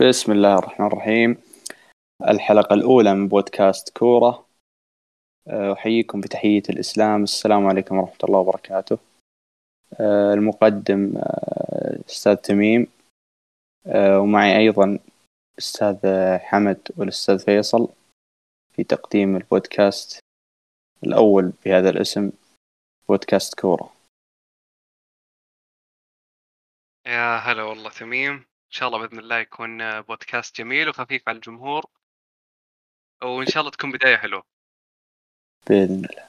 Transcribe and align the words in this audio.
بسم 0.00 0.32
الله 0.32 0.54
الرحمن 0.54 0.86
الرحيم. 0.86 1.36
الحلقة 2.28 2.74
الأولى 2.74 3.14
من 3.14 3.28
بودكاست 3.28 3.98
كورة. 3.98 4.46
آه، 5.48 5.72
أحييكم 5.72 6.20
بتحية 6.20 6.62
الإسلام. 6.70 7.22
السلام 7.22 7.66
عليكم 7.66 7.96
ورحمة 7.96 8.18
الله 8.24 8.38
وبركاته. 8.38 8.98
آه، 10.00 10.34
المقدم 10.34 11.16
آه، 11.16 11.98
أستاذ 12.08 12.34
تميم. 12.34 12.86
ومعي 13.96 14.58
أيضا 14.58 14.98
أستاذ 15.58 15.98
حمد 16.38 16.88
والأستاذ 16.96 17.38
فيصل 17.38 17.88
في 18.72 18.84
تقديم 18.84 19.36
البودكاست 19.36 20.20
الأول 21.04 21.52
بهذا 21.64 21.90
الاسم 21.90 22.32
بودكاست 23.08 23.60
كورة. 23.60 23.92
يا 27.06 27.36
هلا 27.36 27.62
والله 27.62 27.90
تميم. 27.90 28.53
شاء 28.74 28.88
الله 28.88 28.98
بإذن 28.98 29.18
الله 29.18 29.38
يكون 29.38 30.00
بودكاست 30.00 30.56
جميل 30.56 30.88
وخفيف 30.88 31.28
على 31.28 31.36
الجمهور. 31.36 31.86
وإن 33.22 33.46
شاء 33.46 33.60
الله 33.60 33.70
تكون 33.70 33.92
بداية 33.92 34.16
حلوة. 34.16 34.42
بإذن 35.68 36.04
الله. 36.04 36.28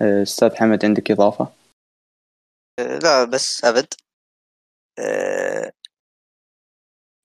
آه، 0.00 0.22
أستاذ 0.22 0.56
حمد 0.56 0.84
عندك 0.84 1.10
إضافة؟ 1.10 1.52
آه، 2.78 2.98
لا 2.98 3.24
بس 3.24 3.64
أبد. 3.64 3.94
آه، 4.98 5.72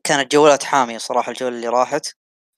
كانت 0.04 0.32
جولات 0.32 0.64
حامية 0.64 0.98
صراحة 0.98 1.32
الجولة 1.32 1.56
اللي 1.56 1.68
راحت. 1.68 2.06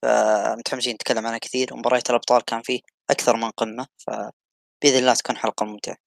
فمتحمسين 0.02 0.94
نتكلم 0.94 1.26
عنها 1.26 1.38
كثير. 1.38 1.74
ومباريات 1.74 2.10
الأبطال 2.10 2.44
كان 2.44 2.62
فيه 2.62 2.80
أكثر 3.10 3.36
من 3.36 3.50
قمة. 3.50 3.86
فبإذن 3.98 4.98
الله 4.98 5.14
تكون 5.14 5.36
حلقة 5.36 5.66
ممتعة. 5.66 6.03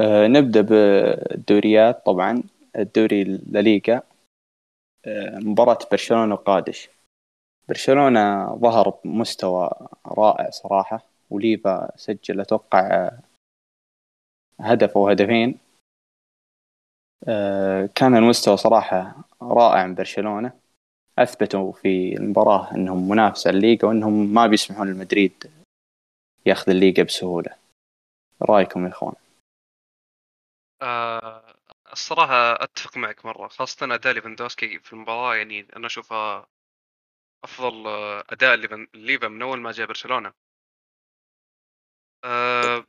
آه 0.00 0.26
نبدأ 0.26 0.60
بالدوريات 0.60 2.06
طبعا 2.06 2.42
الدوري 2.76 3.22
الليغا 3.22 4.02
آه 5.06 5.38
مباراة 5.38 5.78
برشلونة 5.90 6.34
وقادش. 6.34 6.88
برشلونة 7.68 8.54
ظهر 8.56 8.88
بمستوى 9.04 9.70
رائع 10.06 10.50
صراحة 10.50 11.04
وليفا 11.30 11.96
سجل 11.96 12.40
أتوقع 12.40 13.10
هدف 14.60 14.96
أو 14.96 15.08
هدفين. 15.08 15.58
آه 17.28 17.88
كان 17.94 18.16
المستوى 18.16 18.56
صراحة 18.56 19.16
رائع 19.42 19.86
من 19.86 19.94
برشلونة. 19.94 20.52
أثبتوا 21.18 21.72
في 21.72 22.16
المباراة 22.16 22.74
أنهم 22.74 23.08
منافس 23.08 23.46
على 23.46 23.56
الليغا 23.56 23.88
وأنهم 23.88 24.34
ما 24.34 24.46
بيسمحون 24.46 24.92
لمدريد 24.92 25.50
ياخذ 26.46 26.70
الليغا 26.70 27.02
بسهولة. 27.02 27.50
رأيكم 28.42 28.84
يا 28.84 28.88
إخوان؟ 28.90 29.21
آه 30.82 31.54
الصراحة 31.92 32.64
أتفق 32.64 32.96
معك 32.96 33.24
مرة 33.26 33.48
خاصة 33.48 33.94
أداء 33.94 34.12
ليفاندوسكي 34.12 34.78
في 34.78 34.92
المباراة 34.92 35.34
يعني 35.36 35.66
أنا 35.76 35.86
أشوفها 35.86 36.46
أفضل 37.44 37.88
أداء 38.30 38.54
ليفا 38.94 39.28
من 39.28 39.42
أول 39.42 39.60
ما 39.60 39.72
جاء 39.72 39.86
برشلونة. 39.86 40.34
أه... 42.24 42.84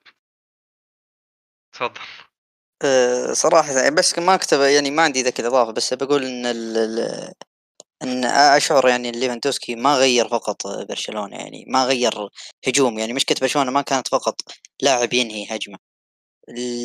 تفضل. 1.72 2.02
أه 2.86 3.34
صراحة 3.34 3.72
يعني 3.74 3.96
بس 3.96 4.20
ما 4.20 4.38
كتب 4.38 4.60
يعني 4.62 4.92
ما 4.92 5.04
عندي 5.04 5.22
ذاك 5.24 5.40
الإضافة 5.40 5.72
بس 5.72 5.94
بقول 5.94 6.24
إن 6.26 6.46
ال 6.46 6.78
ال 6.78 7.34
إن 8.04 8.26
أشعر 8.26 8.88
يعني 8.90 9.12
ليفاندوسكي 9.12 9.76
ما 9.76 9.96
غير 9.98 10.30
فقط 10.30 10.68
برشلونة 10.90 11.38
يعني 11.38 11.66
ما 11.68 11.86
غير 11.86 12.14
هجوم 12.68 13.00
يعني 13.00 13.14
مشكلة 13.14 13.38
برشلونة 13.42 13.72
ما 13.72 13.82
كانت 13.82 14.08
فقط 14.08 14.36
لاعب 14.82 15.14
ينهي 15.14 15.46
هجمة. 15.56 15.93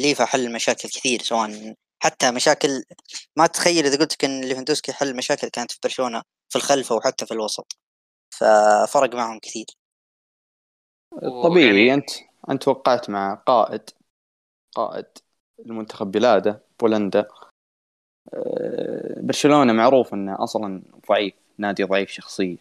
ليفا 0.03 0.25
حل 0.25 0.53
مشاكل 0.53 0.89
كثير 0.89 1.23
سواء 1.23 1.75
حتى 2.03 2.31
مشاكل 2.31 2.69
ما 3.37 3.47
تتخيل 3.47 3.87
إذا 3.87 3.99
قلت 3.99 4.13
لك 4.13 4.25
إن 4.25 4.41
ليفاندوسكي 4.41 4.93
حل 4.93 5.17
مشاكل 5.17 5.49
كانت 5.49 5.73
في 5.73 5.79
برشلونة 5.83 6.23
في 6.49 6.57
الخلف 6.57 6.93
أو 6.93 7.01
حتى 7.01 7.27
في 7.27 7.35
الوسط. 7.35 7.77
ففرق 8.31 9.15
معهم 9.15 9.39
كثير. 9.39 9.67
طبيعي 11.45 11.87
يعني... 11.87 11.95
أنت 11.95 12.11
أنت 12.51 12.63
توقعت 12.63 13.11
مع 13.11 13.35
قائد 13.35 13.91
قائد 14.75 15.07
المنتخب 15.67 16.11
بلاده 16.11 16.63
بولندا. 16.81 17.29
آه، 18.35 19.21
برشلونة 19.21 19.73
معروف 19.73 20.15
إنه 20.15 20.45
أصلا 20.45 20.83
ضعيف 21.09 21.35
نادي 21.59 21.85
ضعيف 21.85 22.11
شخصيه 22.11 22.57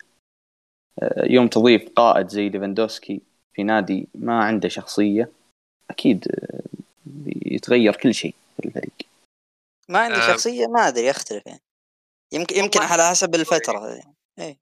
آه، 1.02 1.25
يوم 1.25 1.47
تضيف 1.47 1.90
قائد 1.90 2.28
زي 2.28 2.50
ليفاندوسكي 2.50 3.22
في 3.53 3.64
نادي 3.64 4.08
ما 4.16 4.44
عنده 4.44 4.69
شخصية 4.69 5.31
أكيد 5.90 6.28
آه، 7.07 7.53
يتغير 7.53 7.95
كل 7.95 8.13
شيء 8.13 8.35
في 8.57 8.66
الفريق. 8.66 8.94
ما 9.90 10.00
عندي 10.00 10.18
أه. 10.18 10.28
شخصية 10.34 10.68
ما 10.68 10.88
أدري 10.88 11.09
أختلف 11.09 11.45
يعني. 11.45 11.62
يمكن 12.31 12.56
يمكن 12.56 12.81
على 12.81 13.09
حسب 13.09 13.35
الفترة. 13.35 13.95
يعني. 13.95 14.16
إيه 14.40 14.57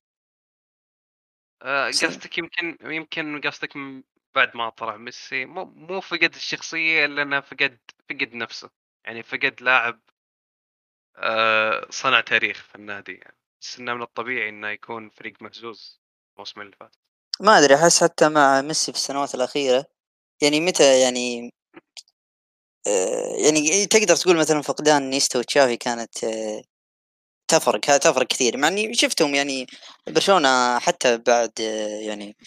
قصدك 1.88 2.38
يمكن 2.38 2.78
يمكن 2.82 3.42
قصدك 3.42 3.78
بعد 4.36 4.58
ما 4.58 4.70
طلع 4.70 4.98
ميسي 4.98 5.46
مو 5.46 5.66
مو 5.66 6.02
فقد 6.02 6.36
الشخصية 6.36 7.06
إلا 7.06 7.22
انه 7.22 7.42
فقد 7.42 7.80
فقد 8.10 8.34
نفسه. 8.34 8.70
يعني 9.06 9.24
فقد 9.24 9.56
لاعب 9.62 10.00
آه، 11.18 11.88
صنع 11.90 12.22
تاريخ 12.22 12.64
في 12.64 12.76
النادي 12.76 13.14
يعني. 13.14 13.38
بس 13.62 13.80
إنه 13.80 13.94
من 13.94 14.02
الطبيعي 14.02 14.50
إنه 14.50 14.70
يكون 14.70 15.10
فريق 15.10 15.42
مهزوز 15.42 16.02
الموسم 16.36 16.62
اللي 16.62 16.76
فات. 16.76 16.96
ما 17.40 17.60
أدري 17.60 17.76
أحس 17.76 18.04
حتى 18.04 18.30
مع 18.30 18.62
ميسي 18.62 18.92
في 18.92 18.98
السنوات 18.98 19.36
الأخيرة 19.36 19.86
يعني 20.42 20.62
متى 20.62 21.02
يعني 21.02 21.46
آه، 21.46 22.15
يعني 23.38 23.86
تقدر 23.86 24.16
تقول 24.16 24.38
مثلا 24.38 24.62
فقدان 24.62 25.10
إنييستا 25.10 25.40
وتشافي 25.40 25.78
كانت 25.78 26.24
آه، 26.24 26.62
تفرق 27.48 27.80
تفرق 27.80 28.28
كثير 28.28 28.58
مع 28.58 28.68
إني 28.68 28.94
شفتهم 28.94 29.36
يعني 29.36 29.68
برشلونة 30.08 30.80
حتى 30.80 31.18
بعد 31.18 31.60
يعني 32.02 32.38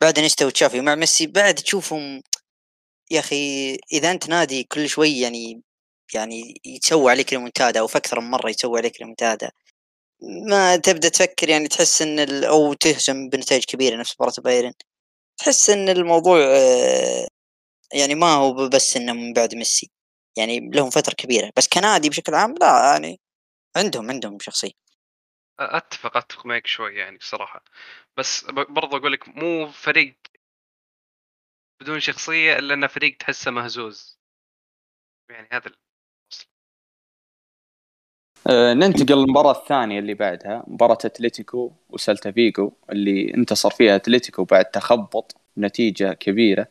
بعد 0.00 0.18
إنييستا 0.20 0.46
وتشافي 0.46 0.80
مع 0.80 0.94
ميسي 0.94 1.26
بعد 1.26 1.54
تشوفهم 1.54 2.22
يا 3.10 3.20
أخي 3.20 3.76
إذا 3.92 4.10
أنت 4.10 4.28
نادي 4.28 4.64
كل 4.64 4.88
شوي 4.88 5.20
يعني 5.20 5.62
يعني 6.14 6.60
يتسوى 6.64 7.10
عليك 7.12 7.32
ريمونتادا 7.32 7.80
أو 7.80 7.86
في 7.86 7.98
أكثر 7.98 8.20
من 8.20 8.30
مرة 8.30 8.50
يتسوى 8.50 8.78
عليك 8.80 9.00
ريمونتادا. 9.00 9.50
ما 10.22 10.76
تبدأ 10.76 11.08
تفكر 11.08 11.48
يعني 11.50 11.68
تحس 11.68 12.02
إن 12.02 12.44
أو 12.44 12.74
تهزم 12.74 13.28
بنتائج 13.28 13.64
كبيرة 13.64 13.96
نفس 13.96 14.14
مباراة 14.16 14.34
بايرن. 14.44 14.72
تحس 15.38 15.70
إن 15.70 15.88
الموضوع 15.88 16.38
آه، 16.44 17.28
يعني 17.94 18.14
ما 18.14 18.34
هو 18.34 18.68
بس 18.68 18.96
إنه 18.96 19.12
من 19.12 19.32
بعد 19.32 19.54
ميسي 19.54 19.90
يعني 20.38 20.70
لهم 20.70 20.90
فترة 20.90 21.14
كبيرة 21.14 21.52
بس 21.56 21.68
كنادي 21.68 22.08
بشكل 22.08 22.34
عام 22.34 22.54
لا 22.60 22.92
يعني 22.92 23.20
عندهم 23.76 24.10
عندهم 24.10 24.38
شخصية. 24.40 24.72
أتفق 25.60 26.16
أتفق 26.16 26.46
معك 26.46 26.66
شوي 26.66 26.94
يعني 26.96 27.16
بصراحة 27.18 27.64
بس 28.16 28.44
برضه 28.50 28.96
أقول 28.96 29.12
لك 29.12 29.28
مو 29.28 29.68
فريق 29.72 30.16
بدون 31.80 32.00
شخصية 32.00 32.58
إلا 32.58 32.74
انه 32.74 32.86
فريق 32.86 33.16
تحسه 33.16 33.50
مهزوز. 33.50 34.18
يعني 35.30 35.48
هذا 35.52 35.70
أه 38.46 38.74
ننتقل 38.74 39.14
للمباراة 39.14 39.52
الثانية 39.52 39.98
اللي 39.98 40.14
بعدها 40.14 40.64
مباراة 40.66 40.98
أتلتيكو 41.04 41.72
وسلتا 41.90 42.30
فيجو 42.32 42.72
اللي 42.90 43.34
انتصر 43.34 43.70
فيها 43.70 43.96
أتلتيكو 43.96 44.44
بعد 44.44 44.64
تخبط 44.64 45.36
نتيجة 45.58 46.12
كبيرة. 46.12 46.66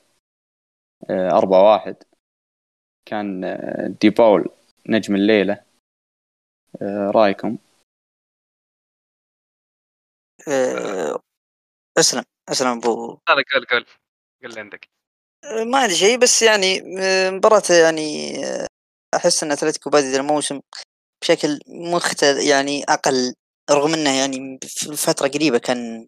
أربعة 1.09 1.71
واحد. 1.73 1.95
كان 3.05 3.43
أه 3.43 3.87
دي 4.01 4.09
باول 4.09 4.49
نجم 4.89 5.15
الليلة. 5.15 5.63
رأيكم؟ 7.15 7.57
أه 10.47 11.19
أسلم 11.97 12.23
أسلم 12.49 12.67
أبو. 12.67 13.17
قال 13.27 13.43
قال 13.53 13.65
قال 13.65 13.85
قال 14.43 14.59
عندك. 14.59 14.89
أه، 15.43 15.63
ما 15.63 15.77
عندي 15.79 15.95
شيء 15.95 16.17
بس 16.17 16.41
يعني 16.41 16.81
مباراة 17.31 17.63
يعني 17.83 18.33
أحس 19.15 19.43
أن 19.43 19.51
أتلتيكو 19.51 19.89
بادئ 19.89 20.17
الموسم 20.17 20.59
بشكل 21.21 21.59
مختلف 21.67 22.43
يعني 22.49 22.83
أقل 22.83 23.33
رغم 23.71 23.93
إنه 23.93 24.17
يعني 24.19 24.59
في 24.61 24.95
فترة 24.95 25.27
قريبة 25.27 25.57
كان 25.57 26.07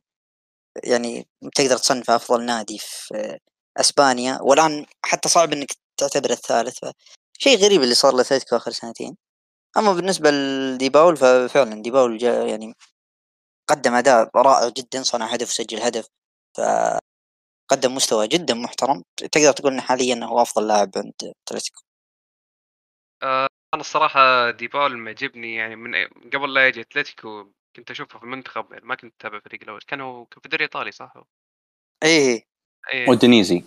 يعني 0.84 1.28
تقدر 1.56 1.78
تصنفه 1.78 2.16
أفضل 2.16 2.46
نادي 2.46 2.78
في 2.80 3.40
أسبانيا 3.78 4.40
والآن 4.42 4.86
حتى 5.06 5.30
صعب 5.30 5.54
إنك 5.54 5.72
تعتبره 5.98 6.32
الثالث 6.32 6.80
شيء 7.40 7.58
غريب 7.58 7.82
اللي 7.84 7.96
صار 7.96 8.16
لأتلتيكو 8.16 8.56
آخر 8.56 8.72
سنتين. 8.72 9.18
أما 9.78 9.94
بالنسبة 9.94 10.32
لديباول 10.32 11.18
ففعلا 11.18 11.82
ديباول 11.82 12.18
جاء 12.18 12.48
يعني 12.48 12.74
قدم 13.70 13.94
أداء 13.94 14.30
رائع 14.36 14.70
جدا 14.70 15.04
صنع 15.04 15.26
هدف 15.26 15.48
وسجل 15.50 15.80
هدف 15.80 16.08
فقدم 16.58 17.96
مستوى 17.96 18.28
جدا 18.28 18.54
محترم. 18.54 19.04
تقدر 19.18 19.52
تقول 19.52 19.74
إنه 19.74 19.82
حاليا 19.82 20.26
هو 20.26 20.42
أفضل 20.42 20.68
لاعب 20.68 20.92
عند 20.96 21.34
أتلتيكو. 21.48 21.82
آه، 23.24 23.48
أنا 23.74 23.82
الصراحة 23.82 24.52
ديبال 24.52 24.98
معجبني 24.98 25.56
يعني 25.56 25.76
من 25.76 25.96
قبل 26.34 26.54
لا 26.54 26.68
يجي 26.68 26.82
أتلتيكو 26.82 27.52
كنت 27.76 27.92
أشوفه 27.92 28.20
في 28.20 28.26
المنتخب 28.26 28.72
يعني 28.72 28.86
ما 28.86 28.96
كنت 28.96 29.14
أتابع 29.20 29.38
الفريق 29.38 29.62
الأول 29.64 29.82
كان 29.88 30.02
هو 30.02 30.26
في 30.26 30.46
الدوري 30.46 30.66
الإيطالي 30.66 30.92
صح؟ 30.92 31.14
إيه. 32.04 32.53
إيه. 32.90 33.10
ودينيزي 33.10 33.64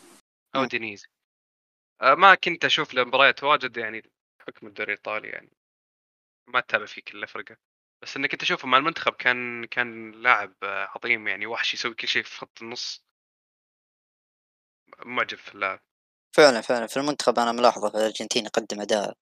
أو 0.56 0.64
دينيزي 0.64 1.06
آه 2.02 2.14
ما 2.14 2.34
كنت 2.34 2.64
أشوف 2.64 2.94
له 2.94 3.04
مباريات 3.04 3.44
واجد 3.44 3.76
يعني 3.76 4.02
بحكم 4.40 4.66
الدوري 4.66 4.92
الإيطالي 4.92 5.28
يعني. 5.28 5.50
ما 6.48 6.60
تتابع 6.60 6.86
فيه 6.86 7.02
كل 7.02 7.26
فرقة. 7.26 7.56
بس 8.02 8.16
انك 8.16 8.32
انت 8.32 8.40
تشوفه 8.40 8.68
مع 8.68 8.78
المنتخب 8.78 9.12
كان 9.12 9.64
كان 9.64 10.10
لاعب 10.10 10.54
آه، 10.62 10.88
عظيم 10.96 11.28
يعني 11.28 11.46
وحش 11.46 11.74
يسوي 11.74 11.94
كل 11.94 12.08
شيء 12.08 12.22
في 12.22 12.38
خط 12.38 12.62
النص. 12.62 13.04
معجب 15.04 15.38
في 15.38 15.54
اللاعب. 15.54 15.80
فعلا 16.36 16.60
فعلا. 16.60 16.86
في 16.86 16.96
المنتخب 16.96 17.38
أنا 17.38 17.52
ملاحظة 17.52 17.90
في 17.90 17.96
الأرجنتين 17.96 18.44
يقدم 18.44 18.80
أداء 18.80 19.16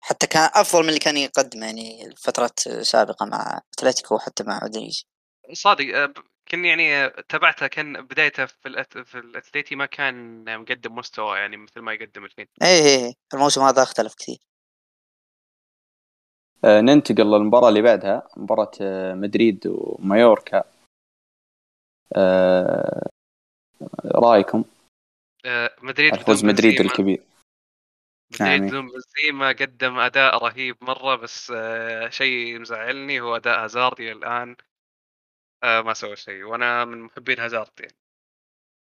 حتى 0.00 0.26
كان 0.26 0.50
أفضل 0.54 0.82
من 0.82 0.88
اللي 0.88 1.00
كان 1.00 1.16
يقدمه 1.16 1.66
يعني 1.66 2.06
الفترات 2.06 2.60
سابقه 2.60 3.26
مع 3.26 3.60
أتلتيكو 3.72 4.14
وحتى 4.14 4.44
مع 4.44 4.60
أودينيزي. 4.62 5.04
صادق 5.52 5.96
آه، 5.96 6.14
كان 6.46 6.64
يعني 6.64 7.10
تابعته 7.10 7.66
كان 7.66 8.06
بدايته 8.06 8.46
في 8.46 8.68
الأت... 8.68 8.98
في 8.98 9.18
الأتليتي 9.18 9.76
ما 9.76 9.86
كان 9.86 10.44
مقدم 10.60 10.94
مستوى 10.94 11.38
يعني 11.38 11.56
مثل 11.56 11.80
ما 11.80 11.92
يقدم 11.92 12.24
الحين 12.24 12.46
إيه 12.62 12.68
إيه 12.68 13.14
الموسم 13.34 13.60
هذا 13.60 13.82
اختلف 13.82 14.14
كثير. 14.14 14.38
آه، 16.64 16.80
ننتقل 16.80 17.24
للمباراة 17.24 17.68
اللي 17.68 17.82
بعدها 17.82 18.28
مباراة 18.36 18.70
آه، 18.80 19.14
مدريد 19.14 19.66
ومايوركا. 19.66 20.64
آه، 22.16 23.08
رأيكم؟ 24.04 24.64
آه، 25.44 25.70
مدريد 25.82 26.14
الفوز 26.14 26.40
بدون 26.40 26.52
مدريد 26.52 26.80
الكبير؟ 26.80 27.22
مدريد. 28.32 28.62
بدون 28.62 28.88
بنزيما 28.88 29.48
قدم 29.48 29.98
أداء 29.98 30.44
رهيب 30.44 30.76
مرة 30.80 31.16
بس 31.16 31.52
آه، 31.56 32.08
شيء 32.08 32.58
مزعلني 32.58 33.20
هو 33.20 33.36
أداء 33.36 33.64
هازارد 33.64 34.00
إلى 34.00 34.12
الآن. 34.12 34.56
آه، 35.66 35.82
ما 35.82 35.94
سوى 35.94 36.16
شيء 36.16 36.42
وأنا 36.44 36.84
من 36.84 37.02
محبين 37.02 37.40
هازارد 37.40 37.80
يعني. 37.80 37.96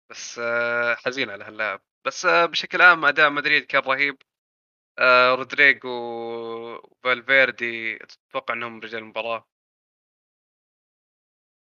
بس 0.10 0.40
آه، 0.40 0.96
حزين 0.96 1.30
على 1.30 1.44
هاللاعب. 1.44 1.82
بس 2.06 2.26
آه، 2.26 2.46
بشكل 2.46 2.82
عام 2.82 3.06
أداء 3.06 3.30
مدريد 3.30 3.66
كان 3.66 3.82
رهيب. 3.82 4.18
آه، 5.00 5.36
رودريجو 5.36 5.90
وفالفيردي 6.84 8.00
أتوقع 8.04 8.54
إنهم 8.54 8.80
رجال 8.80 9.00
المباراة. 9.02 9.48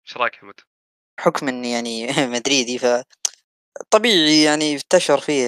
إيش 0.06 0.16
رأيك 0.16 0.34
حمد؟ 0.36 0.60
حكم 1.20 1.48
اني 1.48 1.72
يعني 1.72 2.06
مدريدي 2.36 2.78
ف 2.78 2.84
طبيعي 3.90 4.42
يعني 4.44 4.74
انتشر 4.74 5.20
فيه 5.20 5.42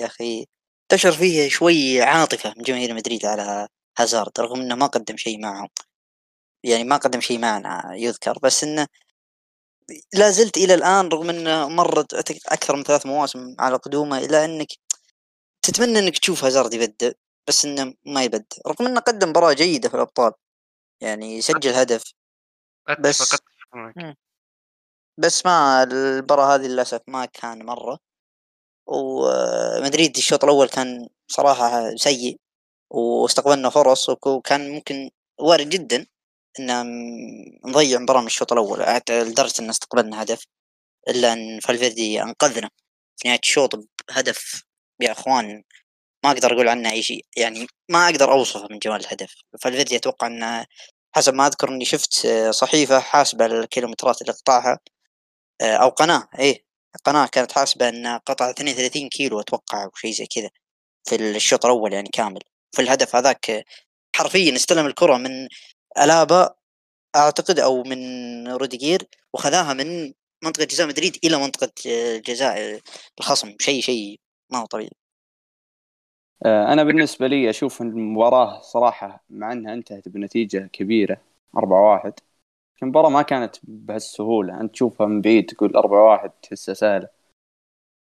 يا 0.00 0.06
أخي. 0.06 0.46
انتشر 0.82 1.12
فيه 1.12 1.48
شوي 1.48 2.02
عاطفة 2.02 2.54
من 2.56 2.62
جماهير 2.62 2.94
مدريد 2.94 3.26
على 3.26 3.68
هازارد 3.98 4.40
رغم 4.40 4.60
إنه 4.60 4.74
ما 4.74 4.86
قدم 4.86 5.16
شيء 5.16 5.40
معهم. 5.40 5.68
يعني 6.64 6.84
ما 6.84 6.96
قدم 6.96 7.20
شيء 7.20 7.38
معنا 7.38 7.94
يذكر 7.94 8.38
بس 8.42 8.64
إنه 8.64 8.86
لا 10.14 10.30
زلت 10.30 10.56
إلى 10.56 10.74
الآن 10.74 11.08
رغم 11.08 11.30
إنه 11.30 11.68
مرت 11.68 12.14
أكثر 12.52 12.76
من 12.76 12.82
ثلاث 12.82 13.06
مواسم 13.06 13.56
على 13.58 13.76
قدومه 13.76 14.18
إلى 14.18 14.44
إنك 14.44 14.68
تتمنى 15.62 15.98
إنك 15.98 16.18
تشوف 16.18 16.44
هازارد 16.44 16.74
يبدع 16.74 17.10
بس 17.48 17.64
إنه 17.64 17.94
ما 18.06 18.24
يبدع 18.24 18.46
رغم 18.66 18.86
إنه 18.86 19.00
قدم 19.00 19.28
مباراة 19.28 19.52
جيدة 19.52 19.88
في 19.88 19.94
الأبطال 19.94 20.32
يعني 21.00 21.40
سجل 21.40 21.70
هدف 21.74 22.02
بس-. 23.00 23.18
بس 25.18 25.46
ما 25.46 25.82
المباراة 25.82 26.54
هذه 26.54 26.66
للأسف 26.66 27.00
ما 27.08 27.24
كان 27.26 27.66
مرة. 27.66 27.98
ومدريد 28.86 30.16
الشوط 30.16 30.44
الأول 30.44 30.68
كان 30.68 31.08
صراحة 31.28 31.96
سيء 31.96 32.38
واستقبلنا 32.90 33.70
فرص 33.70 34.08
وك- 34.08 34.26
وكان 34.26 34.70
ممكن 34.70 35.10
وارد 35.40 35.68
جدا. 35.68 36.06
ان 36.60 36.84
نضيع 37.64 37.98
مباراة 37.98 38.20
من 38.20 38.26
الشوط 38.26 38.52
الأول 38.52 38.84
حتى 38.86 39.24
لدرجة 39.24 39.62
إن 39.62 39.70
استقبلنا 39.70 40.22
هدف 40.22 40.46
إلا 41.08 41.32
أن 41.32 41.60
فالفيردي 41.60 42.22
أنقذنا 42.22 42.70
في 43.16 43.28
نهاية 43.28 43.40
الشوط 43.40 43.88
بهدف 44.08 44.64
يا 45.00 45.12
إخوان 45.12 45.64
ما 46.24 46.30
أقدر 46.30 46.54
أقول 46.54 46.68
عنه 46.68 46.90
أي 46.90 47.02
شيء 47.02 47.26
يعني 47.36 47.66
ما 47.90 48.06
أقدر 48.08 48.32
أوصفه 48.32 48.68
من 48.70 48.78
جمال 48.78 49.00
الهدف. 49.00 49.34
فالفيردي 49.60 49.96
أتوقع 49.96 50.26
أنه 50.26 50.66
حسب 51.16 51.34
ما 51.34 51.46
أذكر 51.46 51.68
إني 51.68 51.84
شفت 51.84 52.26
آه، 52.26 52.50
صحيفة 52.50 53.00
حاسبة 53.00 53.46
الكيلومترات 53.46 54.22
اللي 54.22 54.32
قطعها 54.32 54.78
آه، 55.60 55.76
أو 55.76 55.88
قناة 55.88 56.28
إيه 56.38 56.64
قناة 57.04 57.26
كانت 57.26 57.52
حاسبة 57.52 57.88
ان 57.88 58.06
قطع 58.18 58.50
32 58.50 59.08
كيلو 59.08 59.40
أتوقع 59.40 59.84
أو 59.84 59.90
شيء 59.94 60.12
زي 60.12 60.26
كذا 60.26 60.50
في 61.08 61.16
الشوط 61.16 61.64
الأول 61.66 61.92
يعني 61.92 62.08
كامل. 62.12 62.40
في 62.76 62.82
الهدف 62.82 63.16
هذاك 63.16 63.64
حرفيا 64.16 64.54
استلم 64.56 64.86
الكرة 64.86 65.16
من 65.16 65.48
ألابا 65.98 66.54
أعتقد 67.16 67.58
أو 67.58 67.82
من 67.82 67.98
روديجير 68.48 69.08
وخذاها 69.34 69.74
من 69.74 70.12
منطقة 70.44 70.64
جزاء 70.64 70.86
مدريد 70.88 71.16
إلى 71.24 71.36
منطقة 71.36 71.72
آه، 71.88 72.18
جزاء 72.18 72.80
الخصم. 73.18 73.56
شيء 73.60 73.80
شيء 73.82 74.20
ما 74.52 74.58
هو 74.58 74.66
طبيعي. 74.66 74.90
آه، 76.46 76.72
أنا 76.72 76.84
بالنسبة 76.84 77.26
لي 77.26 77.50
أشوف 77.50 77.82
إن 77.82 77.88
المباراة 77.88 78.60
صراحة 78.60 79.24
مع 79.30 79.52
أنها 79.52 79.74
انتهت 79.74 80.08
بنتيجة 80.08 80.70
كبيرة 80.72 81.20
4-1 81.56 82.12
المباراة 82.82 83.08
ما 83.10 83.22
كانت 83.22 83.56
بهالسهولة. 83.62 84.60
أنت 84.60 84.72
تشوفها 84.72 85.06
من 85.06 85.20
بعيد 85.20 85.46
تقول 85.46 85.76
4-1 85.76 86.30
تحسها 86.42 86.74
سهلة. 86.74 87.08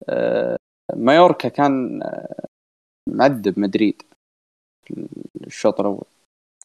آه، 0.10 0.58
مايوركا 0.96 1.50
كان 1.50 2.04
آه، 2.04 2.46
معذب 3.10 3.60
مدريد. 3.60 4.04
الشوط 5.48 5.80
الأول. 5.80 6.06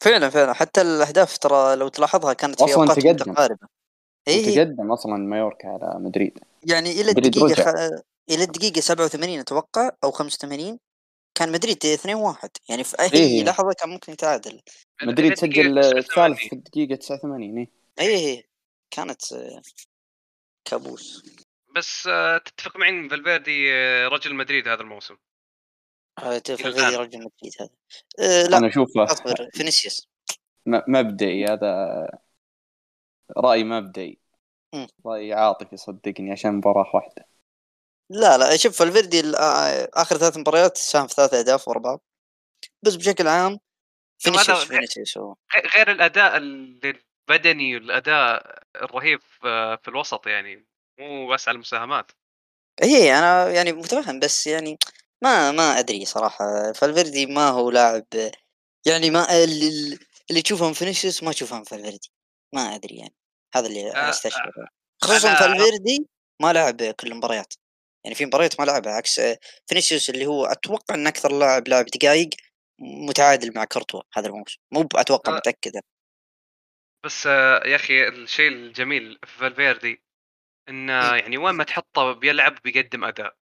فعلا 0.01 0.29
فعلا. 0.29 0.53
حتى 0.53 0.81
الأهداف 0.81 1.37
ترى 1.37 1.75
لو 1.75 1.87
تلاحظها 1.87 2.33
كانت 2.33 2.63
في 2.63 2.73
أوقات 2.73 2.99
تقدم. 2.99 3.31
متقاربة. 3.31 3.67
اي 4.27 4.51
وتقدم 4.51 4.91
أصلا 4.91 5.17
مايوركا 5.17 5.67
على 5.67 5.99
مدريد. 5.99 6.39
يعني 6.63 7.01
إلى 7.01 7.11
الدقيقة. 7.11 7.63
خ... 7.63 7.67
إلى 8.29 8.43
الدقيقة 8.43 8.81
87 8.81 9.39
أتوقع 9.39 9.91
أو 10.03 10.11
85 10.11 10.79
كان 11.35 11.51
مدريد 11.51 11.85
2 11.85 12.15
1 12.15 12.49
يعني 12.69 12.83
في 12.83 12.99
أي 12.99 13.13
إيه. 13.13 13.43
لحظة 13.43 13.73
كان 13.73 13.89
ممكن 13.89 14.13
يتعادل. 14.13 14.61
مدريد 15.03 15.33
سجل 15.33 15.81
89. 15.81 15.97
الثالث 15.97 16.49
في 16.49 16.53
الدقيقة 16.53 16.95
89 16.95 17.57
إيه. 17.57 17.69
اي 17.99 18.15
اي 18.15 18.49
كانت 18.91 19.33
آه، 19.33 19.61
كابوس. 20.65 21.23
بس 21.75 22.07
آه، 22.07 22.37
تتفق 22.37 22.77
معي 22.77 22.89
إن 22.89 23.09
فالفيردي 23.09 23.73
آه، 23.73 24.07
رجل 24.07 24.35
مدريد 24.35 24.67
هذا 24.67 24.81
الموسم. 24.81 25.15
آه، 26.23 26.97
رجل 26.97 27.19
مدريد 27.19 27.53
هذا. 27.59 27.69
آه، 28.19 28.43
لا 28.47 28.57
أنا 28.57 28.67
أشوفه 28.67 29.03
أصبر. 29.03 29.49
فينيسيوس. 29.53 30.07
مبدئي 30.65 31.45
هذا 31.45 32.07
رأي 33.37 33.63
مبدئي. 33.63 34.19
رأي 35.05 35.33
عاطفي 35.33 35.77
صدقني 35.77 36.31
عشان 36.31 36.53
مباراة 36.53 36.95
واحدة. 36.95 37.25
لا 38.09 38.37
لا 38.37 38.57
شوف 38.57 38.79
فالفيردي 38.79 39.19
ال- 39.19 39.35
آه، 39.35 39.89
آخر 39.93 40.17
ثلاث 40.17 40.37
مباريات 40.37 40.77
ساهم 40.77 41.07
في 41.07 41.13
ثلاث 41.13 41.33
أهداف 41.33 41.67
ورا 41.67 41.79
بعض. 41.79 42.01
بس 42.81 42.95
بشكل 42.95 43.27
عام 43.27 43.59
فينيسيوس 44.21 44.49
هذا- 44.49 44.65
فينيسيوس 44.67 45.17
هو. 45.17 45.35
غير 45.75 45.91
الأداء 45.91 46.37
البدني 46.37 47.75
والأداء 47.75 48.59
الرهيب 48.75 49.21
في 49.21 49.77
في 49.83 49.87
الوسط 49.87 50.27
يعني 50.27 50.65
مو 50.99 51.27
بس 51.27 51.47
على 51.47 51.55
المساهمات. 51.55 52.11
هي 52.83 53.19
أنا 53.19 53.49
يعني 53.49 53.71
متفهم 53.71 54.19
بس 54.19 54.47
يعني 54.47 54.77
ما 55.23 55.51
ما 55.51 55.79
أدري 55.79 56.05
صراحة. 56.05 56.71
فالفيردي 56.71 57.25
ما 57.25 57.49
هو 57.49 57.71
لاعب 57.71 58.05
يعني 58.87 59.09
ما 59.09 59.43
اللي, 59.43 59.99
اللي 60.29 60.41
تشوفه 60.41 60.67
من 60.67 60.73
فينيسيوس 60.73 61.23
ما 61.23 61.31
تشوفه 61.31 61.57
من 61.57 61.63
فالفيردي. 61.63 62.11
ما 62.55 62.61
أدري 62.75 62.95
يعني. 62.97 63.13
هذا 63.55 63.67
اللي 63.67 63.89
آه، 63.89 63.93
أنا 63.93 64.09
استشعره 64.09 64.67
خصوصا 65.03 65.35
أنا- 65.35 65.39
فالفيردي 65.39 66.07
ما 66.41 66.53
لعب 66.53 66.75
كل 66.83 67.07
المباريات. 67.07 67.53
يعني 68.05 68.15
في 68.15 68.25
مباريات 68.25 68.59
ما 68.59 68.65
لعبها 68.65 68.93
عكس 68.93 69.21
فينيسيوس 69.67 70.09
اللي 70.09 70.25
هو 70.25 70.45
أتوقع 70.45 70.95
إن 70.95 71.07
أكثر 71.07 71.31
لاعب 71.39 71.67
لعب 71.67 71.85
دقائق 71.85 72.29
متعادل 72.79 73.53
مع 73.55 73.65
كورتوا 73.65 74.01
هذا 74.13 74.27
الموسم. 74.27 74.57
مو 74.73 74.87
أتوقع 74.95 75.33
آه. 75.33 75.35
متأكد. 75.37 75.81
بس 77.05 77.27
آه، 77.27 77.67
يا 77.67 77.75
أخي 77.75 78.07
الشيء 78.07 78.47
الجميل 78.51 79.19
في 79.25 79.37
فالفيردي 79.37 80.03
إنه 80.69 81.15
يعني 81.15 81.37
وين 81.37 81.55
ما 81.55 81.63
تحطه 81.63 82.11
بيلعب 82.11 82.55
بيقدم 82.63 83.03
أداء. 83.03 83.38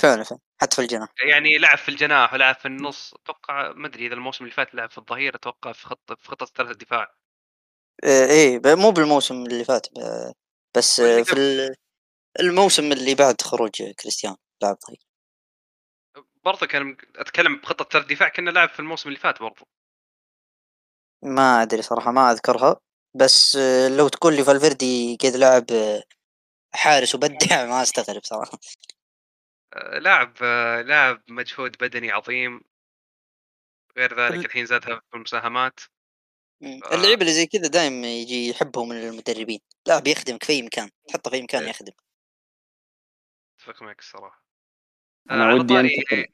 فعلا 0.00 0.22
فعلا. 0.24 0.40
حتى 0.60 0.76
في 0.76 0.82
الجناح. 0.82 1.08
يعني 1.28 1.58
لعب 1.58 1.78
في 1.78 1.88
الجناح 1.88 2.32
ولعب 2.34 2.54
في 2.54 2.66
النص 2.68 3.14
أتوقع 3.14 3.72
ما 3.72 3.86
أدري 3.86 4.06
إذا 4.06 4.14
الموسم 4.14 4.44
اللي 4.44 4.54
فات 4.54 4.74
لعب 4.74 4.90
في 4.90 4.98
الظهير 4.98 5.34
أتوقع 5.34 5.72
في 5.72 5.86
خط 5.86 6.12
في 6.18 6.28
خطة 6.28 6.46
ثلاث 6.46 6.70
الدفاع 6.70 7.14
آه، 8.04 8.26
إيه 8.26 8.60
مو 8.74 8.90
بالموسم 8.90 9.34
اللي 9.46 9.64
فات 9.64 9.86
بس 10.76 11.00
في 11.00 11.32
ال- 11.32 11.74
الموسم 12.40 12.92
اللي 12.92 13.14
بعد 13.14 13.42
خروج 13.42 13.82
كريستيانو 14.00 14.36
لاعب 14.62 14.76
ظهير. 14.86 14.98
برضه 16.44 16.66
كان 16.66 16.96
أتكلم 17.16 17.56
بخطة 17.56 17.84
ثلاث 17.84 18.06
دفاع 18.06 18.28
كنا 18.28 18.50
لعب 18.50 18.68
في 18.68 18.80
الموسم 18.80 19.08
اللي 19.08 19.20
فات 19.20 19.40
برضه. 19.40 19.66
ما 21.22 21.62
أدري 21.62 21.82
صراحة 21.82 22.10
ما 22.12 22.30
أذكرها. 22.30 22.76
بس 23.14 23.56
لو 23.98 24.08
تقول 24.08 24.36
لي 24.36 24.44
فالفيردي 24.44 25.18
قد 25.24 25.36
لعب 25.36 25.64
حارس 26.74 27.14
وبدع 27.14 27.36
ما 27.70 27.82
أستغرب 27.82 28.20
صراحة. 28.24 28.58
لاعب 29.76 30.34
آه، 30.42 30.82
لاعب 30.82 31.22
مجهود 31.28 31.76
بدني 31.80 32.10
عظيم 32.10 32.60
غير 33.96 34.20
ذلك 34.20 34.34
ال- 34.34 34.44
الحين 34.44 34.66
زادها 34.66 35.00
في 35.10 35.16
المساهمات. 35.16 35.80
آه. 36.62 36.94
اللعيبة 36.94 37.20
اللي 37.20 37.32
زي 37.32 37.46
كذا 37.46 37.68
دائما 37.68 38.06
يجي 38.06 38.48
يحبهم 38.48 38.88
من 38.88 38.96
المدربين 38.96 39.60
لاعب 39.86 40.06
يخدمك 40.06 40.44
في 40.44 40.52
أي 40.52 40.62
مكان 40.62 40.90
تحطه 41.08 41.30
في 41.30 41.36
أي 41.36 41.42
مكان 41.42 41.62
إيه. 41.62 41.70
يخدم 41.70 41.92
أتفق 43.56 43.82
معك 43.82 43.98
الصراحة 43.98 44.44
أنا 45.30 45.44
على 45.44 45.60
ودي 45.60 45.80
أنتقل 45.80 46.26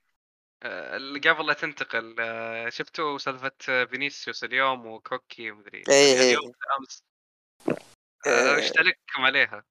آه، 0.62 0.96
قبل 0.96 1.46
لا 1.46 1.52
تنتقل 1.52 2.16
آه، 2.20 2.68
شفتوا 2.68 3.18
سالفة 3.18 3.52
آه، 3.68 3.84
فينيسيوس 3.84 4.44
اليوم 4.44 4.86
وكوكي 4.86 5.50
ومدري 5.50 5.78
إيه، 5.88 6.20
إيه. 6.20 6.28
اليوم 6.28 6.52
امس 6.78 7.04
آه، 8.26 8.56
وش 8.56 8.70
تعليقكم 8.70 9.22
عليها؟ 9.22 9.64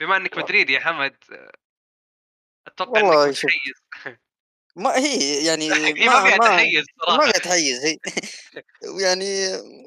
بما 0.00 0.16
إنك 0.16 0.38
مدريدي 0.38 0.72
يا 0.72 0.80
حمد 0.80 1.16
آه، 1.32 1.52
أتوقع 2.66 3.02
والله 3.02 3.24
انك. 3.24 3.30
متحيز. 3.44 3.74
ما 4.76 4.96
هي 4.96 5.44
يعني 5.46 5.68
ما 6.08 6.24
فيها 6.24 6.38
تحيز 6.38 6.84
ما 6.98 7.06
صراحة. 7.06 7.30
فيها 7.32 7.40
تحيز 7.42 7.84
هي 7.84 7.98
يعني 9.04 9.24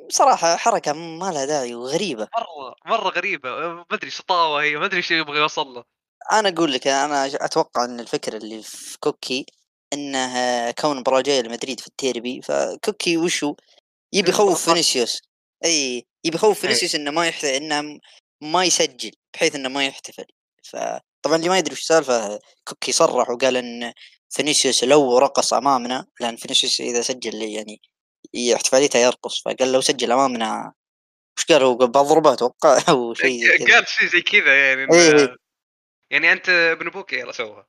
صراحة 0.10 0.56
حركة 0.56 0.94
ما 0.94 1.32
لها 1.32 1.46
داعي 1.46 1.76
وغريبة. 1.76 2.28
مرة 2.36 2.76
مرة 2.86 3.10
غريبة. 3.10 3.50
آه، 3.50 3.74
ما 3.74 3.86
أدري 3.92 4.10
شطاوه 4.10 4.64
هي 4.64 4.76
ما 4.78 4.86
أدري 4.86 4.98
إيش 4.98 5.12
يبغى 5.12 5.40
يوصل 5.40 5.68
له. 5.68 5.84
أنا 6.32 6.50
أقول 6.50 6.74
لك 6.74 6.88
أنا 6.88 7.26
أتوقع 7.26 7.86
إن 7.86 8.00
الفكرة 8.00 8.38
اللي 8.38 8.62
في 8.64 8.98
كوكي 9.00 9.46
انه 9.94 10.72
كون 10.72 11.04
جاية 11.22 11.42
لمدريد 11.42 11.80
في 11.80 11.88
الديربي 11.88 12.42
فكوكي 12.42 13.18
وشو؟ 13.18 13.56
يبي 14.14 14.30
يخوف. 14.30 14.66
فينيسيوس. 14.66 15.22
إي 15.66 16.06
يبي 16.24 16.36
يخوف. 16.36 16.60
فينيسيوس 16.62 16.96
إنه 16.96 17.12
ما 17.12 17.28
يحت... 17.28 17.46
إنه 17.46 18.00
ما 18.42 18.64
يسجل 18.66 19.12
بحيث 19.34 19.56
إنه 19.56 19.70
ما 19.70 19.86
يحتفل. 19.86 20.26
فطبعا 20.64 21.36
اللي 21.36 21.50
ما 21.50 21.58
يدري 21.58 21.74
وش 21.74 21.80
السالفة 21.82 22.40
كوكي 22.68 22.92
صرح 22.92 23.30
وقال 23.30 23.58
إن 23.58 23.94
فينيسيوس 24.30 24.84
لو 24.84 25.18
رقص 25.18 25.54
أمامنا 25.54 26.06
لأن 26.20 26.36
فينيسيوس 26.36 26.82
إذا 26.82 27.02
سجل 27.02 27.42
يعني 27.42 27.82
احتفاليته 28.56 29.00
يرقص 29.00 29.42
فقال 29.46 29.72
لو 29.72 29.82
سجل 29.82 30.12
أمامنا 30.12 30.74
وش 31.38 31.46
قال 31.46 31.64
هو؟ 31.64 31.76
بضربه 31.76 32.34
أتوقع 32.34 32.78
أو 32.90 33.14
شيء 33.14 33.48
زي 33.48 33.58
كذا. 33.58 33.76
قال 33.76 33.88
شيء 33.88 34.08
زي 34.10 34.22
كذا 34.22 34.68
يعني 34.70 34.88
إنه- 34.88 34.94
إيه. 34.94 35.36
يعني 36.12 36.32
أنت 36.32 36.50
ابن 36.50 36.88
أبوك 36.88 37.14
يلا 37.14 37.32
سوها. 37.32 37.68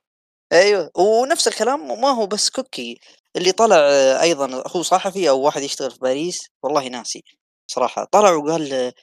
أيوه 0.53 0.91
ونفس 0.97 1.47
الكلام 1.47 2.01
ما 2.01 2.09
هو 2.09 2.25
بس 2.27 2.49
كوكي. 2.49 2.99
اللي 3.35 3.51
طلع 3.51 3.75
أيضا 4.21 4.63
هو 4.67 4.81
صحفي 4.83 5.29
أو 5.29 5.41
واحد 5.41 5.61
يشتغل 5.61 5.91
في 5.91 5.97
باريس 5.99 6.49
والله 6.63 6.87
ناسي 6.87 7.23
صراحة. 7.67 8.03
طلع 8.11 8.31
وقال 8.31 8.93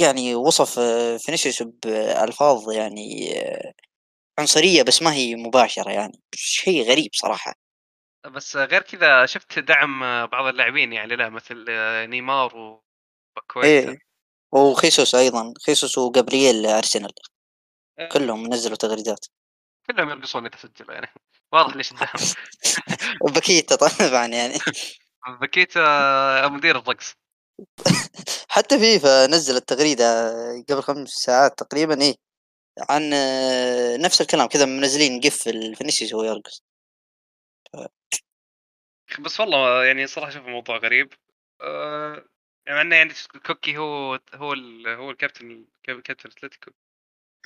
يعني 0.00 0.34
وصف 0.34 0.78
آه، 0.78 1.16
فينيسيوس 1.16 1.62
بألفاظ 1.62 2.72
يعني 2.72 3.38
آه، 3.40 3.72
عنصرية 4.38 4.82
بس 4.82 5.02
ما 5.02 5.12
هي 5.12 5.34
مباشرة 5.34 5.90
يعني 5.90 6.20
شيء 6.34 6.90
غريب 6.90 7.10
صراحة. 7.14 7.54
بس 8.26 8.56
غير 8.56 8.82
كذا 8.82 9.26
شفت 9.26 9.58
دعم 9.58 10.00
بعض 10.26 10.46
اللاعبين 10.46 10.92
يعني 10.92 11.16
لا 11.16 11.28
مثل 11.28 11.64
نيمار 12.10 12.56
وباكويتا 12.56 13.90
إيه 13.90 13.98
وخيسوس 14.52 15.14
أيضا 15.14 15.54
خيسوس 15.66 15.98
وجابرييل 15.98 16.66
أرسنال. 16.66 17.12
كلهم 18.12 18.46
نزلوا 18.46 18.76
تغريدات. 18.76 19.26
كلهم 19.86 20.10
يرقصون 20.10 20.46
اذا 20.46 20.56
سجلوا 20.56 20.94
يعني. 20.94 21.06
واضح 21.52 21.76
ليش 21.76 21.92
الدعم 21.92 22.08
وبكيتا 23.22 23.76
طبعا 23.86 24.26
يعني. 24.26 24.58
باكيتا 25.40 26.48
مدير 26.48 26.78
الرقص 26.78 27.14
حتى 28.48 28.78
فيفا 28.78 29.26
نزلت 29.26 29.68
تغريدة 29.68 30.32
قبل 30.68 30.82
خمس 30.82 31.08
ساعات 31.08 31.58
تقريبا 31.58 32.02
إيه 32.02 32.16
عن 32.90 33.12
آه، 33.12 33.96
نفس 33.96 34.20
الكلام 34.20 34.48
كذا 34.48 34.64
منزلين 34.64 35.20
GIF 35.20 35.48
لفينيسيوس 35.48 36.12
وهو 36.12 36.24
يرقص. 36.24 36.62
بس 39.20 39.40
والله 39.40 39.84
يعني 39.84 40.06
صراحة 40.06 40.28
أشوف 40.28 40.46
الموضوع 40.46 40.76
غريب. 40.76 41.12
أه 41.60 42.24
يعني 42.66 42.80
إنه 42.80 42.96
يعني 42.96 43.12
كوكي 43.46 43.76
هو 43.76 44.20
هو 44.34 44.54
هو 44.86 45.10
الكابتن 45.10 45.66
كابتن 45.82 46.30
أتلتيكو. 46.30 46.70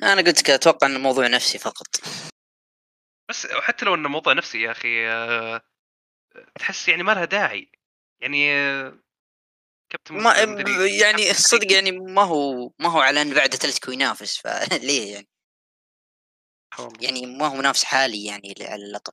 أنا 0.03 0.23
قلت 0.23 0.41
لك 0.41 0.51
أتوقع 0.51 0.87
إنه 0.87 0.99
موضوع 0.99 1.27
نفسي 1.27 1.59
فقط. 1.59 1.87
بس 3.29 3.47
حتى 3.47 3.85
لو 3.85 3.95
إنه 3.95 4.09
موضوع 4.09 4.33
نفسي 4.33 4.63
يا 4.63 4.71
أخي 4.71 5.09
أه 5.09 5.63
تحس 6.59 6.89
يعني 6.89 7.03
ما 7.03 7.13
لها 7.13 7.25
داعي. 7.25 7.73
يعني 8.21 8.53
آه، 8.53 8.99
كابتن 9.93 10.15
ما 10.15 10.45
مدري- 10.45 10.99
يعني 10.99 11.31
الصدق. 11.31 11.73
يعني 11.73 11.91
ما 11.93 12.23
هو 12.23 12.71
ما 12.79 12.89
هو 12.89 13.01
على 13.01 13.23
ان 13.23 13.35
بعد 13.35 13.55
أتلتيكو 13.55 13.91
ينافس 13.93 14.37
فليه 14.37 15.13
يعني 15.15 15.29
والله. 16.79 16.93
يعني 17.01 17.27
ما 17.27 17.47
هو 17.47 17.55
منافس 17.55 17.85
حالي 17.85 18.25
يعني 18.25 18.55
على 18.61 18.85
اللقب 18.85 19.13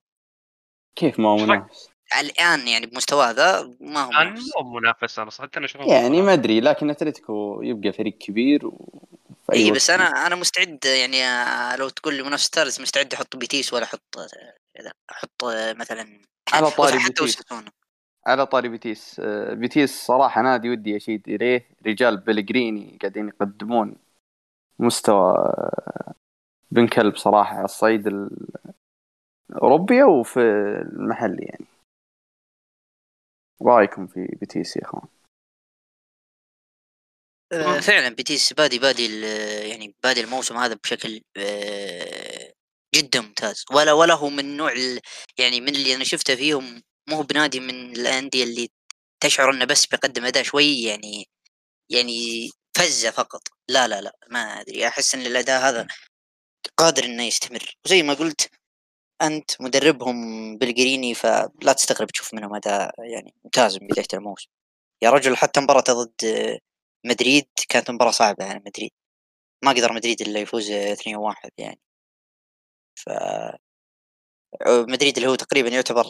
كيف 0.95 1.19
ما 1.19 1.29
هو؟ 1.29 1.37
منافس 1.37 1.89
الآن 2.19 2.67
يعني 2.67 2.85
بمستواه 2.85 3.31
ذا 3.31 3.75
ما 3.79 4.03
هو 4.03 4.11
الآن 4.11 4.27
منافس 4.27 4.51
مو 4.61 4.69
منافس 4.79 5.19
أنا 5.19 5.29
صدقت 5.29 5.57
أنا 5.57 5.65
اشوفه 5.65 5.85
يعني 5.85 6.21
ما. 6.21 6.33
أدري 6.33 6.59
لكن 6.61 6.89
أتلتيكو 6.89 7.61
يبقى 7.63 7.91
فريق 7.91 8.17
كبير 8.17 8.65
وفي 8.67 9.53
أي 9.53 9.65
وقت 9.65 9.75
بس 9.75 9.89
أنا 9.89 10.27
أنا 10.27 10.35
مستعد 10.35 10.85
يعني 10.85 11.25
آه، 11.25 11.75
لو 11.75 11.89
تقول 11.89 12.13
لي 12.15 12.23
منافس 12.23 12.49
ثالث 12.53 12.81
مستعد 12.81 13.13
أحط 13.13 13.35
بيتيس 13.35 13.73
ولا 13.73 13.83
أحط 13.83 14.17
آه، 14.17 14.91
أحط 15.11 15.43
آه، 15.43 15.73
مثلا 15.73 16.21
على 16.53 16.71
طاري 16.71 16.99
حتى 16.99 17.23
بيتيس. 17.23 17.37
على 18.27 18.45
طاري 18.45 18.69
بيتيس. 18.69 19.19
آه، 19.19 19.53
بيتيس 19.53 20.05
صراحة 20.05 20.41
نادي 20.41 20.69
ودي 20.69 20.97
أشيد 20.97 21.29
إليه. 21.29 21.65
رجال 21.87 22.17
بيليغريني 22.17 22.97
قاعدين 23.01 23.27
يقدمون 23.27 23.95
مستوى 24.79 25.33
آه، 25.33 26.13
بن 26.71 26.87
كلب 26.87 27.15
صراحة 27.15 27.55
على 27.55 27.65
الصعيد 27.65 28.27
الأوروبي 29.49 30.03
وفي 30.03 30.39
المحلي 30.93 31.43
يعني. 31.43 31.65
رأيكم 33.61 34.07
في 34.07 34.25
بيتيس 34.39 34.77
يا 34.77 34.81
أخوان؟ 34.85 35.07
آه، 37.53 37.79
فعلا 37.79 38.09
بيتيس 38.15 38.53
بادي 38.53 38.79
بادي 38.79 39.05
ال- 39.05 39.67
يعني 39.69 39.95
بادي 40.03 40.21
الموسم 40.21 40.57
هذا 40.57 40.79
بشكل 40.83 41.21
آه، 41.37 42.53
جدا 42.95 43.21
ممتاز. 43.21 43.65
ولا 43.71 43.93
ولا 43.93 44.13
هو 44.13 44.29
من 44.29 44.57
نوع 44.57 44.73
يعني 45.37 45.61
من 45.61 45.69
اللي 45.69 45.95
أنا 45.95 46.03
شفته 46.03 46.35
فيهم 46.35 46.81
مو 47.09 47.21
بنادي 47.21 47.59
من 47.59 47.91
الأندية 47.95 48.43
اللي 48.43 48.69
تشعر 49.23 49.51
إنه 49.51 49.65
بس 49.65 49.85
بيقدم 49.85 50.25
أداء 50.25 50.43
شوي 50.43 50.83
يعني 50.83 51.27
يعني 51.91 52.49
فزة 52.77 53.11
فقط. 53.11 53.41
لا 53.69 53.87
لا 53.87 54.01
لا 54.01 54.17
ما 54.29 54.39
أدري. 54.61 54.87
أحس 54.87 55.15
إن 55.15 55.21
الأداء 55.21 55.61
هذا 55.61 55.87
قادر 56.77 57.05
إنه 57.05 57.23
يستمر. 57.23 57.75
وزي 57.85 58.03
ما 58.03 58.13
قلت 58.13 58.51
أنت 59.21 59.51
مدربهم 59.61 60.17
بيليغريني 60.57 61.15
فلا 61.15 61.73
تستغرب 61.77 62.07
تشوف 62.07 62.33
منهم 62.33 62.55
أداء 62.55 62.93
يعني 63.13 63.35
ممتاز 63.45 63.77
من 63.81 63.87
بداية 63.87 64.07
الموسم. 64.13 64.49
يا 65.03 65.09
رجل 65.11 65.37
حتى 65.37 65.61
مباراته 65.61 65.93
ضد 65.93 66.59
مدريد 67.05 67.47
كانت 67.69 67.91
مباراة 67.91 68.11
صعبة 68.11 68.45
على 68.45 68.59
مدريد. 68.67 68.91
ما 69.65 69.71
قدر 69.71 69.93
مدريد 69.93 70.21
إلا 70.21 70.39
يفوز 70.39 70.71
2-1 70.71 71.51
يعني. 71.59 71.79
ف 72.95 73.09
مدريد 74.65 75.17
اللي 75.17 75.29
هو 75.29 75.35
تقريبا 75.35 75.69
يعتبر 75.69 76.05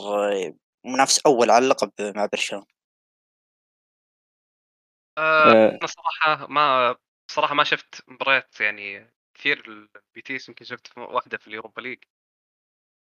منافس 0.85 1.19
أول 1.25 1.51
على 1.51 1.63
اللقب 1.65 1.91
مع 1.99 2.25
برشلونة. 2.25 2.65
آه، 5.17 5.51
آه، 5.51 5.69
أنا 5.69 5.87
صراحة 5.87 6.47
ما 6.47 6.95
صراحة 7.31 7.55
ما 7.55 7.63
شفت 7.63 8.03
مباريات 8.07 8.61
يعني 8.61 9.13
كثير 9.33 9.63
البيتيس 9.67 10.49
يمكن 10.49 10.65
شفت 10.65 10.97
واحدة 10.97 11.37
في 11.37 11.47
اليوروبا 11.47 11.81
ليج. 11.81 12.03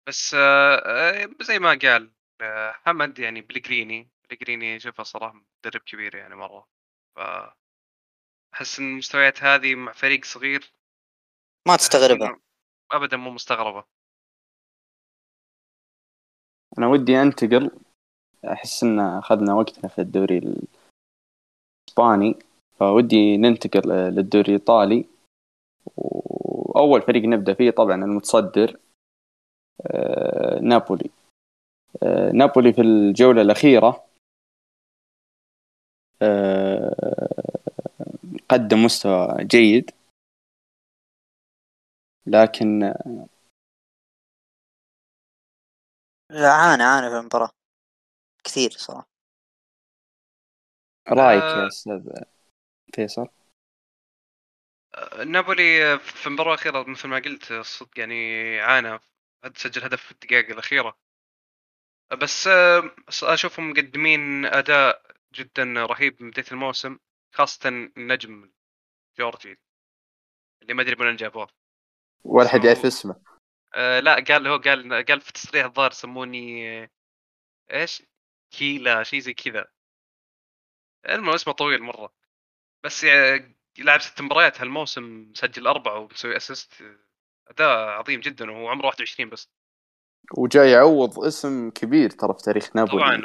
بس 0.08 0.34
آه، 0.34 0.76
آه، 0.76 1.28
زي 1.40 1.58
ما 1.58 1.78
قال 1.82 2.12
آه، 2.40 2.72
حمد 2.72 3.18
يعني 3.18 3.40
بلغريني 3.40 4.10
بلغريني 4.30 4.76
اشوفه 4.76 5.02
صراحة 5.02 5.34
مدرب 5.34 5.80
كبير 5.80 6.14
يعني 6.14 6.36
مرة. 6.36 6.68
ف 7.16 7.18
أحس 8.54 8.78
إن 8.78 8.92
المستويات 8.92 9.42
هذه 9.42 9.74
مع 9.74 9.92
فريق 9.92 10.24
صغير 10.24 10.72
ما 11.68 11.76
تستغربها. 11.76 12.40
ابدا 12.92 13.16
مو 13.16 13.30
مستغربة. 13.30 13.97
أنا 16.78 16.86
ودي 16.86 17.22
أنتقل. 17.22 17.70
أحس 18.44 18.84
إن 18.84 19.00
أخذنا 19.00 19.54
وقتنا 19.54 19.88
في 19.88 20.00
الدوري 20.00 20.38
الإسباني. 21.88 22.38
فودي 22.76 23.36
ننتقل 23.36 23.88
للدوري 23.88 24.46
الإيطالي. 24.46 25.04
وأول 25.96 27.02
فريق 27.02 27.24
نبدأ 27.24 27.54
فيه 27.54 27.70
طبعا 27.70 27.94
المتصدر 28.04 28.78
آه، 29.86 30.60
نابولي. 30.60 31.10
آه، 32.02 32.32
نابولي 32.32 32.72
في 32.72 32.80
الجولة 32.80 33.42
الأخيرة 33.42 34.04
آه، 36.22 37.28
قدم 38.48 38.84
مستوى 38.84 39.44
جيد. 39.44 39.90
لكن 42.26 42.94
عانى 46.30 46.82
عانى 46.82 47.10
في 47.10 47.16
المباراة. 47.16 47.50
كثير 48.44 48.70
صراحة. 48.70 49.08
رأيك 51.08 51.42
آه. 51.42 51.62
يا 51.62 51.66
أستاذ 51.68 52.00
فيصل؟ 52.94 53.28
آه، 54.94 55.24
نابولي 55.24 55.98
في 55.98 56.26
المباراة 56.26 56.54
الأخيرة 56.54 56.82
مثل 56.82 57.08
ما 57.08 57.16
قلت 57.16 57.52
الصدق 57.52 57.98
يعني 57.98 58.60
عانى. 58.60 58.98
سجل 59.56 59.84
هدف 59.84 60.02
في 60.02 60.12
الدقائق 60.12 60.50
الأخيرة. 60.50 60.98
بس 62.22 62.46
آه، 62.46 62.90
أشوفهم 63.22 63.70
مقدمين 63.70 64.44
أداء 64.46 65.02
جدا 65.34 65.64
رهيب 65.64 66.22
من 66.22 66.30
بداية 66.30 66.46
الموسم 66.52 66.98
خاصة 67.34 67.68
النجم 67.68 68.50
جورجي 69.18 69.58
اللي 70.62 70.74
ما 70.74 70.82
أدري 70.82 70.96
من 70.96 71.06
وين 71.06 71.16
جابوه. 71.16 71.48
ولا 72.24 72.48
حد 72.48 72.64
يعرف 72.64 72.86
اسمه. 72.86 73.27
آه 73.74 74.00
لا 74.00 74.24
قال 74.28 74.46
هو 74.46 74.56
قال 74.56 75.04
قال 75.04 75.20
في 75.20 75.32
تصريح 75.32 75.64
الظاهر 75.64 75.90
سموني 75.90 76.68
آه، 76.82 76.90
إيش؟ 77.72 78.02
كيلا 78.50 79.02
شيء 79.02 79.20
زي 79.20 79.34
كذا. 79.34 79.66
المهم 81.08 81.34
اسمه 81.34 81.52
طويل 81.54 81.82
مرة. 81.82 82.12
بس 82.84 83.04
يعني 83.04 83.56
لعب 83.78 84.00
ست 84.00 84.20
مباريات 84.22 84.60
هالموسم 84.60 85.32
سجل 85.34 85.66
أربعة 85.66 85.98
ومسوي 85.98 86.36
اسيست 86.36 86.72
أداء 87.48 87.88
عظيم 87.88 88.20
جدا 88.20 88.50
وهو 88.50 88.68
عمره 88.68 88.86
21 88.86 89.30
بس. 89.30 89.50
وجاي 90.38 90.70
يعوض 90.70 91.18
اسم 91.18 91.70
كبير 91.70 92.10
ترى 92.10 92.34
في 92.34 92.42
تاريخ 92.44 92.76
نابولي. 92.76 93.04
طبعا. 93.04 93.22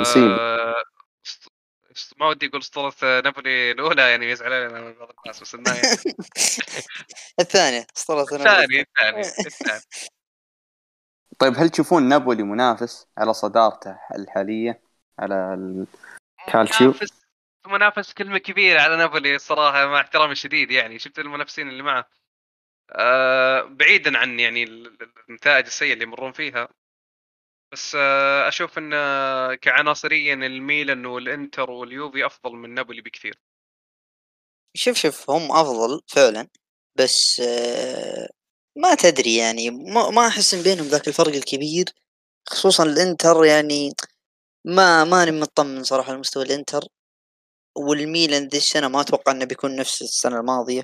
آه 0.00 0.84
ما 2.16 2.26
ودي 2.26 2.46
أقول 2.46 2.60
اسطورة 2.60 2.94
نابولي 3.02 3.70
الأولى 3.70 4.10
يعني 4.10 4.30
يزعل 4.30 4.52
علينا 4.52 4.92
بعض 4.92 5.08
الناس 5.24 5.40
بس 5.40 5.54
انها 5.54 5.74
يعني. 5.74 5.86
الثانية 7.40 7.86
اسطورة 7.96 8.22
الثاني 8.22 8.80
الثاني 8.80 9.20
الثاني. 9.46 9.80
طيب 11.38 11.54
هل 11.56 11.70
تشوفون 11.70 12.02
نابولي 12.02 12.42
منافس 12.42 13.06
على 13.18 13.32
صدارته 13.34 13.98
الحالية 14.14 14.82
على 15.18 15.34
ال... 15.34 15.86
كالتشيو. 16.52 16.86
منافس 16.86 17.20
منافس 17.66 18.12
كلمة 18.12 18.38
كبيرة 18.38 18.80
على 18.80 18.96
نابولي 18.96 19.34
الصراحة 19.34 19.86
مع 19.86 20.00
احترامي 20.00 20.32
الشديد 20.32 20.70
يعني. 20.70 20.98
شفت 20.98 21.18
المنافسين 21.18 21.68
اللي 21.68 21.82
معه؟ 21.82 22.08
آه 22.92 23.62
بعيدا 23.62 24.18
عن 24.18 24.40
يعني 24.40 24.62
ال- 24.64 25.02
ال- 25.02 25.12
النتائج 25.28 25.66
السيئة 25.66 25.92
اللي 25.92 26.04
يمرون 26.04 26.32
فيها. 26.32 26.68
بس 27.72 27.94
آه 27.94 28.48
أشوف 28.48 28.78
إن 28.78 28.90
آه، 28.94 29.54
كعناصريا 29.54 30.34
الميلان 30.34 31.06
والإنتر 31.06 31.70
واليوفي 31.70 32.26
أفضل 32.26 32.52
من 32.52 32.74
نابولي 32.74 33.02
بكثير. 33.02 33.40
شوف 34.76 34.96
شوف 34.96 35.30
هم 35.30 35.52
أفضل 35.52 36.00
فعلا 36.06 36.48
بس 36.98 37.40
آه، 37.40 38.28
ما 38.76 38.94
تدري 38.94 39.36
يعني 39.36 39.70
ما 39.70 40.10
ما 40.10 40.26
أحس 40.28 40.54
إن 40.54 40.62
بينهم 40.62 40.86
ذاك 40.86 41.08
الفرق 41.08 41.34
الكبير 41.34 41.84
خصوصا 42.48 42.84
الإنتر 42.84 43.44
يعني 43.44 43.92
ما 44.64 45.04
ماني 45.04 45.40
مطمن 45.40 45.84
صراحة 45.84 46.12
لمستوى 46.12 46.44
الإنتر 46.44 46.80
والميلان 47.76 48.48
ذي 48.48 48.58
السنة 48.58 48.88
ما 48.88 49.00
أتوقع 49.00 49.32
إنه 49.32 49.44
بيكون 49.44 49.76
نفس 49.76 50.02
السنة 50.02 50.40
الماضية. 50.40 50.82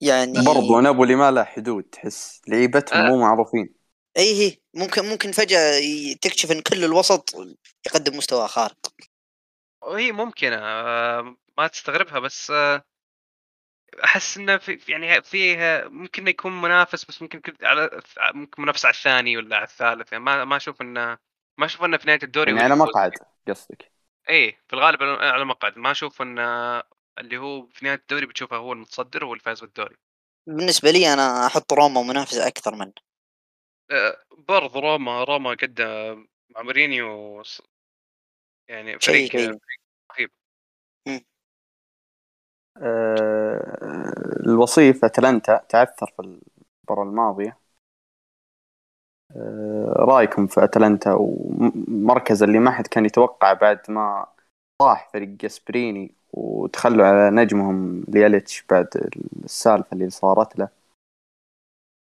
يعني 0.00 0.32
برضو 0.46 0.80
نابولي 0.80 1.14
ما 1.14 1.30
له 1.30 1.44
حدود 1.44 1.84
تحس 1.84 2.40
لعيبتهم. 2.48 3.06
مو 3.06 3.18
معروفين. 3.18 3.74
اي 4.16 4.34
هي 4.34 4.56
ممكن 4.74 5.04
ممكن 5.04 5.32
فجأة 5.32 5.80
تكتشف 6.22 6.52
إن 6.52 6.60
كل 6.60 6.84
الوسط 6.84 7.34
يقدم 7.86 8.16
مستوى 8.16 8.48
خارق. 8.48 8.78
وهي 9.82 10.12
ممكنة 10.12 10.56
آه 10.60 11.36
ما 11.58 11.66
تستغربها 11.66 12.18
بس 12.18 12.50
آه 12.50 12.84
أحس 14.04 14.36
إنه 14.36 14.56
في 14.56 14.80
يعني 14.88 15.22
فيها 15.22 15.88
ممكن 15.88 16.28
يكون 16.28 16.62
منافس 16.62 17.04
بس 17.04 17.22
ممكن 17.22 17.42
على 17.62 18.02
ممكن 18.34 18.62
منافس 18.62 18.84
على 18.84 18.94
الثاني 18.94 19.36
ولا 19.36 19.56
على 19.56 19.64
الثالث 19.64 20.12
يعني 20.12 20.24
ما 20.24 20.44
ما 20.44 20.56
أشوف 20.56 20.80
إنه 20.80 21.18
ما 21.58 21.66
أشوف 21.66 21.84
إنه 21.84 21.96
في 21.96 22.06
نهاية 22.06 22.20
الدوري 22.22 22.50
يعني 22.50 22.62
على 22.64 22.74
اللي. 22.74 22.84
مقعد 22.84 23.12
قصدك. 23.48 23.92
إيه 24.28 24.58
في 24.68 24.72
الغالب 24.76 25.02
على 25.02 25.44
مقعد. 25.44 25.78
ما 25.78 25.90
أشوف 25.90 26.22
ان 26.22 26.38
اللي 27.18 27.36
هو 27.36 27.66
في 27.66 27.84
نهاية 27.84 27.98
الدوري 27.98 28.26
بتشوفه 28.26 28.56
هو 28.56 28.72
المتصدر 28.72 29.24
هو 29.24 29.34
الفائز 29.34 29.60
بالدوري. 29.60 29.96
بالنسبة 30.46 30.90
لي 30.90 31.12
أنا 31.12 31.46
أحط 31.46 31.72
روما 31.72 32.02
منافسه 32.02 32.46
أكثر 32.46 32.74
منه. 32.74 33.05
برضو 34.48 34.78
روما 34.80 35.24
روما 35.24 35.50
قد 35.60 35.80
مع 36.50 36.62
مورينيو 36.62 37.42
يعني 38.68 38.98
فريق 38.98 39.36
رهيب. 40.12 40.30
آه 42.82 44.40
الوصيف 44.46 45.04
أتلانتا 45.04 45.56
تعثر 45.68 46.06
في 46.16 46.22
المباراة 46.22 47.02
الماضية. 47.10 47.58
آه 49.36 49.92
رأيكم 49.96 50.46
في 50.46 50.64
أتلانتا 50.64 51.12
ومركز 51.18 52.42
اللي 52.42 52.58
ما 52.58 52.70
حد 52.70 52.86
كان 52.86 53.04
يتوقع 53.06 53.52
بعد 53.52 53.80
ما 53.88 54.26
طاح 54.78 55.10
فريق 55.12 55.28
جاسبريني 55.28 56.14
وتخلوا 56.32 57.06
على 57.06 57.30
نجمهم 57.36 58.04
لياليتش 58.08 58.64
بعد 58.70 58.88
السالفة 59.44 59.88
اللي 59.92 60.10
صارت 60.10 60.58
له؟ 60.58 60.68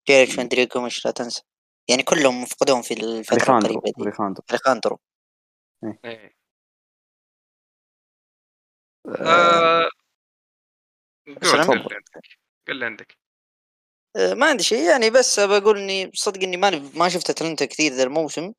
جيريك 0.09 0.29
فندريكو 0.29 0.81
مش 0.81 1.05
لا 1.05 1.11
تنسى. 1.11 1.41
يعني 1.89 2.03
كلهم 2.03 2.41
مفقدون 2.41 2.81
في 2.81 2.93
الفترة 2.93 3.37
ريخاندرو 3.37 3.71
القريبة 3.71 3.97
دي. 3.97 4.03
ريخاندرو 4.05 4.43
أليخاندرو. 4.51 4.99
إيه. 6.05 6.35
آه. 9.19 9.89
أه، 11.27 11.33
قول 11.43 11.59
عندك. 11.59 11.91
قول 12.67 12.75
اللي 12.75 12.85
عندك. 12.85 13.17
آه، 14.15 14.33
ما 14.33 14.45
عندي 14.45 14.63
شيء. 14.63 14.89
يعني 14.89 15.09
بس 15.09 15.39
بقول 15.39 15.77
إني 15.77 16.11
صدق 16.13 16.41
إني 16.43 16.57
ما 16.57 16.69
ما 16.95 17.09
شفت 17.09 17.29
أتلانتا 17.29 17.65
كثير 17.65 17.93
ذا 17.93 18.03
الموسم. 18.03 18.53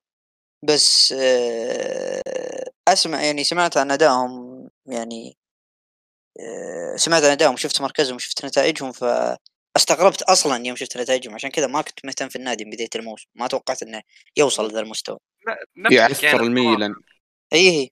بس 0.62 1.14
آه، 1.18 2.64
اسمع 2.88 3.22
يعني 3.22 3.44
سمعت 3.44 3.76
عن 3.76 3.90
أدائهم. 3.90 4.68
يعني 4.86 5.36
آه، 6.40 6.96
سمعت 6.96 7.24
عن 7.24 7.30
أدائهم. 7.30 7.56
شفت 7.56 7.80
مركزهم 7.80 8.18
شفت 8.18 8.44
نتائجهم. 8.44 8.92
فاستغربت 9.78 10.22
أصلا 10.22 10.66
يوم 10.66 10.76
شفت 10.76 10.96
نتائجهم 10.96 11.34
عشان 11.34 11.50
كذا 11.50 11.66
ما 11.66 11.82
كنت 11.82 12.04
مهتم 12.04 12.28
في 12.28 12.36
النادي 12.36 12.64
من 12.64 12.70
بداية 12.70 12.88
الموسم. 12.96 13.28
ما 13.34 13.46
توقعت 13.46 13.82
إنه 13.82 14.02
يوصل 14.36 14.68
لذا 14.68 14.80
المستوى. 14.80 15.18
يعثر 15.90 16.42
الميلان. 16.42 16.94
إي. 17.52 17.90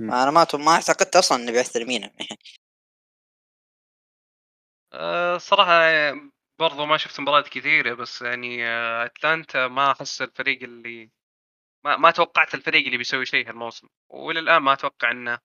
أنا 0.00 0.30
ما 0.30 0.46
ما 0.54 0.70
اعتقدت 0.70 1.16
أصلا 1.16 1.42
إنه 1.42 1.52
بيعثر 1.52 1.84
مينا 1.84 2.10
أه، 4.92 5.38
صراحة 5.38 5.72
برضو 6.58 6.86
ما 6.86 6.96
شفت 6.96 7.20
مباريات 7.20 7.48
كثيرة 7.48 7.94
بس 7.94 8.22
يعني 8.22 8.66
أه، 8.66 9.04
أتلانتا 9.06 9.68
ما 9.68 9.92
أحس 9.92 10.22
الفريق 10.22 10.62
اللي 10.62 11.10
ما 11.84 11.96
ما 11.96 12.10
توقعت 12.10 12.54
الفريق 12.54 12.84
اللي 12.84 12.96
بيسوي 12.96 13.26
شيء 13.26 13.48
هالموسم. 13.48 13.88
والى 14.08 14.40
الان 14.40 14.62
ما 14.62 14.72
أتوقع 14.72 15.10
إنه 15.10 15.38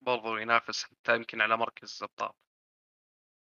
برضو 0.00 0.36
ينافس 0.36 0.84
حتى 0.84 1.16
يمكن 1.16 1.40
على 1.40 1.56
مركز 1.56 1.98
ابطال 2.02 2.30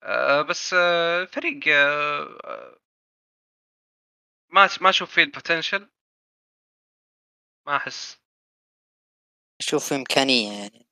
أه، 0.03 0.43
بس 0.43 0.75
أه، 0.79 1.25
فريق 1.25 1.61
أه، 1.69 2.39
أه، 2.45 2.79
ما 4.53 4.69
ما 4.81 4.89
أشوف 4.91 5.11
فيه 5.15 5.23
البوتنشل 5.23 5.89
ما 7.67 7.77
أحس. 7.77 8.19
أشوف 9.61 9.93
إمكانية 9.93 10.53
يعني. 10.53 10.87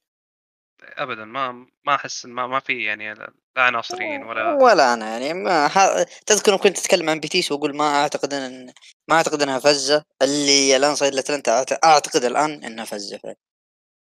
ابدا 0.83 1.25
ما 1.25 1.53
ما 1.87 1.95
أحس 1.95 2.27
ما 2.27 2.47
ما 2.47 2.61
في 2.61 2.85
يعني 2.85 3.15
لا 3.15 3.33
عناصريا 3.57 4.23
ولا 4.23 4.53
ولا 4.55 4.95
أنا 4.95 5.11
يعني 5.19 5.35
ما 5.35 5.69
ح... 5.69 5.79
تذكر 6.27 6.57
كنت 6.57 6.79
اتكلم 6.79 7.11
عن 7.11 7.21
بيتيس 7.21 7.53
وأقول 7.53 7.77
ما 7.77 7.85
أعتقد 8.03 8.35
إن 8.35 8.73
ما 9.09 9.17
أعتقد 9.17 9.43
إنها 9.43 9.59
فزة. 9.59 10.05
اللي 10.23 10.77
الآن 10.77 10.95
صاير 10.95 11.13
لاتلانتا 11.15 11.65
أعت- 11.65 11.79
أعتقد 11.85 12.25
الآن 12.25 12.65
إنها 12.65 12.85
فزة 12.85 13.19
فعلا. 13.19 13.37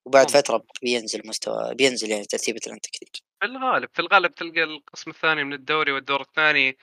وبعد 0.06 0.28
ممكن. 0.28 0.40
فترة 0.42 0.66
بينزل 0.82 1.22
مستوى 1.26 1.76
بينزل 1.76 2.10
يعني 2.12 2.26
ترتيب 2.26 2.56
اتلانتا 2.56 2.90
كثير 2.94 3.10
في 3.40 3.46
الغالب 3.46 3.90
في 3.94 4.00
الغالب 4.00 4.36
تلقى 4.36 4.64
القسم 4.64 5.12
الثاني 5.12 5.44
من 5.44 5.54
الدوري 5.54 5.92
والدور 5.92 6.22
الثاني 6.22 6.78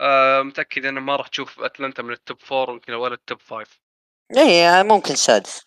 آه 0.00 0.42
متأكد 0.42 0.84
إنه 0.84 1.00
ما 1.00 1.16
راح 1.16 1.28
تشوف 1.28 1.60
أتلانتا 1.60 2.02
من 2.02 2.12
ال 2.12 2.19
top 2.19 2.40
four 2.40 2.70
يمكن 2.70 2.92
ولا 2.92 3.14
ال 3.14 3.20
top 3.20 3.40
five 3.40 3.80
اي 4.36 4.82
ممكن 4.82 5.14
سادس 5.14 5.66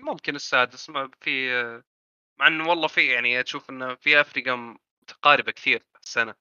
ممكن 0.00 0.36
السادس 0.36 0.90
ما 0.90 1.10
في 1.20 1.48
مع 2.40 2.46
انه 2.46 2.68
والله 2.68 2.88
في 2.88 3.06
يعني 3.06 3.42
تشوف 3.42 3.70
إنه 3.70 3.94
في 3.94 4.20
أفريقيا 4.20 4.76
متقاربة 5.02 5.52
كثير 5.52 5.82
السنة 6.04 6.34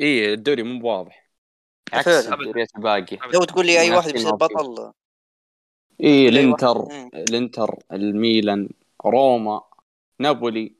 اي 0.00 0.32
الدوري 0.32 0.62
مو 0.62 0.88
واضح 0.88 1.30
عكس. 1.92 2.08
الدوريات 2.08 2.68
الباقية 2.76 3.16
أبداً. 3.22 3.38
لو 3.38 3.44
تقول 3.44 3.66
لي 3.66 3.80
أي 3.80 3.90
واحد 3.90 4.10
بيصير. 4.12 4.30
بطل 4.30 4.92
اي 6.00 6.06
أي 6.06 6.28
الإنتر. 6.28 6.90
إيه. 6.90 7.08
الإنتر 7.14 7.78
الميلان 7.92 8.68
روما 9.06 9.62
نابولي 10.18 10.74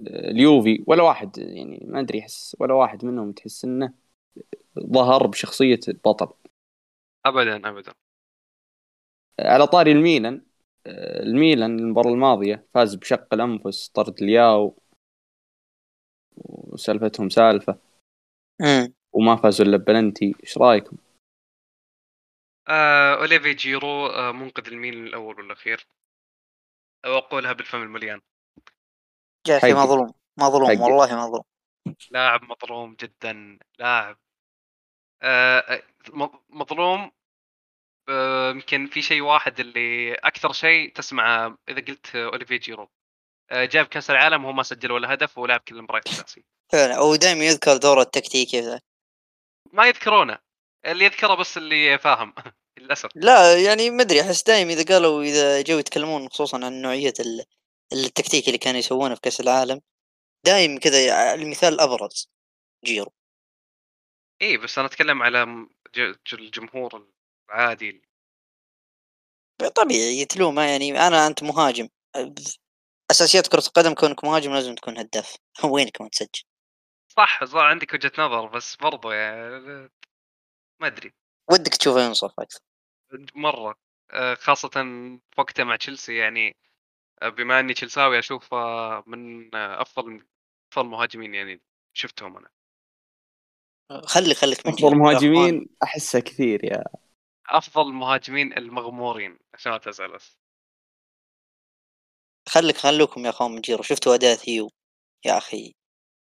اليوفي 0.00 0.84
ولا 0.86 1.02
واحد 1.02 1.38
يعني 1.38 1.84
ما 1.88 2.00
أدري 2.00 2.20
احس 2.20 2.56
ولا 2.60 2.74
واحد 2.74 3.04
منهم 3.04 3.32
تحس 3.32 3.64
إنه 3.64 3.92
ظهر 4.78 5.26
بشخصية 5.26 5.80
البطل 5.88 6.28
ابدا 7.26 7.68
ابدا 7.68 7.92
على 9.40 9.66
طاري 9.66 9.92
الميلان 9.92 10.42
الميلان 10.86 11.78
المباراة 11.78 12.12
الماضية 12.12 12.66
فاز 12.74 12.94
بشق 12.94 13.34
الأنفس 13.34 13.88
طرد 13.88 14.22
لياو 14.22 14.76
وسالفتهم 16.36 17.28
سالفة 17.28 17.78
وما 19.12 19.36
فازوا 19.36 19.66
إلا 19.66 19.76
بلنتي 19.76 20.34
إيش 20.42 20.58
رأيكم؟ 20.58 20.96
آه 22.70 23.14
أوليفي 23.14 23.54
جيرو 23.54 24.06
آه 24.06 24.32
منقذ 24.32 24.66
الميلان 24.66 25.06
الأول 25.06 25.36
والأخير. 25.40 25.86
أو 27.04 27.18
أقولها 27.18 27.52
بالفم 27.52 27.82
المليان. 27.82 28.20
يا 29.48 29.56
أخي. 29.56 29.72
مظلوم 29.72 30.12
مظلوم. 30.38 30.80
والله 30.80 31.16
مظلوم. 31.16 31.42
لاعب 32.10 32.42
مظلوم 32.42 32.94
جدا 32.94 33.58
لاعب. 33.78 34.18
آه، 35.22 35.82
مظلوم. 36.48 37.10
آه، 38.08 38.50
يمكن 38.50 38.86
في 38.86 39.02
شيء 39.02 39.20
واحد 39.22 39.60
اللي 39.60 40.14
أكثر 40.14 40.52
شيء 40.52 40.92
تسمعه 40.92 41.58
إذا 41.68 41.80
قلت 41.80 42.16
آه، 42.16 42.26
أوليفيه 42.26 42.58
جيرو. 42.58 42.88
آه، 43.50 43.64
جاب 43.64 43.86
كأس 43.86 44.10
العالم 44.10 44.44
وهو 44.44 44.52
ما 44.52 44.62
سجل 44.62 44.92
ولا 44.92 45.14
هدف 45.14 45.38
ولعب 45.38 45.60
كل 45.60 45.76
المباريات 45.76 46.06
الأساسية. 46.06 46.42
فعلا 46.72 47.00
ودائما 47.00 47.44
يذكر 47.44 47.76
دوره 47.76 48.02
التكتيكي 48.02 48.60
ذا. 48.60 48.80
ما 49.72 49.86
يذكرونه. 49.86 50.38
اللي 50.86 51.04
يذكره 51.04 51.34
بس 51.34 51.56
اللي 51.56 51.98
فاهم 51.98 52.34
للأسف. 52.80 53.10
لا 53.14 53.62
يعني 53.64 53.90
ما 53.90 54.02
أدري 54.02 54.20
أحس 54.20 54.42
دايم 54.42 54.68
إذا 54.68 54.94
قالوا 54.94 55.22
إذا 55.22 55.62
جو 55.62 55.78
يتكلمون 55.78 56.28
خصوصا 56.28 56.64
عن 56.64 56.82
نوعية 56.82 57.12
ال- 57.20 57.44
التكتيك 57.92 58.46
اللي 58.46 58.58
كانوا 58.58 58.78
يسوونه 58.78 59.14
في 59.14 59.20
كأس 59.20 59.40
العالم 59.40 59.80
دايم 60.46 60.78
كذا 60.78 61.34
المثال 61.34 61.74
الابرز 61.74 62.30
جيرو. 62.84 63.12
اي 64.42 64.56
بس 64.56 64.78
أنا 64.78 64.86
أتكلم 64.86 65.22
على 65.22 65.66
الجمهور 66.32 67.06
العادي. 67.50 68.02
طبيعي 69.74 70.24
تلومه 70.24 70.62
يعني 70.62 71.06
أنا 71.06 71.26
أنت 71.26 71.42
مهاجم. 71.42 71.88
أساسيات 73.10 73.46
كرة 73.46 73.66
القدم 73.66 73.94
كونك 73.94 74.24
مهاجم 74.24 74.52
لازم 74.52 74.74
تكون 74.74 74.98
هداف. 74.98 75.36
وينك 75.72 76.00
ما 76.00 76.08
تسجل؟ 76.08 76.42
صح 77.16 77.44
صح 77.44 77.56
عندك 77.58 77.94
وجهة 77.94 78.12
نظر 78.18 78.46
بس 78.46 78.76
برضو 78.76 79.10
يعني 79.10 79.90
ما 80.80 80.86
أدري. 80.86 81.14
ودك 81.52 81.74
تشوفه 81.74 82.00
ينصف 82.06 82.40
أكثر. 82.40 82.60
مرة 83.34 83.74
آه، 84.10 84.34
خاصة 84.34 84.68
في 84.68 85.20
وقته 85.38 85.64
مع 85.64 85.76
تشيلسي 85.76 86.16
يعني 86.16 86.56
آه، 87.22 87.28
بما 87.28 87.60
إني 87.60 87.74
تشيلساوي 87.74 88.18
أشوف 88.18 88.54
آه، 88.54 89.04
من 89.06 89.54
أفضل 89.54 90.26
أفضل 90.72 90.86
المهاجمين 90.86 91.34
يعني 91.34 91.60
شفتهم 91.94 92.36
أنا. 92.36 92.50
خلي 94.06 94.34
خليك 94.34 94.66
من 94.66 94.72
أفضل 94.72 94.96
مهاجمين 94.96 95.66
أحسه 95.82 96.20
كثير 96.20 96.64
يا. 96.64 96.84
أفضل 97.48 97.88
المهاجمين 97.88 98.58
المغمورين 98.58 99.38
عشان 99.54 99.72
ما 99.72 99.78
تسال 99.78 100.12
بس. 100.12 100.38
خليك 102.48 102.76
خلوكم 102.76 103.24
يا 103.24 103.30
أخوان 103.30 103.50
من 103.50 103.60
جيرو. 103.60 103.82
شفتوا 103.82 104.14
اداء 104.14 104.36
ثيو 104.36 104.70
يا 105.24 105.38
أخي. 105.38 105.74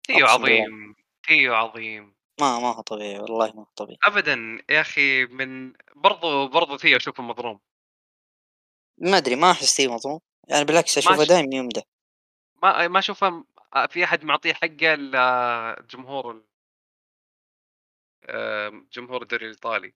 بالله. 0.08 0.28
عظيم 0.28 0.94
ثيو 1.22 1.54
عظيم. 1.54 2.17
ما 2.40 2.58
ما 2.58 2.72
هو 2.74 2.80
طبيعي 2.80 3.18
والله 3.18 3.46
ما 3.52 3.60
هو 3.62 3.66
طبيعي 3.76 3.98
ابدا 4.04 4.58
يا 4.70 4.80
أخي 4.80 5.24
من 5.26 5.72
برضو 5.96 6.48
برضو 6.48 6.76
ثيو 6.78 6.96
أشوفه 6.96 7.22
مظلوم 7.22 7.60
ما 8.98 9.16
أدري 9.16 9.36
ما 9.36 9.50
أحس 9.50 9.76
ثيو 9.76 9.92
مظلوم 9.94 10.20
يعني 10.48 10.64
بالعكس 10.64 10.98
أشوفه. 10.98 11.24
دايم 11.24 11.52
يمدح 11.52 11.82
ما 12.62 12.88
ما 12.88 12.98
أشوفه 12.98 13.44
في 13.88 14.04
أحد 14.04 14.24
معطيه 14.24 14.52
حقه 14.52 14.94
الا 14.94 15.84
جمهور 15.90 16.30
ال- 16.30 16.44
آه، 18.24 18.82
جمهور 18.92 19.22
الدوري 19.22 19.44
الإيطالي 19.46 19.94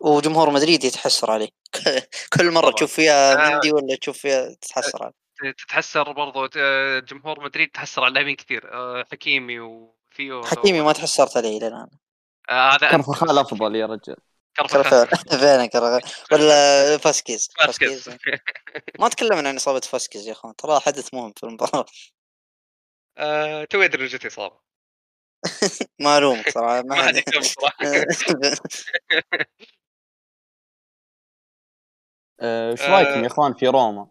وجمهور 0.00 0.50
مدريد 0.50 0.84
يتحسر 0.84 1.30
عليه 1.30 1.48
كل 2.38 2.50
مرة. 2.50 2.70
تشوف 2.70 2.92
فيها 2.94 3.46
آه. 3.48 3.54
مندي 3.54 3.72
ولا 3.72 3.96
تشوف 3.96 4.18
فيها 4.18 4.54
تتحسر 4.54 5.02
عليه 5.02 5.52
تتحسر 5.52 6.12
برضو 6.12 6.48
آه، 6.56 6.98
جمهور 6.98 7.40
مدريد 7.44 7.70
تحسر 7.70 8.04
على 8.04 8.14
لاعبين 8.14 8.36
كثير 8.36 8.72
آه، 8.72 9.04
حكيمي 9.12 9.60
وثيو 10.20 10.42
حكيمي 10.42 10.80
ما 10.80 10.92
تحسرت 10.92 11.36
عليه 11.36 11.58
إلى 11.58 11.66
الآن. 11.66 11.88
آه، 12.50 12.70
هذا 12.70 12.90
كرفخال. 12.90 13.38
افضل 13.38 13.76
يا 13.76 13.86
رجل. 13.86 14.16
كرفخال 14.56 15.08
فعلا 15.40 15.66
كرفخال 15.66 16.02
ولا 16.32 16.98
فاسكيز. 17.04 17.48
فاسكيز. 17.58 18.10
ما 18.98 19.08
تكلمنا 19.08 19.48
عن 19.48 19.56
إصابة 19.56 19.80
فاسكيز 19.80 20.26
يا 20.26 20.32
أخوان. 20.32 20.56
ترى 20.56 20.80
حدث 20.80 21.14
مهم 21.14 21.32
في 21.36 21.46
المباراة. 21.46 21.84
آه، 23.18 23.64
تو 23.64 23.82
أدري 23.82 24.06
جت 24.06 24.26
إصابة. 24.26 24.56
ما 26.00 26.18
ألومك 26.18 26.50
صراحة 26.50 26.82
ما 26.82 27.12
آه، 32.40 32.70
إيش. 32.70 32.80
رأيكم 32.82 33.22
يا 33.22 33.26
إخوان 33.26 33.54
في 33.54 33.66
روما؟ 33.66 34.08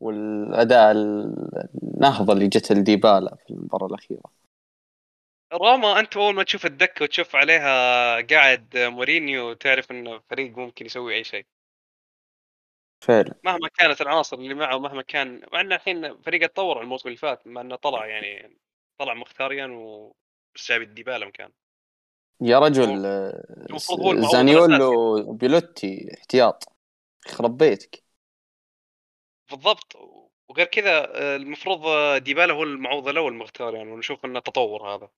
والأداء 0.00 0.90
ال- 0.92 1.68
النهضة 1.82 2.32
اللي 2.32 2.48
جت 2.48 2.72
لديبالا 2.72 3.36
في 3.46 3.50
المباراة 3.50 3.86
الأخيرة. 3.86 4.45
روما 5.52 6.00
أنت 6.00 6.16
أول 6.16 6.34
ما 6.34 6.42
تشوف 6.42 6.66
الدكة 6.66 7.02
وتشوف 7.02 7.36
عليها 7.36 8.20
قاعد 8.20 8.76
مورينيو 8.76 9.52
تعرف 9.52 9.90
انه 9.90 10.18
فريق 10.30 10.58
ممكن 10.58 10.86
يسوي 10.86 11.14
أي 11.14 11.24
شيء. 11.24 11.46
فعلا. 13.00 13.34
مهما 13.44 13.68
كانت 13.68 14.00
العناصر 14.00 14.36
اللي 14.36 14.54
معه 14.54 14.78
مهما 14.78 15.02
كان 15.02 15.42
مع 15.52 15.60
انه 15.60 15.74
الحين 15.74 16.22
فريق 16.22 16.42
اتطور 16.42 16.80
الموسم 16.80 17.08
اللي 17.08 17.18
فات 17.18 17.46
مع 17.46 17.60
إنه 17.60 17.76
طلع 17.76 18.06
يعني 18.06 18.56
طلع 18.98 19.14
مختاريان 19.14 19.70
و 19.70 20.16
بس 20.54 20.68
جاب 20.68 20.82
الديبالا 20.82 21.26
مكان. 21.26 21.52
يا 22.40 22.58
رجل 22.58 23.02
زانيولو 24.32 25.18
وبيلوتي 25.30 26.14
احتياط. 26.18 26.64
يخرب 27.26 27.56
بيتك. 27.56 28.02
بالضبط. 29.50 29.96
وغير 30.48 30.66
كذا 30.66 31.10
المفروض 31.36 31.80
ديبالا 32.22 32.54
هو 32.54 32.62
المعوض 32.62 33.08
الأول 33.08 33.34
مختاريان 33.34 33.88
ونشوف 33.88 34.24
إنه 34.24 34.40
تطور 34.40 34.94
هذا. 34.94 35.08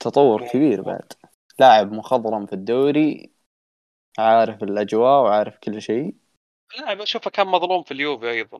تطور 0.00 0.42
مو- 0.42 0.48
كبير 0.48 0.82
بعد. 0.82 1.12
لاعب 1.58 1.92
مخضرم 1.92 2.46
في 2.46 2.52
الدوري 2.52 3.30
عارف 4.18 4.62
الأجواء 4.62 5.22
وعارف 5.22 5.58
كل 5.58 5.82
شيء. 5.82 6.14
لا 6.78 7.02
أشوفه 7.02 7.30
كان 7.30 7.46
مظلوم 7.46 7.82
في 7.82 7.90
اليوفي 7.90 8.30
أيضا. 8.30 8.58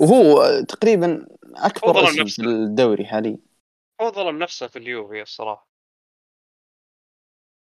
وهو 0.00 0.60
تقريبا 0.68 1.26
أكبر 1.56 2.04
اسم 2.04 2.22
نفسه. 2.22 2.42
في 2.42 2.48
الدوري 2.48 3.06
حاليا. 3.06 3.38
هو 4.00 4.10
ظلم 4.10 4.38
نفسه 4.38 4.66
في 4.66 4.78
اليوفي 4.78 5.22
الصراحة. 5.22 5.68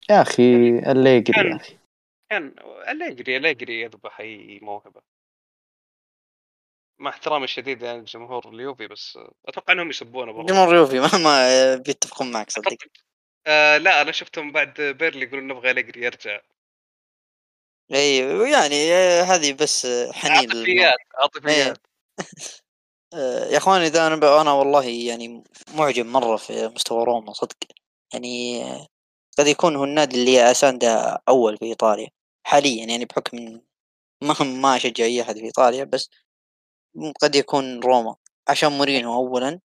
يا 0.10 0.22
أخي 0.22 0.80
الليجري 0.92 1.34
كان- 1.34 1.52
يا 1.52 1.56
أخي. 1.56 1.78
كان 2.30 2.56
أليجري 2.90 3.38
أليجري 3.38 3.82
يذبح 3.82 4.20
أي 4.20 4.60
موهبة. 4.62 5.02
مع 7.00 7.10
احترامي 7.10 7.44
الشديد 7.44 7.82
يعني 7.82 8.02
لجمهور 8.02 8.50
اليوفي 8.50 8.88
بس 8.88 9.20
أتوقع 9.48 9.74
أنهم 9.74 9.90
يسبونه 9.90 10.32
برضه. 10.32 10.48
جمهور 10.54 10.76
يوفي 10.76 11.00
ما 11.06 11.18
ما 11.18 11.76
بيتفقون 11.76 12.32
معك 12.32 12.50
صدق. 12.50 12.78
آه 13.48 13.78
لا 13.78 14.02
أنا 14.02 14.12
شفتهم 14.12 14.52
بعد 14.52 14.82
بيرلي 14.82 15.26
يقولون 15.26 15.48
نبغى 15.48 15.72
أليجري 15.72 16.06
يرجع. 16.06 16.42
إي 17.94 18.18
يعني 18.52 18.94
آه، 18.94 19.22
هذه 19.22 19.54
بس 19.54 19.88
حنين. 20.12 20.36
عاطفيات 20.36 20.98
عاطفيات. 21.16 21.78
آه، 23.14 23.46
يا 23.46 23.58
اخوان 23.58 23.82
إذا 23.82 24.08
أنا 24.08 24.42
أنا 24.42 24.52
والله 24.52 24.84
يعني 24.86 25.44
معجب 25.76 26.06
مرة 26.06 26.36
في 26.36 26.68
مستوى 26.68 27.06
روما 27.06 27.34
صدق. 27.34 27.58
يعني 28.14 28.64
آه، 28.64 28.88
قد 29.38 29.48
يكون 29.48 29.76
هو 29.76 29.84
النادي 29.84 30.16
اللي 30.16 30.52
أسانده 30.52 31.22
أول 31.30 31.58
في 31.58 31.66
إيطاليا 31.66 32.08
حاليا 32.44 32.86
يعني 32.86 33.06
بحكم 33.06 33.62
ما 34.24 34.36
ما 34.44 34.76
أشجع 34.76 35.04
أي 35.06 35.22
أحد 35.22 35.36
في 35.38 35.44
إيطاليا 35.46 35.84
بس 35.84 36.10
قد 37.22 37.36
يكون 37.36 37.80
روما 37.80 38.16
عشان 38.48 38.72
مورينو 38.72 39.14
اولا 39.14 39.60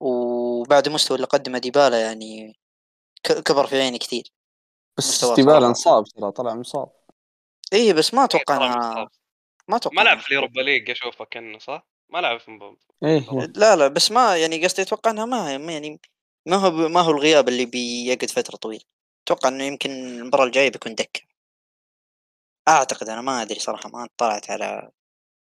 وبعد 0.00 0.86
المستوى 0.86 1.16
اللي 1.16 1.26
قدمه 1.26 1.58
ديبالا 1.58 2.00
يعني 2.00 2.58
كبر 3.22 3.66
في 3.66 3.80
عيني 3.80 3.98
كثير. 3.98 4.32
بس 4.98 5.24
ديبالا 5.24 5.52
صراحة. 5.52 5.66
انصاب 5.66 6.04
ترى 6.04 6.32
طلع 6.32 6.54
مصاب. 6.54 6.88
اي 7.72 7.92
بس 7.92 8.14
ما 8.14 8.24
أتوقع 8.24 8.56
ترى 8.56 8.66
انها 8.66 8.90
مصاب. 8.90 9.08
ما 9.68 9.76
أتوقع 9.76 9.96
ما 9.96 10.02
لعب 10.02 10.20
في 10.20 10.28
ال 10.28 10.33
Europa 10.33 10.60
League 10.60 10.90
أشوفه 10.90 11.24
كان 11.24 11.58
صح؟ 11.58 11.86
ما 12.08 12.18
لعب 12.18 12.40
في 12.40 12.76
إيه 13.04 13.30
لا 13.56 13.76
لا 13.76 13.88
بس 13.88 14.10
ما 14.10 14.36
يعني 14.36 14.64
قصدي 14.64 14.82
أتوقع 14.82 15.10
إنها 15.10 15.24
ما 15.24 15.58
ما 15.58 15.72
يعني 15.72 16.00
ما 16.46 16.56
هو 16.56 16.70
ما 16.70 17.00
هو 17.00 17.10
الغياب 17.10 17.48
اللي 17.48 17.66
بيقعد 17.66 18.30
فترة 18.30 18.56
طويلة. 18.56 18.84
أتوقع 19.24 19.48
إنه 19.48 19.64
يمكن 19.64 19.90
المباراة 19.90 20.44
الجاية 20.44 20.70
بيكون 20.70 20.94
دكة. 20.94 21.20
أعتقد 22.68 23.08
أنا 23.08 23.20
ما 23.20 23.42
أدري 23.42 23.60
صراحة 23.60 23.88
ما 23.88 24.08
طلعت 24.16 24.50
على 24.50 24.90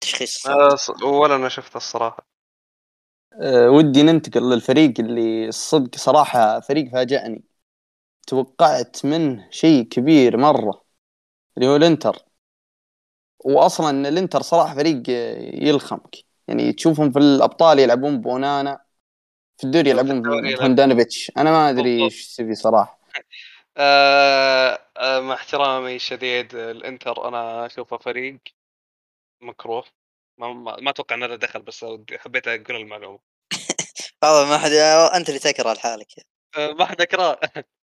تشخيص. 0.05 0.47
آه، 0.47 0.77
ص- 0.77 1.03
ولا 1.03 1.37
أنا 1.37 1.49
شفته 1.49 1.77
الصراحة. 1.77 2.27
أه 3.43 3.71
ودي 3.71 4.03
ننتقل 4.03 4.51
للفريق 4.51 5.01
اللي 5.01 5.49
الصدق 5.49 5.97
صراحة 5.99 6.61
فريق 6.61 6.93
فاجأني. 6.93 7.45
توقعت 8.29 9.07
منه 9.07 9.49
شيء 9.53 9.85
كبير 9.85 10.37
مرة 10.37 10.85
اللي 11.59 11.69
هو 11.69 11.77
الإنتر. 11.77 12.27
واصلا 13.45 14.09
الإنتر 14.09 14.43
صراحة 14.43 14.75
فريق 14.75 15.03
آه، 15.09 15.39
يلخمك. 15.65 16.17
يعني 16.49 16.73
تشوفهم 16.73 17.13
في 17.13 17.19
الأبطال 17.19 17.79
يلعبون 17.79 18.21
بونانا 18.21 18.81
في 19.59 19.65
الدوري 19.65 19.91
يلعبون 19.91 20.23
بهوندانوفيتش 20.23 21.33
أنا 21.39 21.51
ما 21.53 21.71
أدري. 21.71 22.05
إيش 22.05 22.37
تبي 22.37 22.55
صراحة. 22.55 23.01
آه 23.77 24.79
آه 24.97 25.21
مع 25.21 25.35
احترامي 25.35 25.97
الشديد 25.97 26.55
الإنتر 26.55 27.29
أنا 27.29 27.67
أشوفه 27.67 27.99
فريق 27.99 28.41
مكروه. 29.41 29.85
ما, 30.39 30.53
ما, 30.53 30.77
ما 30.81 30.91
أتوقع 30.91 31.15
انه 31.17 31.27
له 31.27 31.37
دخل 31.37 31.63
بس 31.63 31.85
حبيت 32.19 32.49
أقول 32.49 32.77
المعلومة. 32.77 33.19
والله 34.23 34.49
ما 34.49 34.59
حد 34.59 34.71
أنت 35.17 35.29
اللي 35.29 35.41
تكره 35.41 35.73
لحالك 35.73 36.07
آه 36.57 36.73
ما 36.73 36.85
حد 36.85 37.01
اقراه 37.01 37.41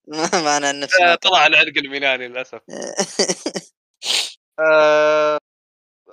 ما 0.44 0.56
أنا 0.56 0.72
نفسي 0.82 1.04
آه 1.04 1.14
طلع 1.14 1.38
على 1.38 1.54
العرق 1.54 1.78
الميلاني 1.78 2.28
للأسف. 2.28 2.60
أكره. 2.70 3.62
آه 4.58 5.38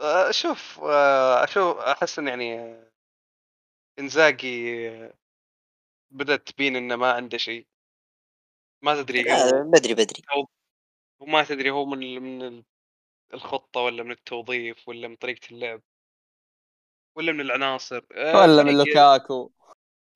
آه، 0.02 0.32
شوف 0.32 0.80
آه 0.80 1.43
أشوف 1.43 1.78
أحس 1.78 2.19
إن 2.19 2.28
يعني 2.28 2.60
آه، 2.60 2.91
إنزاجي 4.00 4.89
آه، 4.89 5.13
بدأت 6.12 6.48
تبين 6.48 6.76
إنه 6.76 6.96
ما 6.96 7.12
عنده 7.12 7.38
شيء. 7.38 7.67
ما 8.84 9.02
تدري 9.04 9.24
بدري 9.74 9.93
بدري. 9.93 10.24
وما 11.19 11.43
تدري 11.43 11.69
هو 11.69 11.86
من 11.86 12.22
من 12.22 12.41
ال- 12.41 12.63
الخطة 13.34 13.80
ولا 13.82 14.04
من 14.04 14.12
التوظيف 14.12 14.88
ولا 14.88 15.08
من 15.08 15.15
طريقة 15.15 15.48
اللعب. 15.52 15.82
ولا 17.15 17.32
من 17.32 17.41
العناصر؟ 17.41 18.02
آه، 18.12 18.41
ولا 18.41 18.63
من 18.63 18.78
لوكاكو 18.78 19.52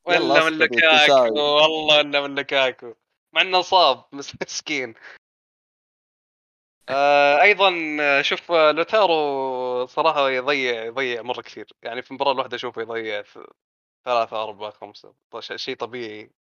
ولا 0.06 0.50
من 0.50 0.58
لوكاكو. 0.58 1.40
والله 1.40 2.02
إنه 2.02 2.22
من 2.22 2.36
لوكاكو 2.36 2.94
مع 3.34 3.42
إنه 3.42 3.62
صاب 3.62 4.06
مسكين. 4.42 4.96
آه 6.90 7.42
أيضا 7.42 7.98
آه، 8.02 8.22
شوف 8.22 8.52
آه، 8.52 8.72
لوتارو 8.72 9.86
صراحة 9.86 10.30
يضيع 10.30 10.86
يضيع 10.86 11.22
مرة 11.22 11.42
كثير. 11.42 11.74
يعني 11.84 12.02
في 12.02 12.12
المباراه 12.12 12.32
الواحدة 12.32 12.56
أشوفه 12.56 12.82
يضيع 12.82 13.22
في 13.22 13.48
ثلاثة 14.06 14.44
أربعة 14.44 14.72
خمسة. 14.72 15.14
شيء 15.56 15.76
طبيعي. 15.76 16.32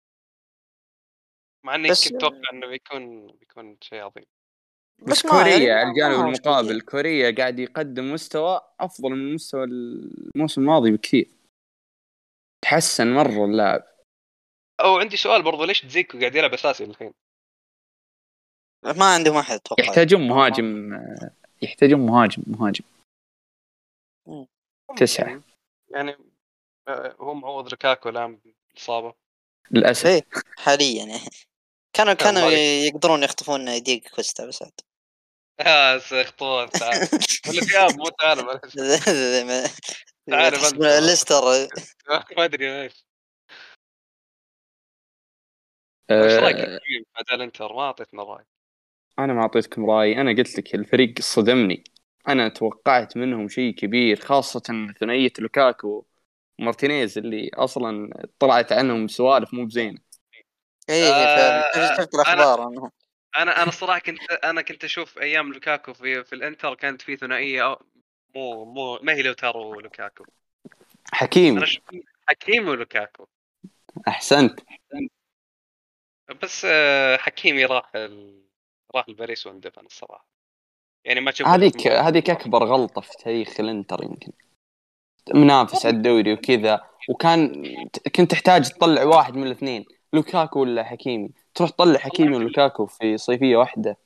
مع 1.63 1.75
إني 1.75 1.87
كنت 1.87 2.07
أتوقع 2.07 2.49
إنه 2.53 2.67
بيكون 2.67 3.27
بيكون 3.27 3.77
شيء 3.81 3.99
عظيم. 3.99 4.25
بس 5.01 5.25
ما- 5.25 5.31
يعني 5.41 5.51
كوريا 5.53 5.75
على 5.75 5.89
الجانب 5.89 6.25
المقابل. 6.25 6.81
كوريا 6.81 7.31
قاعد 7.37 7.59
يقدم 7.59 8.13
مستوى 8.13 8.61
أفضل 8.79 9.09
من 9.09 9.33
مستوى 9.33 9.63
الموسم 9.63 10.61
الماضي 10.61 10.91
بكثير 10.91 11.29
تحسن 12.61 13.13
مرة 13.13 13.45
اللاعب 13.45 13.83
أو 14.79 14.97
عندي 14.99 15.17
سؤال 15.17 15.43
برضو 15.43 15.63
ليش 15.63 15.81
تزيكو 15.81 16.19
قاعد 16.19 16.35
يلعب 16.35 16.53
أساسي 16.53 16.83
الحين؟ 16.83 17.13
ما 18.85 19.05
عندهم 19.13 19.35
أحد 19.37 19.55
أتوقع 19.55 19.83
يحتاجون 19.83 20.27
مهاجم 20.27 20.93
يحتاجون 21.61 21.99
مهاجم 21.99 22.43
مهاجم 22.47 22.83
تسعة. 24.97 25.33
ممكن. 25.33 25.41
يعني 25.89 26.15
آه، 26.87 27.15
هو 27.19 27.33
معوض 27.33 27.69
لوكاكو 27.69 28.09
الآن 28.09 28.39
بالاصابه 28.73 29.13
للأسف 29.71 30.05
إيه 30.05 30.21
حاليا 30.57 31.05
يعني 31.05 31.29
كانوا 31.93 32.13
كانوا. 32.13 32.51
يقدرون 32.51 33.23
يخطفون 33.23 33.83
ديك 33.83 34.09
كوستا 34.09 34.45
بس 34.45 34.63
عاد. 34.63 34.71
يا 35.59 35.99
سيخطون 35.99 36.69
تعال. 36.79 37.07
ولا 37.47 37.61
ثياب 37.61 37.97
مو 37.97 38.09
تعال. 38.09 38.59
تعال. 40.29 40.53
ليستر. 41.05 41.41
ما 42.37 42.45
أدري 42.45 42.81
إيش. 42.81 43.07
رأيك 46.11 46.55
آه 46.55 46.79
اداء 47.17 47.35
الانتر 47.35 47.73
ما 47.73 47.81
أعطيتنا 47.81 48.23
رأي. 48.23 48.45
أنا 49.19 49.33
ما 49.33 49.41
أعطيتكم 49.41 49.89
رأي. 49.89 50.21
أنا 50.21 50.31
قلت 50.31 50.57
لك 50.59 50.75
الفريق 50.75 51.21
صدمني. 51.21 51.83
أنا 52.27 52.49
توقعت 52.49 53.17
منهم 53.17 53.47
شيء 53.47 53.73
كبير 53.73 54.19
خاصة 54.19 54.93
ثنائية 54.99 55.33
لوكاكو 55.39 56.05
ومارتينيز 56.59 57.17
اللي 57.17 57.49
أصلا 57.53 58.09
طلعت 58.39 58.71
عنهم 58.71 59.07
سوالف 59.07 59.53
مو 59.53 59.65
بزينة. 59.65 60.06
إيه 60.89 61.11
آه، 61.11 61.71
فعلا 61.71 61.95
شفت 61.97 62.15
الأخبار؟ 62.15 62.67
انه 62.67 62.91
أنا 63.37 63.61
أنا 63.61 63.69
الصراحه 63.69 63.99
كنت 63.99 64.31
أنا 64.31 64.61
كنت 64.61 64.83
أشوف 64.83 65.17
أيام 65.17 65.53
لوكاكو 65.53 65.93
في 65.93 66.23
في 66.23 66.33
الإنتر 66.33 66.75
كانت 66.75 67.01
في 67.01 67.17
ثنائية 67.17 67.77
مو 68.35 68.65
مو 68.65 68.99
ما 69.01 69.13
هي 69.13 69.21
لوتارو 69.21 69.77
ولوكاكو. 69.77 70.25
ش- 71.65 71.81
حكيمي 72.29 72.69
ولوكاكو. 72.69 73.27
أحسنت. 74.07 74.59
بس 76.41 76.65
آه، 76.69 77.17
حكيمي 77.17 77.65
راح 77.65 77.91
ال... 77.95 78.43
راح 78.95 79.09
لباريس 79.09 79.47
واندفن 79.47 79.85
الصراحة. 79.85 80.27
يعني 81.05 81.21
ما 81.21 81.31
شفت 81.31 81.47
هذيك 81.47 81.87
هذيك 81.87 82.29
أكبر 82.29 82.63
غلطة 82.63 83.01
في 83.01 83.13
تاريخ 83.23 83.59
الإنتر 83.59 84.03
يمكن. 84.03 84.31
منافس 85.33 85.85
على 85.85 85.95
الدوري 85.95 86.33
وكذا 86.33 86.81
وكان 87.09 87.63
كنت 88.15 88.31
تحتاج 88.31 88.69
تطلع 88.69 89.03
واحد 89.03 89.35
من 89.35 89.43
الاثنين. 89.43 89.85
لوكاكو 90.13 90.61
ولا 90.61 90.83
حكيمي؟ 90.83 91.29
تروح 91.55 91.69
تطلع 91.69 91.99
حكيمي 91.99 92.35
ولوكاكو 92.37 92.85
في 92.85 93.17
صيفية 93.17 93.57
واحدة. 93.57 93.97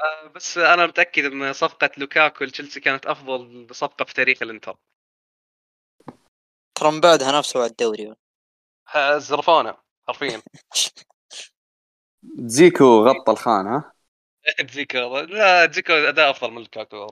آه، 0.00 0.28
بس 0.28 0.58
أنا 0.58 0.86
متأكد 0.86 1.24
إن 1.24 1.52
صفقة 1.52 1.90
لوكاكو 1.96 2.44
لتشيلسي 2.44 2.80
كانت 2.80 3.06
أفضل 3.06 3.66
صفقة 3.72 4.04
في 4.04 4.14
تاريخ 4.14 4.42
الإنتر. 4.42 4.76
ترى 6.74 6.90
من 6.92 7.00
بعدها 7.00 7.38
نفسه 7.38 7.60
على 7.60 7.70
الدوري. 7.70 8.14
زرفونا 9.18 9.76
حرفيا. 10.08 10.42
زيكو 12.56 13.04
غطى 13.06 13.32
الخان 13.32 13.66
ها؟ 13.66 13.92
تزيكو 14.68 15.18
لا 15.18 15.66
تزيكو 15.66 15.92
أداء 15.92 16.30
أفضل 16.30 16.50
من 16.50 16.62
لوكاكو. 16.62 17.06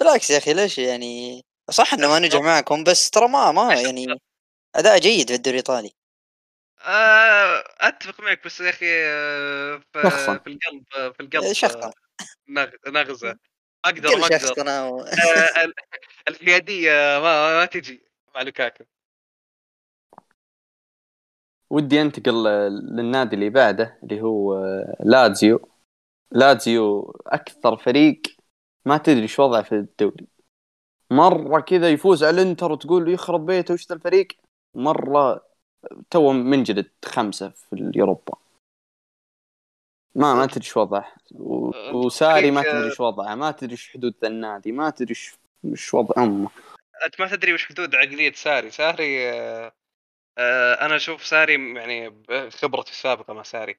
بالعكس 0.00 0.30
يا 0.30 0.38
أخي 0.38 0.54
ليش 0.54 0.78
يعني؟ 0.78 1.42
صح 1.70 1.94
إنه 1.94 2.08
ما 2.08 2.18
نجح 2.18 2.40
معكم 2.40 2.84
بس 2.84 3.10
ترى 3.10 3.28
ما 3.28 3.52
ما 3.52 3.74
يعني 3.74 4.06
أداء 4.76 4.98
جيد 4.98 5.28
في 5.28 5.34
الدوري 5.34 5.54
الإيطالي. 5.58 5.92
أتفق 7.80 8.20
معك 8.20 8.44
بس 8.44 8.60
يا 8.60 8.70
أخي 8.70 8.86
آه، 8.90 9.80
ف- 9.94 9.98
شخصاً. 9.98 10.38
في 10.38 10.46
القلب 10.50 10.84
في 11.12 11.20
القلب 11.20 11.52
شخصاً. 11.52 11.86
آه، 11.86 11.92
نغ- 12.48 12.88
نغزة. 12.90 13.38
أقدر 13.84 14.16
ما 14.16 14.26
أقدر. 14.26 14.92
و... 14.92 15.00
آه، 15.00 15.72
الحيادية 16.28 16.90
ما, 16.92 17.58
ما 17.60 17.64
تجي 17.64 18.02
مع 18.34 18.42
لوكاكو. 18.42 18.84
ودي 21.70 22.02
أنتقل 22.02 22.44
للنادي 22.96 23.34
اللي 23.36 23.50
بعده 23.50 23.98
اللي 24.02 24.20
هو 24.20 24.54
لازيو 25.00 25.68
لازيو 26.30 27.10
أكثر 27.26 27.76
فريق 27.76 28.22
ما 28.84 28.98
تدري 28.98 29.22
إيش 29.22 29.38
وضعه 29.38 29.62
في 29.62 29.72
الدوري. 29.74 30.26
مرة 31.10 31.60
كذا 31.60 31.90
يفوز 31.90 32.24
على 32.24 32.42
الإنتر 32.42 32.72
وتقول 32.72 33.08
يخرب 33.12 33.46
بيته 33.46 33.74
وش 33.74 33.88
ذا 33.88 33.94
الفريق؟ 33.94 34.28
مرة 34.74 35.51
تو 36.10 36.32
منجلد 36.32 36.90
خمسة 37.04 37.48
في 37.48 37.72
اليوروبا. 37.72 38.34
ما 40.14 40.34
ما 40.34 40.46
تدري 40.46 40.60
إيش 40.60 40.76
وضعه. 40.76 41.14
و- 41.34 41.96
وساري 41.96 42.50
ما 42.50 42.62
تدري 42.62 42.84
إيش 42.84 43.00
وضعه. 43.00 43.34
ما 43.34 43.50
تدري 43.50 43.72
إيش 43.72 43.90
حدود 43.92 44.14
ذا 44.22 44.28
النادي. 44.28 44.72
ما 44.72 44.90
تدري 44.90 45.10
إيش 45.10 45.34
إيش 45.64 45.94
وضع 45.94 46.22
أمه. 46.22 46.50
أنت 47.04 47.20
ما 47.20 47.28
تدري 47.28 47.52
وش 47.52 47.66
حدود 47.66 47.94
عقلية 47.94 48.32
ساري. 48.32 48.70
ساري 48.70 49.30
آه، 49.30 49.72
آه، 50.38 50.74
أنا 50.86 50.96
أشوف 50.96 51.24
ساري 51.24 51.74
يعني 51.76 52.08
بخبرتي 52.08 52.90
السابقة 52.90 53.34
مع 53.34 53.42
ساري. 53.42 53.78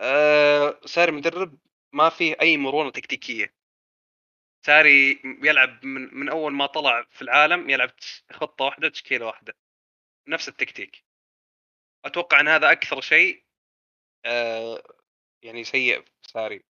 آه، 0.00 0.80
ساري 0.84 1.12
مدرب 1.12 1.58
ما 1.92 2.08
فيه 2.08 2.36
أي 2.40 2.56
مرونة 2.56 2.90
تكتيكية. 2.90 3.54
ساري 4.66 5.20
يلعب 5.42 5.84
من, 5.84 6.14
من 6.14 6.28
أول 6.28 6.52
ما 6.52 6.66
طلع 6.66 7.04
في 7.10 7.22
العالم 7.22 7.70
يلعب 7.70 7.90
خطة 8.32 8.64
واحدة 8.64 8.88
تشكيلة 8.88 9.26
واحدة. 9.26 9.54
نفس 10.28 10.48
التكتيك. 10.48 11.04
أتوقع 12.04 12.40
إن 12.40 12.48
هذا 12.48 12.72
أكثر 12.72 13.00
شيء 13.00 13.44
آه، 14.24 14.82
يعني 15.42 15.64
سيء 15.64 16.04
ساري. 16.22 16.64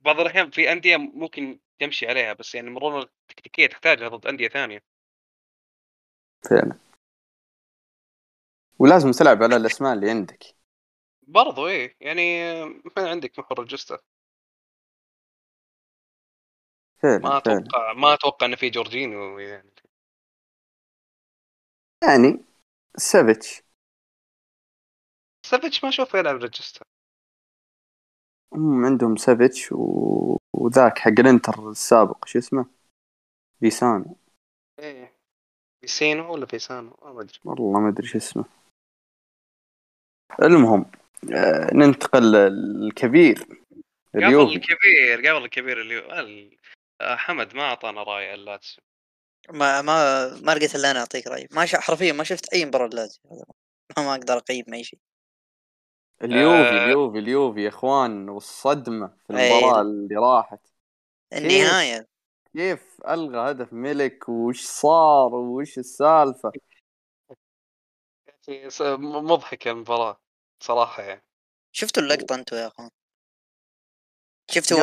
بعض 0.00 0.20
الأحيان 0.20 0.50
في 0.50 0.72
أندية 0.72 0.96
ممكن 0.96 1.60
تمشي 1.78 2.06
عليها 2.06 2.32
بس 2.32 2.54
يعني 2.54 2.68
المرونه 2.68 3.02
التكتيكيه 3.02 3.66
تحتاجها 3.66 4.08
ضد 4.08 4.26
أندية 4.26 4.48
ثانية. 4.48 4.82
فعلا. 6.50 6.78
ولازم 8.78 9.10
تلعب 9.10 9.42
على 9.42 9.56
الأسماء 9.56 9.92
اللي 9.92 10.10
عندك. 10.10 10.44
برضو 11.22 11.68
إيه 11.68 11.96
يعني 12.00 12.54
ما 12.64 13.10
عندك 13.10 13.38
محور 13.38 13.60
الجسته 13.60 13.98
فعلا 17.02 17.18
ما 17.18 17.36
أتوقع 17.36 17.92
ما 17.92 18.14
أتوقع 18.14 18.46
انه 18.46 18.56
في 18.56 18.70
جورجينيو 18.70 19.38
يعني. 19.38 19.71
يعني 22.02 22.44
سافيتش 22.96 23.62
سافيتش 25.46 25.84
ما 25.84 25.88
أشوفه 25.90 26.18
يلعب 26.18 26.36
regista 26.36 26.84
هم 28.52 28.84
عندهم 28.84 29.16
سافيتش 29.16 29.72
و... 29.72 30.38
وذاك 30.52 30.98
حق 30.98 31.08
الإنتر 31.18 31.70
السابق 31.70 32.26
شو 32.26 32.38
اسمه؟ 32.38 32.66
فيسينو 33.60 34.16
إيه. 34.78 35.16
فيسينو 35.80 36.32
ولا 36.32 36.46
فيسانو 36.46 36.96
ما 37.02 37.20
أدري. 37.20 37.38
والله 37.44 37.80
ما 37.80 37.88
أدري 37.88 38.06
شو 38.06 38.18
اسمه. 38.18 38.44
المهم 40.42 40.90
آه، 41.34 41.74
ننتقل 41.74 42.32
للكبير 42.32 43.38
قبل 44.14 44.24
اليوفي 44.24 44.56
الكبير 44.56 45.30
قبل 45.34 45.44
الكبير 45.44 45.80
اللي 45.80 45.98
هو 46.06 46.12
ال- 46.20 46.56
آه، 47.00 47.16
حمد 47.16 47.54
ما 47.56 47.62
أعطانا 47.62 48.02
رأي 48.02 48.34
اللاتسيو 48.34 48.84
ما 49.50 49.82
ما 49.82 50.28
ما 50.28 50.52
لقيت 50.54 50.74
إلا 50.74 50.90
أنا 50.90 51.00
أعطيك 51.00 51.26
راي 51.26 51.48
ما 51.50 51.66
ش... 51.66 51.74
حرفيا 51.76 52.12
ما 52.12 52.24
شفت 52.24 52.52
أي 52.54 52.64
مباراة 52.64 52.88
لازم 52.88 53.18
ما 53.28 53.44
ما 54.04 54.14
أقدر 54.14 54.36
أقيم 54.36 54.64
أي 54.74 54.84
شيء. 54.84 54.98
اليوفي 56.22 56.54
آه. 56.54 56.86
اليوفي 56.86 57.18
اليوفي 57.18 57.62
يا 57.62 57.68
إخوان 57.68 58.28
والصدمة 58.28 59.06
في 59.26 59.30
أي. 59.30 59.50
المباراة 59.50 59.80
اللي 59.80 60.16
راحت. 60.16 60.60
النهاية. 61.32 62.06
كيف 62.52 63.00
ألغى 63.08 63.50
هدف 63.50 63.72
ملك؟ 63.72 64.28
وش 64.28 64.64
صار؟ 64.64 65.34
وش 65.34 65.78
السالفة؟ 65.78 66.52
مضحكة 68.98 69.70
المباراة 69.70 70.20
صراحة 70.62 71.02
يعني. 71.02 71.24
شفتوا 71.72 72.02
اللقطة 72.02 72.34
أنتم 72.34 72.56
يا 72.56 72.66
إخوان؟ 72.66 72.90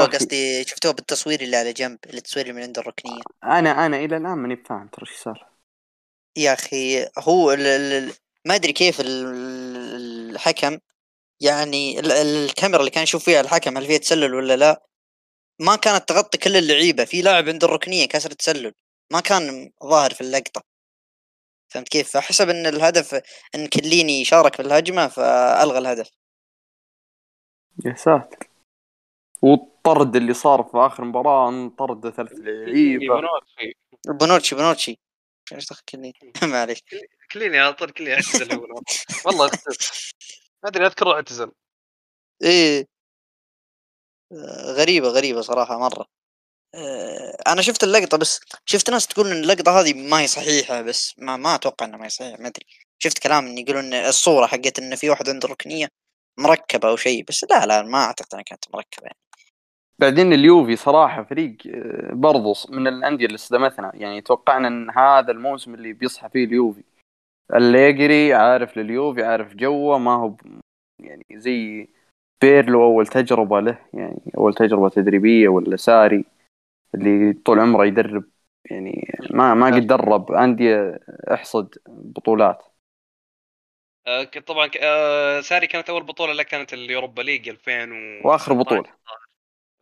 أخي. 0.03 0.17
قصدي 0.17 0.63
شفتوها 0.63 0.93
بالتصوير 0.93 1.41
اللي 1.41 1.57
على 1.57 1.73
جنب 1.73 1.99
التصوير 2.05 2.45
اللي 2.45 2.57
من 2.57 2.63
عند 2.63 2.79
الركنية. 2.79 3.21
أنا 3.43 3.85
أنا 3.85 3.97
إلى 3.97 4.17
الآن 4.17 4.37
ماني 4.37 4.55
فاهم 4.69 4.87
ترى 4.87 5.05
إيش 5.09 5.17
صار. 5.17 5.49
يا 6.37 6.53
أخي 6.53 7.07
هو 7.19 7.51
ال 7.53 7.65
ال 7.65 8.13
ما 8.45 8.55
أدري 8.55 8.73
كيف 8.73 9.01
ال- 9.01 10.29
الحكم 10.35 10.77
يعني 11.41 11.99
ال- 11.99 12.11
الكاميرا 12.11 12.79
اللي 12.79 12.91
كان 12.91 13.03
يشوف 13.03 13.25
فيها 13.25 13.41
الحكم 13.41 13.77
هل 13.77 13.85
فيها 13.85 13.97
تسلل 13.97 14.35
ولا 14.35 14.55
لا 14.55 14.83
ما 15.59 15.75
كانت 15.75 16.09
تغطي 16.09 16.37
كل 16.37 16.55
اللعيبة. 16.55 17.05
في 17.05 17.21
لاعب 17.21 17.49
عند 17.49 17.63
الركنية 17.63 18.05
كسر 18.07 18.31
تسلل 18.31 18.73
ما 19.11 19.19
كان 19.19 19.71
ظاهر 19.83 20.13
في 20.13 20.21
اللقطة. 20.21 20.63
فهمت 21.69 21.89
كيف؟ 21.89 22.11
فحسب 22.11 22.49
إن 22.49 22.65
الهدف 22.65 23.21
إن 23.55 23.67
كيليني 23.67 24.25
شارك 24.25 24.55
في 24.55 24.61
الهجمة 24.61 25.07
فألغى 25.07 25.77
الهدف. 25.77 26.09
يا 27.85 27.95
ساتر. 27.95 28.48
والطرد 29.41 30.15
اللي 30.15 30.33
صار 30.33 30.63
في 30.63 30.77
آخر 30.77 31.03
مباراة 31.03 31.49
انطرد 31.49 32.09
ثلاث 32.09 32.31
لعيبة. 32.33 33.05
بونوتشي 33.15 33.75
بونوتشي 34.07 34.55
بونوتشي. 34.55 34.99
إيش 35.53 35.69
دخل 35.69 35.81
كيليني؟ 35.89 36.13
معليش. 36.43 36.83
كيليني 37.31 37.59
على 37.59 37.73
طول 37.73 37.91
كيليني 37.91 38.13
اعتزل 38.13 38.51
هو. 38.53 38.61
والله. 38.61 38.81
والله 39.25 39.45
اعتزل. 39.45 39.77
ما 40.63 40.69
أدري 40.69 40.85
اذكره 40.85 41.13
اعتزل. 41.13 41.51
إيه. 42.43 42.85
آه، 44.31 44.71
غريبة 44.73 45.07
غريبة 45.07 45.41
صراحة 45.41 45.77
مرة. 45.79 46.05
آه، 46.75 47.37
أنا 47.47 47.61
شفت 47.61 47.83
اللقطة 47.83 48.17
بس 48.17 48.39
شفت 48.65 48.89
ناس 48.89 49.07
تقول 49.07 49.27
إن 49.31 49.43
اللقطة 49.43 49.79
هذه 49.81 49.93
ما 49.93 50.19
هي 50.21 50.27
صحيحة 50.27 50.81
بس 50.81 51.15
ما 51.17 51.37
ما 51.37 51.55
أتوقع 51.55 51.85
إنها 51.85 51.97
ما 51.99 52.05
هي 52.05 52.09
صحيحة 52.09 52.37
ما 52.41 52.47
أدري. 52.47 52.65
شفت 52.99 53.19
كلام 53.19 53.47
إن 53.47 53.57
يقولون 53.57 53.93
إن 53.93 54.05
الصورة 54.05 54.45
حقت 54.47 54.79
إن 54.79 54.95
في 54.95 55.09
واحد 55.09 55.29
عنده 55.29 55.47
ركنية 55.47 55.87
مركبة 56.39 56.89
أو 56.89 56.95
شيء 56.97 57.23
بس 57.23 57.45
لا 57.49 57.65
لا 57.65 57.81
ما 57.81 57.97
أعتقد 58.03 58.27
إنها 58.33 58.43
كانت 58.43 58.65
مركبة 58.73 59.03
يعني. 59.05 59.17
بعدين 59.99 60.33
اليوفي 60.33 60.75
صراحة 60.75 61.23
فريق 61.23 61.57
آه، 61.67 62.13
برضو 62.13 62.53
من 62.69 62.87
الأندية 62.87 63.25
اللي 63.25 63.37
صدمتنا. 63.37 63.91
يعني 63.93 64.21
توقعنا 64.21 64.67
إن 64.67 64.89
هذا 64.89 65.31
الموسم 65.31 65.73
اللي 65.73 65.93
بيصحى 65.93 66.29
فيه 66.29 66.45
اليوفي. 66.45 66.83
الليجري 67.55 68.33
عارف 68.33 68.77
لليوفي 68.77 69.23
عارف 69.23 69.55
جوه 69.55 69.97
ما 69.97 70.11
هو 70.11 70.35
يعني 71.03 71.25
زي 71.33 71.87
بيرلو 72.41 72.83
أول 72.83 73.07
تجربة 73.07 73.59
له. 73.59 73.79
يعني 73.93 74.21
أول 74.37 74.53
تجربة 74.53 74.89
تدريبية 74.89 75.49
ولا 75.49 75.75
ساري 75.75 76.25
اللي 76.95 77.33
طول 77.33 77.59
عمره 77.59 77.85
يدرب. 77.85 78.23
يعني 78.71 79.13
ما 79.31 79.53
ما 79.53 79.65
قد 79.75 79.87
درب 79.87 80.31
أندية 80.31 80.99
أو 81.33 81.50
حصد 81.50 81.75
بطولات. 81.87 82.63
آه، 84.07 84.23
طبعا 84.23 84.69
آه، 84.81 85.41
ساري 85.41 85.67
كانت 85.67 85.89
أول 85.89 86.03
بطولة 86.03 86.33
له 86.33 86.43
كانت 86.43 86.73
ال 86.73 86.80
Europa 86.80 87.21
League 87.21 87.49
2000 87.49 87.91
و 87.91 88.27
وآخر 88.27 88.53
بطولة. 88.53 88.99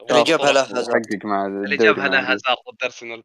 اللي 0.09 0.23
جابها 0.23 0.51
له 0.51 0.61
هازارد 0.61 1.05
حقق 1.05 1.25
مع 1.25 1.45
اللي 1.45 1.77
جابها 1.77 2.07
له. 2.07 2.19
هازارد 2.19 2.57
ضد 2.71 2.83
ارسنال 2.83 3.23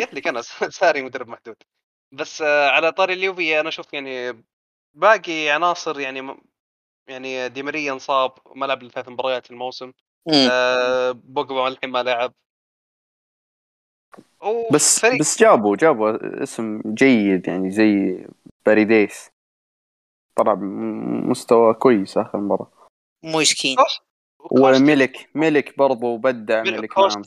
قلت 0.00 0.14
لك 0.14 0.26
أنا 0.28 0.40
ساري 0.80 1.02
مدرب 1.02 1.28
محدود. 1.28 1.56
بس 2.12 2.42
آه، 2.42 2.70
على 2.70 2.92
طاري 2.92 3.12
اليوفي 3.12 3.60
أنا 3.60 3.68
أشوف 3.68 3.92
يعني 3.92 4.44
باقي 4.94 5.48
عناصر 5.50 6.00
يعني 6.00 6.22
م- 6.22 6.40
يعني 7.08 7.48
دي 7.48 7.62
ماريا 7.62 7.92
انصاب 7.92 8.32
ما 8.56 8.66
لعب 8.66 8.88
ثلاث 8.88 9.08
مباريات 9.08 9.50
الموسم. 9.50 9.92
آه، 10.50 11.10
بوجبا 11.10 11.68
الحين 11.68 11.90
ما 11.90 12.02
لعب 12.02 12.32
بس 14.72 14.98
وفريق 14.98 15.20
بس 15.20 15.40
جابوا 15.40 15.76
جابوا 15.76 16.42
اسم 16.42 16.82
جيد 16.86 17.48
يعني 17.48 17.70
زي 17.70 18.24
باريديس. 18.66 19.30
طلع 20.36 20.54
بمستوى 20.54 21.74
كويس 21.74 22.18
آخر 22.18 22.38
مباراة. 22.38 22.70
مويس 23.24 23.54
كين 23.54 23.76
كوست- 23.76 24.02
كوستيتش- 24.38 24.80
وملك 24.80 25.30
ملك 25.34 25.78
برضو 25.78 26.16
بدع 26.16 26.62
مل- 26.62 26.72
ملك 26.72 26.98
معهم 26.98 27.24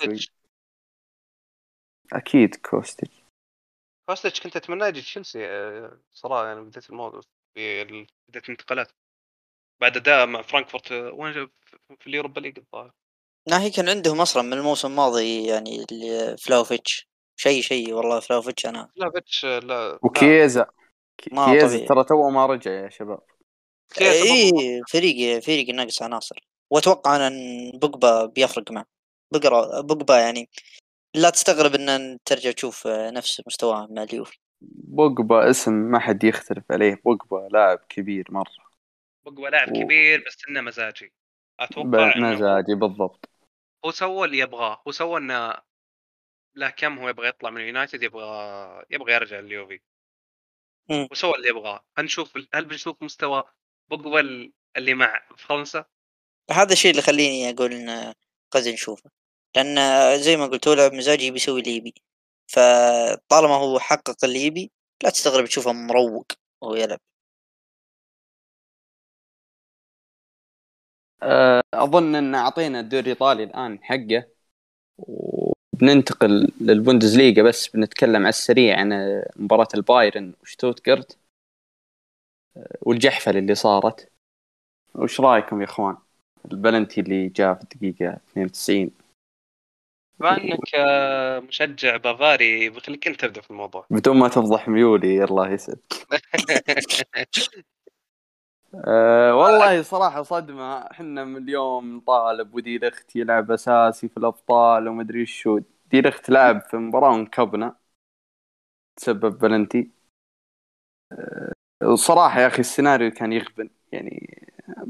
أكيد 2.13 2.55
كوستيتش 2.55 3.23
كوستيتش 4.09 4.41
كنت 4.41 4.55
أتمنى 4.55 4.85
يجي 4.85 5.01
تشيلسي 5.01 5.45
آه، 5.45 5.99
صراحة 6.13 6.47
يعني 6.47 6.61
بدايه 6.61 6.83
الموضوع 6.89 7.21
بدايه 7.55 8.07
الانتقالات. 8.35 8.91
بعد 9.81 9.97
اداء 9.97 10.25
مع 10.25 10.41
فرانكفورت 10.41 10.91
آه، 10.91 11.11
وين 11.13 11.33
في 11.99 12.07
اليوروبا 12.07 12.39
ليج 12.39 12.57
الظاهر. 12.59 12.91
لا 13.47 13.61
هي 13.61 13.69
كان 13.69 13.89
عندهم 13.89 14.21
أصلا 14.21 14.43
من 14.43 14.53
الموسم 14.53 14.87
الماضي 14.87 15.47
يعني 15.47 15.85
اللي 15.91 16.37
فلاوفيتش. 16.37 17.07
شيء 17.39 17.61
شيء 17.61 17.93
والله 17.93 18.19
فلاوفيتش 18.19 18.65
أنا. 18.65 18.89
فلاوفيتش 18.95 19.45
آه، 19.45 19.59
لا. 19.59 19.99
وكييزا 20.03 20.65
كييزا. 21.17 21.85
ترى 21.85 22.03
تو 22.03 22.29
ما 22.29 22.45
رجع 22.45 22.71
يا 22.71 22.89
شباب. 22.89 23.19
برضو 23.95 24.09
إيه 24.09 24.81
فريق 24.89 25.39
فريق 25.39 25.69
ناقص 25.69 26.01
عناصر. 26.01 26.35
وأتوقع 26.69 27.27
إن 27.27 27.71
بوجبا 27.71 28.25
بيفرق 28.25 28.71
معه. 28.71 28.85
بقرا 29.33 29.81
بوجبا 29.81 30.19
يعني 30.19 30.49
لا 31.15 31.29
تستغرب 31.29 31.75
إن 31.75 32.17
ترجع 32.25 32.51
تشوف 32.51 32.87
نفس 32.87 33.41
مستواه 33.47 33.87
مع 33.91 34.03
اليوفي. 34.03 34.37
بوجبا 34.61 35.49
اسم 35.49 35.73
ما 35.73 35.99
حد 35.99 36.23
يختلف 36.23 36.63
عليه. 36.71 37.01
بوجبا 37.05 37.47
لاعب 37.51 37.77
كبير 37.89 38.25
مرة. 38.29 38.67
بوجبا 39.25 39.47
لاعب 39.47 39.69
و- 39.71 39.83
كبير 39.83 40.23
بس 40.27 40.37
إنه 40.49 40.61
مزاجي. 40.61 41.13
أتوقع 41.59 42.15
إنه 42.15 42.31
مزاجي 42.31 42.75
بالضبط. 42.75 43.29
هو 43.85 43.91
سوى 43.91 44.25
اللي 44.25 44.37
يبغاه. 44.37 44.81
هو 44.87 44.91
سوى 44.91 45.19
إنه 45.19 45.53
لا 46.55 46.69
كم 46.69 46.99
هو 46.99 47.09
يبغى 47.09 47.27
يطلع 47.27 47.49
من 47.49 47.61
اليونايتد 47.61 48.03
يبغى 48.03 48.85
يبغى 48.89 49.13
يرجع 49.13 49.39
لليوفي. 49.39 49.79
وسوى 51.11 51.35
اللي 51.35 51.47
يبغاه. 51.49 51.83
هنشوف 51.97 52.37
هل 52.53 52.65
بنشوف 52.65 53.03
مستوى 53.03 53.43
ال- 53.93 54.51
اللي 54.77 54.93
مع 54.93 55.21
فرنسا. 55.37 55.85
هذا 56.51 56.73
الشيء 56.73 56.91
اللي 56.91 57.01
يخليني 57.01 57.49
أقول 57.49 57.73
ان 57.73 58.13
قد 58.51 58.67
نشوفه. 58.67 59.09
لأن 59.55 59.75
زي 60.21 60.37
ما 60.37 60.45
قلت 60.47 60.67
هو 60.67 60.73
لاعب 60.73 60.93
مزاجي 60.93 61.31
بيسوي 61.31 61.59
اللي 61.61 61.71
يبي 61.75 61.93
فطالما 62.47 63.55
هو 63.55 63.79
حقق 63.79 64.25
اللي 64.25 64.39
يبي 64.45 64.71
لا 65.03 65.09
تستغرب 65.09 65.45
تشوفه 65.45 65.71
مروق 65.73 66.25
وهو 66.61 66.75
يلعب. 66.75 66.99
أه، 71.23 71.63
أظن 71.73 72.15
إن 72.15 72.35
أعطينا 72.35 72.79
الدوري 72.79 73.01
الإيطالي 73.03 73.43
الآن 73.43 73.83
حقه. 73.83 74.27
وبننتقل 74.97 76.51
للبوندسليغا 76.61 77.43
بس 77.43 77.67
بنتكلم 77.67 78.15
على 78.17 78.29
السريع 78.29 78.79
عن 78.79 79.23
مباراة 79.35 79.67
البايرن 79.75 80.33
وشتوتغارت. 80.41 81.17
والجحفل 82.81 83.37
اللي 83.37 83.55
صارت. 83.55 84.11
وش 84.95 85.21
رأيكم 85.21 85.59
يا 85.61 85.65
إخوان؟ 85.65 85.97
البلنتي 86.51 87.01
اللي 87.01 87.29
جاء 87.29 87.53
في 87.53 87.63
الدقيقة 87.63 88.13
92 88.31 88.91
بما 90.19 90.37
إنك 90.37 90.75
آه، 90.75 91.39
مشجع 91.39 91.97
بافاري 91.97 92.69
بخليك 92.69 93.07
أنت 93.07 93.21
تبدأ 93.21 93.41
في 93.41 93.51
الموضوع. 93.51 93.85
بدون 93.91 94.17
ما 94.17 94.27
تفضح 94.27 94.67
ميولي 94.67 95.23
الله 95.23 95.49
يسعد 95.49 95.79
أه 98.87 99.35
والله 99.35 99.81
صراحة 99.81 100.23
صدمة. 100.23 100.77
إحنا 100.77 101.23
من 101.25 101.43
اليوم 101.43 101.97
نطالب 101.97 102.53
ودي 102.55 102.77
لخت 102.77 103.15
يلعب 103.15 103.51
أساسي 103.51 104.07
في 104.09 104.17
الأبطال 104.17 104.87
ومدري 104.87 105.25
شو. 105.25 105.59
دي 105.91 106.01
لخت 106.01 106.29
لعب 106.29 106.61
في 106.61 106.77
مباراة 106.77 107.09
ونكبنا. 107.13 107.75
تسبب 108.95 109.37
بلنتي. 109.39 109.91
أه 111.11 111.56
وصراحة 111.83 112.39
يا 112.41 112.47
أخي 112.47 112.59
السيناريو 112.59 113.11
كان 113.11 113.33
يغبن 113.33 113.69
يعني 113.91 114.43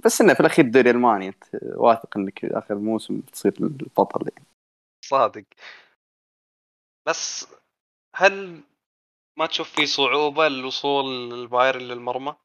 بس 0.06 0.22
إنه 0.22 0.34
في 0.34 0.40
الأخير 0.40 0.66
الدوري 0.66 0.90
الالماني 0.90 1.28
أنت 1.28 1.44
واثق 1.64 2.18
إنك 2.18 2.46
آخر 2.46 2.76
موسم 2.76 3.22
تصير 3.22 3.54
البطل 3.60 4.30
يعني. 4.30 4.46
صادق. 5.06 5.44
بس 7.08 7.48
هل 8.16 8.64
ما 9.38 9.46
تشوف 9.46 9.72
في 9.72 9.86
صعوبة 9.86 10.48
للوصول 10.48 11.34
البايرن 11.34 11.82
للمرمى؟ 11.82 12.36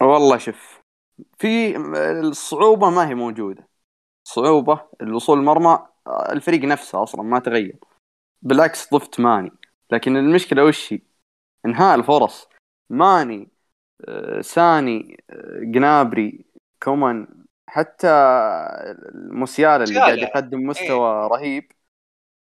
والله 0.00 0.38
شوف 0.38 0.82
في 1.38 1.76
الصعوبة 2.20 2.90
ما 2.90 3.08
هي 3.08 3.14
موجودة. 3.14 3.68
صعوبة 4.24 4.88
الوصول 5.00 5.38
المرمى 5.38 5.86
الفريق 6.08 6.60
نفسه 6.60 7.02
أصلا 7.02 7.22
ما 7.22 7.38
تغير. 7.38 7.76
بالعكس 8.42 8.94
ضفت 8.94 9.20
ماني. 9.20 9.52
لكن 9.90 10.16
المشكلة 10.16 10.64
وش 10.64 10.92
هي؟ 10.92 11.00
انهاء 11.66 11.98
الفرص. 11.98 12.48
ماني 12.90 13.48
آه، 14.08 14.40
ساني 14.40 15.24
آه، 15.30 15.60
جنابري 15.62 16.44
كومان 16.82 17.28
حتى 17.68 18.08
موسيالا 19.14 19.84
اللي. 19.84 19.94
قاعد 19.98 20.18
يقدم 20.18 20.66
مستوى 20.66 21.28
رهيب. 21.28 21.72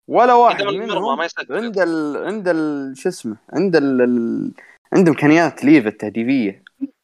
ولا 0.08 0.34
واحد 0.34 0.63
منهم. 0.63 1.19
عند 1.49 1.80
ال... 1.80 2.17
عند 2.25 2.47
ال... 2.47 2.93
شو 2.97 3.10
اسمه 3.10 3.38
عند 3.54 3.75
ال... 3.75 4.54
عنده 4.93 5.12
إمكانيات 5.12 5.63
ليفا 5.63 5.89
التهديفية. 5.89 6.63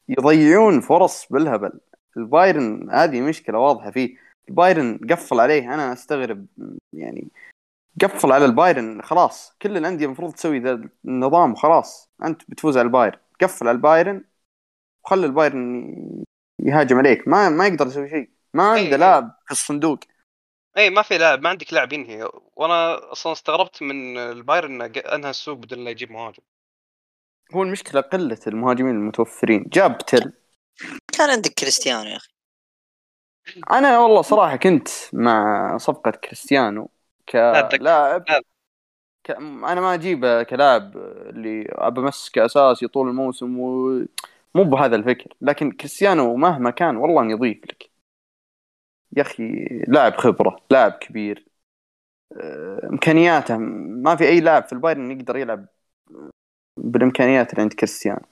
يضيعون 0.10 0.80
فرص 0.82 1.28
بالهبل. 1.32 1.72
البايرن 2.18 2.90
هذه 2.92 3.22
مشكلة 3.22 3.60
واضحة 3.60 3.92
فيه. 3.92 4.18
البايرن 4.50 5.00
قفل 5.10 5.40
عليه 5.40 5.74
أنا 5.74 5.94
أستغرب 5.94 6.46
يعني 6.94 7.28
قفل 8.02 8.32
على 8.32 8.46
البايرن 8.46 9.02
خلاص 9.02 9.56
كل 9.62 9.78
الأندية 9.78 10.06
المفروض 10.06 10.34
تسوي 10.34 10.60
ذا 10.60 10.82
النظام 11.06 11.56
خلاص 11.56 12.10
أنت 12.24 12.42
بتفوز 12.50 12.78
على 12.78 12.86
البايرن. 12.86 13.18
قفل 13.42 13.68
على 13.68 13.76
البايرن 13.76 14.24
وخلي 15.04 15.26
البايرن 15.26 16.24
يهاجم 16.60 16.98
عليك. 16.98 17.28
ما 17.28 17.50
ما 17.50 17.68
يقدر 17.68 17.88
يسوي 17.88 18.10
شيء. 18.10 18.30
ما 18.54 18.64
إيه، 18.64 18.70
عنده 18.70 18.92
إيه. 18.92 18.96
لاعب 18.96 19.38
في 19.46 19.52
الصندوق. 19.52 20.00
اي 20.78 20.90
ما 20.90 21.02
في 21.02 21.18
لاعب 21.18 21.42
ما 21.42 21.50
عندك 21.50 21.74
لاعب 21.74 21.94
ينهي. 21.94 22.30
وأنا 22.56 23.12
أصلا 23.12 23.34
استغربت 23.34 23.82
من 23.84 24.18
البايرن 24.18 24.82
إنه 24.82 25.00
أنهى 25.00 25.30
السوق 25.30 25.58
بدون 25.58 25.84
لا 25.84 25.90
يجيب 25.90 26.12
مهاجم. 26.12 26.44
هو 27.54 27.64
المشكلة 27.64 28.02
قلة 28.02 28.40
المهاجمين 28.48 28.96
المتوفرين. 28.96 29.64
جاب 29.74 29.98
تل. 29.98 30.34
كان 31.18 31.30
عندك 31.30 31.52
كريستيانو 31.52 32.10
يا 32.10 32.18
أخي. 32.18 32.30
أنا 33.72 34.00
والله 34.00 34.22
صراحة 34.22 34.56
كنت 34.56 34.88
مع 35.14 35.78
صفقة 35.78 36.12
كريستيانو 36.12 36.90
كلاعب. 37.30 37.74
لا. 37.74 38.24
ك... 39.28 39.32
أنا 39.32 39.82
ما 39.82 39.94
اجيبه 39.94 40.44
كلاعب 40.44 40.98
اللي 40.98 41.68
أبى 41.72 42.00
امسكه 42.02 42.46
اساسي 42.46 42.88
طول 42.88 43.08
الموسم 43.08 43.60
و... 43.60 43.90
مو 44.56 44.64
بهذا 44.64 44.96
الفكر. 44.96 45.34
لكن 45.42 45.72
كريستيانو 45.72 46.36
مهما 46.36 46.72
كان 46.72 46.98
والله 46.98 47.32
يضيف 47.32 47.66
لك. 47.66 47.90
يا 49.18 49.22
أخي 49.22 49.66
لاعب 49.88 50.16
خبرة 50.16 50.60
لاعب 50.72 50.92
كبير. 50.92 51.46
آه، 52.38 52.90
إمكانياته 52.92 53.58
ما 53.58 54.16
في 54.16 54.24
أي 54.28 54.40
لاعب 54.40 54.66
في 54.66 54.74
البايرن 54.74 55.12
يقدر 55.12 55.38
يلعب 55.38 55.66
بالإمكانيات 56.78 57.52
اللي 57.52 57.62
عند 57.62 57.74
كريستيانو. 57.74 58.26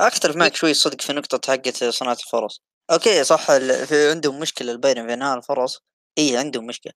أختلف 0.00 0.36
معك 0.36 0.54
شوي 0.54 0.74
صدق 0.74 1.00
في 1.00 1.12
نقطة 1.12 1.52
حقت 1.52 1.84
صناعة 1.84 2.16
الفرص. 2.24 2.62
okay 2.92 3.24
صح 3.24 3.46
في 3.88 4.10
عندهم 4.10 4.40
مشكلة 4.40 4.72
البايرن 4.72 5.06
في 5.06 5.14
انهاء 5.14 5.38
الفرص. 5.38 5.82
اي 6.18 6.36
عندهم 6.36 6.66
مشكلة. 6.66 6.92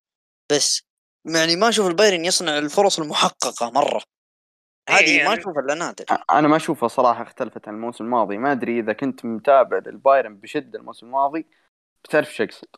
بس 0.53 0.90
يعني 1.25 1.57
ما 1.57 1.69
أشوف 1.69 1.87
البايرن 1.87 2.25
يصنع 2.25 2.59
الفرص 2.59 2.99
المحققة 2.99 3.71
مرة. 3.71 4.03
إي 4.89 4.95
هذه 4.95 5.25
ما 5.29 5.35
أنا- 5.35 5.39
أشوف 5.39 5.59
إلا 5.59 5.75
نادر. 5.75 6.05
أنا 6.31 6.49
ما 6.49 6.57
أشوفها 6.57 6.89
صراحة 6.89 7.23
اختلفت 7.23 7.69
عن 7.69 7.75
الموسم 7.75 8.05
الماضي. 8.05 8.39
ما 8.39 8.53
أدري 8.53 8.81
إذا 8.81 8.93
كنت 8.93 9.25
متابع 9.25 9.79
للبايرن 9.87 10.37
بشدة 10.37 10.79
الموسم 10.79 11.07
الماضي 11.07 11.47
بتعرف 12.05 12.29
إيش 12.29 12.41
أقصد. 12.41 12.69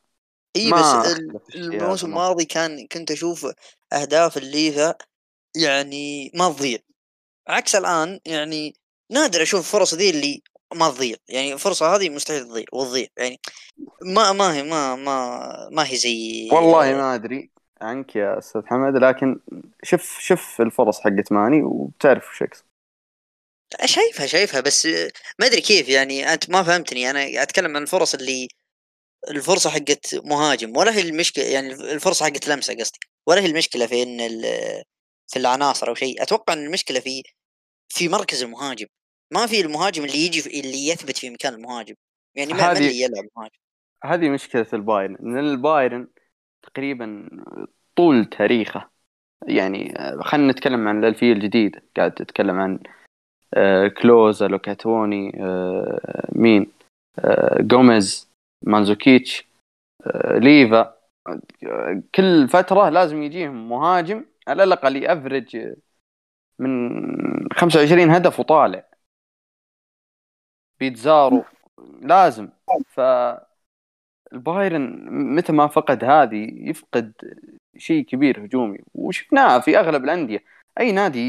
إي 0.56 0.72
بس 0.72 1.16
الموسم. 1.54 2.06
الماضي 2.06 2.44
كان 2.44 2.86
كنت 2.86 3.10
أشوف 3.10 3.46
أهداف 3.92 4.36
الليفا 4.36 4.94
يعني 5.56 6.30
ما 6.34 6.48
تضيع. 6.48 6.78
عكس 7.48 7.74
الآن 7.74 8.20
يعني 8.26 8.76
نادر 9.10 9.42
أشوف 9.42 9.60
الفرص 9.60 9.94
ذي 9.94 10.10
اللي 10.10 10.42
ما 10.74 10.88
تضيع. 10.90 11.16
يعني 11.28 11.52
الفرصة 11.52 11.96
هذه 11.96 12.08
مستحيل 12.08 12.44
تضيع 12.44 12.64
وتضيع. 12.72 13.06
يعني 13.16 13.40
ما 14.02 14.32
ما 14.32 14.54
هي 14.54 14.62
ما 14.62 14.96
ما 14.96 15.68
ما 15.72 15.86
هي 15.86 15.96
زي 15.96 16.48
والله 16.52 16.92
ما 16.92 17.14
أدري. 17.14 17.51
عنك 17.82 18.16
يا 18.16 18.38
أستاذ 18.38 18.62
حمد 18.66 18.96
لكن 18.96 19.40
شوف 19.82 20.18
شوف 20.20 20.60
الفرص 20.60 21.00
حقت 21.00 21.32
ماني 21.32 21.62
وبتعرف 21.62 22.30
وش 22.30 22.42
أقصد. 22.42 22.64
شايفها 23.84 24.26
شايفها 24.26 24.60
بس 24.60 24.86
ما 25.38 25.46
أدري 25.46 25.60
كيف 25.60 25.88
يعني 25.88 26.32
أنت 26.32 26.50
ما 26.50 26.62
فهمتني. 26.62 27.10
أنا 27.10 27.42
أتكلم 27.42 27.76
عن 27.76 27.82
الفرص 27.82 28.14
اللي 28.14 28.48
الفرصة 29.30 29.70
حقت 29.70 30.14
مهاجم 30.24 30.76
ولا 30.76 30.94
هي 30.96 31.00
المشكلة 31.00 31.44
يعني 31.44 31.72
الفرصة 31.72 32.24
حقت 32.26 32.48
لمسة 32.48 32.74
قصدي 32.74 32.98
ولا 33.26 33.40
هي 33.40 33.46
المشكلة 33.46 33.86
في 33.86 34.02
إن 34.02 34.18
في 35.32 35.38
العناصر 35.38 35.88
أو 35.88 35.94
شيء. 35.94 36.22
أتوقع 36.22 36.52
إن 36.52 36.66
المشكلة 36.66 37.00
في 37.00 37.22
في 37.88 38.08
مركز 38.08 38.42
المهاجم. 38.42 38.86
ما 39.32 39.46
في 39.46 39.60
المهاجم 39.60 40.04
اللي 40.04 40.18
يجي 40.26 40.42
في 40.42 40.60
اللي 40.60 40.88
يثبت 40.88 41.16
في 41.16 41.30
مكان 41.30 41.54
المهاجم. 41.54 41.94
يعني 42.34 42.52
ما 42.52 42.72
هذه- 42.72 42.78
اللي 42.78 43.00
يلعب 43.00 43.24
مهاجم 43.36 43.54
هذه 44.04 44.30
مشكلة 44.30 44.66
البايرن 44.72 45.16
إن 45.16 45.38
البايرن 45.38 46.08
تقريبا 46.62 47.28
طول 47.96 48.24
تاريخه. 48.24 48.88
يعني 49.48 49.94
خلينا 50.20 50.52
نتكلم 50.52 50.88
عن 50.88 50.98
الألفية 50.98 51.32
الجديدة. 51.32 51.82
قاعد 51.96 52.12
تتكلم 52.14 52.60
عن 52.60 52.78
آه، 53.54 53.88
كلوزا 53.88 54.48
لوكا 54.48 54.89
توني 54.89 55.42
آه، 55.44 56.28
مين؟ 56.32 56.72
آه، 57.18 57.62
جوميز 57.62 58.28
مانزوكيتش 58.62 59.46
آه، 60.06 60.38
ليفا. 60.38 60.94
آه، 61.28 62.02
كل 62.14 62.48
فترة 62.48 62.88
لازم 62.88 63.22
يجيهم 63.22 63.68
مهاجم 63.68 64.24
على 64.48 64.64
الأقل 64.64 64.96
يأفرج 64.96 65.74
من 66.58 67.52
25 67.52 68.10
هدف 68.10 68.40
وطالع. 68.40 68.84
بيتزارو 70.80 71.44
لازم. 72.02 72.48
ف 72.88 73.00
البايرن 74.32 75.06
متى 75.36 75.52
ما 75.52 75.66
فقد 75.66 76.04
هذه 76.04 76.48
يفقد 76.70 77.12
شيء 77.76 78.04
كبير 78.04 78.44
هجومي. 78.44 78.78
وشفناها 78.94 79.60
في 79.60 79.78
أغلب 79.78 80.04
الأندية. 80.04 80.44
أي 80.80 80.92
نادي 80.92 81.20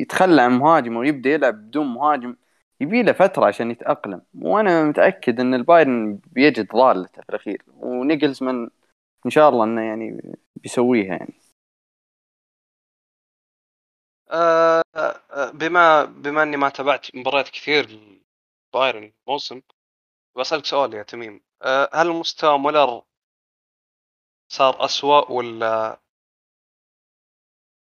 يتخلى 0.00 0.42
عن 0.42 0.58
مهاجم 0.58 0.96
ويبدا 0.96 1.30
يلعب 1.30 1.54
بدون 1.54 1.86
مهاجم 1.86 2.36
يبي 2.80 3.02
له 3.02 3.12
فترة 3.12 3.46
عشان 3.46 3.70
يتأقلم. 3.70 4.22
وأنا 4.40 4.84
متأكد 4.84 5.40
إن 5.40 5.54
البايرن 5.54 6.20
بيجد 6.32 6.68
ضالته 6.72 7.22
في 7.22 7.28
الأخير. 7.30 7.62
ونيجلزمان 7.68 8.70
إن 9.26 9.30
شاء 9.30 9.48
الله 9.48 9.64
إنه 9.64 9.82
يعني 9.82 10.34
بيسويها 10.56 11.06
يعني. 11.16 11.34
آه، 14.30 14.82
آه، 14.96 15.50
بما 15.50 16.04
بما 16.04 16.42
إني 16.42 16.56
ما 16.56 16.68
تابعت 16.68 17.06
مباريات 17.14 17.48
كثير 17.48 18.00
بايرن 18.74 19.12
الموسم 19.28 19.60
بسألك 20.36 20.66
سؤال 20.66 20.94
يا 20.94 21.02
تميم. 21.02 21.47
هل 21.92 22.08
مستوى 22.08 22.58
مولر 22.58 23.02
صار 24.48 24.84
أسوأ 24.84 25.30
ولا؟ 25.30 26.00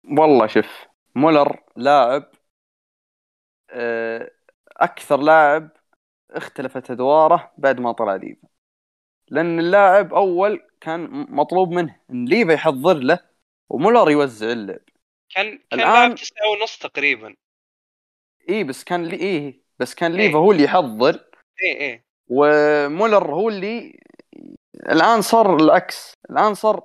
والله 0.05 0.47
شوف 0.47 0.87
مولر 1.15 1.63
لاعب 1.77 2.33
آه، 3.71 4.31
أكثر 4.77 5.17
لاعب 5.17 5.71
اختلفت 6.31 6.91
أدواره 6.91 7.53
بعد 7.59 7.81
ما 7.81 7.93
طلع 7.93 8.17
ليفا. 8.17 8.49
لأن 9.29 9.59
اللاعب 9.59 10.15
أول 10.15 10.69
كان 10.81 11.27
مطلوب 11.31 11.71
منه 11.71 12.01
إن 12.11 12.25
ليفا 12.25 12.53
يحضر 12.53 12.95
له 12.95 13.19
ومولر 13.69 14.11
يوزع 14.11 14.53
اللعب. 14.53 14.81
كان 15.35 15.59
كان 15.59 15.81
الآن- 15.81 15.83
لاعب 15.83 16.15
تسعة 16.15 16.51
ونص 16.51 16.79
تقريبا. 16.79 17.37
اي 18.49 18.65
بس 18.65 18.85
كان 18.85 19.05
لي 19.05 19.17
إيه 19.17 19.63
بس 19.79 19.95
كان 19.95 20.13
إيه. 20.17 20.27
ليفا 20.27 20.39
هو 20.39 20.53
اللي 20.53 20.63
يحضر. 20.65 21.31
إيه 21.63 21.77
إيه. 21.81 22.05
ومولر 22.33 23.35
هو 23.35 23.49
اللي 23.49 24.01
الآن 24.91 25.23
صار 25.23 25.57
العكس 25.57 26.17
الآن 26.31 26.55
صار 26.55 26.85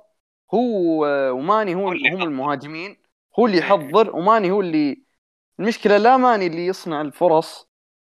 هو 0.54 1.06
وماني 1.32 1.74
هو 1.74 1.88
هم 1.88 1.96
يحضر. 1.96 2.22
المهاجمين 2.22 2.96
هو 3.38 3.46
اللي 3.46 3.56
إيه. 3.56 3.62
يحضر 3.64 4.16
وماني 4.16 4.50
هو 4.50 4.60
اللي 4.60 5.02
المشكلة 5.60 5.96
لا 5.96 6.16
ماني 6.16 6.46
اللي 6.46 6.66
يصنع 6.66 7.00
الفرص 7.00 7.68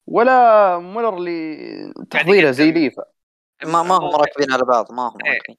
ولا 0.07 0.77
مولر 0.79 1.17
اللي 1.17 1.93
تحضيره 2.09 2.51
زي. 2.51 2.71
ليفا 2.71 3.03
ما 3.65 3.83
ما 3.83 3.95
هم 3.97 4.15
راكبين 4.15 4.51
على 4.51 4.65
بعض 4.65 4.91
ما 4.91 5.07
هم 5.07 5.17
إيه. 5.25 5.33
راكبين 5.33 5.57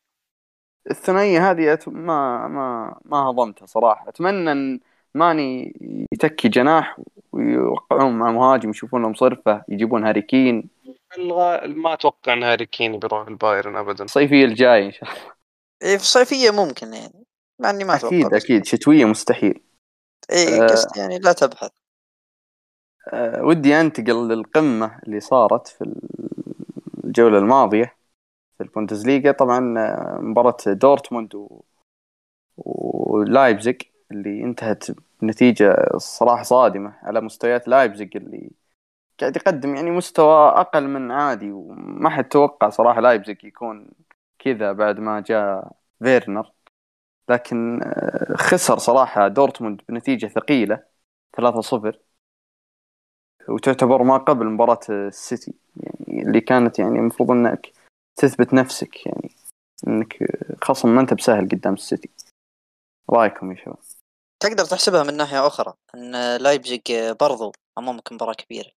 الثنائية 0.91 1.51
هذه 1.51 1.79
ما 1.87 2.49
ما 2.49 2.95
ما 3.05 3.17
هضمتها 3.19 3.67
صراحة 3.67 4.09
أتمنى 4.09 4.53
إن 4.53 4.81
ماني 5.15 5.75
يتكي 6.13 6.49
جناح 6.49 7.01
ويوقعون 7.33 8.19
مع 8.19 8.31
مهاجم 8.31 8.71
يشوفون 8.71 9.03
لهم 9.03 9.15
صرفة 9.15 9.65
يجيبون 9.69 10.05
هاري 10.05 10.23
كين 10.23 10.71
الغ- 11.19 11.67
ما 11.67 11.93
أتوقع 11.93 12.33
إن 12.33 12.43
هاري 12.43 12.67
كين 12.67 12.99
بيروح 12.99 13.29
البايرن 13.29 13.77
ابدا. 13.77 14.05
الصيفيه 14.05 14.45
الجايه 14.45 14.87
إن 14.87 14.93
شاء 14.93 15.11
الله. 15.11 15.33
إيه 15.83 15.97
في 15.97 16.03
الصيفيه 16.03 16.51
ممكن 16.51 16.95
يعني 16.95 17.25
مع 17.59 17.71
إني 17.71 17.85
ما 17.85 17.95
أتوقع 17.95 18.17
أكيد 18.17 18.27
بس. 18.27 18.45
أكيد. 18.45 18.67
شتوية 18.67 19.05
مستحيل. 19.05 19.61
إيه 20.31 20.63
آه. 20.63 20.67
قصدي 20.67 21.01
يعني 21.01 21.19
لا 21.19 21.33
تبحث. 21.33 21.71
أه 23.13 23.43
ودي 23.43 23.81
أنتقل 23.81 24.29
للقمة 24.29 24.99
اللي 25.07 25.21
صارت 25.21 25.69
في 25.69 25.95
الجولة 27.05 27.39
الماضية 27.39 27.97
في 28.59 28.63
البوندسليغا. 28.65 29.33
طبعا 29.33 29.79
آه، 29.79 30.19
مباراة 30.21 30.57
دورتموند 30.67 31.35
و... 31.35 31.61
ولايبزيج 32.57 33.83
اللي 34.11 34.43
انتهت 34.45 34.87
بنتيجة 35.23 35.73
الصراحه 35.95 36.43
صادمة 36.43 36.95
على 37.03 37.21
مستويات 37.21 37.69
لايبزيج 37.69 38.17
اللي 38.17 38.51
قاعد 39.21 39.37
يقدم 39.37 39.75
يعني 39.75 39.91
مستوى 39.91 40.49
أقل 40.49 40.89
من 40.89 41.11
عادي 41.11 41.53
وما 41.53 42.11
حد 42.11 42.29
توقع 42.29 42.69
صراحة 42.69 43.01
لايبزيج 43.01 43.45
يكون 43.45 43.91
كذا 44.39 44.73
بعد 44.73 45.01
ما 45.01 45.21
جاء 45.21 45.73
فيرنر. 46.03 46.53
لكن 47.29 47.83
آه، 47.83 48.37
خسر 48.37 48.79
صراحة 48.79 49.29
دورتموند 49.29 49.81
بنتيجة 49.89 50.27
ثقيلة 50.27 50.83
3-0 51.37 51.99
وتعتبر 53.49 54.03
ما 54.03 54.17
قبل 54.17 54.47
مباراة 54.47 54.81
السيتي 54.89 55.55
يعني 55.77 56.23
اللي 56.23 56.41
كانت 56.41 56.79
يعني 56.79 56.99
المفروض 56.99 57.31
إنك 57.31 57.73
تثبت 58.17 58.55
نفسك 58.55 59.07
يعني 59.07 59.31
إنك 59.87 60.19
خصم 60.65 60.89
ما 60.95 61.01
أنت 61.01 61.15
بسهل 61.15 61.49
قدام 61.49 61.75
السيتي. 61.75 62.11
رأيكم 63.11 63.53
يا 63.53 63.57
شباب؟ 63.57 63.79
تقدر 64.43 64.65
تحسبها 64.65 65.03
من 65.03 65.17
ناحية 65.17 65.47
أخرى 65.47 65.75
إن 65.95 66.37
لايبزيج 66.37 66.81
برضو 67.21 67.53
أمامك 67.79 68.13
مباراة 68.13 68.35
كبيرة. 68.35 68.71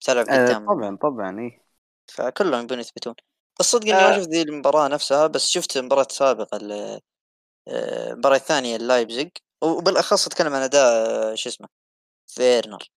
تلعب 0.00 0.28
آه 0.28 0.44
قدام 0.46 0.66
طبعا 0.66 0.96
طبعا 0.96 1.40
إيه. 1.40 1.62
فكلهم 2.14 2.62
يبون 2.64 2.80
يثبتون 2.80 3.14
الصدق 3.60 3.82
إني 3.88 3.92
ما 3.92 4.16
آه. 4.16 4.18
شفت 4.18 4.28
ذي 4.28 4.42
المباراة 4.42 4.88
نفسها 4.88 5.26
بس 5.26 5.46
شفت 5.46 5.76
المباراة 5.76 6.06
السابقة 6.10 6.56
ال- 6.56 7.00
آه، 7.68 8.12
المباراة 8.12 8.36
الثانية 8.36 8.76
اللايبزيج 8.76 9.30
وبالأخص 9.64 10.26
أتكلم 10.26 10.54
عن 10.54 10.62
أداء 10.62 11.34
شو 11.34 11.48
اسمه 11.48 11.68
فيرنر. 12.26 12.88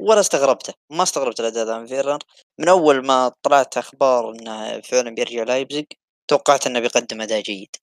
ولا 0.00 0.20
استغربته 0.20 0.74
ما 0.90 1.02
استغربت 1.02 1.40
الأداء 1.40 1.66
ذا 1.66 1.78
من 1.78 1.86
فيرنر. 1.86 2.18
من 2.60 2.68
أول 2.68 3.06
ما 3.06 3.32
طلعت 3.42 3.76
أخبار 3.78 4.30
إنه 4.30 4.80
فعلا 4.80 5.10
بيرجع 5.14 5.42
لايبزيج 5.42 5.86
توقعت 6.28 6.66
إنه 6.66 6.80
بيقدم 6.80 7.20
أداء 7.20 7.40
جيد. 7.40 7.76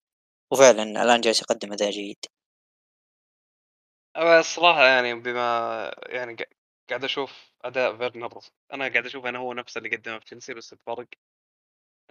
وفعلا 0.52 0.84
الآن 0.84 1.22
جالس 1.22 1.42
يقدم 1.42 1.74
أداء 1.74 1.90
جيد. 1.92 2.18
الصراحة 4.18 4.84
يعني 4.86 5.14
بما 5.14 5.92
يعني 6.06 6.36
قاعد 6.90 7.04
أشوف 7.04 7.54
أداء 7.62 7.98
فيرنر. 7.98 8.40
أنا 8.74 8.88
قاعد 8.88 9.06
أشوف 9.06 9.26
إنه 9.26 9.40
هو 9.40 9.54
نفسه 9.54 9.78
اللي 9.78 9.96
قدمه 9.96 10.20
في 10.20 10.26
تشيلسي 10.26 10.54
بس 10.54 10.74
الفرق 10.74 11.08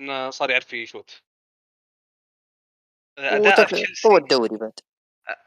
إنه 0.00 0.30
صار 0.30 0.50
يعرف 0.50 0.72
يشوت. 0.72 1.22
أداء 3.18 3.66
تشيلسي 3.66 4.08
هو 4.08 4.16
الدوري 4.16 4.56
بعد. 4.56 4.80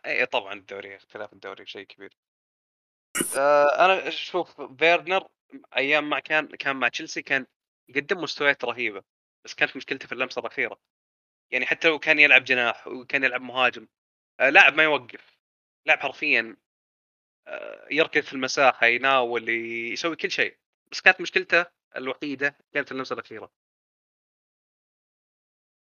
اي 0.06 0.26
طبعا 0.26 0.54
الدوري 0.54 0.96
اختلاف 0.96 1.34
الدوري 1.34 1.66
شيء 1.66 1.84
كبير. 1.84 2.18
آه، 3.38 3.86
أنا 3.86 4.08
أشوف 4.08 4.62
فيرنر 4.62 5.28
أيام 5.78 6.10
ما 6.10 6.20
كان 6.20 6.48
كان 6.48 6.76
مع 6.76 6.88
تشيلسي 6.88 7.22
كان 7.22 7.46
قدم 7.96 8.22
مستويات 8.22 8.66
رهيبة 8.66 9.04
بس 9.46 9.54
كانت 9.54 9.78
مشكلته 9.78 10.08
في 10.08 10.14
اللمسة 10.14 10.40
الأخيرة. 10.40 10.80
يعني 11.52 11.66
حتى 11.66 11.88
لو 11.88 12.00
كان 12.00 12.20
يلعب 12.20 12.44
جناح 12.44 12.88
وكان 12.88 13.24
يلعب 13.24 13.42
مهاجم 13.42 13.88
آه، 14.40 14.50
لاعب 14.50 14.74
ما 14.74 14.84
يوقف 14.84 15.38
لاعب 15.86 16.00
حرفيا 16.00 16.58
يركض 17.92 18.22
في 18.22 18.34
المساحة 18.34 18.88
يناول 18.88 19.50
يسوي 19.94 20.16
كل 20.16 20.32
شيء. 20.32 20.58
بس 20.92 21.02
كانت 21.02 21.22
مشكلته 21.22 21.66
الوحيدة 21.96 22.58
كانت 22.74 22.92
اللمسة 22.92 23.14
الأخيرة. 23.14 23.52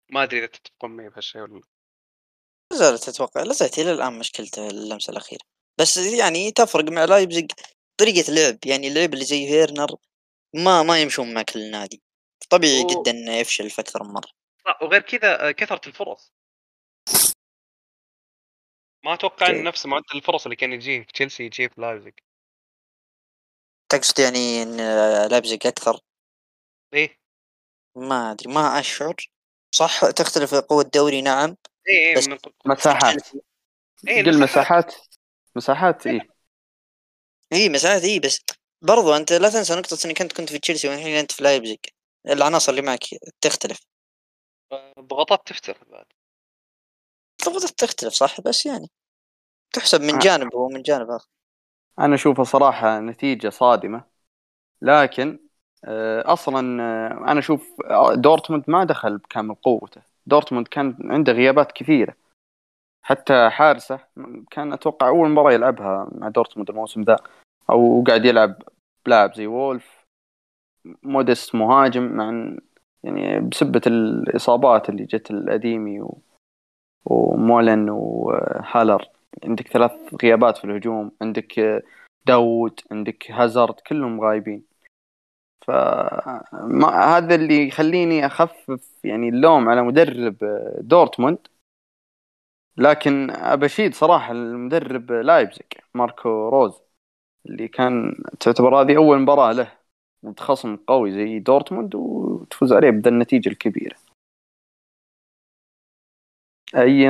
ما 0.10 0.24
أدري 0.24 0.40
إذا 0.40 0.46
تتفقون 0.48 0.92
معي 0.92 1.10
بهالشيء 1.10 1.42
ولا 1.42 1.54
لا. 1.54 1.62
زالت 2.74 3.08
أتوقع 3.10 3.44
لا 3.44 3.54
زالت 3.54 3.80
إلى 3.80 3.92
الآن 3.92 4.20
مشكلته 4.20 4.68
اللمسة 4.68 5.12
الأخيرة. 5.12 5.42
بس 5.80 5.98
يعني 5.98 6.52
تفرق 6.52 6.84
مع 6.92 7.06
لايبزيج 7.06 7.52
طريقة 7.98 8.34
لعب 8.34 8.58
يعني 8.66 8.88
اللعب 8.88 9.14
اللي 9.14 9.26
زي 9.26 9.48
فيرنر 9.48 9.96
ما 10.56 10.84
ما 10.84 11.02
يمشون 11.02 11.34
مع 11.34 11.42
كل 11.42 11.72
نادي. 11.72 12.02
طبيعي 12.50 12.84
و- 12.84 12.88
جدا 12.88 13.12
إنه 13.12 13.34
يفشل 13.34 13.70
في 13.70 13.82
أكثر 13.82 14.04
من 14.04 14.10
مرة. 14.10 14.30
آه، 14.68 14.78
وغير 14.82 15.02
كذا 15.02 15.48
آه، 15.48 15.52
كثرة 15.52 15.82
الفرص. 15.88 16.34
ما 19.06 19.14
أتوقع 19.14 19.48
ان. 19.50 19.64
نفس 19.64 19.86
معدل 19.86 20.06
الفرص 20.16 20.44
اللي 20.46 20.56
كان 20.56 20.74
يجيه 20.74 21.02
في 21.04 21.12
تشيلسي 21.14 21.44
يجيه 21.44 21.68
في 21.68 21.82
لايبزيج. 21.82 22.14
تقصد 23.90 24.20
يعني 24.20 24.64
إن 24.64 24.78
لايبزيج 25.28 25.68
أكثر؟ 25.68 26.00
إيه. 26.94 27.20
ما 27.96 28.32
أدري 28.32 28.54
ما 28.54 28.80
أشعر. 28.80 29.16
صح 29.72 30.12
تختلف 30.12 30.56
قوة 30.56 30.82
الدوري 30.84 31.22
نعم. 31.22 31.58
إيه 31.88 32.16
بس- 32.18 32.28
إيه 32.28 32.34
من 32.34 32.40
مساحات. 32.66 33.28
إيه 34.08 34.24
قل 34.24 34.40
مساحات. 34.40 34.96
مساحات؟ 35.56 36.08
إيه. 36.08 36.20
اي 37.54 37.70
مساحات 37.70 38.04
اي 38.04 38.20
بس 38.20 38.42
برضو 38.82 39.14
أنت 39.16 39.34
لا 39.34 39.50
تنسى 39.50 39.76
نقطة 39.76 39.98
إنك 40.06 40.22
أنت 40.22 40.34
كنت 40.38 40.50
في 40.52 40.60
تشيلسي 40.60 40.88
والحين 40.90 41.16
أنت 41.16 41.32
في 41.32 41.44
لايبزيج. 41.44 41.80
العناصر 42.28 42.72
اللي 42.72 42.82
معك 42.82 43.04
تختلف. 43.42 43.80
الضغطات 44.98 45.48
تفتح 45.48 45.84
بعد. 45.84 46.06
الضغوطات 47.40 47.70
تختلف 47.70 48.14
صح 48.14 48.42
بس 48.42 48.66
يعني 48.66 48.90
تحسب 49.74 50.02
من. 50.02 50.20
جانب 50.20 50.56
ومن 50.56 50.82
جانب 50.82 51.10
آخر 51.10 51.28
أنا 52.00 52.16
أشوفها 52.16 52.44
صراحة 52.44 53.00
نتيجة 53.00 53.50
صادمة 53.50 54.04
لكن 54.82 55.40
آه، 55.86 56.34
أصلا 56.34 56.84
آه، 56.84 57.32
أنا 57.32 57.40
أشوف 57.40 57.82
آه، 57.86 58.16
دورتموند 58.16 58.64
ما 58.68 58.84
دخل 58.84 59.18
بكامل 59.18 59.56
قوته 59.56 60.02
دورتموند 60.26 60.68
كان 60.68 60.98
عنده 61.12 61.34
غيابات 61.34 61.72
كثيرة 61.72 62.16
حتى 63.02 63.50
حارسه 63.50 64.00
كان 64.52 64.74
أتوقع 64.74 65.08
أول 65.08 65.30
مباراة 65.30 65.52
يلعبها 65.52 66.10
مع 66.12 66.30
دورتموند 66.30 66.70
الموسم 66.70 67.02
ذا 67.02 67.16
أو 67.70 68.04
قاعد 68.08 68.26
يلعب 68.26 68.62
بلاعب 69.06 69.34
زي 69.34 69.48
وولف 69.48 70.06
ومودست 71.04 71.56
مهاجم 71.56 72.04
مع 72.04 72.56
يعني 73.04 73.40
بسبب 73.40 73.82
الإصابات 73.88 74.90
اللي 74.90 75.06
جت 75.06 75.32
الأديمي 75.32 76.02
و... 76.02 76.22
ومولن 77.06 77.90
وهالير. 77.90 79.10
عندك 79.44 79.68
ثلاث 79.68 79.92
غيابات 80.24 80.58
في 80.58 80.66
الهجوم. 80.66 81.12
عندك 81.22 81.82
داوود 82.26 82.80
عندك 82.92 83.32
هازارد 83.32 83.76
كلهم 83.80 84.22
غايبين. 84.22 84.64
فما 85.68 86.88
هذا 87.18 87.36
اللي 87.36 87.68
يخليني 87.68 88.26
أخفف 88.26 88.90
يعني 89.04 89.30
اللوم 89.30 89.70
على 89.70 89.82
مدرب 89.84 90.38
دورتموند. 90.82 91.48
لكن 92.78 93.32
أبشيد 93.32 93.94
صراحة 93.96 94.32
المدرب 94.32 95.12
لايبزيج 95.12 95.66
ماركو 95.94 96.50
روز 96.50 96.82
اللي 97.46 97.68
كان 97.68 98.16
تعتبر 98.40 98.82
هذه 98.82 98.98
أول 98.98 99.20
مباراة 99.20 99.52
له 99.52 99.72
ضد 100.26 100.40
خصم 100.40 100.76
قوي 100.76 101.12
زي 101.12 101.40
دورتموند 101.40 101.96
وتفوز 101.96 102.74
عليه 102.74 102.90
بذا 102.90 103.10
النتيجة 103.10 103.50
الكبيرة. 103.50 103.96
أي 106.76 107.02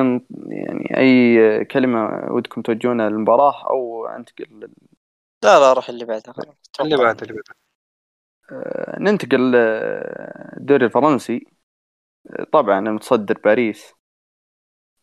يعني 0.47 0.97
أي 0.97 1.65
كلمة 1.65 2.27
ودكم 2.31 2.61
توجهونها 2.61 3.09
للمباراة 3.09 3.69
أو 3.69 4.07
أنتقل 4.07 4.45
لل... 4.59 4.71
لا 5.43 5.59
لا 5.59 5.73
روح 5.73 5.89
اللي 5.89 6.05
بعدها 6.05 6.33
خلاص 6.33 6.55
اللي 6.81 6.97
أتوقع. 6.97 6.97
بعد 6.97 7.21
اللي 7.21 7.33
بعد 7.33 7.43
آه، 8.51 8.99
ننتقل 8.99 9.55
الدوري 10.57 10.85
الفرنسي. 10.85 11.45
آه، 12.31 12.43
طبعا 12.53 12.79
المتصدر 12.79 13.39
باريس 13.45 13.93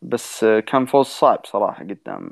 بس 0.01 0.43
آه، 0.43 0.59
كان 0.59 0.85
فوز 0.85 1.05
صعب 1.05 1.45
صراحة 1.45 1.83
قدام 1.83 2.29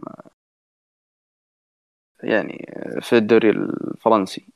يعني 2.24 2.66
في 3.02 3.18
الدوري 3.18 3.50
الفرنسي. 3.50 4.48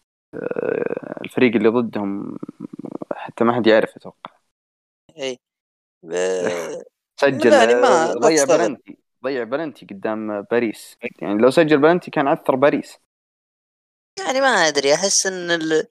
الفريق 1.21 1.55
اللي 1.55 1.69
ضدهم 1.69 2.37
حتى 3.13 3.43
ما 3.43 3.53
حد 3.55 3.67
يعرف 3.67 3.97
أتوقع. 3.97 4.31
اي 5.17 5.31
ب- 6.03 6.13
سجل 7.21 7.53
يعني 7.53 7.75
ما- 7.75 8.13
لا 8.13 8.13
ضيع. 8.13 8.45
بلنتي 8.45 8.97
ضيع 9.23 9.43
بلنتي 9.43 9.85
قدام 9.85 10.41
باريس. 10.41 10.97
يعني 11.21 11.41
لو 11.41 11.49
سجل 11.51 11.77
بلنتي 11.77 12.11
كان 12.11 12.27
عثر 12.27 12.55
باريس. 12.55 12.97
يعني 14.19 14.41
ما 14.41 14.47
أدري 14.47 14.93
أحس 14.93 15.25
إن 15.25 15.83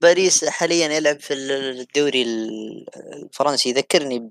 باريس 0.00 0.44
حاليا 0.44 0.88
يلعب 0.88 1.20
في 1.20 1.34
ال- 1.34 1.80
الدوري 1.80 2.22
ال- 2.22 2.86
الفرنسي. 3.24 3.68
يذكرني 3.68 4.18
ب 4.18 4.30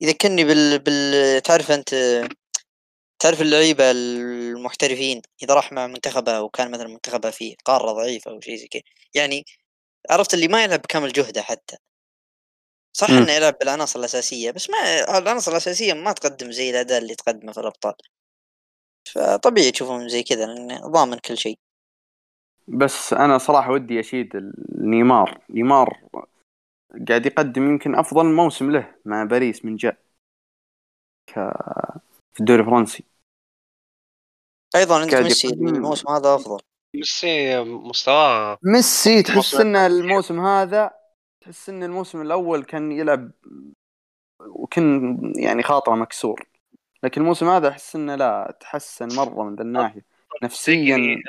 يذكرني 0.00 0.44
بال, 0.44 0.78
بال... 0.78 1.42
تعرف 1.42 1.70
أنت 1.70 1.94
تعرف 3.18 3.42
اللعيبة 3.42 3.90
المحترفين 3.90 5.22
إذا 5.42 5.54
راح 5.54 5.72
مع 5.72 5.86
منتخبه 5.86 6.40
وكان 6.40 6.70
مثلا 6.70 6.88
منتخبه 6.88 7.30
في 7.30 7.56
قارة 7.64 7.92
ضعيفة 7.92 8.30
أو 8.30 8.40
شيء 8.40 8.56
زي 8.56 8.68
كذا. 8.68 8.82
يعني 9.14 9.44
عرفت 10.10 10.34
اللي 10.34 10.48
ما 10.48 10.64
يلعب 10.64 10.82
بكامل 10.82 11.12
جهده 11.12 11.42
حتى. 11.42 11.76
صح. 12.96 13.10
إنه 13.10 13.32
يلعب 13.32 13.58
بالعناصر 13.60 13.98
الأساسية 13.98 14.50
بس 14.50 14.70
ما 14.70 14.78
العناصر 15.18 15.52
الأساسية 15.52 15.92
ما 15.92 16.12
تقدم 16.12 16.50
زي 16.50 16.70
الأداء 16.70 16.98
اللي 16.98 17.14
تقدمه 17.14 17.52
في 17.52 17.60
الأبطال. 17.60 17.94
فطبيعي 19.12 19.70
تشوفهم 19.70 20.08
زي 20.08 20.22
كذا 20.22 20.46
لأنه 20.46 20.88
ضامن 20.88 21.18
كل 21.18 21.38
شيء. 21.38 21.58
بس 22.68 23.12
أنا 23.12 23.38
صراحة 23.38 23.72
ودي 23.72 24.00
أشيد 24.00 24.52
نيمار. 24.78 25.40
نيمار 25.50 26.00
قاعد 27.08 27.26
يقدم 27.26 27.70
يمكن 27.70 27.94
أفضل 27.94 28.24
موسم 28.26 28.70
له 28.70 28.94
مع 29.04 29.24
باريس 29.24 29.64
من 29.64 29.76
جاك 29.76 31.32
في 32.34 32.40
الدوري 32.40 32.60
الفرنسي. 32.60 33.04
أيضا 34.76 35.00
عندك 35.00 35.12
قاعد 35.12 35.24
ميسي 35.24 35.48
الموسم 35.48 36.08
هذا 36.08 36.34
أفضل. 36.34 36.60
ميسي 36.96 37.60
مستواه 37.64 38.58
ميسي 38.62 39.22
تحس 39.22 39.36
موسم- 39.36 39.60
إن 39.60 39.76
الموسم 39.76 40.40
هذا 40.40 41.05
تحس 41.46 41.68
إن 41.68 41.82
الموسم 41.82 42.22
الأول 42.22 42.64
كان 42.64 42.92
يلعب 42.92 43.30
وكان 44.40 45.16
يعني 45.36 45.62
خاطره 45.62 45.94
مكسور. 45.94 46.48
لكن 47.02 47.20
الموسم 47.20 47.48
هذا 47.48 47.68
أحس 47.68 47.96
إنه 47.96 48.14
لا 48.14 48.58
تحسن 48.60 49.16
مرة 49.16 49.44
من 49.44 49.56
ذا 49.56 49.62
الناحية. 49.62 50.04
نفسيا 50.42 50.96
يعني 50.96 51.22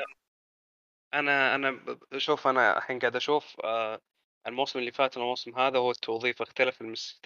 أنا 1.14 1.54
أنا 1.54 1.70
ب- 1.70 2.18
شوف 2.18 2.46
أنا 2.46 2.78
الحين 2.78 2.98
قاعد 2.98 3.16
أشوف 3.16 3.56
آه، 3.64 4.00
الموسم 4.46 4.78
اللي 4.78 4.92
فات 4.92 5.16
والموسم 5.16 5.58
هذا 5.58 5.78
هو 5.78 5.90
التوظيف 5.90 6.42
اختلف 6.42 6.80
الميسي 6.80 7.20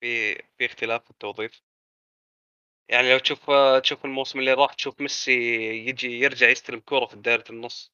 في 0.00 0.34
في 0.34 0.66
اختلاف 0.66 1.04
في 1.04 1.10
التوظيف. 1.10 1.62
يعني 2.88 3.12
لو 3.12 3.18
تشوف 3.18 3.50
آه، 3.50 3.78
تشوف 3.78 4.04
الموسم 4.04 4.38
اللي 4.38 4.52
راح 4.52 4.74
تشوف 4.74 5.00
ميسي 5.00 5.32
يجي 5.88 6.20
يرجع 6.20 6.48
يستلم 6.48 6.80
كرة 6.80 7.06
في 7.06 7.16
دائرة 7.16 7.44
النص. 7.50 7.92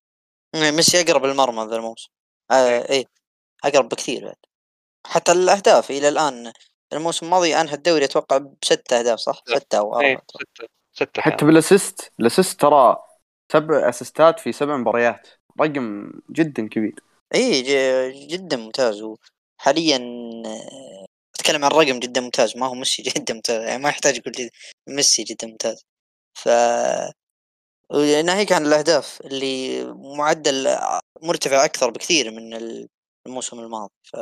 ميسي 0.55 1.01
اقرب 1.01 1.25
المرمى 1.25 1.71
ذا 1.71 1.77
الموسم. 1.77 2.11
آه 2.51 2.91
إيه. 2.91 3.22
أقرب 3.65 3.89
بكثير 3.89 4.25
بعد 4.25 4.37
حتى 5.07 5.33
الأهداف 5.33 5.91
إلى 5.91 6.09
الآن 6.09 6.53
الموسم 6.93 7.27
الماضي 7.27 7.57
انهى 7.61 7.75
الدوري 7.75 8.05
أتوقع 8.05 8.39
بست 8.63 8.93
أهداف 8.93 9.19
صح؟ 9.19 9.43
ستة 9.49 9.79
أو 9.79 10.01
إيه 10.01 10.07
أربعة 10.13 10.23
أتوقع. 10.23 10.45
ستة 10.55 10.67
ستة 10.93 11.23
حتى 11.23 11.37
كان. 11.37 11.47
بالأسيست 11.49 12.13
الأسيست 12.21 12.61
ترى 12.61 12.97
سبع 13.53 13.89
أسيستات 13.89 14.41
في 14.41 14.53
سبع 14.53 14.77
مباريات 14.77 15.29
رقم 15.61 16.13
جدا 16.31 16.69
كبير 16.69 16.95
اي 17.35 17.63
جدا 18.27 18.57
ممتاز 18.57 19.03
وحاليا 19.03 20.01
أتكلم 21.37 21.65
عن 21.65 21.71
رقم 21.71 21.99
جدا 22.01 22.21
ممتاز 22.21 22.57
ما 22.57 22.67
هو 22.67 22.75
ميسي 22.75 23.03
جدا 23.17 23.35
ممتاز 23.35 23.63
يعني 23.69 23.83
ما 23.83 23.89
يحتاج 23.89 24.17
يقول 24.17 24.33
جد- 24.33 24.51
ميسي 24.89 25.23
جدا 25.23 25.47
ممتاز 25.47 25.85
ف 26.35 26.49
ناهيك 28.25 28.53
عن 28.53 28.67
الأهداف 28.67 29.21
اللي 29.21 29.85
معدل 29.95 30.77
مرتفع 31.23 31.65
أكثر 31.65 31.91
بكثير 31.91 32.31
من 32.31 32.55
الموسم 33.27 33.61
الماضي 33.61 33.93
ف 34.03 34.17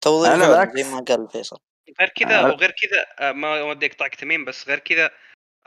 توظيف 0.00 0.32
أنا 0.32 0.42
فعلاً 0.42 0.48
بالعكس. 0.48 0.80
زي 0.80 0.94
ما 0.94 1.00
قال 1.00 1.28
فيصل 1.28 1.58
غير 2.00 2.08
كذا 2.08 2.40
آه. 2.40 2.44
وغير 2.44 2.70
كذا 2.70 3.06
آه، 3.28 3.32
ما 3.32 3.62
ودي 3.62 3.86
أقطعك 3.86 4.14
تميم 4.14 4.44
بس 4.44 4.68
غير 4.68 4.78
كذا 4.78 5.10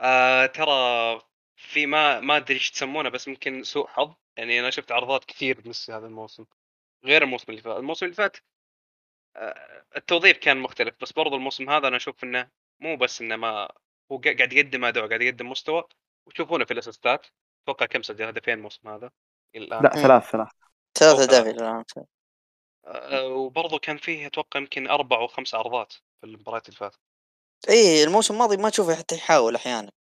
آه 0.00 0.46
ترى 0.46 1.20
في 1.56 1.86
ما 1.86 2.20
ما 2.20 2.36
أدري 2.36 2.54
إيش 2.54 2.70
تسمونه 2.70 3.08
بس 3.08 3.28
ممكن 3.28 3.62
سوء 3.62 3.86
حظ 3.86 4.14
يعني 4.36 4.60
أنا 4.60 4.70
شفت 4.70 4.92
عرضات 4.92 5.24
كثير 5.24 5.62
ميسي 5.66 5.92
هذا 5.92 6.06
الموسم 6.06 6.44
غير 7.04 7.22
الموسم 7.22 7.44
اللي 7.48 7.62
فات 7.62 7.76
الموسم 7.76 8.06
اللي 8.06 8.16
فات 8.16 8.36
آه، 9.36 9.84
التوظيف 9.96 10.38
كان 10.38 10.56
مختلف 10.56 10.94
بس 11.00 11.12
برضو 11.12 11.36
الموسم 11.36 11.70
هذا 11.70 11.88
أنا 11.88 11.96
أشوف 11.96 12.24
إنه 12.24 12.48
مو 12.80 12.96
بس 12.96 13.20
إنه 13.20 13.36
ما 13.36 13.68
هو 14.12 14.18
قا- 14.18 14.36
قاعد 14.36 14.52
يقدم 14.52 14.84
أداء 14.84 15.08
قاعد 15.08 15.22
يقدم 15.22 15.50
مستوى 15.50 15.84
وتشوفونه 16.26 16.64
في 16.64 16.70
الأسيستات 16.72 17.26
أتوقع 17.64 17.86
كم 17.86 18.02
سجل 18.02 18.24
هدفين 18.24 18.54
الموسم 18.54 18.88
هذا 18.88 19.10
إلى 19.56 19.64
الآن 19.64 19.82
لا. 19.82 19.90
ثلاث 19.90 20.30
ثلاث 20.30 20.48
ثلاث 20.98 21.20
أهداف. 21.20 21.46
الآن 21.46 21.84
آه، 22.86 23.26
وبرضو 23.26 23.78
كان 23.78 23.96
فيه 23.96 24.26
أتوقع 24.26 24.60
يمكن 24.60 24.88
أربع 24.88 25.16
أو 25.16 25.26
خمس 25.26 25.54
عرضات 25.54 25.92
في 25.92 26.26
المباريات 26.26 26.68
اللي 26.68 26.76
فاتت. 26.76 26.98
إي 27.68 28.04
الموسم 28.04 28.34
الماضي 28.34 28.56
ما 28.56 28.70
تشوفه 28.70 28.94
حتى 28.94 29.14
يحاول 29.14 29.54
أحيانا. 29.54 29.92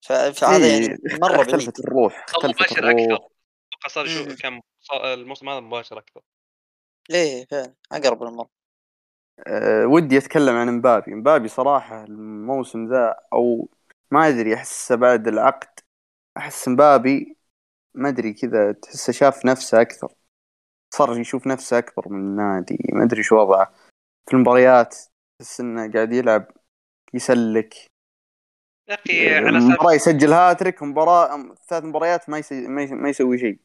ف- 0.00 0.12
فهذا 0.12 0.64
إيه، 0.64 0.72
يعني 0.72 0.98
مرة 1.20 1.36
بعيد. 1.36 1.40
اختلفت 1.40 1.80
الروح 1.80 2.24
أختلفت 2.28 2.60
مباشر 2.60 2.78
الروح. 2.78 3.02
أكثر. 3.02 3.14
أتوقع 3.14 3.88
صار 3.88 4.04
مم. 4.04 4.30
شو 4.30 4.36
كان 4.36 4.60
صار 4.80 5.14
الموسم 5.14 5.48
هذا 5.48 5.60
مباشر 5.60 5.98
أكثر. 5.98 6.20
إيه 7.10 7.46
فعلا. 7.50 7.74
أقرب 7.92 8.22
للمرة. 8.22 8.48
أه 9.46 9.86
ودي 9.86 10.18
أتكلم 10.18 10.56
عن 10.56 10.68
مبابي. 10.76 11.14
مبابي 11.14 11.48
صراحة 11.48 12.04
الموسم 12.04 12.88
ذا 12.92 13.16
أو 13.32 13.68
ما 14.10 14.28
أدري 14.28 14.54
أحسه 14.54 14.94
بعد 14.94 15.28
العقد. 15.28 15.80
أحس 16.36 16.68
مبابي 16.68 17.36
ما 17.94 18.08
أدري 18.08 18.32
كذا 18.32 18.72
تحسه 18.72 19.12
شاف 19.12 19.46
نفسه 19.46 19.80
أكثر. 19.80 20.14
صار 20.90 21.18
يشوف 21.18 21.46
نفسه 21.46 21.78
أكبر 21.78 22.08
من 22.08 22.20
النادي 22.20 22.78
ما 22.92 23.04
أدري 23.04 23.22
شو 23.22 23.36
وضعه. 23.36 23.74
في 24.26 24.34
المباريات 24.34 24.96
تحس 25.38 25.60
إنه 25.60 25.92
قاعد 25.92 26.12
يلعب 26.12 26.46
يسلك. 27.14 27.74
يا 28.88 28.94
أخي 28.94 29.34
على 29.34 29.58
أساس 29.58 29.70
مباراة 29.70 29.92
يسجل 29.92 30.32
هاتريك 30.32 30.82
مباراة 30.82 31.54
ثلاث 31.68 31.84
مباريات 31.84 32.30
ما 32.30 32.38
يسوي 32.38 32.68
ما 32.68 32.82
يس- 32.82 32.92
ما 32.92 33.08
يسوي 33.08 33.38
شيء. 33.38 33.58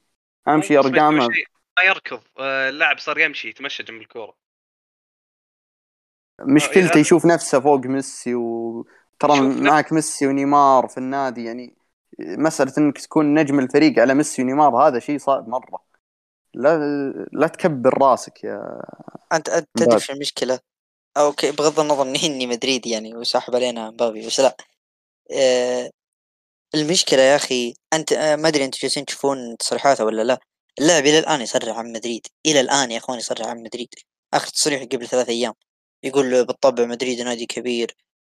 أهم 0.47 0.61
شيء 0.61 0.79
أرقامه. 0.79 1.27
ما 1.77 1.83
يركض. 1.83 2.21
آه، 2.39 2.69
اللاعب 2.69 2.97
صار 2.97 3.19
يمشي 3.19 3.49
يتمشى 3.49 3.83
جنب 3.83 4.01
الكورة. 4.01 4.35
مشكلته 6.41 6.91
هذا- 6.91 6.99
يشوف 6.99 7.25
نفسه 7.25 7.59
فوق 7.59 7.85
ميسي 7.85 8.35
وترى. 8.35 9.39
معك 9.61 9.93
ميسي 9.93 10.27
ونيمار 10.27 10.87
في 10.87 10.97
النادي 10.97 11.43
يعني 11.43 11.75
مسألة 12.19 12.73
إنك 12.77 12.97
تكون 12.97 13.33
نجم 13.33 13.59
الفريق 13.59 13.99
على 13.99 14.13
ميسي 14.13 14.41
ونيمار 14.41 14.87
هذا 14.87 14.99
شيء 14.99 15.17
صعب 15.17 15.47
مرة. 15.47 15.84
لا 16.55 16.77
لا 17.33 17.47
تكبر 17.47 18.01
راسك 18.01 18.43
يا 18.43 18.81
أنت 19.33 19.49
أنت 19.49 19.67
تدري. 19.75 19.99
شو 19.99 20.13
المشكلة؟ 20.13 20.59
أوكي 21.17 21.51
بغض 21.51 21.79
النظر 21.79 22.01
إني 22.01 22.25
إني 22.25 22.47
مدريدي 22.47 22.89
يعني 22.89 23.15
وساحب 23.15 23.55
علينا 23.55 23.91
مبابي 23.91 24.27
بس 24.27 24.39
لا 24.39 24.57
آه 25.31 25.91
المشكلة 26.75 27.21
يا 27.21 27.35
أخي 27.35 27.73
أنت 27.93 28.13
آه 28.13 28.35
ما 28.35 28.47
أدري 28.47 28.65
أنتم 28.65 28.79
جالسين 28.81 29.05
تشوفون 29.05 29.57
تصريحاته 29.57 30.05
ولا 30.05 30.21
لا 30.21 30.39
اللاعب 30.79 31.05
إلى 31.05 31.19
الآن 31.19 31.41
يصرح 31.41 31.77
عن 31.77 31.91
مدريد 31.91 32.27
إلى 32.45 32.61
الآن 32.61 32.91
يا 32.91 32.97
أخوان 32.97 33.19
يصرح 33.19 33.47
عن 33.47 33.63
مدريد 33.63 33.89
آخر 34.33 34.47
تصريح 34.47 34.83
قبل 34.83 35.07
ثلاث 35.07 35.29
أيام 35.29 35.53
يقول 36.03 36.45
بالطبع 36.45 36.85
مدريد 36.85 37.21
نادي 37.21 37.45
كبير 37.45 37.95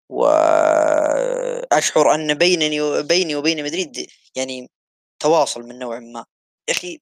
واشعر 0.08 2.14
أن 2.14 2.34
بينني 2.34 3.02
بيني 3.02 3.36
وبين 3.36 3.64
مدريد 3.64 4.06
يعني 4.36 4.70
تواصل 5.20 5.62
من 5.62 5.78
نوع 5.78 5.98
ما 5.98 6.24
يا 6.68 6.74
أخي 6.74 7.00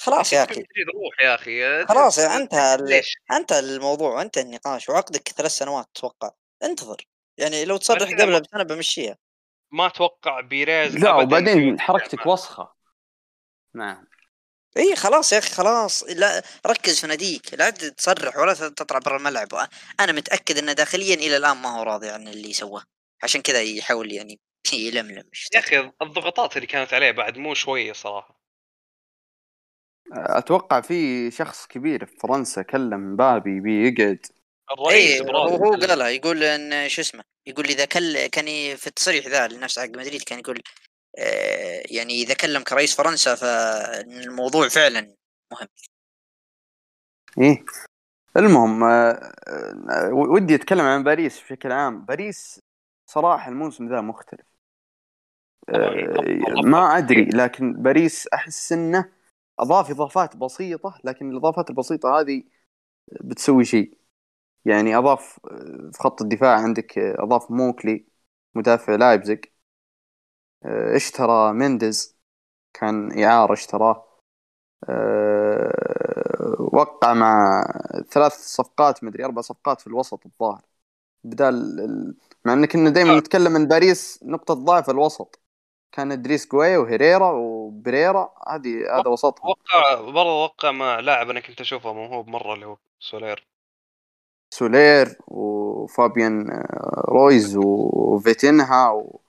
خلاص 0.00 0.32
يا 0.32 0.44
أخي. 0.44 0.60
روح 0.94 1.20
يا 1.22 1.34
أخي؟ 1.34 1.86
خلاص 1.86 2.18
انتهى 2.18 2.74
ال- 2.74 2.88
ليش؟ 2.88 3.14
انتهى 3.32 3.58
الموضوع 3.58 4.22
انتهى 4.22 4.42
النقاش 4.42 4.88
وعقدك 4.88 5.28
ثلاث 5.28 5.50
سنوات 5.50 5.86
أتوقع 5.96 6.30
انتظر. 6.62 7.04
يعني 7.38 7.64
لو 7.64 7.76
تصرح 7.76 8.10
قبلها 8.12 8.38
بسنة 8.38 8.62
بمشيها. 8.62 9.16
ما 9.70 9.86
أتوقع 9.86 10.40
بيريز 10.40 10.96
لا 10.96 11.14
وبعدين 11.14 11.80
حركتك. 11.80 12.26
وسخة 12.26 12.74
نعم. 13.74 14.06
إي 14.76 14.96
خلاص 14.96 15.32
يا 15.32 15.38
أخي 15.38 15.50
خلاص. 15.54 16.04
لا 16.04 16.42
ركز 16.66 17.00
في 17.00 17.06
ناديك. 17.06 17.54
لا 17.54 17.70
تصرح 17.70 18.36
ولا 18.36 18.54
تطلع 18.54 18.98
برا 18.98 19.16
الملعب. 19.16 19.48
أنا 20.00 20.12
متأكد 20.12 20.58
انه 20.58 20.72
داخليا 20.72 21.14
إلى 21.14 21.36
الآن 21.36 21.56
ما 21.56 21.78
هو 21.78 21.82
راضي 21.82 22.08
عن 22.10 22.28
اللي 22.28 22.52
سواه. 22.52 22.82
عشان 23.22 23.42
كذا 23.42 23.62
يحاول 23.62 24.12
يعني 24.12 24.40
يلملم 24.72 25.30
يا 25.54 25.58
أخي 25.58 25.92
الضغوطات 26.02 26.56
اللي 26.56 26.66
كانت 26.66 26.94
عليه 26.94 27.10
بعد 27.10 27.38
مو 27.38 27.54
شوية 27.54 27.92
صراحة. 27.92 28.37
أتوقع 30.12 30.80
في 30.80 31.30
شخص 31.30 31.66
كبير 31.66 32.06
في 32.06 32.16
فرنسا 32.16 32.62
كلم 32.62 33.12
مبابي 33.12 33.60
بيقعد. 33.60 34.26
الرئيس 34.72 35.20
اي 35.20 35.26
برازيل 35.26 35.64
إيه، 35.64 35.68
هو 35.68 35.86
قالها 35.86 36.08
يقول 36.08 36.42
إن 36.42 36.88
شو 36.88 37.00
اسمه 37.00 37.24
يقول 37.46 37.66
إذا 37.66 37.84
كل 37.84 38.26
كان 38.26 38.76
في 38.76 38.86
التصريح 38.86 39.26
ذا 39.26 39.48
لنفس 39.48 39.78
حق 39.78 39.88
مدريد 39.88 40.22
كان 40.22 40.38
يقول 40.38 40.62
آه، 41.18 41.82
يعني 41.90 42.22
إذا 42.22 42.34
كلم 42.34 42.62
كرئيس 42.62 42.96
فرنسا 42.96 43.34
فالموضوع 43.34 44.68
فعلا 44.68 45.14
إيه. 47.40 47.64
المهم 48.36 48.84
آه، 48.84 49.32
آه، 49.90 50.10
ودي 50.12 50.54
أتكلم 50.54 50.80
عن 50.80 51.04
باريس 51.04 51.40
بشكل 51.40 51.72
عام. 51.72 52.04
باريس 52.04 52.60
صراحة 53.06 53.48
الموسم 53.48 53.88
ذا 53.88 54.00
مختلف. 54.00 54.46
آه،. 55.68 56.62
ما 56.64 56.98
أدري 56.98 57.24
لكن 57.24 57.72
باريس 57.72 58.28
أحس 58.34 58.72
إنه 58.72 59.17
أضاف 59.60 59.90
إضافات 59.90 60.36
بسيطة 60.36 61.00
لكن 61.04 61.30
الإضافات 61.30 61.70
البسيطة 61.70 62.20
هذه 62.20 62.42
بتسوي 63.22 63.64
شيء. 63.64 63.98
يعني 64.64 64.96
أضاف 64.98 65.40
آه، 65.46 65.90
في 65.92 65.98
خط 66.00 66.22
الدفاع 66.22 66.60
عندك 66.60 66.98
آه، 66.98 67.24
أضاف 67.24 67.50
موكيلي 67.50 68.06
مدافع 68.54 68.94
لايبزيج. 68.94 69.44
آه، 70.64 70.96
اشترى 70.96 71.52
مينديز 71.52 72.18
كان 72.74 73.24
إعارة 73.24 73.52
اشتراه. 73.52 74.06
وقع 76.60 77.14
مع 77.14 77.64
ثلاث 78.10 78.32
صفقات 78.32 79.04
مدري 79.04 79.24
أربع 79.24 79.42
صفقات 79.42 79.80
في 79.80 79.86
الوسط 79.86 80.26
الظاهر. 80.26 80.62
بدال 81.24 81.80
ال- 81.80 82.16
مع 82.44 82.52
ان 82.52 82.66
كنا 82.66 82.90
دائما 82.90 83.18
نتكلم 83.20 83.56
ان 83.56 83.68
باريس 83.68 84.20
نقطة 84.24 84.54
ضعف 84.54 84.90
الوسط. 84.90 85.40
كان 85.92 86.12
ادريس 86.12 86.48
جايي 86.48 86.78
وهيريرا 86.78 87.30
وبيريرا 87.30 88.34
هذه 88.48 88.98
هذا 89.00 89.08
وسطهم. 89.08 89.50
وقع 89.50 89.94
برضه 90.00 90.44
وقع 90.44 90.70
مع 90.70 91.00
لاعب 91.00 91.30
أنا 91.30 91.40
كنت 91.40 91.60
أشوفه 91.60 91.92
موهوب 91.92 92.28
مرة 92.28 92.54
اللي 92.54 92.66
هو 92.66 92.76
سولير. 93.00 93.46
سولير 94.54 95.16
وفابيان 95.26 96.50
آه، 96.50 97.04
رويز 97.08 97.56
وفيتينيا 97.56 98.90
و- 98.90 99.20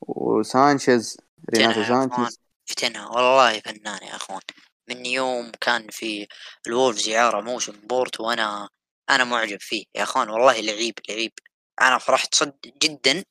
وسانشيز 0.00 1.20
ريناتو 1.54 1.84
سانشيز. 1.84 2.38
فيتينيا 2.66 3.06
والله 3.08 3.60
فنان 3.60 3.98
يا 4.02 4.16
أخوان. 4.16 4.40
من 4.88 5.06
يوم 5.06 5.52
كان 5.60 5.86
في 5.90 6.26
الولفز 6.66 7.08
إعارة 7.08 7.40
موسم 7.40 7.72
بورتو 7.72 8.24
وأنا 8.26 8.68
أنا 9.10 9.24
معجب 9.24 9.58
فيه 9.60 9.84
يا 9.94 10.02
أخوان 10.02 10.28
والله 10.28 10.60
لعيب 10.60 10.94
لعيب. 11.08 11.32
أنا 11.80 11.98
فرحت 11.98 12.34
صدق 12.34 12.58
جدا 12.82 13.24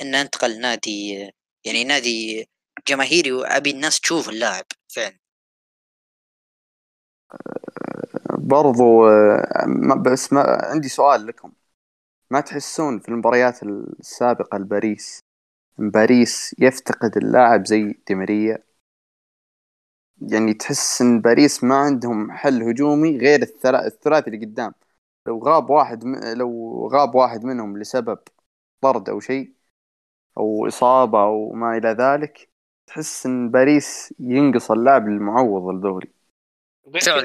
انه 0.00 0.20
انتقل 0.20 0.60
نادي 0.60 1.30
يعني 1.66 1.84
نادي 1.84 2.46
جماهيري 2.88 3.32
وأبي 3.32 3.70
الناس 3.70 4.00
تشوف 4.00 4.28
اللاعب 4.28 4.64
فعلا. 4.88 5.18
برضو 8.38 9.08
آه، 9.08 9.94
بس 10.06 10.32
ما 10.32 10.40
عندي 10.62 10.88
سؤال 10.88 11.26
لكم. 11.26 11.52
ما 12.30 12.40
تحسون 12.40 13.00
في 13.00 13.08
المباريات 13.08 13.62
السابقة 13.62 14.58
لباريس 14.58 15.20
باريس 15.78 16.56
يفتقد 16.58 17.16
اللاعب 17.16 17.66
زي 17.66 17.94
ديماريا 18.08 18.58
يعني 20.32 20.54
تحس 20.54 21.02
إن 21.02 21.20
باريس 21.20 21.64
ما 21.64 21.76
عندهم 21.76 22.32
حل 22.32 22.62
هجومي 22.62 23.18
غير 23.18 23.42
الثلا- 23.42 23.86
الثلاثي 23.86 24.26
اللي 24.30 24.46
قدام. 24.46 24.72
لو 25.26 25.38
غاب 25.44 25.70
واحد. 25.70 26.04
لو 26.36 26.50
غاب 26.92 27.14
واحد 27.14 27.44
منهم 27.44 27.78
لسبب 27.78 28.18
طرد 28.82 29.08
أو 29.08 29.20
شيء 29.20 29.52
أو 30.38 30.68
إصابة 30.68 31.22
أو 31.22 31.52
ما 31.52 31.76
إلى 31.76 31.88
ذلك 31.88 32.48
تحس 32.86 33.26
إن 33.26 33.50
باريس 33.50 34.14
ينقص 34.18 34.70
اللاعب 34.70 35.06
المعوض 35.08 35.74
الدوري. 35.74 36.12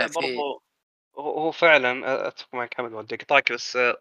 برضه 0.07 0.61
هو 1.17 1.39
هو 1.39 1.51
فعلا 1.51 2.27
أتفق 2.27 2.55
معك 2.55 2.73
حمد 2.73 2.93
ودي 2.93 3.15
اقطعك 3.15 3.51
بس 3.51 3.75
آه، 3.75 3.97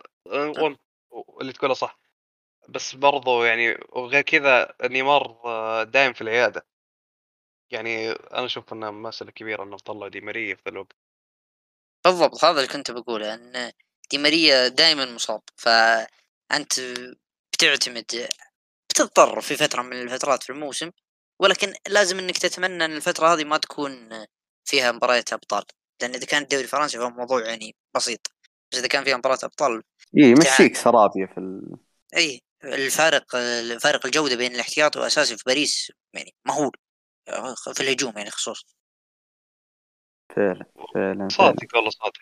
اللي 1.40 1.52
تقوله 1.52 1.74
صح. 1.74 1.98
بس 2.68 2.94
برضه 2.94 3.46
يعني 3.46 3.78
وغير 3.88 4.22
كذا 4.22 4.74
نيمار 4.82 5.40
آه، 5.44 5.82
دايم 5.82 6.12
في 6.12 6.20
العيادة. 6.20 6.66
يعني 7.70 8.10
أنا 8.10 8.44
أشوف 8.44 8.72
انها 8.72 8.90
مسألة 8.90 9.30
كبيرة 9.30 9.62
إنه 9.62 9.76
طلع 9.76 10.08
دي 10.08 10.20
ماريا 10.20 10.54
في 10.54 10.62
ذا 10.66 10.70
الوقت 10.72 10.96
بالضبط 12.04 12.44
هذا 12.44 12.60
اللي 12.60 12.72
كنت 12.72 12.90
بقوله 12.90 13.34
إن 13.34 13.72
دي 14.10 14.18
ماريا 14.18 14.68
دائما 14.68 15.04
مصاب. 15.04 15.42
فأنت 15.56 16.72
بتعتمد 17.52 18.28
بتضطر 18.90 19.40
في 19.40 19.56
فترة 19.56 19.82
من 19.82 20.02
الفترات 20.02 20.42
في 20.42 20.50
الموسم 20.50 20.90
ولكن 21.38 21.72
لازم 21.88 22.18
إنك 22.18 22.38
تتمنى 22.38 22.84
إن 22.84 22.96
الفترة 22.96 23.34
هذه 23.34 23.44
ما 23.44 23.56
تكون 23.56 24.08
فيها 24.64 24.92
مباريات 24.92 25.32
أبطال. 25.32 25.64
لأن 26.02 26.14
إذا 26.14 26.26
كان 26.26 26.42
الدوري 26.42 26.64
الفرنسي 26.64 26.98
فهو 26.98 27.10
موضوع 27.10 27.44
يعني 27.46 27.76
بسيط. 27.94 28.32
بس 28.72 28.78
إذا 28.78 28.88
كان 28.88 29.04
فيها 29.04 29.16
مباراة 29.16 29.38
أبطال 29.42 29.82
إي 30.16 30.34
مشيك 30.34 30.76
سرابيا 30.76 31.26
في 31.26 31.38
ال... 31.38 31.76
إي 32.16 32.40
الفارق 32.64 33.36
الفارق 33.36 34.06
الجودة 34.06 34.36
بين 34.36 34.54
الاحتياطي 34.54 34.98
والاساسي 34.98 35.36
في 35.36 35.42
باريس 35.46 35.92
يعني 36.14 36.34
مهول 36.46 36.70
في 37.74 37.80
الهجوم 37.80 38.12
يعني 38.16 38.30
خصوصا. 38.30 38.66
فعلا 40.36 40.64
فعلا 40.94 41.14
فعلا. 41.14 41.28
صادق 41.28 41.76
والله 41.76 41.90
صادق. 41.90 42.20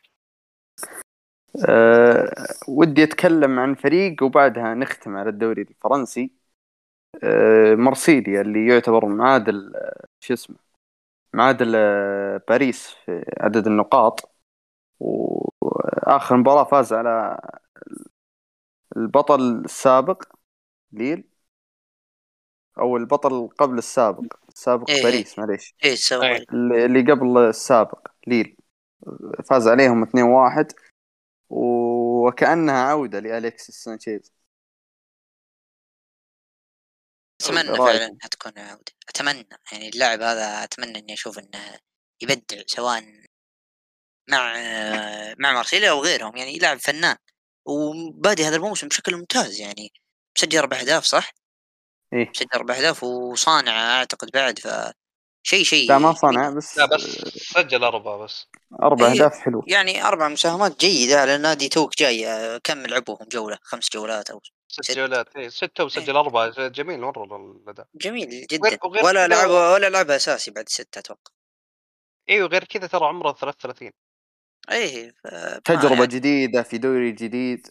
أه 1.68 2.46
ودي 2.68 3.02
أتكلم 3.04 3.58
عن 3.58 3.74
فريق 3.74 4.22
وبعدها 4.22 4.74
نختم 4.74 5.16
على 5.16 5.28
الدوري 5.28 5.62
الفرنسي. 5.62 6.37
أه 7.24 7.74
مرسيليا 7.74 8.40
اللي 8.40 8.66
يعتبر 8.68 9.06
معادل 9.06 9.76
آه، 9.76 10.06
شو 10.20 10.34
اسمه 10.34 10.56
معادل 11.34 11.72
آه، 11.76 12.40
باريس 12.48 12.88
في 12.88 13.24
عدد 13.40 13.66
النقاط. 13.66 14.30
وآخر 15.00 16.36
مباراة 16.36 16.64
فاز 16.64 16.92
على 16.92 17.40
البطل 18.96 19.64
السابق 19.64 20.22
ليل. 20.92 21.24
أو 22.78 22.96
البطل 22.96 23.48
قبل 23.58 23.78
السابق 23.78 24.34
السابق 24.48 24.90
إيه. 24.90 25.02
باريس 25.02 25.38
معليش. 25.38 25.74
سوى. 25.94 26.26
إيه. 26.26 26.44
اللي 26.86 27.12
قبل 27.12 27.38
السابق 27.38 28.08
ليل. 28.26 28.56
فاز 29.44 29.68
عليهم 29.68 30.02
2-1 30.02 30.72
وكأنها 31.50 32.82
عودة 32.82 33.20
لأليكسيس 33.20 33.74
سانشيز. 33.74 34.32
أتمنى 37.48 37.78
رأيك؟ 37.78 37.80
فعلا 37.80 38.06
إنها 38.06 38.28
تكون 38.30 38.52
عودة 38.58 38.92
أتمنى 39.08 39.48
يعني 39.72 39.88
اللاعب 39.88 40.22
هذا 40.22 40.64
أتمنى 40.64 40.98
إني 40.98 41.12
أشوف 41.12 41.38
إنه 41.38 41.78
يبدع 42.22 42.62
سواء 42.66 43.04
مع 44.30 44.54
مع 45.38 45.52
مارسيليا 45.52 45.90
أو 45.90 46.02
غيرهم 46.02 46.36
يعني 46.36 46.58
لاعب 46.58 46.78
فنان 46.78 47.16
وبادي 47.66 48.44
هذا 48.44 48.56
الموسم 48.56 48.88
بشكل 48.88 49.16
ممتاز 49.16 49.60
يعني 49.60 49.92
مسجل 50.38 50.58
أربع 50.58 50.80
أهداف 50.80 51.04
صح؟ 51.04 51.32
إيه 52.12 52.30
مسجل 52.30 52.46
أربع 52.54 52.74
أهداف 52.74 53.04
وصانع 53.04 53.98
أعتقد 53.98 54.30
بعد 54.30 54.58
ف 54.58 54.68
شيء 55.42 55.64
شيء 55.64 55.88
لا 55.88 55.98
ما 55.98 56.12
صنع 56.12 56.50
بس 56.50 56.78
لا 56.78 56.86
بس 56.86 57.02
سجل 57.54 57.84
أربعة 57.84 58.18
بس 58.18 58.46
أربع 58.82 59.06
إيه. 59.06 59.12
أهداف 59.12 59.38
حلو 59.38 59.64
يعني 59.66 60.04
أربع 60.04 60.28
مساهمات 60.28 60.80
جيدة 60.80 61.20
على 61.20 61.38
نادي 61.38 61.68
توك 61.68 61.98
جاي 61.98 62.28
آه، 62.28 62.60
كم 62.64 62.86
لعبوهم 62.86 63.28
جولة 63.32 63.58
خمس 63.62 63.90
جولات 63.92 64.30
أو 64.30 64.40
ست 64.68 64.84
ست. 64.84 64.96
جولات 64.96 65.36
إيه، 65.36 65.48
ستة 65.48 65.84
وسجل 65.84 66.16
أربعة 66.16 66.68
جميل 66.68 67.00
مرة 67.00 67.36
الأداء. 67.36 67.86
جميل 67.94 68.46
جدا. 68.46 68.60
وغير- 68.66 68.78
وغير 68.84 69.04
ولا 69.04 69.28
لعب 69.28 69.50
ولا 69.50 69.90
لعب 69.90 70.10
أساسي 70.10 70.50
بعد 70.50 70.68
ستة 70.68 70.98
أتوقع. 70.98 71.32
أيوه 72.30 72.48
غير 72.48 72.64
كذا 72.64 72.86
ترى 72.86 73.04
عمره 73.06 73.32
33 73.32 73.92
إيه 74.70 75.10
ف- 75.10 75.58
تجربة 75.64 75.94
يعني 75.94 76.06
جديدة 76.06 76.62
في 76.62 76.78
دوري 76.78 77.12
جديد. 77.12 77.66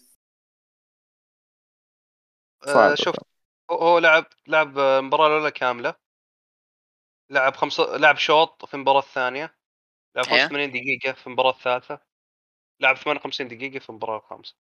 آه 2.68 2.74
صعب. 2.74 2.96
شوف 2.96 3.16
هو- 3.72 3.76
هو 3.78 3.98
لعب 4.00 4.26
لعب 4.48 4.80
المباراه 4.80 5.28
الأولى 5.28 5.52
كاملة. 5.52 5.96
لعب 7.30 7.56
خمسة 7.56 7.84
لعب 7.98 8.18
شوط 8.18 8.66
في 8.66 8.74
المباراة 8.74 9.00
الثانية. 9.00 9.58
لعب 10.16 10.26
إيه. 10.26 10.32
85 10.48 10.72
دقيقة 10.72 11.14
في 11.14 11.28
المباراة 11.28 11.52
الثالثة. 11.52 12.00
لعب 12.80 12.96
58 12.98 13.48
دقيقة 13.48 13.80
في 13.80 13.90
المباراة 13.90 14.18
الخامسة. 14.18 14.56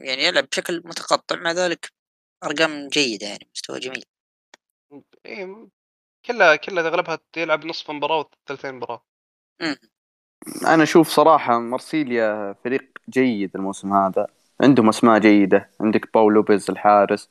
يعني 0.00 0.24
يلعب 0.24 0.44
بشكل 0.44 0.82
متقطع 0.84 1.36
مع 1.36 1.52
ذلك 1.52 1.92
أرقام 2.44 2.88
جيدة 2.88 3.26
يعني 3.26 3.48
مستوى 3.54 3.78
جميل. 3.78 4.04
إيه 5.26 5.68
كلها 6.26 6.56
كلها 6.56 6.88
أغلبها 6.88 7.18
يلعب 7.36 7.64
نصف 7.64 7.90
مباراة 7.90 8.30
وثلثين 8.46 8.74
مباراة. 8.74 9.04
أنا 10.66 10.82
أشوف 10.82 11.08
صراحة 11.08 11.58
مرسيليا 11.58 12.54
فريق 12.64 12.98
جيد 13.08 13.56
الموسم 13.56 13.92
هذا. 13.92 14.26
عندهم 14.60 14.88
أسماء 14.88 15.18
جيدة. 15.18 15.70
عندك 15.80 16.12
باو 16.14 16.30
لوبيز 16.30 16.70
الحارس. 16.70 17.30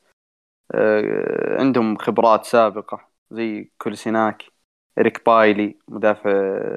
آه، 0.74 1.56
عندهم 1.58 1.98
خبرات 1.98 2.44
سابقة 2.44 3.08
زي 3.30 3.70
كولسيناكي 3.78 4.50
إريك 4.98 5.26
بايلي 5.26 5.78
مدافع 5.88 6.30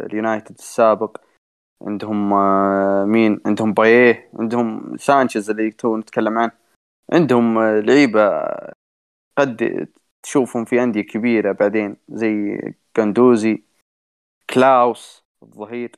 اليونايتد 0.06 0.56
السابق. 0.60 1.18
عندهم 1.82 2.34
آه، 2.34 3.06
مين؟ 3.06 3.40
عندهم 3.46 3.74
باييه 3.74 4.30
عندهم 4.40 4.98
سانشيز 4.98 5.50
اللي 5.50 5.72
تو 5.72 5.98
نتكلم 5.98 6.38
عنه. 6.38 6.52
عندهم 7.14 7.58
آه، 7.58 7.80
لعيبة 7.80 8.30
قد 9.38 9.88
تشوفهم 10.24 10.66
في 10.66 10.84
أندية 10.84 11.02
كبيرة 11.02 11.52
بعدين 11.52 11.98
زي 12.10 12.60
قندوزي 12.94 13.64
كلاوس 14.50 15.24
الظهير 15.44 15.92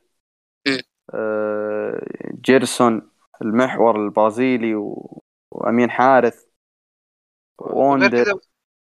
مم. 0.68 0.80
آه، 1.14 2.06
جيرسون 2.40 3.10
المحور 3.42 4.04
البرازيلي 4.04 4.74
و... 4.74 5.22
وأمين 5.50 5.90
حارث 5.90 6.46
كذا 8.10 8.34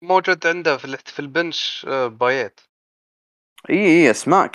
موجود 0.03 0.47
عنده 0.47 0.77
في 0.77 0.85
ال- 0.85 0.99
في 0.99 1.21
ال 1.21 1.32
bench 1.32 1.87
باييه. 2.07 2.61
اي 3.71 3.77
اي 3.77 4.11
أسماء 4.11 4.51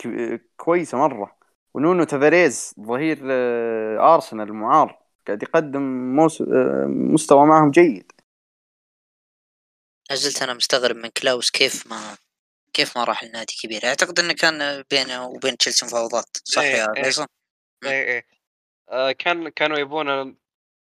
كويسة 0.57 0.97
مرة. 0.97 1.34
ونونو 1.76 2.03
تافاريز 2.03 2.73
ظهير 2.80 3.19
آه، 3.32 4.15
أرسنال 4.15 4.47
المعار 4.47 4.99
قاعد 5.28 5.43
يقدم 5.43 5.82
موس... 6.15 6.41
آه، 6.41 6.86
مستوى 6.88 7.45
معهم 7.45 7.71
جيد. 7.71 8.11
لا 10.09 10.15
زلت 10.15 10.41
أنا 10.41 10.53
مستغرب 10.53 10.95
من 10.95 11.09
كلاوس 11.09 11.51
كيف 11.51 11.88
ما 11.88 12.17
كيف 12.73 12.97
ما 12.97 13.03
راح 13.03 13.23
لنادي 13.23 13.53
كبير. 13.63 13.86
أعتقد 13.86 14.19
إنه 14.19 14.34
كان 14.34 14.84
بينه 14.91 15.28
وبين 15.28 15.57
تشيلسي 15.57 15.86
مفاوضات. 15.86 16.38
صح 16.43 16.61
إيه، 16.61 16.76
يا 16.76 16.93
إيه. 16.97 17.03
فيصل؟ 17.03 17.26
مم. 17.84 17.89
إيه 17.89 18.03
إيه. 18.03 18.26
آه، 18.89 19.11
كان 19.11 19.49
كانوا 19.49 19.78
يبون 19.78 20.38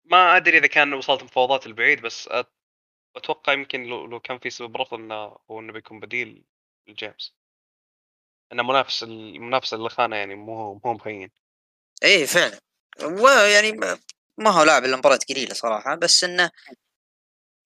ما 0.05 0.37
أدري 0.37 0.59
إذا 0.59 0.67
كان 0.67 0.95
وصلت 0.95 1.23
مفاوضات 1.23 1.67
البعيد 1.67 2.03
بس 2.03 2.29
أتوقع 3.17 3.53
يمكن 3.53 3.83
لو, 3.83 4.07
لو 4.07 4.21
كان 4.21 4.39
في 4.39 4.51
سبب 4.51 4.77
رفض 4.77 4.95
إنه 4.95 5.37
هو 5.51 5.61
إنه 5.61 5.73
بيكون 5.73 6.01
بديل 6.01 6.45
لجيمس. 6.89 7.40
إنه 8.53 8.63
منافس 8.63 9.03
المنافس 9.03 9.75
اللي 9.75 9.89
خانه 9.91 10.17
يعني 10.17 10.35
مو 10.35 10.81
مو 10.85 10.93
مهين. 10.95 11.31
إيه 12.03 12.27
فعلا. 12.27 12.61
ويعني 13.03 13.73
ما- 13.73 13.99
هو 14.49 14.63
لاعب 14.63 14.85
إلا 14.85 14.97
مباريات 14.97 15.33
قليلة 15.33 15.55
صراحة 15.55 15.95
بس 15.95 16.25
إنه 16.25 16.51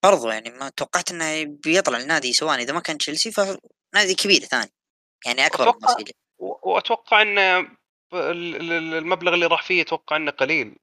برضو 0.04 0.28
يعني 0.28 0.50
ما 0.50 0.68
توقعت 0.68 1.10
إنه 1.10 1.44
بيطلع 1.44 1.98
النادي 1.98 2.32
سواء 2.32 2.58
إذا 2.58 2.72
ما 2.72 2.80
كان 2.80 2.98
تشيلسي 2.98 3.32
فنادي 3.32 4.14
كبير 4.14 4.40
ثاني. 4.40 4.72
يعني 5.26 5.46
أكبر 5.46 5.72
من 5.72 5.80
مارسيليا 5.82 6.12
وأتوقع 6.38 7.22
ان 7.22 7.38
المبلغ 8.98 9.34
اللي 9.34 9.46
راح 9.46 9.62
فيه 9.62 9.82
أتوقع 9.82 10.16
إنه 10.16 10.30
قليل. 10.30 10.78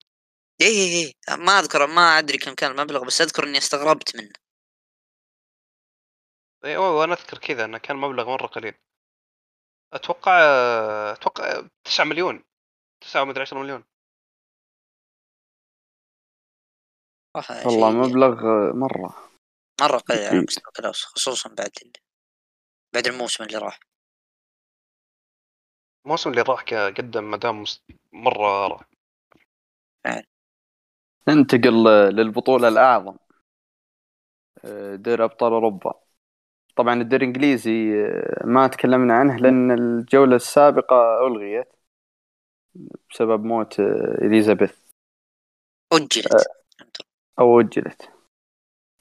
إيه 0.61 0.67
إيه 0.67 1.05
إيه. 1.05 1.35
ما 1.37 1.59
أذكر 1.59 1.87
ما 1.87 2.19
أدري 2.19 2.37
كم 2.37 2.53
كان 2.53 2.71
المبلغ 2.71 3.05
بس 3.05 3.21
أذكر 3.21 3.43
إني 3.43 3.57
استغربت 3.57 4.15
منه. 4.15 4.33
إيه، 6.65 6.77
وأنا 6.77 7.13
أذكر 7.13 7.37
كذا 7.37 7.65
إنه 7.65 7.77
كان 7.77 7.95
مبلغ 7.97 8.29
مرة 8.29 8.47
قليل. 8.47 8.73
أتوقع 9.93 10.31
أتوقع 11.11 11.67
9 11.83 12.05
مليون. 12.05 12.43
9 13.01 13.23
مدري 13.25 13.41
10 13.41 13.59
مليون. 13.59 13.83
والله 17.65 17.91
مبلغ 17.91 18.43
مرة. 18.73 19.31
مرة 19.81 19.97
قليل 19.97 20.27
على. 20.27 20.41
مستوى 20.41 20.73
كلاوس 20.77 21.05
خصوصا 21.05 21.49
بعد 21.49 21.71
ال... 21.85 21.91
بعد 22.93 23.07
الموسم 23.07 23.43
اللي 23.43 23.57
راح. 23.57 23.79
الموسم 26.05 26.29
اللي 26.29 26.41
راح 26.41 26.63
قدم 26.97 27.31
مدام 27.31 27.63
مرة 28.13 28.67
راح. 28.67 28.81
ننتقل 31.27 31.83
للبطولة 32.15 32.67
الأعظم. 32.67 33.17
آه، 34.65 34.95
دوري 34.95 35.23
أبطال 35.23 35.53
أوروبا. 35.53 36.10
طبعا 36.75 37.01
الدوري 37.01 37.25
الإنجليزي 37.25 38.05
آه، 38.05 38.45
ما 38.45 38.67
تكلمنا 38.67 39.13
عنه 39.13 39.37
لأن 39.37 39.71
الجولة 39.71 40.35
السابقة 40.35 41.27
ألغيت 41.27 41.67
بسبب 43.09 43.43
موت 43.45 43.79
آه، 43.79 44.17
إليزابيث. 44.21 44.75
أجلت. 45.93 46.47
أو 47.39 47.59
أجلت. 47.59 48.09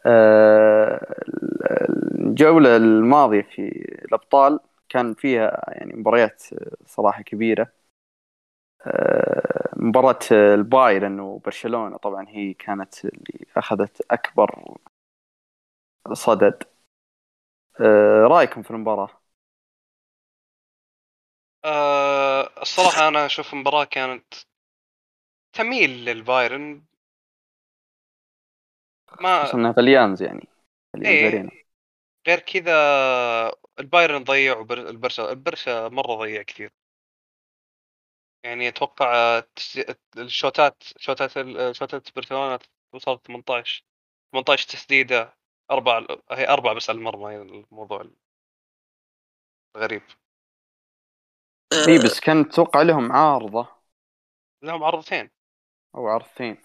آه، 0.07 1.14
الجولة 2.18 2.77
الماضية 2.77 3.43
في 3.43 3.68
الأبطال 4.05 4.61
كان 4.89 5.14
فيها 5.14 5.64
يعني 5.68 5.93
مباريات 5.97 6.43
صراحة 6.87 7.23
كبيرة. 7.23 7.73
آه، 8.87 9.71
مباراة 9.77 10.18
البايرن 10.33 11.21
وبرشلونة 11.21 11.97
طبعا 11.97 12.29
هي 12.29 12.55
كانت 12.55 13.05
اللي 13.05 13.47
أخذت 13.57 14.03
أكبر 14.11 14.77
صدى. 16.12 16.62
آه، 17.81 18.26
رأيكم 18.26 18.62
في 18.62 18.70
المباراة؟ 18.70 19.09
أه 21.64 22.62
الصراحة 22.62 23.09
أنا 23.09 23.26
أشوف 23.26 23.53
المباراة 23.55 23.85
كانت 23.85 24.35
تميل 25.57 25.91
للبايرن 26.05 26.83
ما 29.22 29.35
خصوصا 29.41 29.59
إنها 29.59 29.72
في 29.72 29.81
أليانز 29.81 30.23
يعني 30.22 30.49
أليانز 30.95 31.25
إيه. 31.24 31.43
غير 32.28 32.41
كذا 32.41 32.72
البايرن 33.81 34.24
ضيع 34.24 34.61
البرشا 34.72 35.33
البرشا 35.33 35.89
مرة 35.89 36.14
ضيع 36.14 36.43
كثير 36.43 36.72
يعني 38.45 38.68
أتوقع 38.68 39.41
تس- 39.57 39.78
الشوتات 40.18 40.83
شوتات 40.97 41.31
شوتات 41.76 42.16
برشلونة 42.16 42.59
وصلت 42.93 43.26
18 43.26 43.85
18 44.33 44.68
تسديدة 44.68 45.39
أربع 45.71 46.07
هي 46.31 46.49
أربع 46.49 46.73
بس 46.73 46.91
على 46.91 46.99
المرمى 46.99 47.33
هي 47.33 47.37
الموضوع 47.37 48.05
غريب. 49.77 50.03
إي 51.89 51.99
بس 52.05 52.21
كان 52.21 52.49
توقع 52.49 52.83
لهم 52.83 53.12
عارضة. 53.12 53.68
لهم 54.62 54.85
عرضتين. 54.85 55.31
أو 55.95 56.07
عرضتين. 56.09 56.57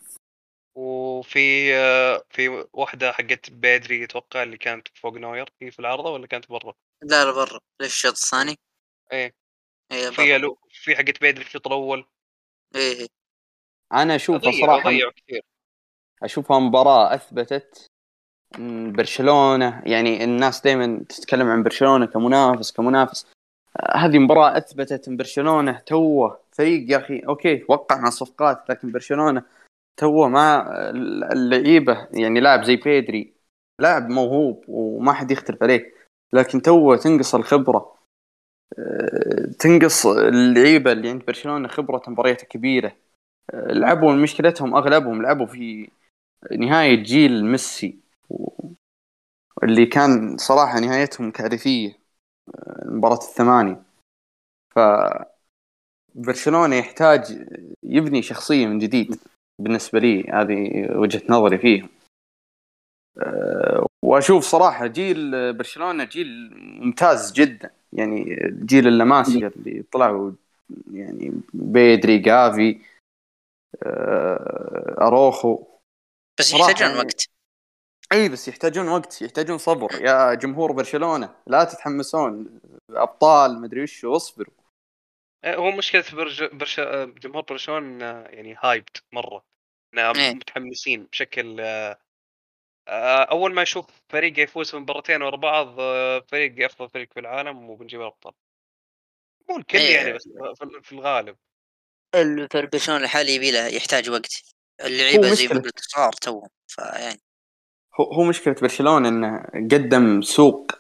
وفي 0.75 1.71
في 2.29 2.67
واحدة 2.73 3.11
حقت 3.11 3.49
بيدري 3.49 4.03
أتوقع 4.03 4.43
اللي 4.43 4.57
كانت 4.57 4.87
فوق 4.97 5.13
نوير 5.13 5.53
هي 5.61 5.71
في 5.71 5.79
العارضة 5.79 6.09
ولا 6.09 6.27
كانت 6.27 6.49
برا؟ 6.49 6.73
لا 7.01 7.25
لا 7.25 7.31
برا 7.31 7.59
ليش 7.81 7.91
الشوط 7.91 8.11
الثاني؟ 8.11 8.59
إيه. 9.11 9.35
إيه 9.91 10.09
في 10.09 10.37
لو 10.37 10.59
في 10.69 10.95
حقت 10.95 11.21
بيدري 11.21 11.43
في 11.43 11.47
الشوط 11.47 11.67
الأول. 11.67 12.05
إيه 12.75 12.99
إيه. 12.99 13.07
أنا 13.93 14.15
أشوفها 14.15 14.51
صراحة 14.51 14.89
ضيعوا 14.89 15.11
كثير. 15.11 15.41
أشوفها 16.23 16.59
مباراة 16.59 17.15
أثبتت 17.15 17.91
برشلونة. 18.91 19.81
يعني 19.85 20.23
الناس 20.23 20.61
دائما 20.61 21.03
تتكلم 21.09 21.47
عن 21.47 21.63
برشلونة 21.63 22.05
كمنافس 22.05 22.71
كمنافس. 22.71 23.27
آه، 23.79 23.97
هذه 23.97 24.19
مباراة 24.19 24.57
أثبتت 24.57 25.07
إن 25.07 25.17
برشلونة 25.17 25.79
توه 25.85 26.39
فريق 26.51 26.91
يا 26.91 26.97
أخي. 26.97 27.19
أوكي 27.19 27.65
وقع 27.69 27.97
مع 28.01 28.09
صفقات 28.09 28.69
لكن 28.69 28.91
برشلونة 28.91 29.43
توه 29.97 30.29
مع 30.29 30.67
اللعيبة. 31.31 32.07
يعني 32.11 32.39
لاعب 32.39 32.63
زي 32.63 32.75
بيدري 32.75 33.33
لاعب 33.79 34.09
موهوب 34.09 34.63
وما 34.67 35.13
حد 35.13 35.31
يختلف 35.31 35.63
عليه 35.63 35.93
لكن 36.33 36.61
توه 36.61 36.97
تنقص 36.97 37.35
الخبرة. 37.35 37.95
آه، 38.79 39.45
تنقص 39.59 40.05
اللعيبة 40.05 40.91
اللي 40.91 41.09
عند 41.09 41.25
برشلونة 41.25 41.67
خبرة 41.67 42.01
مباريات 42.07 42.41
كبيرة. 42.43 42.95
آه، 43.53 43.73
لعبوا 43.73 44.13
مشكلتهم 44.13 44.75
أغلبهم 44.75 45.21
لعبوا 45.21 45.45
في 45.45 45.89
نهاية 46.51 47.03
جيل 47.03 47.45
ميسي. 47.45 48.04
و- 48.29 48.67
اللي 49.63 49.85
كان 49.85 50.37
صراحة 50.37 50.79
نهايتهم 50.79 51.31
كارثية 51.31 51.99
آه، 52.55 52.83
مباراة 52.85 53.17
الثمانية. 53.17 53.83
ف 54.75 54.79
برشلونة 56.15 56.75
يحتاج 56.75 57.47
يبني 57.83 58.21
شخصية 58.21 58.67
من 58.67 58.79
جديد 58.79 59.19
بالنسبة 59.59 59.99
لي 59.99 60.23
هذه 60.23 60.87
وجهة 60.97 61.21
نظري 61.29 61.57
فيهم. 61.57 61.89
أه، 63.17 63.87
وأشوف 64.05 64.43
صراحة 64.43 64.87
جيل 64.87 65.53
برشلونة 65.53 66.03
جيل 66.03 66.51
ممتاز 66.55 67.31
جدا. 67.33 67.71
يعني 67.93 68.23
جيل 68.65 68.87
اللاماسيا 68.87 69.47
اللي 69.55 69.83
طلعوا 69.91 70.31
يعني 70.93 71.31
بيدري 71.53 72.17
جافي 72.17 72.79
أه، 73.83 74.95
أروخو. 75.01 75.63
بس 76.39 76.45
صراحة 76.45 76.69
يحتاجون 76.71 76.87
يعني- 76.95 76.99
وقت. 76.99 77.29
اي 78.15 78.29
بس 78.29 78.47
يحتاجون 78.47 78.87
وقت 78.87 79.21
يحتاجون 79.21 79.57
صبر. 79.57 80.01
يا 80.01 80.33
جمهور 80.33 80.71
برشلونة 80.71 81.35
لا 81.47 81.63
تتحمسون. 81.63 82.61
أبطال 82.89 83.61
مدري 83.61 83.83
وش 83.83 84.05
اصبروا. 84.05 84.53
آه، 85.43 85.55
هو 85.55 85.71
مشكلة 85.71 86.03
برج... 86.13 86.43
برش... 86.43 86.79
جمهور 87.19 87.41
برشلونة 87.41 88.05
يعني 88.05 88.55
هايبد 88.59 88.97
مرة. 89.11 89.45
إيه. 89.97 90.33
متحمسين 90.33 91.03
بشكل 91.03 91.61
آه، 92.87 93.23
أول 93.23 93.53
ما 93.53 93.61
يشوف 93.61 93.85
فريق 94.09 94.39
يفوز 94.39 94.71
في 94.71 94.77
مباراتين 94.77 95.21
ورا 95.21 95.37
بعض 95.37 95.79
آه، 95.79 96.19
فريق 96.19 96.65
أفضل 96.65 96.89
فريق 96.89 97.13
في 97.13 97.19
العالم 97.19 97.69
وبنجيب 97.69 98.01
الأبطال. 98.01 98.33
مو 99.49 99.57
الكل 99.57 99.77
إيه. 99.77 99.95
يعني 99.95 100.13
بس 100.13 100.29
في- 100.83 100.91
الغالب. 100.91 101.37
الفريق 102.15 102.71
برشلونة 102.71 103.03
الحالي 103.03 103.35
يبي 103.35 103.51
له 103.51 103.67
يحتاج 103.67 104.09
وقت. 104.09 104.55
اللعيبة 104.81 105.33
زي 105.33 105.47
ما. 105.47 105.53
قلت 105.53 105.79
صغار 105.79 106.13
توهم 106.13 106.49
فيعني 106.67 107.21
هو 107.99 108.23
مشكلة 108.23 108.55
برشلونة 108.61 109.09
إنه 109.09 109.43
قدم 109.71 110.21
سوق 110.21 110.71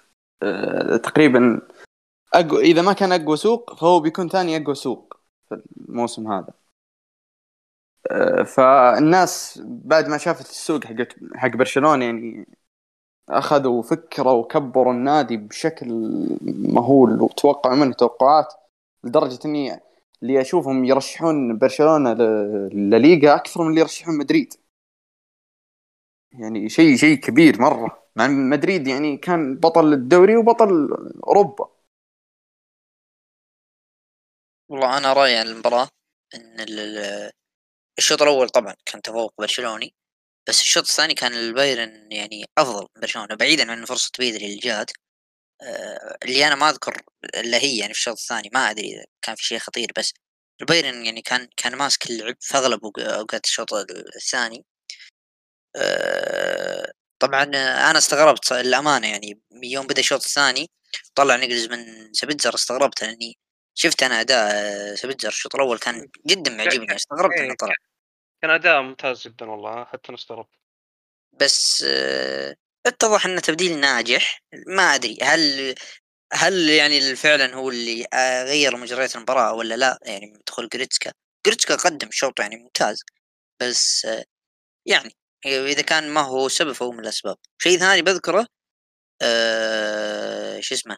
آه، 0.43 0.97
تقريبا 0.97 1.61
أقوى 2.33 2.61
إذا 2.61 2.81
ما 2.81 2.93
كان 2.93 3.11
أقوى 3.11 3.37
سوق 3.37 3.75
فهو 3.75 3.99
بيكون 3.99 4.29
ثاني 4.29 4.57
أقوى 4.57 4.75
سوق 4.75 5.17
في 5.49 5.61
الموسم 5.77 6.31
هذا. 6.31 6.53
آه، 8.11 8.43
فالناس 8.43 9.61
بعد 9.65 10.07
ما 10.07 10.17
شافت 10.17 10.49
السوق 10.49 10.83
حق 10.85 10.95
حق 11.35 11.49
برشلونة 11.49 12.05
يعني 12.05 12.47
أخذوا 13.29 13.81
فكرة 13.83 14.33
وكبروا 14.33 14.93
النادي 14.93 15.37
بشكل 15.37 15.87
مهول 16.43 17.21
وتوقعوا 17.21 17.75
منه 17.75 17.93
توقعات 17.93 18.53
لدرجة 19.03 19.39
إني 19.45 19.79
اللي 20.23 20.41
أشوفهم 20.41 20.85
يرشحون 20.85 21.57
برشلونة 21.57 22.13
لليغا 22.73 23.35
أكثر 23.35 23.63
من 23.63 23.69
اللي 23.69 23.81
يرشحون 23.81 24.17
مدريد. 24.17 24.53
يعني 26.39 26.69
شيء 26.69 26.95
شيء 26.97 27.15
كبير 27.17 27.61
مرة. 27.61 28.03
مع 28.15 28.27
مدريد 28.27 28.87
يعني 28.87 29.17
كان 29.17 29.55
بطل 29.55 29.93
الدوري 29.93 30.35
وبطل 30.37 30.87
أوروبا. 31.27 31.69
والله 34.69 34.97
أنا 34.97 35.13
رأيي 35.13 35.37
عن 35.37 35.47
المباراة 35.47 35.89
إن 36.35 36.59
ال- 36.59 36.79
ال- 36.79 37.31
الشوط 37.99 38.23
الأول 38.23 38.49
طبعا 38.49 38.75
كان 38.85 39.01
تفوق 39.01 39.33
برشلوني 39.39 39.95
بس 40.49 40.61
الشوط 40.61 40.83
الثاني 40.89 41.13
كان 41.15 41.33
البايرن 41.33 42.13
يعني 42.13 42.45
أفضل 42.57 42.81
من 42.95 43.01
برشلونة 43.01 43.35
بعيدا 43.35 43.71
عن 43.73 43.85
فرصة 43.85 44.11
بيدري 44.19 44.45
اللي 44.47 44.57
جات. 44.59 44.91
آه، 45.63 46.17
اللي 46.25 46.47
أنا 46.47 46.55
ما 46.55 46.69
أذكر 46.69 47.03
إلا 47.37 47.57
هي 47.59 47.77
يعني 47.79 47.93
في 47.93 47.99
الشوط 47.99 48.17
الثاني 48.19 48.51
ما 48.53 48.71
أدري 48.71 48.87
إذا 48.95 49.05
كان 49.23 49.35
في 49.35 49.43
شيء 49.45 49.59
خطير 49.59 49.91
بس 49.97 50.13
البايرن 50.61 51.05
يعني 51.05 51.21
كان 51.21 51.49
كان 51.57 51.75
ماسك 51.77 52.11
اللعب 52.11 52.35
في 52.41 52.57
اغلب 52.57 52.81
أوقات 52.99 53.45
الشوط 53.45 53.73
الثاني. 54.17 54.65
طبعا 57.19 57.43
أنا 57.89 57.97
استغربت 57.97 58.51
الامانه 58.51 59.07
يعني 59.07 59.41
يوم 59.63 59.87
بدأ 59.87 59.99
الشوط 59.99 60.23
الثاني 60.23 60.69
طلع 61.15 61.35
نقلز 61.35 61.67
من 61.67 62.13
سبتزر 62.13 62.55
استغربت 62.55 63.03
لأني 63.03 63.37
شفت 63.77 64.03
أنا 64.03 64.21
أداء 64.21 64.51
آه، 64.53 64.95
سبتزر 64.95 65.27
الشوط 65.27 65.55
الأول 65.55 65.77
كان 65.77 66.07
جدا 66.25 66.51
معجبني 66.51 66.95
استغربت 66.95 67.33
إيه، 67.33 67.45
إنه 67.45 67.55
طلع. 67.59 67.73
كان 68.41 68.51
أداء 68.51 68.81
ممتاز 68.81 69.27
جدا 69.27 69.45
والله 69.45 69.85
حتى 69.85 70.09
أنا 70.09 70.17
استغربت. 70.17 70.49
بس 71.33 71.85
آه، 71.87 72.55
اتضح 72.85 73.25
انه 73.25 73.41
تبديل 73.41 73.79
ناجح. 73.79 74.43
ما 74.67 74.95
أدري 74.95 75.17
هل 75.21 75.75
هل 76.33 76.69
يعني 76.69 77.15
فعلا 77.15 77.55
هو 77.55 77.69
اللي 77.69 78.05
آه، 78.13 78.43
غير 78.43 78.77
مجريات 78.77 79.15
المباراة 79.15 79.53
ولا 79.53 79.75
لا؟ 79.75 79.99
يعني 80.01 80.25
من 80.25 80.39
دخول 80.47 80.69
جريتسكا 80.69 81.11
جريتسكا 81.45 81.75
قدم 81.75 82.07
شوط 82.11 82.39
يعني 82.39 82.55
ممتاز. 82.55 83.03
بس 83.59 84.05
آه، 84.05 84.23
يعني 84.85 85.15
إذا 85.45 85.81
كان 85.81 86.09
ما 86.13 86.21
هو 86.21 86.49
سبب 86.49 86.71
فهو 86.71 86.91
من 86.91 86.99
الأسباب. 86.99 87.37
شيء 87.57 87.77
ثاني 87.79 88.01
بذكره 88.01 88.47
آه 89.21 90.59
شو 90.59 90.75
اسمه؟ 90.75 90.97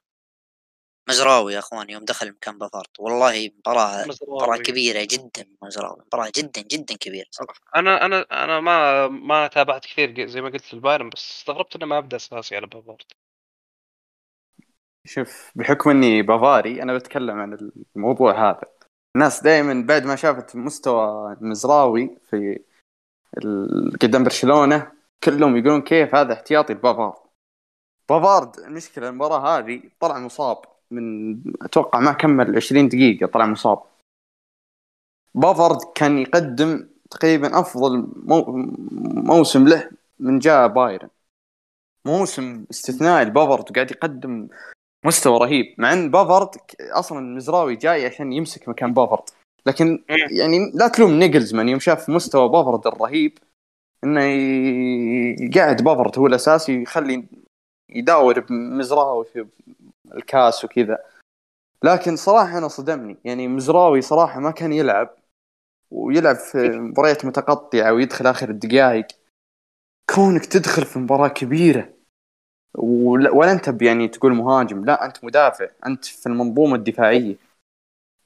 مزراوي 1.09 1.53
يا 1.53 1.59
أخوان 1.59 1.89
يوم 1.89 2.05
دخل 2.05 2.29
مكان 2.31 2.57
بافارد 2.57 2.87
والله 2.99 3.51
مباراة 3.59 4.05
مباراة 4.05 4.07
مزراوي. 4.07 4.63
كبيرة 4.63 5.07
جدا 5.11 5.45
مزراوي. 5.63 6.03
مباراة 6.07 6.31
جدا 6.37 6.61
جدا 6.61 6.95
كبيرة 6.95 7.25
صراحة. 7.31 7.61
أنا 7.75 8.05
أنا 8.05 8.25
أنا 8.31 8.59
ما 8.59 9.07
ما 9.07 9.47
تابعت 9.47 9.85
كثير 9.85 10.27
زي 10.27 10.41
ما 10.41 10.49
قلت 10.49 10.73
البايرن 10.73 11.09
بس 11.09 11.31
استغربت 11.39 11.75
إنه 11.75 11.85
ما 11.85 11.97
أبدأ 11.97 12.17
أساسي 12.17 12.55
على 12.55 12.67
بافارد 12.67 13.01
شوف 15.05 15.51
بحكم 15.55 15.89
إني 15.89 16.21
بافاري 16.21 16.83
أنا 16.83 16.97
بتكلم 16.97 17.39
عن 17.39 17.71
الموضوع 17.95 18.49
هذا. 18.49 18.61
الناس 19.15 19.43
دائما 19.43 19.85
بعد 19.87 20.05
ما 20.05 20.15
شافت 20.15 20.55
مستوى 20.55 21.33
المزراوي 21.41 22.17
في 22.29 22.59
قدام 24.01 24.23
برشلونة 24.23 24.91
كلهم 25.23 25.57
يقولون 25.57 25.81
كيف 25.81 26.15
هذا 26.15 26.33
احتياطي 26.33 26.73
لبافارد. 26.73 27.13
بافارد 28.09 28.59
المشكلة 28.59 29.09
المباراة 29.09 29.59
هذه 29.59 29.81
طلع 29.99 30.19
مصاب 30.19 30.57
من 30.91 31.38
أتوقع 31.61 31.99
ما 31.99 32.11
كمل 32.13 32.55
20 32.55 32.88
دقيقة 32.89 33.27
طلع 33.27 33.45
مصاب. 33.45 33.83
بافارد 35.35 35.77
كان 35.95 36.17
يقدم 36.17 36.89
تقريبا 37.11 37.59
أفضل 37.59 38.07
مو 38.15 38.43
موسم 39.23 39.67
له 39.67 39.89
من 40.19 40.39
جاء 40.39 40.67
بايرن. 40.67 41.09
موسم 42.05 42.65
استثنائي 42.71 43.25
لبافارد 43.25 43.71
وقاعد 43.71 43.91
يقدم 43.91 44.47
مستوى 45.05 45.38
رهيب 45.39 45.75
مع 45.77 45.93
إن 45.93 46.11
بافارد 46.11 46.49
أصلا 46.81 47.19
المزراوي 47.19 47.75
جاي 47.75 48.05
عشان 48.05 48.33
يمسك 48.33 48.69
مكان 48.69 48.93
بافارد. 48.93 49.23
لكن 49.68 50.03
يعني 50.32 50.72
لا 50.74 50.88
تلوم 50.88 51.11
نيجلزمان 51.11 51.70
يوم 51.70 51.80
شاف 51.80 52.09
مستوى 52.09 52.49
بافارد 52.49 52.88
الرهيب 52.88 53.38
إنه 54.03 54.22
يقعد 55.55 55.84
بافارد 55.84 56.20
هو 56.20 56.28
الأساسي 56.28 56.78
ويخلي 56.78 57.26
يداور 57.89 58.39
بمزراوي 58.39 59.26
في 59.26 59.47
الكاس 60.15 60.65
وكذا. 60.65 60.97
لكن 61.84 62.15
صراحة 62.15 62.57
أنا 62.57 62.68
صدمني 62.68 63.18
يعني 63.26 63.47
مزراوي 63.47 64.01
صراحة 64.01 64.39
ما 64.39 64.51
كان 64.51 64.74
يلعب 64.74 65.09
ويلعب 65.91 66.36
في 66.36 66.57
مباريات 66.70 67.26
متقطعة 67.26 67.93
ويدخل 67.93 68.28
آخر 68.28 68.49
الدقائق. 68.49 69.07
كونك 70.15 70.45
تدخل 70.45 70.86
في 70.86 70.99
مباراة 70.99 71.28
كبيرة 71.28 71.89
ولا, 72.76 73.51
أنت 73.51 73.82
يعني 73.82 74.07
تقول 74.07 74.34
مهاجم 74.34 74.86
لا 74.86 75.05
أنت 75.05 75.24
مدافع 75.24 75.68
أنت 75.86 76.05
في 76.05 76.26
المنظومة 76.28 76.76
الدفاعية. 76.76 77.46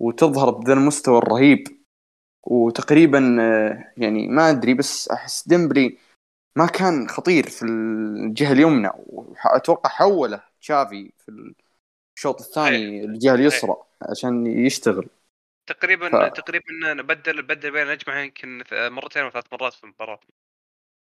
وتظهر 0.02 0.50
بذا 0.50 0.74
المستوى 0.74 1.18
الرهيب. 1.18 1.64
وتقريبا 2.44 3.38
آه، 3.42 3.94
يعني 3.98 4.28
ما 4.28 4.50
أدري 4.50 4.74
بس 4.74 5.10
أحس 5.10 5.48
ديمبلي 5.48 5.98
ما 6.56 6.66
كان 6.66 7.08
خطير 7.10 7.50
في 7.50 7.66
الجهة 7.66 8.52
اليمنى. 8.52 8.90
وأتوقع 8.96 9.90
حوله 9.90 10.44
تشافي 10.62 11.12
في 11.18 11.54
الشوط 12.18 12.42
الثاني 12.42 13.06
الجهة 13.06 13.36
اليسرى 13.36 13.76
عشان 14.02 14.48
يشتغل. 14.48 15.08
تقريبا 15.68 16.10
ف- 16.10 16.34
تقريبا 16.34 17.02
بدل 17.02 17.42
بدل 17.42 17.72
بين 17.72 17.84
الأجمع 17.84 18.24
يمكن 18.24 18.64
مرتين 18.72 19.24
أو 19.24 19.30
ثلاث 19.30 19.46
مرات 19.54 19.74
في 19.74 19.84
المباراة. 19.84 20.20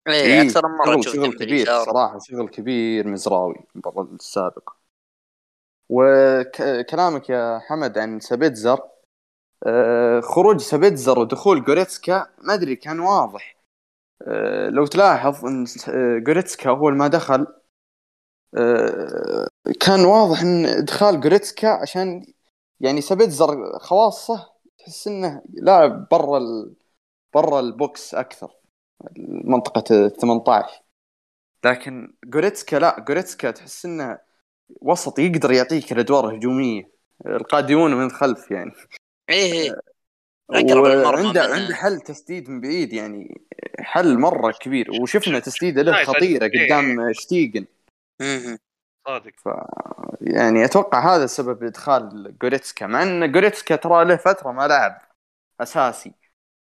إيه 0.07 0.13
إيه، 0.13 0.41
أكثر 0.41 0.67
من 0.67 0.77
مرة 0.77 1.01
شغل 1.01 1.15
شغل 1.15 1.33
كبير. 1.33 1.65
صراحة 1.65 2.19
شغل 2.19 2.49
كبير 2.49 3.07
مزراوي 3.07 3.55
المباراة 3.75 4.07
السابقة. 4.13 4.82
وكلامك 5.89 7.29
يا 7.29 7.59
حمد 7.59 7.97
عن 7.97 8.19
سابيتزر 8.19 8.79
آه، 9.65 10.21
خروج 10.21 10.61
سابيتزر 10.61 11.19
ودخول 11.19 11.63
جوريتسكا 11.63 12.27
ما 12.41 12.53
أدري 12.53 12.75
كان 12.75 12.99
واضح. 12.99 13.57
آه، 14.27 14.69
لو 14.69 14.85
تلاحظ 14.85 15.45
إن 15.45 15.65
آه، 15.89 16.19
جوريتسكا 16.19 16.69
اول 16.69 16.95
ما 16.97 17.07
دخل. 17.07 17.47
آه، 18.57 19.47
كان 19.79 20.05
واضح 20.05 20.41
إن 20.41 20.65
إدخال 20.65 21.21
جوريتسكا 21.21 21.67
عشان 21.69 22.25
يعني 22.79 23.01
سابيتزر 23.01 23.79
خواصه 23.79 24.49
تحس 24.77 25.07
إنه 25.07 25.41
لاعب 25.53 26.07
برا 26.11 26.37
ال... 26.37 26.75
برا 27.33 27.59
ال 27.59 27.73
box 27.73 28.15
أكثر 28.15 28.51
منطقة 29.45 29.83
ال 30.05 30.17
18 30.17 30.83
لكن 31.65 32.13
جوريتسكا 32.25 32.75
لا 32.75 32.99
جوريتسكا 32.99 33.51
تحس 33.51 33.85
إنه 33.85 34.19
وسط 34.81 35.19
يقدر 35.19 35.51
يعطيك 35.51 35.91
الأدوار 35.91 36.29
الهجومية 36.29 36.89
القادمون 37.25 37.93
من 37.93 38.05
الخلف 38.05 38.51
يعني 38.51 38.71
إيه 39.29 39.53
إيه 39.53 39.73
أقرب 40.51 40.85
المرمى 40.85 41.23
وعنده 41.23 41.47
منه. 41.47 41.55
عنده 41.55 41.75
حل 41.75 41.99
تسديد 41.99 42.49
من 42.49 42.61
بعيد 42.61 42.93
يعني 42.93 43.41
حل 43.79 44.19
مرة 44.19 44.51
كبير 44.51 44.91
وشفنا 45.01 45.39
تسديده 45.39 45.81
له. 45.81 46.03
خطيرة 46.03 46.45
إيه. 46.45 46.65
قدام 46.65 47.13
شتيغن. 47.13 47.65
صادق 49.07 49.33
يعني 50.21 50.65
أتوقع 50.65 51.15
هذا 51.15 51.25
سبب 51.25 51.63
إدخال 51.63 52.37
جوريتسكا 52.41 52.87
مع 52.87 53.03
إن 53.03 53.31
جوريتسكا 53.31 53.75
ترى 53.75 54.05
له 54.05 54.15
فترة 54.15 54.51
ما 54.51 54.67
لعب 54.67 55.01
أساسي 55.61 56.13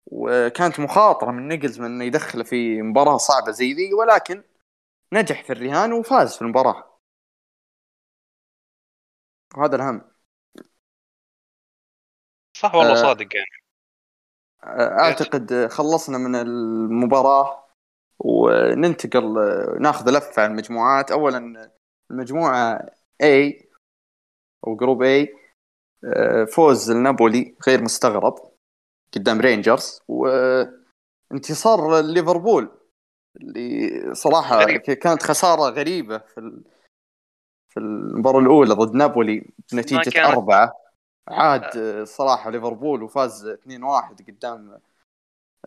وكانت 0.06 0.80
مخاطرة 0.80 1.32
من 1.32 1.48
نيجلز 1.48 1.80
من 1.80 1.86
إنه 1.86 2.04
يدخله 2.04 2.44
في 2.44 2.82
مباراة 2.82 3.18
صعبة 3.18 3.52
زي 3.52 3.74
ذي 3.74 3.94
ولكن 3.94 4.44
نجح 5.14 5.44
في 5.44 5.54
الرهان 5.54 5.94
وفاز 5.94 6.36
في 6.36 6.42
المباراة 6.42 6.89
وهذا 9.58 9.76
الاهم 9.76 10.02
صح 12.58 12.76
والله 12.76 12.92
آه. 12.92 12.96
صادق 13.02 13.36
يعني 13.36 13.60
أعتقد 15.00 15.68
خلصنا 15.72 16.18
من 16.18 16.36
المباراة 16.36 17.66
وننتقل 18.20 19.34
ناخذ 19.82 20.10
لفة 20.18 20.42
على 20.42 20.52
المجموعات 20.52 21.12
اولا 21.12 21.72
المجموعة 22.12 22.80
A 23.24 23.64
أو 24.68 24.76
group 24.76 25.04
A 25.04 25.28
فوز 26.56 26.92
النابولي 26.92 27.56
غير 27.68 27.82
مستغرب 27.82 28.36
قدام 29.14 29.42
رينجرز 29.42 30.02
وانتصار 30.08 32.02
ليفربول 32.02 32.70
اللي 33.36 33.90
صراحة 34.16 34.60
غريب. 34.60 34.82
كانت 34.82 35.24
خسارة 35.24 35.70
غريبة 35.70 36.18
في 36.18 36.64
في 37.80 37.86
المباراة 37.86 38.40
الأولى 38.40 38.74
ضد 38.74 38.94
نابولي 38.96 39.46
بنتيجة 39.74 40.28
أربعة. 40.28 40.74
عاد 41.28 42.04
صراحة 42.04 42.50
ليفربول 42.50 43.04
وفاز 43.04 43.48
2-1 43.48 44.22
قدام 44.28 44.80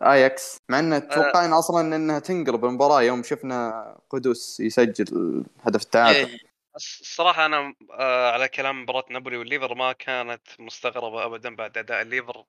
آياكس 0.03 0.57
مع 0.69 0.79
إن 0.79 1.09
توقعنا 1.09 1.59
أصلا 1.59 1.97
إنها 1.97 2.19
تنقلب 2.19 2.65
المباراة 2.65 3.03
يوم 3.03 3.23
شفنا 3.23 3.97
قدس 4.11 4.61
يسجل 4.61 5.45
هدف 5.63 5.83
التعادل. 5.83 6.17
إيه. 6.19 6.39
الص- 6.79 7.01
الصراحه 7.01 7.47
أنا 7.47 7.75
آه 7.91 8.31
على 8.33 8.49
كلام 8.49 8.83
مباراة 8.83 9.05
نابولي 9.11 9.37
والليفر 9.37 9.75
ما 9.75 9.93
كانت 9.93 10.43
مستغربة 10.59 11.25
ابدا 11.25 11.57
بعد 11.57 11.79
أداء 11.79 12.03
الليفر 12.03 12.45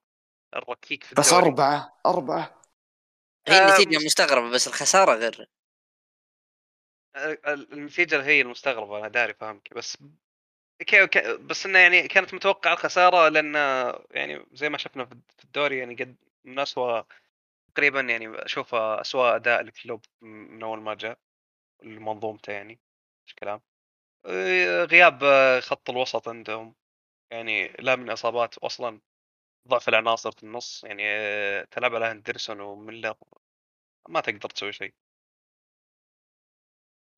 الركيك 0.55 1.03
في 1.03 1.15
بس 1.15 1.33
أربعة 1.33 1.93
أربعة. 2.05 2.51
هي 3.47 3.59
آه، 3.61 3.67
النتيجه 3.67 4.05
مستغربة 4.05 4.49
بس 4.49 4.67
الخسارة 4.67 5.13
غير 5.15 5.41
آه، 5.41 5.47
النتيجه 7.47 8.23
هي 8.25 8.41
المستغربة 8.41 8.99
أنا 8.99 9.07
داري 9.07 9.33
فاهمك 9.33 9.73
بس 9.73 9.97
كي 10.87 11.07
كي 11.07 11.37
بس 11.37 11.65
إنه 11.65 11.79
يعني 11.79 12.07
كانت 12.07 12.33
متوقعة 12.33 12.73
الخسارة 12.73 13.29
لأن 13.29 13.55
يعني 14.11 14.45
زي 14.53 14.69
ما 14.69 14.77
شفنا 14.77 15.05
في 15.05 15.43
الدوري 15.45 15.77
يعني 15.77 15.95
قد 15.95 16.15
من 16.45 16.59
اسوء 16.59 17.05
تقريبا 17.75 18.01
يعني 18.01 18.29
أشوف 18.45 18.75
اسوء 18.75 19.35
أداء 19.35 19.63
لكلوب 19.63 20.05
من 20.21 20.63
أول 20.63 20.81
ما 20.81 20.93
جاء 20.95 21.19
لمنظومته 21.83 22.53
يعني 22.53 22.79
مش 23.27 23.35
كلام؟ 23.35 23.61
آه، 24.25 24.83
غياب 24.85 25.21
خط 25.61 25.89
الوسط 25.89 26.29
عندهم 26.29 26.75
يعني 27.31 27.67
لا 27.79 27.95
من 27.95 28.09
إصابات 28.09 28.57
أصلا 28.57 29.01
ضعف 29.67 29.89
العناصر 29.89 30.31
في 30.31 30.43
النص 30.43 30.83
يعني 30.83 31.03
تلعب 31.67 31.95
على 31.95 32.05
هندرسون 32.05 32.59
وميلر 32.61 33.15
ما 34.09 34.21
تقدر 34.21 34.49
تسوي 34.49 34.73
شيء. 34.73 34.93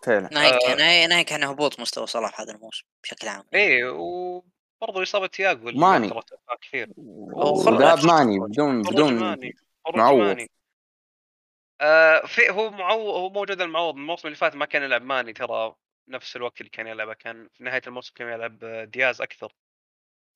فعلا. 0.03 0.29
ناهيك 0.31 0.53
آه. 0.53 0.75
ناهيك 0.75 1.09
ناهيك 1.09 1.33
عن 1.33 1.43
هبوط 1.43 1.79
مستوى 1.79 2.07
صلاح 2.07 2.41
هذا 2.41 2.51
الموسم 2.51 2.83
بشكل 3.03 3.27
عام. 3.27 3.43
إيه 3.53 3.83
وبرضه 3.89 5.03
إصابة 5.03 5.27
تياجو 5.27 5.71
ماني. 5.71 6.11
كثير. 6.61 6.89
وذهاب 6.97 8.05
ماني. 8.05 8.39
بدون 8.39 8.81
بدون 8.81 9.37
معوض. 9.95 10.45
آه 11.81 12.25
في 12.25 12.49
هو 12.49 12.69
معوض 12.71 13.15
هو 13.15 13.29
موجود 13.29 13.61
المعوض. 13.61 13.95
الموسم 13.95 14.27
اللي 14.27 14.37
فات 14.37 14.55
ما 14.55 14.65
كان 14.65 14.83
يلعب 14.83 15.01
ماني 15.01 15.33
ترى. 15.33 15.75
نفس 16.07 16.35
الوقت 16.35 16.61
اللي 16.61 16.69
كان 16.69 16.87
يلعبه 16.87 17.13
كان 17.13 17.49
في 17.53 17.63
نهاية 17.63 17.81
الموسم 17.87 18.13
كان 18.15 18.27
يلعب 18.27 18.63
آه، 18.63 18.83
دياز 18.83 19.21
أكثر. 19.21 19.53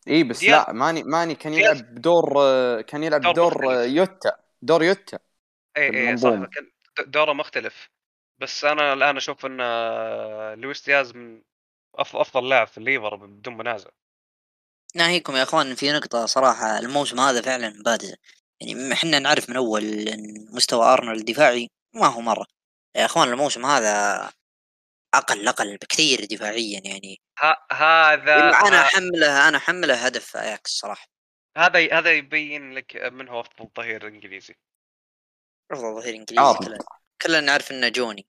اي 0.07 0.24
بس 0.24 0.39
دياز- 0.39 0.51
لا 0.68 0.72
ماني 0.74 1.03
ماني 1.03 1.36
كان 1.36 1.53
دياز- 1.53 1.78
يلعب 1.80 1.95
بدور 1.95 2.34
كان 2.82 3.03
يلعب 3.03 3.22
دور 3.22 3.34
دور 3.34 3.53
مختلف. 3.66 3.91
يوتا. 3.93 4.32
دور 4.62 4.84
يوتا 4.84 5.20
اي 5.78 5.91
في 5.91 6.10
اي 6.10 6.18
صح. 6.18 6.30
دوره 6.99 7.34
مختلف. 7.34 7.89
بس 8.42 8.66
أنا 8.66 8.94
الآن 8.94 9.18
أشوف 9.18 9.46
إن 9.46 9.58
آه، 9.62 10.56
لويس 10.56 10.86
دياز 10.86 11.16
من 11.16 11.42
أفضل 11.96 12.50
لاعب 12.50 12.68
في 12.68 12.78
الليفر 12.78 13.16
بدون 13.16 13.58
منازع. 13.58 13.90
ناهيكم 14.96 15.36
يا 15.36 15.44
إخوان 15.44 15.76
في 15.76 15.92
نقطة 15.92 16.26
صراحة 16.26 16.80
الموسم 16.80 17.20
هذا 17.20 17.42
فعلا 17.42 17.84
بارزة 17.86 18.18
يعني 18.62 18.94
إحنا 18.94 19.20
نعرف 19.20 19.50
من 19.50 19.56
أول 19.56 19.84
إن 19.84 20.48
مستوى 20.56 20.86
أرنولد 20.86 21.20
الدفاعي 21.20 21.70
ما 21.96 22.08
هو 22.08 22.22
مرة. 22.22 22.46
يا 22.96 23.06
إخوان 23.06 23.28
الموسم 23.30 23.66
هذا 23.66 24.32
أقل 25.14 25.48
أقل 25.48 25.78
بكثير 25.78 26.26
دفاعيا 26.26 26.82
يعني. 26.86 27.22
ه- 27.40 27.74
هذا 27.74 28.50
أنا 28.50 28.82
أحمله 28.82 29.48
أنا 29.48 29.58
أحمله 29.58 30.06
هدف 30.06 30.38
أياكس 30.38 30.72
صراحة. 30.72 31.08
هذا 31.58 31.98
هذا 31.98 32.14
يبين 32.14 32.74
لك 32.74 32.96
من 32.96 33.28
هو 33.28 33.40
أفضل 33.40 33.70
ظهير 33.78 34.08
إنجليزي. 34.08 34.56
أفضل 35.72 36.02
ظهير 36.02 36.16
إنجليزي. 36.16 36.78
كلنا 37.22 37.40
نعرف 37.40 37.72
إنه 37.72 37.90
جوني. 37.90 38.26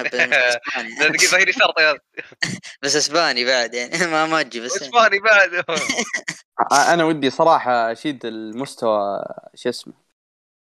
بس 0.00 0.14
أسباني. 0.14 0.94
دقيقة 1.00 1.30
ظهير 1.30 1.48
يسار 1.48 1.70
طيب 1.70 2.00
بس 2.82 2.96
أسباني 2.96 3.44
بعد 3.44 3.74
يعني 3.74 4.06
ما 4.06 4.26
ما 4.26 4.42
تجي 4.42 4.60
بس 4.60 4.82
أسباني 4.82 5.18
بعد. 5.18 5.64
أنا 6.92 7.04
ودي 7.04 7.30
صراحة 7.30 7.92
أشيد 7.92 8.26
المستوى 8.26 9.24
شو 9.54 9.68
اسمه 9.68 9.94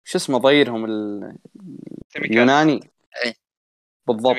شو 0.04 0.18
اسمه 0.18 0.38
ظهيرهم 0.38 0.84
ال- 0.84 1.36
سيميكاس. 2.12 2.30
اليوناني. 2.32 2.90
بالضبط. 4.06 4.36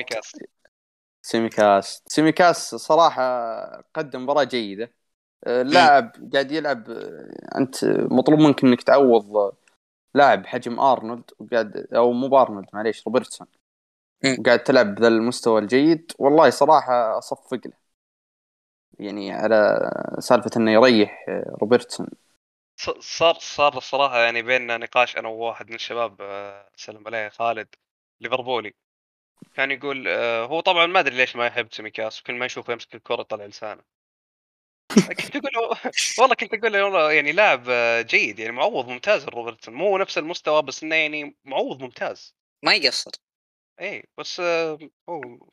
سيميكاس. 1.22 2.02
سيميكاس. 2.06 2.74
صراحة 2.74 3.24
قدم 3.94 4.22
مباراة 4.22 4.44
جيدة. 4.44 4.92
آه، 5.44 5.62
اللاعب 5.62 6.30
قاعد 6.32 6.52
يلعب 6.52 6.90
أنت 7.56 7.84
مطلوب 7.84 8.40
منك 8.40 8.64
إنك 8.64 8.82
تعوض 8.82 9.54
لاعب 10.14 10.46
حجم 10.46 10.80
أرنولد 10.80 11.30
وقاعد 11.38 11.76
أو 11.76 12.12
مو 12.12 12.28
بأرنولد 12.28 12.66
معليش 12.72 13.06
روبرتسون. 13.06 13.46
مم. 14.24 14.36
وقاعد 14.40 14.62
تلعب 14.62 14.94
بذا 14.94 15.08
المستوى 15.08 15.60
الجيد. 15.60 16.12
والله 16.18 16.50
صراحة 16.50 17.18
أصفق 17.18 17.60
له. 17.66 17.72
يعني 18.98 19.32
على 19.32 19.90
سالفة 20.18 20.50
إنه 20.56 20.70
يريح 20.70 21.24
آه، 21.28 21.56
روبرتسون. 21.60 22.08
ص- 22.76 23.18
صار 23.18 23.34
صار 23.34 23.76
الصراحة 23.76 24.18
يعني 24.18 24.42
بيننا 24.42 24.76
نقاش 24.76 25.16
أنا 25.16 25.28
وواحد 25.28 25.68
من 25.68 25.74
الشباب 25.74 26.16
آه، 26.20 26.68
سلم 26.76 27.06
عليه 27.06 27.28
خالد 27.28 27.68
ليفربولي. 28.20 28.74
كان 29.54 29.70
يقول 29.70 30.08
آه، 30.08 30.46
هو 30.46 30.60
طبعا 30.60 30.86
ما 30.86 31.00
أدري 31.00 31.16
ليش 31.16 31.36
ما 31.36 31.46
يحب 31.46 31.72
سيميكاس 31.72 32.20
وكل 32.20 32.34
ما 32.34 32.46
يشوفه 32.46 32.72
يمسك 32.72 32.94
الكرة 32.94 33.20
يطلع 33.20 33.44
لسانه. 33.46 33.82
كنت 34.94 35.36
أقول 35.36 35.50
له- 35.54 35.92
والله 36.18 36.34
كنت 36.34 36.54
أقول 36.54 36.72
له 36.72 36.84
والله 36.84 37.12
يعني 37.12 37.32
لاعب 37.32 37.64
آه، 37.68 38.00
جيد 38.00 38.38
يعني 38.38 38.52
معوض 38.52 38.88
ممتاز 38.88 39.24
روبرتسون. 39.24 39.74
مو 39.74 39.98
نفس 39.98 40.18
المستوى 40.18 40.62
بس 40.62 40.82
إنه 40.82 40.94
يعني 40.96 41.36
معوض 41.44 41.82
ممتاز. 41.82 42.36
ما 42.64 42.74
يقصر. 42.74 43.10
اي 43.80 44.04
بس 44.18 44.40
آه، 44.40 44.78
هو 45.08 45.48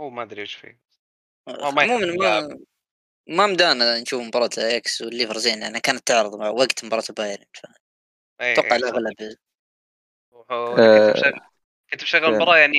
هو 0.00 0.10
ما 0.10 0.22
أدري 0.22 0.42
إيش 0.42 0.54
فيه. 0.54 0.80
عموما 1.48 2.48
ما 3.28 3.46
مدانا 3.46 4.00
نشوف 4.00 4.22
مباراة 4.22 4.50
آياكس 4.58 5.00
والليفر 5.02 5.38
زين 5.38 5.60
لانها 5.60 5.80
كانت 5.80 6.06
تعرض 6.06 6.36
مع 6.36 6.48
وقت 6.48 6.84
مباراة 6.84 7.04
بايرن 7.16 7.44
إي، 8.40 8.52
أتوقع 8.52 8.76
إي، 8.76 8.78
لا 8.78 8.88
صح. 8.88 8.94
غلب 8.94 9.36
هو 10.50 10.76
آه، 10.78 11.12
كنت 11.90 12.02
مشغل. 12.02 12.24
المباراة 12.24 12.56
يعني 12.56 12.78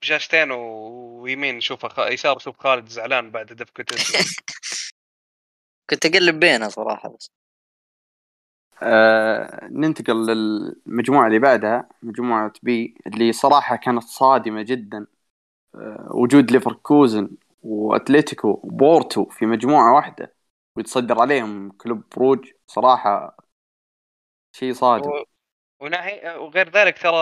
بشاشتين 0.00 0.50
ويمين 0.50 1.60
شوف 1.60 1.86
خ... 1.86 1.98
يسار 1.98 2.38
شوف 2.38 2.58
خالد 2.58 2.88
زعلان 2.88 3.30
بعد 3.30 3.62
كويسة 3.62 4.18
كنت 5.90 6.06
أقلب 6.06 6.40
بينها 6.40 6.68
صراحة 6.68 7.08
بس. 7.08 7.30
آه 8.82 9.68
ننتقل 9.68 10.26
للمجموعة 10.26 11.26
اللي 11.26 11.38
بعدها 11.38 11.88
مجموعة 12.02 12.52
B 12.62 12.94
اللي 13.06 13.32
صراحة 13.32 13.76
كانت 13.76 14.02
صادمة 14.02 14.62
جدا. 14.62 15.06
آه 15.74 16.08
وجود 16.14 16.50
ليفركوزن 16.52 17.30
وأتلتيكو 17.62 18.48
وبورتو 18.64 19.24
في 19.24 19.46
مجموعة 19.46 19.94
واحدة 19.96 20.34
ويتصدر 20.76 21.20
عليهم 21.20 21.70
كلوب 21.70 22.02
بروج 22.16 22.48
صراحة 22.66 23.36
شيء 24.52 24.72
صادم. 24.72 25.10
و... 25.10 25.24
وناحي 25.80 26.36
وغير 26.38 26.70
ذلك 26.70 26.98
ترى 26.98 27.14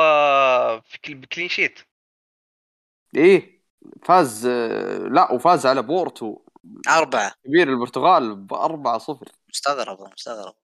في 0.83 0.99
كل- 1.05 1.15
ب 1.15 1.20
clean 1.20 1.49
sheet. 1.49 1.81
إيه 3.17 3.63
فاز 4.05 4.47
آه 4.47 4.99
لا 4.99 5.33
وفاز 5.33 5.67
على 5.67 5.83
بورتو. 5.83 6.39
أربعة. 6.89 7.35
كبير 7.45 7.69
البرتغال 7.69 8.37
ب 8.37 8.55
4 8.55 8.99
0 8.99 9.29
مستغرب 9.49 10.13
مستغرب. 10.13 10.55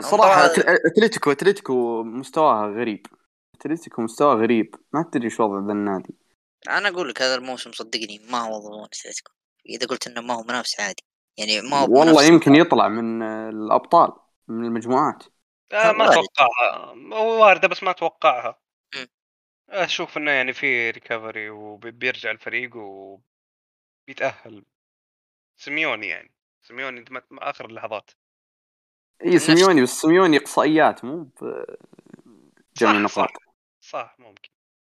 صراحة 0.00 0.44
أتلتيكو 0.86 1.32
أتلتيكو 1.32 2.02
مستواها 2.02 2.66
غريب. 2.66 3.06
أتلتيكو 3.54 4.02
مستواه 4.02 4.34
غريب. 4.34 4.74
ما 4.92 5.02
تدري 5.02 5.24
إيش 5.24 5.40
وضع 5.40 5.66
ذا 5.66 5.72
النادي. 5.72 6.14
أنا 6.68 6.88
أقول 6.88 7.08
لك 7.08 7.22
هذا 7.22 7.34
الموسم 7.34 7.72
صدقني 7.72 8.20
ما 8.30 8.38
هو 8.38 8.58
ضمن 8.58 8.84
أتلتيكو. 8.84 9.32
إذا 9.68 9.86
قلت 9.86 10.06
إنه 10.06 10.20
ما 10.20 10.34
هو 10.34 10.42
منافس 10.42 10.80
عادي. 10.80 11.04
يعني 11.38 11.60
ما 11.60 11.76
هو 11.76 11.98
والله. 11.98 12.24
يمكن 12.24 12.54
يطلع 12.54 12.88
من 12.88 13.22
الأبطال 13.22 14.12
من 14.48 14.64
المجموعات. 14.64 15.24
آه 15.72 15.92
ما. 15.92 16.10
اتوقعها 16.10 16.94
هو 17.12 17.42
واردة 17.42 17.68
بس 17.68 17.82
ما 17.82 17.90
أتوقعها. 17.90 18.58
أشوف 19.70 20.16
إنه 20.16 20.30
يعني 20.30 20.52
في 20.52 20.90
recovery 20.90 21.50
وبيرجع 21.50 22.30
الفريق 22.30 22.70
وبيتاهل 24.08 24.64
سيميوني 25.56 26.06
يعني. 26.06 26.30
سيميوني 26.62 27.04
آخر 27.32 27.66
اللحظات. 27.66 28.10
اي 29.24 29.38
سيميوني 29.38 29.82
بس 29.82 30.00
سيميوني 30.00 30.36
إقصائيات 30.36 31.04
مو 31.04 31.28
جمع 32.76 32.92
صح 32.92 32.92
نقاط 32.92 33.28
صح 33.28 33.30
صح 33.80 34.16
ممكن. 34.18 34.50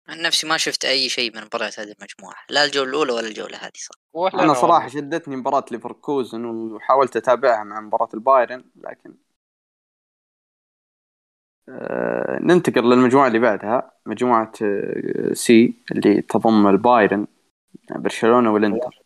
عن 0.08 0.22
نفسي 0.22 0.46
ما 0.46 0.56
شفت 0.56 0.84
أي 0.84 1.08
شيء 1.08 1.36
من 1.36 1.44
مباريات 1.44 1.80
هذه 1.80 1.94
المجموعة. 1.98 2.36
لا 2.50 2.64
الجولة 2.64 2.90
الأولى 2.90 3.12
ولا 3.12 3.28
الجولة 3.28 3.56
هذه 3.56 3.72
صح. 3.76 4.34
أنا 4.40 4.54
صراحة 4.54 4.84
والله. 4.84 4.88
شدتني 4.88 5.36
مباراة 5.36 5.64
ليفركوزن 5.70 6.44
وحاولت 6.44 7.16
أتابعها 7.16 7.64
مع 7.64 7.80
مباراة 7.80 8.08
البايرن 8.14 8.64
لكن 8.76 9.14
آه 11.68 12.38
ننتقل 12.42 12.90
للمجموعة 12.90 13.26
اللي 13.26 13.38
بعدها. 13.38 13.92
مجموعة 14.06 14.52
آه 14.62 15.32
C 15.32 15.84
اللي 15.92 16.22
تضم 16.22 16.66
البايرن 16.66 17.26
برشلونة 17.90 18.52
والإنتر. 18.52 19.03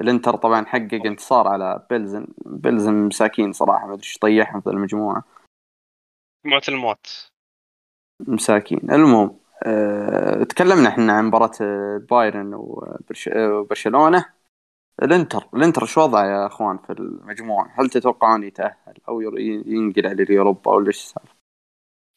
الانتر 0.00 0.36
طبعا 0.36 0.64
حقق 0.64 1.00
انتصار 1.06 1.48
على 1.48 1.86
بيلزن 1.90 2.26
بيلزن 2.46 2.94
مساكين 2.94 3.52
صراحة 3.52 3.86
ما 3.86 3.92
أدري 3.94 4.04
إيش 4.04 4.18
طيحهم 4.18 4.60
في 4.60 4.70
المجموعة. 4.70 5.24
مجموعه 6.44 6.62
الموت. 6.68 7.30
مساكين. 8.20 8.90
المهم 8.90 9.40
أه 9.66 10.42
تكلمنا 10.44 10.88
إحنا 10.88 11.12
عن 11.12 11.24
مباراة 11.24 11.50
آه، 11.60 11.98
بايرن 12.10 12.54
وبرش- 12.54 13.28
آه، 13.28 13.52
وبرشلونة. 13.58 14.24
الانتر 15.02 15.48
الانتر 15.54 15.84
شو 15.86 16.00
وضعه 16.00 16.24
يا 16.26 16.46
أخوان 16.46 16.78
في 16.78 16.92
المجموعة؟ 16.92 17.80
هل 17.80 17.90
تتوقعون 17.90 18.42
يتأهل 18.44 18.94
أو 19.08 19.20
ينقل 19.20 20.06
على 20.06 20.22
اليوروبا 20.22 20.72
أو 20.72 20.80
ليش 20.80 20.96
السالفة؟ 20.96 21.34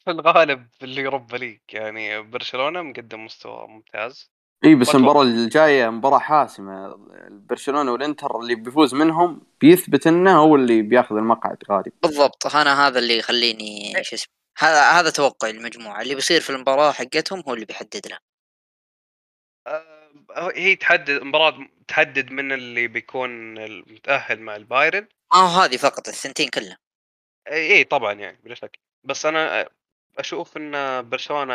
في 0.04 0.10
الغالب 0.10 0.66
اليوروبا 0.82 1.36
league 1.36 1.60
يعني 1.72 2.22
برشلونة 2.22 2.82
مقدم 2.82 3.24
مستوى 3.24 3.68
ممتاز. 3.68 4.30
إي 4.64 4.74
بس 4.74 4.94
المباراة 4.94 5.22
الجاية 5.22 5.90
مباراة 5.90 6.18
حاسمة. 6.18 6.96
برشلونة 7.30 7.92
والإنتر 7.92 8.40
اللي 8.40 8.54
بيفوز 8.54 8.94
منهم 8.94 9.40
بيثبت 9.60 10.06
إنه 10.06 10.38
هو 10.38 10.56
اللي 10.56 10.82
بياخذ 10.82 11.16
المقعد 11.16 11.56
غالب 11.70 11.92
بالضبط. 12.02 12.56
أنا 12.56 12.86
هذا 12.86 12.98
اللي 12.98 13.18
يخليني 13.18 13.92
شو 14.04 14.16
اسمه 14.16 14.32
هذا 14.58 14.90
هذا 14.90 15.10
توقعي 15.10 15.50
المجموعة 15.50 16.02
اللي 16.02 16.14
بيصير 16.14 16.40
في 16.40 16.50
المباراة 16.50 16.92
حقتهم 16.92 17.42
هو 17.48 17.54
اللي 17.54 17.64
بيحدد 17.64 18.06
لها 18.06 18.18
آه، 19.66 20.52
هي 20.54 20.76
تحدد 20.76 21.10
المباراة 21.10 21.68
تحدد 21.88 22.30
من 22.30 22.52
اللي 22.52 22.88
بيكون 22.88 23.58
المتأهل 23.58 24.40
مع 24.40 24.56
البايرن. 24.56 25.08
ما 25.34 25.38
هو 25.40 25.60
هذه 25.60 25.76
فقط 25.76 26.08
الثنتين 26.08 26.48
كلها 26.48 26.78
إي 27.52 27.84
طبعا 27.84 28.12
يعني 28.12 28.38
بلا 28.44 28.54
شك. 28.54 28.78
بس 29.04 29.26
أنا 29.26 29.68
أشوف 30.18 30.56
إن 30.56 31.02
برشلونة 31.08 31.54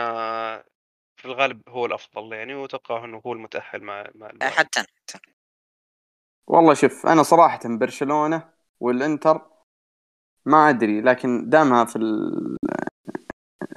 في 1.17 1.25
الغالب 1.25 1.69
هو 1.69 1.85
الأفضل 1.85 2.33
يعني 2.33 2.53
وأتوقع 2.55 3.05
إنه 3.05 3.21
هو 3.25 3.33
المتأهل 3.33 3.83
مع 3.83 4.09
مع 4.15 4.29
البايرن 4.29 4.53
حتى 4.55 4.79
أنا 4.79 4.87
حتى 4.87 5.17
أنا. 5.17 5.33
والله 6.47 6.73
شوف 6.73 7.05
أنا 7.07 7.23
صراحة 7.23 7.59
برشلونة 7.65 8.49
والإنتر 8.79 9.41
ما 10.45 10.69
أدري 10.69 11.01
لكن 11.01 11.49
دامها 11.49 11.85
في 11.85 11.95
ال... 11.95 12.57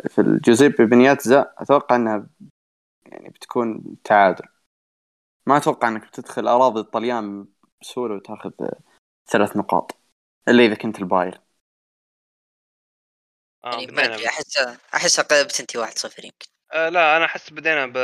في 0.08 0.20
الجوزيبي 0.20 0.84
بنياتزا 0.86 1.54
أتوقع 1.58 1.96
إنها 1.96 2.26
يعني 3.06 3.28
بتكون 3.28 3.96
تعادل. 4.04 4.44
ما 5.46 5.56
أتوقع 5.56 5.88
إنك 5.88 6.06
بتدخل 6.06 6.48
أراضي 6.48 6.80
الطليان 6.80 7.46
بسهولة 7.80 8.14
وتأخذ 8.14 8.50
ثلاث 9.26 9.56
نقاط 9.56 9.96
إلا 10.48 10.64
إذا 10.64 10.74
كنت 10.74 10.98
البايرن. 10.98 11.38
آه 13.64 13.70
يعني 13.72 13.86
ما 13.86 13.92
بدينا 13.92 14.14
ادري 14.14 14.28
احس 14.28 14.58
احس 14.94 15.20
قلبت 15.20 15.60
انت 15.60 15.76
1-0 15.76 16.24
يمكن. 16.24 16.59
آه 16.72 16.88
لا 16.88 17.16
أنا 17.16 17.24
أحس 17.24 17.50
بدينا 17.50 17.86
ب 17.86 17.96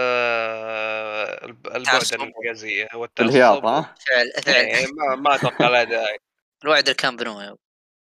البعد 1.75 1.83
تعصب. 1.85 2.23
الانجازية 2.23 2.89
الهياط 3.21 3.65
ها؟ 3.65 3.95
فعل 4.07 4.33
فعل. 4.43 4.55
إيه، 4.55 4.87
ما 4.93 5.15
ما 5.17 5.35
أتوقع 5.35 5.69
له 5.69 5.85
داعي 5.85 6.19
الوعد 6.65 6.89
الكامب 6.89 7.23
نو. 7.23 7.59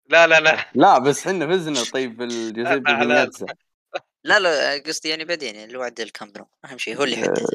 لا 0.09 0.26
لا 0.26 0.40
لا. 0.40 0.66
لا 0.74 0.98
بس 0.98 1.24
حنا 1.24 1.46
فزنا 1.46 1.80
طيب 1.92 2.16
بالجوزيبي 2.16 2.92
لا، 2.92 3.05
لا. 3.05 3.30
لا. 4.24 4.38
لا 4.38 4.82
قصدي 4.86 5.09
يعني 5.09 5.24
بعدين 5.24 5.55
يعني 5.55 5.70
الوعد 5.70 6.00
الكامب 6.00 6.38
نو. 6.38 6.46
أهم 6.64 6.78
شيء 6.78 6.98
هو 6.98 7.05
اللي 7.05 7.20
يحدد. 7.20 7.46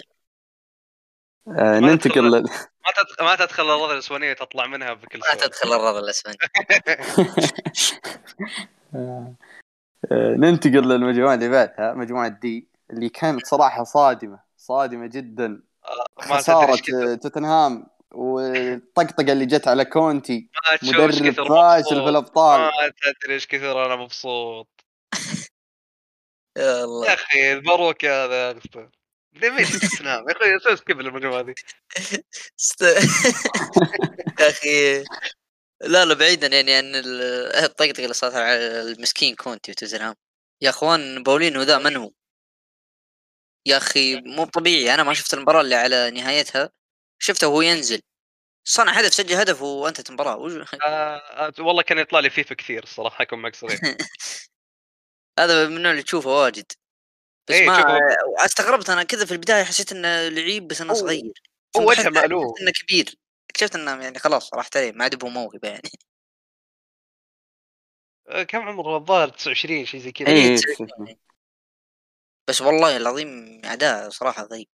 آه 1.48 1.80
ننتقل 1.80 2.32
لل... 2.32 2.44
ما 2.88 2.92
تدخل 2.96 3.24
ما 3.24 3.36
تدخل 3.36 3.64
الرضا 3.64 3.94
الأسبانية 3.94 4.34
تطلع 4.34 4.68
منها 4.68 4.94
بكل 4.94 5.20
ما 5.20 5.36
تدخل 5.36 5.74
الرضا 5.74 6.00
الاسباني 6.00 6.38
آه، 8.96 9.34
آه، 10.12 10.36
ننتقل 10.38 10.90
للمجموعة 10.90 11.34
اللي 11.34 11.50
بعدها 11.50 11.94
مجموعة 11.94 12.28
دي 12.28 12.68
اللي 12.92 13.10
كانت 13.10 13.46
صراحة 13.46 13.84
صادمة 13.84 14.40
صادمة 14.58 15.08
جدا. 15.08 15.64
إيش 16.22 16.42
كثر- 16.42 17.12
آه، 17.12 17.16
توتنهام 17.16 17.88
والطقطقة 18.12 19.32
اللي 19.32 19.46
جت 19.46 19.68
على 19.68 19.86
كونتي 19.86 20.50
مدرب 20.84 21.12
كثر 21.12 21.50
فاشل. 21.50 22.04
في 22.04 22.10
الأبطال. 22.10 22.62
ما 22.62 22.72
تدري 23.22 23.34
إيش 23.34 23.48
كثر 23.48 23.86
أنا 23.86 23.96
مبسوط. 23.96 24.68
يا 26.58 26.64
يا 26.64 26.84
الله 26.84 27.14
أخي 27.14 27.56
مبروك 27.56 28.04
يا 28.04 28.26
هذا 28.26 28.36
يا 28.48 28.52
أخي 28.58 28.90
ليه 29.34 29.66
توتنهام؟ 29.80 30.30
يا 30.30 30.36
أخي 30.36 30.58
أسوي 30.58 30.76
skip 30.78 31.00
المجموعة 31.02 31.42
دي. 31.42 31.54
يا 34.40 34.50
أخي 34.50 35.04
لا 35.82 36.06
لا 36.06 36.14
بعيدا 36.14 36.48
يعني 36.48 36.74
عن 36.74 36.96
ال- 36.96 37.22
الطقطقة 37.64 38.04
اللي 38.04 38.14
صارت 38.14 38.36
على 38.36 38.82
المسكين 38.82 39.36
كونتي 39.36 39.72
وتوتنهام. 39.72 40.16
يا 40.62 40.70
أخوان 40.70 41.24
باولينو 41.24 41.62
ذا 41.62 41.78
من 41.78 41.96
هو؟ 41.96 42.12
يا 43.68 43.78
أخي 43.78 44.22
مو 44.22 44.46
طبيعي. 44.46 44.94
أنا 44.94 45.04
ما 45.04 45.14
شفت 45.14 45.34
المباراة 45.34 45.62
اللي 45.62 45.76
على 45.76 46.12
نهايتها. 46.12 46.70
شفته 47.20 47.48
وهو 47.48 47.62
ينزل. 47.62 48.02
صنع 48.68 48.92
هدف 48.92 49.14
سجل 49.14 49.36
هدف 49.36 49.62
وأنتهت 49.62 50.10
المباراة. 50.10 50.38
وش- 50.38 50.76
آه 50.86 51.52
والله 51.60 51.82
كان 51.84 51.98
يطلع 51.98 52.20
لي 52.20 52.30
فيفا 52.30 52.56
كثير 52.56 52.84
الصراحة 52.84 53.22
اكون 53.22 53.40
معك 53.40 53.56
صريح 53.56 53.80
هذا 55.40 55.68
من 55.68 55.78
النوع 55.78 55.92
اللي 55.92 56.04
تشوفه 56.04 56.30
واجد. 56.30 56.66
بس 57.50 57.56
إيه، 57.56 57.68
ما 57.68 57.78
شوفه. 57.78 58.46
استغربت 58.46 58.90
أنا 58.90 59.04
كذا 59.04 59.26
في 59.26 59.32
البداية 59.32 59.64
حسيت 59.64 59.92
إنه 59.92 60.28
لعيب 60.28 60.68
بس 60.68 60.82
إنه 60.82 60.94
صغير. 60.94 61.34
هو 61.78 61.90
وجهه 61.90 62.10
مألوف. 62.10 62.62
إنه 62.62 62.72
كبير. 62.72 63.16
اكتشفت 63.50 63.76
إنه 63.76 64.04
يعني 64.04 64.20
خلاص 64.20 64.54
راحت 64.54 64.78
عليه. 64.78 64.92
ما 64.92 65.04
عاد 65.04 65.24
هو 65.24 65.30
موهبة 65.30 65.68
يعني. 65.70 65.90
آه، 68.28 68.44
كم 68.44 68.62
عمره؟ 68.62 68.98
الظاهر 68.98 69.30
29 69.30 69.86
شيء 69.86 70.00
زي 70.00 70.12
كذا. 70.12 70.28
إيه. 70.28 70.58
بس 72.48 72.62
والله 72.62 72.98
العظيم 72.98 73.62
أداء 73.66 74.10
صراحة 74.10 74.44
غريب. 74.44 74.68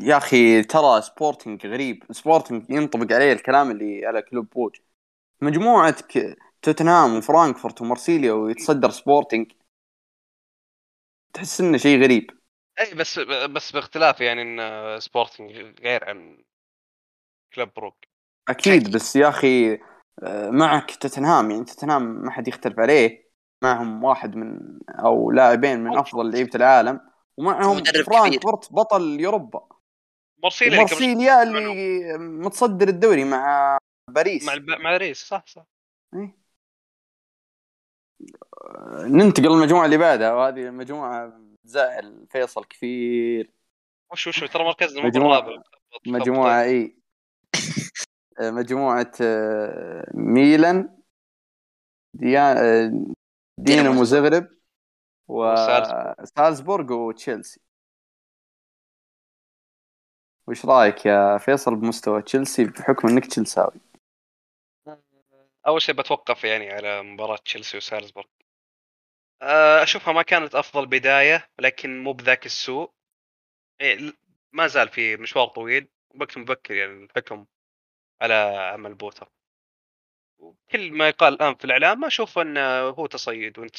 يا 0.00 0.16
أخي 0.16 0.62
ترى 0.62 1.02
سبورتنج 1.02 1.66
غريب. 1.66 2.04
سبورتنج 2.10 2.70
ينطبق 2.70 3.12
عليه 3.14 3.32
الكلام 3.32 3.70
اللي 3.70 4.06
على 4.06 4.22
كلوب 4.22 4.50
بروج 4.50 4.76
مجموعتك 5.40 6.36
توتنهام 6.62 7.16
وفرانكفورت 7.16 7.80
ومارسيليا 7.80 8.32
ويتصدر 8.32 8.90
سبورتنج 8.90 9.52
تحس 11.34 11.60
إنه 11.60 11.78
شيء 11.78 12.02
غريب. 12.02 12.30
إي 12.80 12.94
بس 12.94 13.18
بس 13.18 13.72
باختلاف 13.72 14.20
يعني 14.20 14.42
إن 14.42 15.00
سبورتنج 15.00 15.52
غير 15.80 16.04
عن 16.04 16.44
كلوب 17.54 17.68
بروج 17.76 17.96
أكيد 18.48 18.82
أكيد. 18.82 18.94
بس 18.94 19.16
يا 19.16 19.28
أخي 19.28 19.78
آه، 20.22 20.50
معك 20.50 20.96
توتنهام. 20.96 21.50
يعني 21.50 21.64
توتنهام 21.64 22.02
ما 22.02 22.30
حد 22.30 22.48
يختلف 22.48 22.78
عليه. 22.78 23.25
معهم 23.66 24.04
واحد 24.04 24.36
من 24.36 24.78
أو 24.90 25.30
لاعبين 25.30 25.80
من 25.80 25.98
أفضل 25.98 26.32
لعيبة 26.32 26.50
العالم 26.54 27.00
ومعهم 27.36 27.84
فرانكفورت 27.84 28.72
بطل 28.72 29.20
يوروبا. 29.20 29.68
مارسيليا 30.42 31.42
اللي 31.42 32.18
متصدر 32.18 32.88
الدوري 32.88 33.24
مع 33.24 33.78
باريس. 34.10 34.46
مع 34.46 34.52
الب... 34.52 34.70
مع 34.70 34.90
باريس 34.90 35.24
صح 35.24 35.44
صح. 35.46 35.66
إيه. 36.14 36.36
ننتقل 38.98 39.48
للمجموعة 39.48 39.84
اللي 39.84 39.96
بعدها 39.96 40.32
وهذه 40.32 40.62
المجموعه 40.68 41.40
زعل 41.64 42.26
فيصل 42.30 42.64
كثير. 42.64 43.50
وش 44.12 44.26
وش 44.26 44.40
ترى 44.40 44.64
مركزنا 44.64 45.02
مو 45.02 45.08
مجموعة- 45.10 45.44
بالرابع 45.44 45.62
مجموعة 46.06 46.62
اي 46.62 46.96
مجموعة 48.40 49.12
آه، 49.20 50.10
ميلان 50.14 50.98
ديا... 52.14 52.54
دينامو. 53.58 54.04
زغرب 54.04 54.48
وسالزبورغ. 55.28 56.92
وتشيلسي 56.92 57.60
وش 60.48 60.66
رأيك 60.66 61.06
يا 61.06 61.38
فيصل 61.38 61.76
بمستوى 61.76 62.22
تشيلسي 62.22 62.64
بحكم 62.64 63.08
إنك 63.08 63.26
تشيلساوي؟ 63.26 63.80
أول 65.66 65.82
شيء 65.82 65.94
بتوقف 65.94 66.44
يعني 66.44 66.70
على 66.70 67.02
مباراة 67.02 67.36
تشيلسي 67.36 67.76
وسالزبورغ 67.76 68.26
آه، 69.42 69.82
أشوفها 69.82 70.12
ما 70.12 70.22
كانت 70.22 70.54
أفضل 70.54 70.86
بداية 70.86 71.48
لكن 71.58 72.04
مو 72.04 72.12
بذاك 72.12 72.46
السوء 72.46 72.90
إيه، 73.80 74.12
ما 74.52 74.66
زال 74.66 74.88
في 74.88 75.16
مشوار 75.16 75.46
طويل 75.48 75.88
وقت 76.20 76.38
مبكر 76.38 76.74
يعني 76.74 77.04
الحكم 77.04 77.46
على 78.22 78.34
عمل 78.72 78.94
بوتر 78.94 79.28
كل 80.70 80.92
ما 80.92 81.08
يقال 81.08 81.34
الآن 81.34 81.54
في 81.54 81.64
الإعلام 81.64 82.04
أشوف 82.04 82.38
أنه 82.38 82.60
هو 82.88 83.06
تصيد 83.06 83.58
وانت 83.58 83.76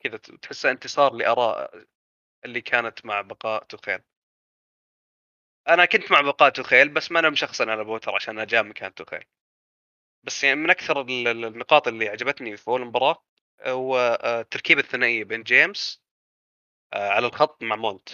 كذا 0.00 0.16
تحسه 0.16 0.70
انتصار 0.70 1.12
لآراء 1.14 1.84
اللي 2.44 2.60
كانت 2.60 3.06
مع 3.06 3.20
بقاء 3.20 3.64
توخيل. 3.64 4.00
أنا 5.68 5.84
كنت 5.84 6.12
مع 6.12 6.20
بقاء 6.20 6.50
توخيل 6.50 6.88
بس 6.88 7.12
ما 7.12 7.18
أنا 7.20 7.30
متشائم 7.30 7.70
على 7.70 7.84
بوتر 7.84 8.14
عشان 8.14 8.46
جاء 8.46 8.62
مكان 8.62 8.94
توخيل. 8.94 9.24
بس 10.24 10.44
يعني 10.44 10.56
من 10.60 10.70
أكثر 10.70 11.00
ال- 11.00 11.28
ال- 11.28 11.44
النقاط 11.44 11.88
اللي 11.88 12.08
عجبتني 12.08 12.56
في 12.56 12.68
أول 12.68 12.82
المباراه 12.82 13.24
هو 13.62 14.18
آه، 14.22 14.40
التركيبه 14.40 14.80
الثنائيه 14.80 15.24
بين 15.24 15.42
جيمس 15.42 16.02
آه، 16.92 17.08
على 17.08 17.26
الخط 17.26 17.62
مع 17.62 17.76
مونت 17.76 18.08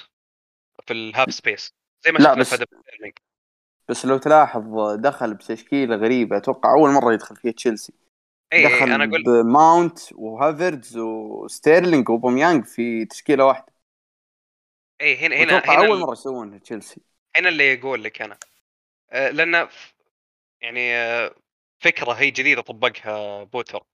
في 0.87 0.93
ال 0.93 1.01
half 1.01 1.35
space. 1.35 1.75
زي 2.05 2.13
ما 2.13 2.19
شفنا 2.19 2.35
بس- 2.35 2.55
في. 2.55 3.13
بس 3.89 4.07
لو 4.07 4.19
تلاحظ 4.19 4.95
دخل 4.95 5.35
بتشكيلة 5.35 5.97
غريبة 5.97 6.37
أتوقع 6.37 6.73
أول 6.73 6.91
مرة 6.91 7.13
يدخل 7.13 7.37
فيها 7.37 7.53
تشيلسي. 7.53 7.93
اي 8.53 8.65
دخل 8.65 8.75
اي 8.75 8.95
أنا 8.95 9.05
أقول 9.05 9.23
بماونت 9.25 9.99
وهافرز 10.13 10.97
وستيرلينج 10.97 12.09
وأوباميانج 12.09 12.65
في 12.65 13.05
تشكيلة 13.05 13.45
واحدة. 13.47 13.73
اي 15.01 15.17
هنا 15.17 15.37
هنا 15.37 15.59
أتوقع 15.59 15.79
هنا 15.79 15.87
أول 15.87 15.99
مرة 15.99 16.13
يسوونها 16.13 16.59
تشيلسي. 16.59 17.01
هنا 17.37 17.49
اللي 17.49 17.75
يقول 17.75 18.05
لك 18.05 18.23
أنا. 18.23 18.39
آه، 19.11 19.31
لأن 19.31 19.69
يعني 20.61 20.95
آه، 20.95 21.35
فكرة 21.81 22.13
هي 22.13 22.31
جديدة 22.31 22.63
طبقها 22.63 23.45
بوتر 23.45 23.85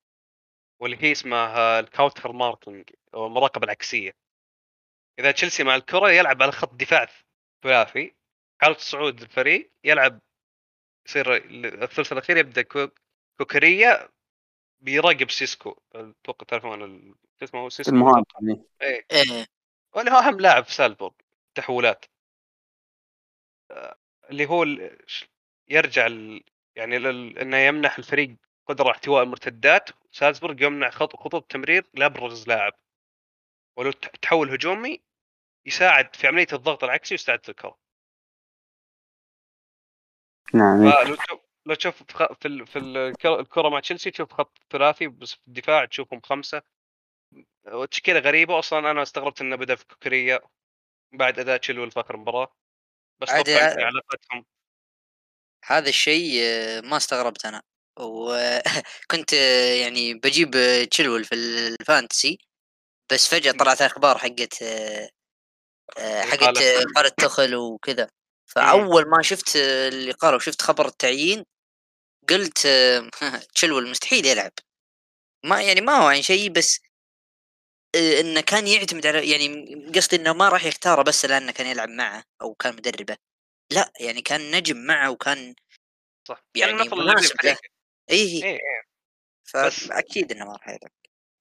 واللي 0.80 0.96
هي 1.00 1.12
اسمها 1.12 1.80
ال 1.80 1.87
counter 1.87 2.32
marking 2.32 2.90
أو 3.14 3.26
المراقبة 3.26 3.64
العكسية. 3.64 4.12
إذا 5.18 5.30
تشيلسي 5.30 5.64
مع 5.64 5.74
الكرة 5.74 6.10
يلعب 6.10 6.42
على 6.42 6.52
خط 6.52 6.74
دفاع 6.74 7.06
ثلاثي 7.62 8.19
حاله 8.60 8.74
صعود 8.78 9.22
الفريق 9.22 9.70
يلعب 9.84 10.20
يصير 11.06 11.36
الثلث 11.82 12.12
الأخير 12.12 12.36
يبدأ 12.36 12.62
كو- 12.62 12.88
كوكريا 13.38 14.08
بيراقب 14.80 15.30
شيشكو. 15.30 15.80
أتوقع 15.94 16.46
تعرفون 16.48 16.82
ال- 16.84 17.14
شو 17.38 17.44
اسمه 17.44 17.60
هو 17.60 17.68
شيشكو؟ 17.68 17.96
المهاجم 17.96 18.24
يعني. 18.42 18.64
إيه. 18.82 19.06
إيه. 19.12 19.46
واللي 19.94 20.10
هو 20.10 20.16
اهم 20.16 20.40
لاعب 20.40 20.64
في 20.64 20.72
سالزبورغ 20.74 21.12
تحولات. 21.54 22.04
آه، 23.70 23.96
اللي 24.30 24.46
هو 24.46 24.62
ال- 24.62 24.98
يرجع 25.68 26.06
ال- 26.06 26.44
يعني 26.76 26.96
إنه 27.42 27.56
يمنح 27.56 27.98
الفريق 27.98 28.36
قدرة 28.66 28.84
على 28.84 28.92
احتواء 28.94 29.22
المرتدات 29.22 29.90
سالزبورغ 30.12 30.62
يمنع 30.62 30.90
خط 30.90 31.16
خطوط 31.16 31.50
تمرير 31.52 31.86
لابرز 31.94 32.48
لاعب. 32.48 32.72
ولو 33.76 33.90
تحول 33.92 34.50
هجومي 34.50 35.00
يساعد 35.66 36.16
في 36.16 36.26
عملية 36.26 36.46
الضغط 36.52 36.84
العكسي 36.84 37.14
ويستعد 37.14 37.40
الكره 37.48 37.78
نعم. 40.54 40.92
فلو 40.92 41.14
تشوف 41.14 41.40
لو 41.66 41.74
تشوف 41.74 42.02
في 42.02 42.28
في 42.40 42.48
ال- 42.48 42.66
في 42.66 42.78
الكره 42.78 43.40
الكرة 43.40 43.68
مع 43.68 43.80
تشيلسي 43.80 44.10
تشوف 44.10 44.32
خط 44.32 44.58
ثلاثي 44.70 45.06
بس 45.08 45.32
في 45.34 45.48
الدفاع 45.48 45.84
تشوفهم 45.84 46.20
خمسة. 46.24 46.62
وتشكيله 47.66 48.20
غريبة 48.20 48.58
أصلا 48.58 48.90
أنا 48.90 49.02
استغربت 49.02 49.40
إنه 49.40 49.56
بدأ 49.56 49.74
في 49.74 49.84
كوكريا 49.86 50.40
بعد 51.12 51.38
أداء 51.38 51.56
تشيلول 51.56 51.90
في 51.90 52.00
اخر 52.00 52.14
المباراه 52.14 52.54
بس 53.20 53.30
عاد- 53.30 53.48
أتوقع 53.48 53.64
عاد- 53.64 53.78
إن 53.78 53.84
علاقتهم 53.84 54.44
هذا 55.64 55.88
الشيء 55.88 56.40
آه، 56.42 56.80
ما 56.80 56.96
استغربت 56.96 57.44
أنا. 57.46 57.62
وكنت 58.00 59.32
يعني 59.82 60.14
بجيب 60.14 60.56
آه، 60.56 60.84
تشيلول 60.84 61.24
في 61.24 61.34
الفانتسي 61.34 62.38
بس 63.12 63.28
فجأة 63.34 63.52
طلعت 63.52 63.82
أخبار 63.82 64.18
حقت 64.18 64.62
آه، 64.62 65.08
آه، 65.98 66.22
حقت. 66.22 66.42
آه، 66.42 66.82
إقالة 66.82 67.08
تخل 67.08 67.54
وكذا. 67.54 68.08
فأول 68.50 69.10
ما 69.10 69.22
شفت 69.22 69.56
آه، 69.56 69.88
الاقاله 69.88 70.36
وشفت 70.36 70.62
خبر 70.62 70.86
التعيين 70.86 71.44
قلت 72.28 72.68
تشيلول 73.54 73.90
مستحيل 73.90 74.26
يلعب. 74.26 74.52
ما 75.44 75.62
يعني 75.62 75.80
ما 75.80 75.92
هو 75.92 76.06
عن 76.06 76.22
شيء 76.22 76.50
بس 76.50 76.80
آه، 77.96 78.20
إنه 78.20 78.40
كان 78.40 78.66
يعتمد 78.66 79.06
على 79.06 79.30
يعني 79.30 79.74
قصدي 79.94 80.16
إنه 80.16 80.32
ما 80.32 80.48
راح 80.48 80.64
يختاره 80.64 81.02
بس 81.02 81.24
لأنه 81.24 81.52
كان 81.52 81.66
يلعب 81.66 81.88
معه 81.88 82.24
أو 82.42 82.54
كان 82.54 82.76
مدربه. 82.76 83.16
لا 83.72 83.92
يعني 84.00 84.22
كان 84.22 84.50
نجم 84.50 84.76
معه 84.76 85.10
وكان 85.10 85.54
صح. 86.28 86.44
يعني 86.56 86.72
يعني 86.72 86.88
مناسب 86.92 87.36
له. 87.44 87.58
اي 88.10 88.16
إيه 88.16 88.44
إيه. 88.44 88.60
بس- 89.54 89.84
فأكيد 89.84 90.32
إنه 90.32 90.44
ما 90.44 90.52
راح 90.52 90.68
يلعب. 90.68 90.90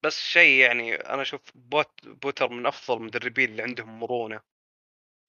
بس 0.04 0.20
شيء 0.20 0.60
يعني 0.62 0.96
أنا 0.96 1.22
أشوف 1.22 1.42
بوت 1.56 1.92
بوتر 2.04 2.50
من 2.50 2.66
أفضل 2.66 2.98
المدربين 2.98 3.50
اللي 3.50 3.64
عندهم 3.64 4.00
مرونة. 4.00 4.42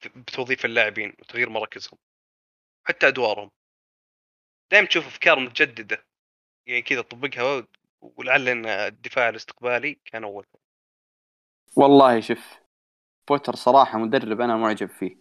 بتوظيف 0.06 0.64
اللاعبين 0.64 1.12
وتغيير 1.20 1.51
مراكزهم 1.51 1.98
حتى 2.85 3.09
أدوارهم. 3.09 3.51
دائما 4.70 4.86
تشوف 4.86 5.06
أفكار 5.06 5.40
متجددة 5.40 6.05
يعني 6.66 6.82
كذا 6.82 7.01
طبقها 7.01 7.66
ولعل 8.02 8.48
إن 8.48 8.66
الدفاع 8.66 9.28
الاستقبالي 9.28 9.94
كان 10.05 10.24
أول. 10.24 10.47
والله 11.77 12.20
شوف 12.20 12.60
بوتر 13.28 13.55
صراحة 13.55 13.98
مدرب 13.98 14.40
أنا 14.40 14.56
معجب 14.56 14.89
فيه. 14.89 15.16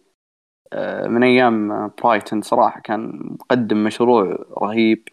آه، 0.72 1.06
من 1.06 1.22
أيام 1.22 1.88
برايتون 1.88 2.42
صراحة 2.42 2.80
كان 2.80 3.10
مقدم 3.40 3.84
مشروع 3.84 4.46
رهيب 4.62 5.08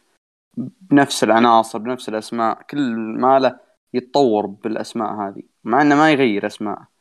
بنفس 0.58 1.24
العناصر 1.24 1.80
بنفس 1.80 2.10
الأسماء 2.10 2.62
كل 2.62 2.96
ماله 2.96 3.60
يتطور 3.94 4.46
بالأسماء 4.46 5.14
هذه 5.14 5.44
مع 5.64 5.82
إنه 5.82 5.96
ما 5.96 6.12
يغير 6.12 6.46
اسماء 6.46 6.97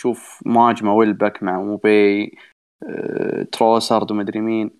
شوف 0.00 0.42
مهاجمه 0.46 0.94
ويلبك 0.94 1.42
مع 1.42 1.60
موبي 1.60 2.32
آه، 2.82 3.42
تروسارد 3.42 4.10
ومدري 4.10 4.40
مين. 4.40 4.70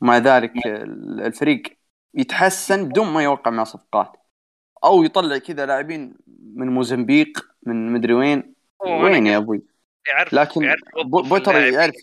ومع 0.00 0.18
ذلك 0.18 0.66
آه، 0.66 0.82
الفريق 1.26 1.62
يتحسن 2.14 2.88
بدون 2.88 3.06
ما 3.06 3.22
يوقع 3.22 3.50
مع 3.50 3.64
صفقات. 3.64 4.16
أو 4.84 5.02
يطلع 5.02 5.38
كذا 5.38 5.66
لاعبين 5.66 6.14
من 6.54 6.68
موزمبيق 6.68 7.50
من 7.62 7.92
مدري 7.92 8.14
وين. 8.14 8.54
وين 8.80 9.14
أنا 9.14 9.30
يا 9.30 9.36
أبوي؟ 9.36 9.62
يعرف 10.08 10.34
لكن 10.34 10.62
يعرف 10.62 10.80
بوتر. 11.04 11.56
يعرف 11.56 11.94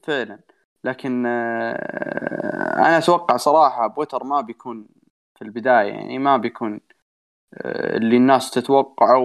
فعلا. 0.00 0.38
لكن 0.84 1.26
آه، 1.26 2.78
أنا 2.78 2.98
أتوقع 2.98 3.36
صراحة 3.36 3.86
بوتر 3.86 4.24
ما 4.24 4.40
بيكون 4.40 4.86
في 5.34 5.42
البداية 5.42 5.92
يعني 5.92 6.18
ما 6.18 6.36
بيكون 6.36 6.74
آه، 6.74 6.87
اللي 7.56 8.16
الناس 8.16 8.50
تتوقعه 8.50 9.22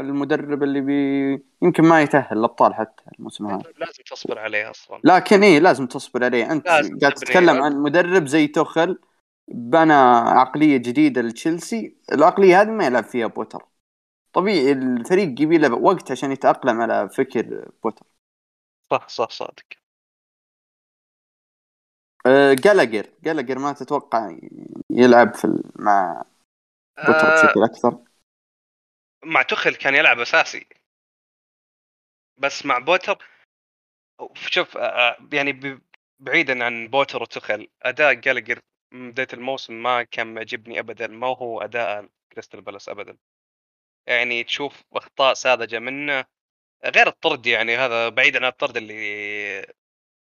المدرب 0.00 0.62
اللي 0.62 0.80
بي 0.80 1.32
يمكن 1.62 1.84
ما 1.84 2.02
يتأهل 2.02 2.38
الأبطال 2.38 2.74
حتى 2.74 3.02
الموسم 3.18 3.46
هذا. 3.46 3.62
لازم 3.78 4.02
تصبر 4.10 4.38
عليه 4.38 4.70
أصلا. 4.70 5.00
لكن 5.04 5.42
إيه 5.42 5.58
لازم 5.58 5.86
تصبر 5.86 6.24
عليه. 6.24 6.52
أنت 6.52 6.66
لازم 6.66 6.98
قاعد. 6.98 7.14
تتكلم 7.14 7.62
عن 7.62 7.76
مدرب 7.76 8.26
زي 8.26 8.46
توخيل 8.46 8.98
بنى 9.48 9.92
عقلية 9.92 10.76
جديدة 10.76 11.22
لتشيلسي. 11.22 11.96
العقلية 12.12 12.60
هذه 12.60 12.70
ما 12.70 12.86
يلعب 12.86 13.04
فيها 13.04 13.26
بوتر. 13.26 13.66
طبيعي 14.32 14.72
الفريق 14.72 15.40
يبي 15.42 15.58
له 15.58 15.74
وقت 15.74 16.10
عشان 16.10 16.32
يتأقلم 16.32 16.80
على 16.80 17.08
فكر 17.08 17.70
بوتر. 17.84 18.06
صح 18.90 19.08
صح 19.08 19.30
صادق. 19.30 19.64
أه 22.26 22.52
جالجر 22.54 23.06
جالجر 23.22 23.58
ما 23.58 23.72
تتوقع 23.72 24.36
يلعب 24.90 25.34
في 25.34 25.62
مع 25.76 26.24
بوتر 26.96 27.10
آه 27.10 27.46
بشكل 27.46 27.62
أكثر. 27.64 27.98
مع 29.24 29.42
توخيل 29.42 29.74
كان 29.74 29.94
يلعب 29.94 30.20
أساسي. 30.20 30.66
بس 32.36 32.66
مع 32.66 32.78
بوتر 32.78 33.24
شوف 34.34 34.76
آه، 34.76 34.80
آه، 34.80 35.28
يعني 35.32 35.80
بعيدا 36.18 36.64
عن 36.64 36.88
بوتر 36.88 37.22
وتوخيل 37.22 37.68
أداء 37.82 38.14
جالاجر 38.14 38.60
من 38.92 39.10
بدايه 39.10 39.28
الموسم 39.32 39.82
ما 39.82 40.02
كان 40.02 40.34
معجبني 40.34 40.80
ابدا 40.80 41.06
ما 41.06 41.26
هو 41.26 41.60
أداء 41.60 42.08
كريستال 42.32 42.60
بالاس 42.60 42.88
ابدا. 42.88 43.18
يعني 44.06 44.44
تشوف 44.44 44.82
أخطاء 44.92 45.34
ساذجة 45.34 45.78
منه 45.78 46.24
غير 46.84 47.06
الطرد 47.08 47.46
يعني 47.46 47.76
هذا 47.76 48.08
بعيدا 48.08 48.38
عن 48.38 48.46
الطرد 48.52 48.76
اللي 48.76 48.94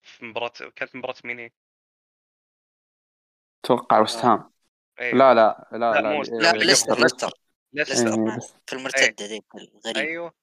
في 0.02 0.24
مباراة 0.24 0.52
كانت 0.76 0.96
مباراة 0.96 1.16
مين 1.24 1.38
هي؟ 1.38 1.50
أتوقع 3.64 4.00
وست 4.00 4.24
هام. 4.24 4.53
إيه. 5.00 5.14
لا 5.14 5.34
لا 5.34 5.68
لا 5.72 5.78
لا، 5.78 6.00
لا, 6.00 6.10
مو- 6.12 6.22
لا 6.22 6.52
إيه، 6.52 6.58
ليستر 6.58 6.98
ليستر 6.98 7.30
ليستر. 7.72 8.08
إيه، 8.08 8.36
بس- 8.36 8.54
في 8.66 8.72
المرتده 8.72 9.26
ذيك 9.26 9.44
الغريبه 9.54 10.00
أيوه. 10.00 10.34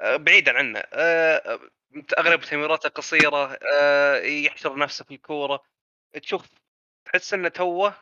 آه، 0.00 0.16
بعيدا 0.16 0.52
عنه. 0.58 0.82
آه، 0.92 1.58
أغلب 2.18 2.40
تمريراته 2.40 2.88
قصيرة 2.88 3.58
آه، 3.72 4.16
يحشر 4.16 4.78
نفسه 4.78 5.04
في 5.04 5.14
الكورة. 5.14 5.62
تشوف 6.22 6.46
تحس 7.04 7.34
إنه 7.34 7.48
توه. 7.48 7.94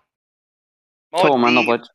ما 1.13 1.23
تو 1.23 1.37
ما 1.37 1.51
نضج. 1.51 1.87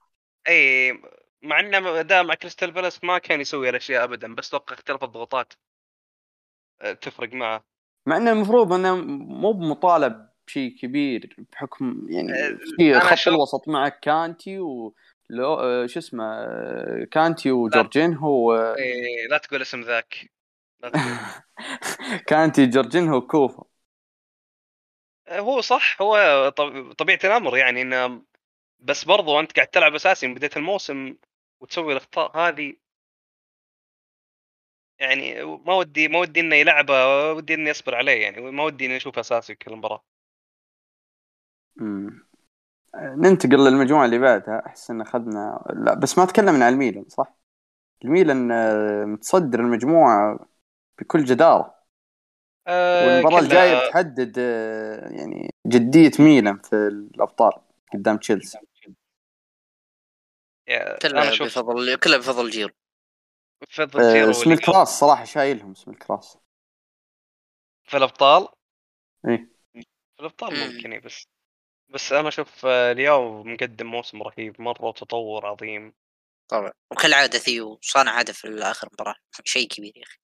اي 0.47 0.93
مع 1.41 1.59
إنه 1.59 1.99
أداء 1.99 2.23
مع 2.23 2.33
كريستال 2.33 2.71
بالاس 2.71 3.03
ما 3.03 3.17
كان 3.17 3.41
يسوي 3.41 3.69
الاشياء 3.69 4.03
ابدا 4.03 4.35
بس 4.35 4.47
أتوقع 4.47 4.73
اختلاف 4.73 5.03
الضغوطات. 5.03 5.53
آه، 6.81 6.93
تفرق 6.93 7.33
معه. 7.33 7.63
مع 8.05 8.17
إنه 8.17 8.31
المفروض 8.31 8.73
إنه 8.73 8.95
مو 9.15 9.51
بمطالب 9.51 10.29
بشيء 10.47 10.77
كبير 10.81 11.35
بحكم 11.51 12.07
يعني 12.09 12.31
أه، 12.33 12.57
في 12.77 12.99
خط 12.99 13.27
الوسط 13.27 13.67
معك 13.67 13.99
كانتي 13.99 14.59
و 14.59 14.93
لو 15.29 15.53
آه، 15.53 15.85
شو 15.85 15.99
اسمه 15.99 16.23
آه، 16.23 17.07
كانتي 17.11 17.51
وجورجينهو 17.51 18.51
و- 18.51 18.73
إيه 18.75 19.27
لا 19.27 19.37
تقول 19.37 19.61
اسم 19.61 19.81
ذاك. 19.81 20.31
كانتي 22.27 22.65
جورجينهو 22.65 23.17
وكوفا 23.17 23.63
آه، 25.27 25.39
هو 25.39 25.61
صح 25.61 26.01
هو 26.01 26.49
طب- 26.57 26.91
طبيعة 26.93 27.19
الأمر 27.23 27.57
يعني 27.57 27.81
إنه 27.81 28.21
بس 28.79 29.05
برضو 29.05 29.39
أنت 29.39 29.51
قاعد 29.53 29.67
تلعب 29.67 29.95
أساسي 29.95 30.27
من 30.27 30.33
بداية 30.33 30.51
الموسم 30.57 31.15
وتسوي 31.61 31.93
الأخطاء 31.93 32.37
هذه. 32.37 32.75
يعني 34.99 35.43
ما 35.43 35.73
ودي 35.73 36.07
ما 36.07 36.19
ودي 36.19 36.39
إنه 36.39 36.55
يلعبه 36.55 36.93
ودي 37.33 37.53
اني 37.53 37.71
اصبر 37.71 37.95
عليه 37.95 38.21
يعني 38.21 38.41
ما 38.51 38.63
ودي 38.63 38.85
اني 38.85 38.97
اشوفه 38.97 39.19
أساسي 39.21 39.55
كل 39.55 39.75
مباراة. 39.75 40.03
مم. 41.75 42.25
ننتقل 42.97 43.65
للمجموعه 43.65 44.05
اللي 44.05 44.19
بعدها 44.19 44.63
أحس 44.67 44.91
إن 44.91 45.01
أخذنا 45.01 45.65
لا 45.75 45.93
بس 45.93 46.17
ما 46.17 46.25
تكلمنا 46.25 46.65
عن 46.65 46.73
الميلان 46.73 47.05
صح؟ 47.09 47.35
الميلان 48.05 48.51
آه، 48.51 49.05
متصدر 49.05 49.59
المجموعة 49.59 50.39
بكل 50.99 51.25
جدارة 51.25 51.75
آه، 52.67 53.05
والمباراة 53.05 53.39
كلها- 53.39 53.45
الجاية 53.45 53.89
بتحدد 53.89 54.35
آه، 54.39 55.09
يعني 55.09 55.53
جدية 55.67 56.11
ميلان 56.19 56.57
في 56.57 56.75
الأبطال 56.75 57.51
قدام 57.93 58.17
تشيلسي 58.17 58.59
يا- 60.67 60.99
كلها 60.99 61.29
أشوف 61.29 61.47
بفضل 61.47 61.95
كلها 61.95 62.17
بفضل 62.17 62.49
جيرو 62.49 62.73
فضل 63.71 63.99
آه، 63.99 64.13
جيرو 64.13 64.31
اسم 64.31 64.51
الكراس 64.51 64.99
صراحة 64.99 65.23
شايلهم 65.23 65.71
اسم 65.71 65.91
الكراس 65.91 66.37
في 67.83 67.97
الأبطال 67.97 68.47
إيه. 69.27 69.51
في 69.73 70.19
الأبطال 70.19 70.53
مم. 70.53 70.75
ممكن 70.75 70.93
إيه، 70.93 70.99
بس 70.99 71.27
بس 71.91 72.13
أنا 72.13 72.27
أشوف 72.27 72.65
آه، 72.65 72.91
اليوم 72.91 73.53
مقدم 73.53 73.85
موسم 73.85 74.23
رهيب 74.23 74.61
مرة 74.61 74.85
وتطور 74.85 75.45
عظيم. 75.45 75.93
طبعا. 76.47 76.71
وكالعاده 76.91 77.39
ثيو 77.39 77.79
صانع 77.81 78.19
هدف 78.19 78.37
في 78.37 78.47
اخر 78.61 78.89
مباراة. 78.93 79.15
شيء 79.43 79.67
كبير 79.67 79.93
يا 79.95 80.03
أخي. 80.03 80.17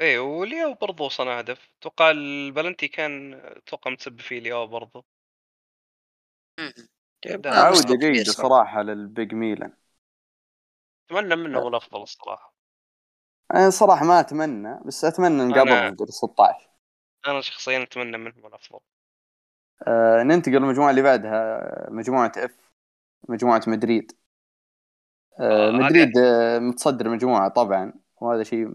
إيه 0.00 0.18
ولياو 0.18 0.74
برضو 0.74 1.08
صنع 1.08 1.38
هدف. 1.38 1.70
أتوقع 1.80 2.10
البلنتي 2.10 2.88
كان 2.88 3.34
أتوقع 3.34 3.90
متسبب 3.90 4.20
فيه 4.20 4.38
الياو 4.38 4.66
برضو. 4.66 5.06
عودة 7.46 7.96
جيدة 7.96 8.32
صراحة. 8.32 8.82
للبيج 8.82 9.34
ميلان. 9.34 9.76
أتمنى 11.06 11.36
منه 11.36 11.58
هو 11.58 11.68
الأفضل 11.68 12.02
الصراحة. 12.02 12.54
أنا 13.54 13.70
صراحة 13.70 14.04
ما 14.04 14.20
أتمنى 14.20 14.80
بس 14.86 15.04
أتمنى 15.04 15.44
نقابلهم 15.44 15.90
أنا- 15.90 15.96
دور 15.96 16.06
16 16.10 16.70
أنا 17.26 17.40
شخصيا 17.40 17.82
أتمنى 17.82 18.18
منهم 18.18 18.46
الأفضل. 18.46 18.80
آه 19.88 20.22
ننتقل 20.22 20.52
للمجموعة 20.52 20.90
اللي 20.90 21.02
بعدها 21.02 21.86
مجموعة 21.90 22.32
اف 22.36 22.56
مجموعة 23.28 23.62
مدريد 23.66 24.12
آه 25.40 25.68
آه، 25.68 25.70
مدريد 25.72 26.18
آه 26.18 26.58
متصدر 26.58 27.06
المجموعة 27.06 27.48
طبعا 27.48 27.92
وهذا 28.20 28.42
شيء 28.42 28.68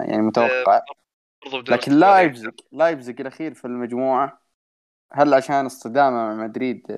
يعني 0.00 0.22
متوقع 0.22 0.82
لكن. 1.68 1.92
لايبزيج 1.92 2.60
لايبزيج 2.72 3.20
الأخير 3.20 3.54
في 3.54 3.64
المجموعة 3.64 4.42
هل 5.12 5.34
عشان 5.34 5.66
اصطدامه 5.66 6.16
مع 6.16 6.34
مدريد 6.46 6.96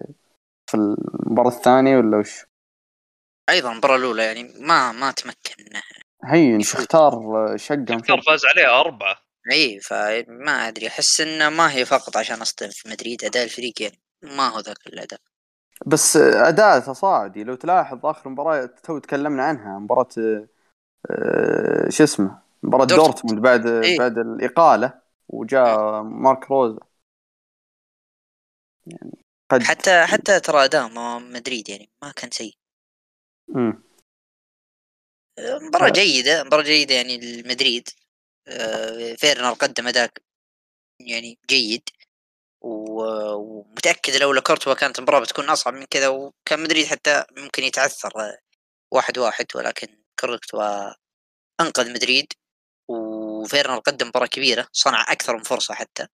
في 0.66 0.74
المباراة 0.74 1.48
الثانية 1.48 1.96
ولا 1.96 2.16
وش؟ 2.16 2.46
أيضا 3.50 3.72
المباراة 3.72 3.96
الأولى 3.96 4.24
يعني 4.24 4.42
ما 4.42 4.92
ما 4.92 5.10
تمكن 5.10 5.64
هين. 6.24 6.60
شختار 6.60 7.12
آه، 7.52 7.56
شقة 7.56 7.84
شختار 7.90 8.16
مشقة. 8.16 8.20
فاز 8.26 8.44
عليه 8.46 8.80
أربعة 8.80 9.16
إي 9.52 9.80
فما 9.80 10.68
أدري 10.68 10.88
أحس 10.88 11.20
إنه 11.20 11.48
ما 11.48 11.72
هي 11.72 11.84
فقط 11.84 12.16
عشان 12.16 12.40
أصطدم 12.42 12.70
في 12.70 12.88
مدريد 12.88 13.24
أداء 13.24 13.44
الفريق 13.44 13.82
يعني 13.82 14.00
ما 14.22 14.48
هو 14.48 14.60
ذاك 14.60 14.86
الأداء 14.86 15.20
بس 15.86 16.16
أداء 16.16 16.80
تصاعدي 16.80 17.44
لو 17.44 17.54
تلاحظ 17.54 18.06
آخر 18.06 18.30
مباراة 18.30 18.66
تو 18.66 18.98
تكلمنا 18.98 19.42
عنها 19.44 19.78
مباراة 19.78 20.08
آه، 21.10 21.88
شو 21.90 22.04
اسمه 22.04 22.38
مباراة 22.62 22.84
دورتموند. 22.84 23.40
بعد 23.42 23.66
إيه. 23.66 23.98
بعد 23.98 24.18
الإقالة 24.18 24.94
وجاء 25.28 26.02
ماركو 26.02 26.50
روزا 26.50 26.80
يعني 28.86 29.24
قد 29.50 29.62
حتى 29.62 30.06
حتى 30.06 30.40
ترى 30.40 30.64
أداء 30.64 30.88
مدريد 31.20 31.68
يعني 31.68 31.90
ما 32.02 32.12
كان 32.12 32.30
سيء 32.30 32.54
مم. 33.48 33.82
مباراة. 35.62 35.90
جيدة 35.90 36.44
مباراة 36.44 36.62
جيدة 36.62 36.94
يعني 36.94 37.14
المدريد 37.16 37.88
آه، 37.88 38.09
فيرنر 39.18 39.52
قدم 39.52 39.88
أداء 39.88 40.10
يعني 41.00 41.38
جيد 41.50 41.88
و- 42.62 43.34
ومتأكد 43.34 44.16
لو 44.16 44.32
لكورتوا 44.32 44.74
كانت 44.74 44.98
المباراة 44.98 45.20
بتكون 45.20 45.50
أصعب 45.50 45.74
من 45.74 45.84
كذا 45.90 46.08
وكان 46.08 46.62
مدريد 46.62 46.86
حتى 46.86 47.24
ممكن 47.38 47.64
يتعثر 47.64 48.12
آه، 48.20 48.38
واحد 48.94 49.18
واحد 49.18 49.46
ولكن 49.56 50.04
كورتوا 50.20 50.92
أنقذ 51.60 51.92
مدريد 51.94 52.32
وفيرنر 52.88 53.78
قدم 53.78 54.08
مباراة 54.08 54.26
كبيرة 54.26 54.68
صنع 54.72 55.02
أكثر 55.12 55.36
من 55.36 55.42
فرصة 55.42 55.74
حتى. 55.74 56.06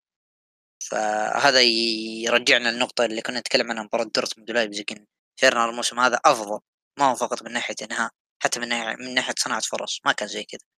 فهذا 0.91 1.61
يرجعنا 1.61 2.69
للنقطة 2.69 3.05
اللي 3.05 3.21
كنا 3.21 3.39
نتكلم 3.39 3.71
عنها 3.71 3.83
مباراة 3.83 4.05
دورتموند 4.15 4.51
ولايبزيج 4.51 4.93
فيرنر 5.39 5.69
الموسم 5.69 5.99
هذا 5.99 6.19
أفضل 6.25 6.59
ما 6.99 7.05
هو 7.11 7.15
فقط 7.15 7.43
من 7.43 7.53
ناحية 7.53 7.75
إنهاء 7.81 8.11
حتى 8.43 8.59
من 8.59 8.69
ناحية 9.13 9.33
صناعة 9.39 9.61
فرص 9.61 10.01
ما 10.05 10.11
كان 10.11 10.27
زي 10.27 10.43
كذا. 10.43 10.76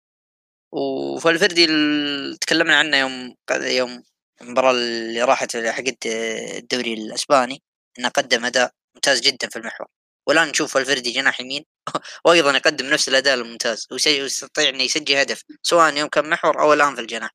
وفالفردي 0.71 1.65
اللي 1.65 2.37
تكلمنا 2.37 2.77
عنه 2.79 2.97
يوم 2.97 3.35
يوم 3.51 4.03
المباراة 4.41 4.71
اللي 4.71 5.23
راحت 5.23 5.57
حقت 5.57 6.05
الدوري 6.05 6.93
الأسباني 6.93 7.63
إنه 7.99 8.09
قدم 8.09 8.45
أداء 8.45 8.71
ممتاز 8.95 9.21
جدا 9.21 9.49
في 9.49 9.55
المحور. 9.55 9.87
والآن 10.27 10.47
نشوف 10.47 10.73
فالفردي 10.73 11.11
جناح 11.11 11.41
يمين 11.41 11.65
وأيضا 12.25 12.51
يقدم 12.57 12.85
نفس 12.85 13.09
الأداء 13.09 13.35
الممتاز 13.35 13.87
ويستطيع 13.91 14.69
إنه 14.69 14.83
يسجل 14.83 15.15
هدف 15.15 15.43
سواء 15.61 15.97
يوم 15.97 16.09
كان 16.09 16.29
محور 16.29 16.61
أو 16.61 16.73
الآن 16.73 16.95
في 16.95 17.01
الجناح. 17.01 17.29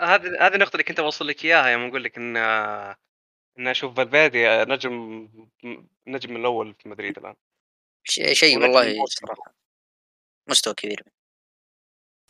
هذه 0.00 0.46
هذه 0.46 0.54
النقطة 0.54 0.72
اللي 0.72 0.84
كنت 0.84 1.00
بوصل 1.00 1.26
لك 1.26 1.44
إياها 1.44 1.68
يوم 1.68 1.88
أقول 1.88 2.04
لك 2.04 2.16
إن 2.16 2.36
إن 3.58 3.68
أشوف 3.68 3.96
فالفيردي 3.96 4.64
نجم 4.64 5.28
نجم 6.06 6.36
الأول 6.36 6.74
في 6.74 6.88
مدريد 6.88 7.18
الآن. 7.18 7.34
شيء 8.32 8.58
والله 8.62 9.04
مستوى 10.48 10.74
كبير. 10.74 11.04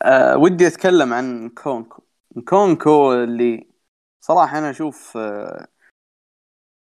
آه 0.02 0.36
ودي 0.36 0.66
أتكلم 0.66 1.12
عن 1.12 1.48
نكونكو. 1.48 2.02
نكونكو 2.48 3.12
اللي 3.12 3.68
صراحة 4.20 4.58
أنا 4.58 4.70
أشوف 4.70 5.16
آه 5.16 5.66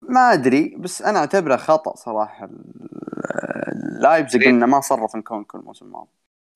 ما 0.02 0.32
أدري 0.32 0.76
بس 0.78 1.02
أنا 1.02 1.18
أعتبره 1.18 1.56
خطأ 1.56 1.96
صراحة. 1.96 2.44
ال- 2.44 4.00
لايبزيج. 4.00 4.44
إنه 4.44 4.66
ما 4.66 4.80
صرف 4.80 5.16
نكونكو 5.16 5.58
الموسم 5.58 5.86
الماضي. 5.86 6.10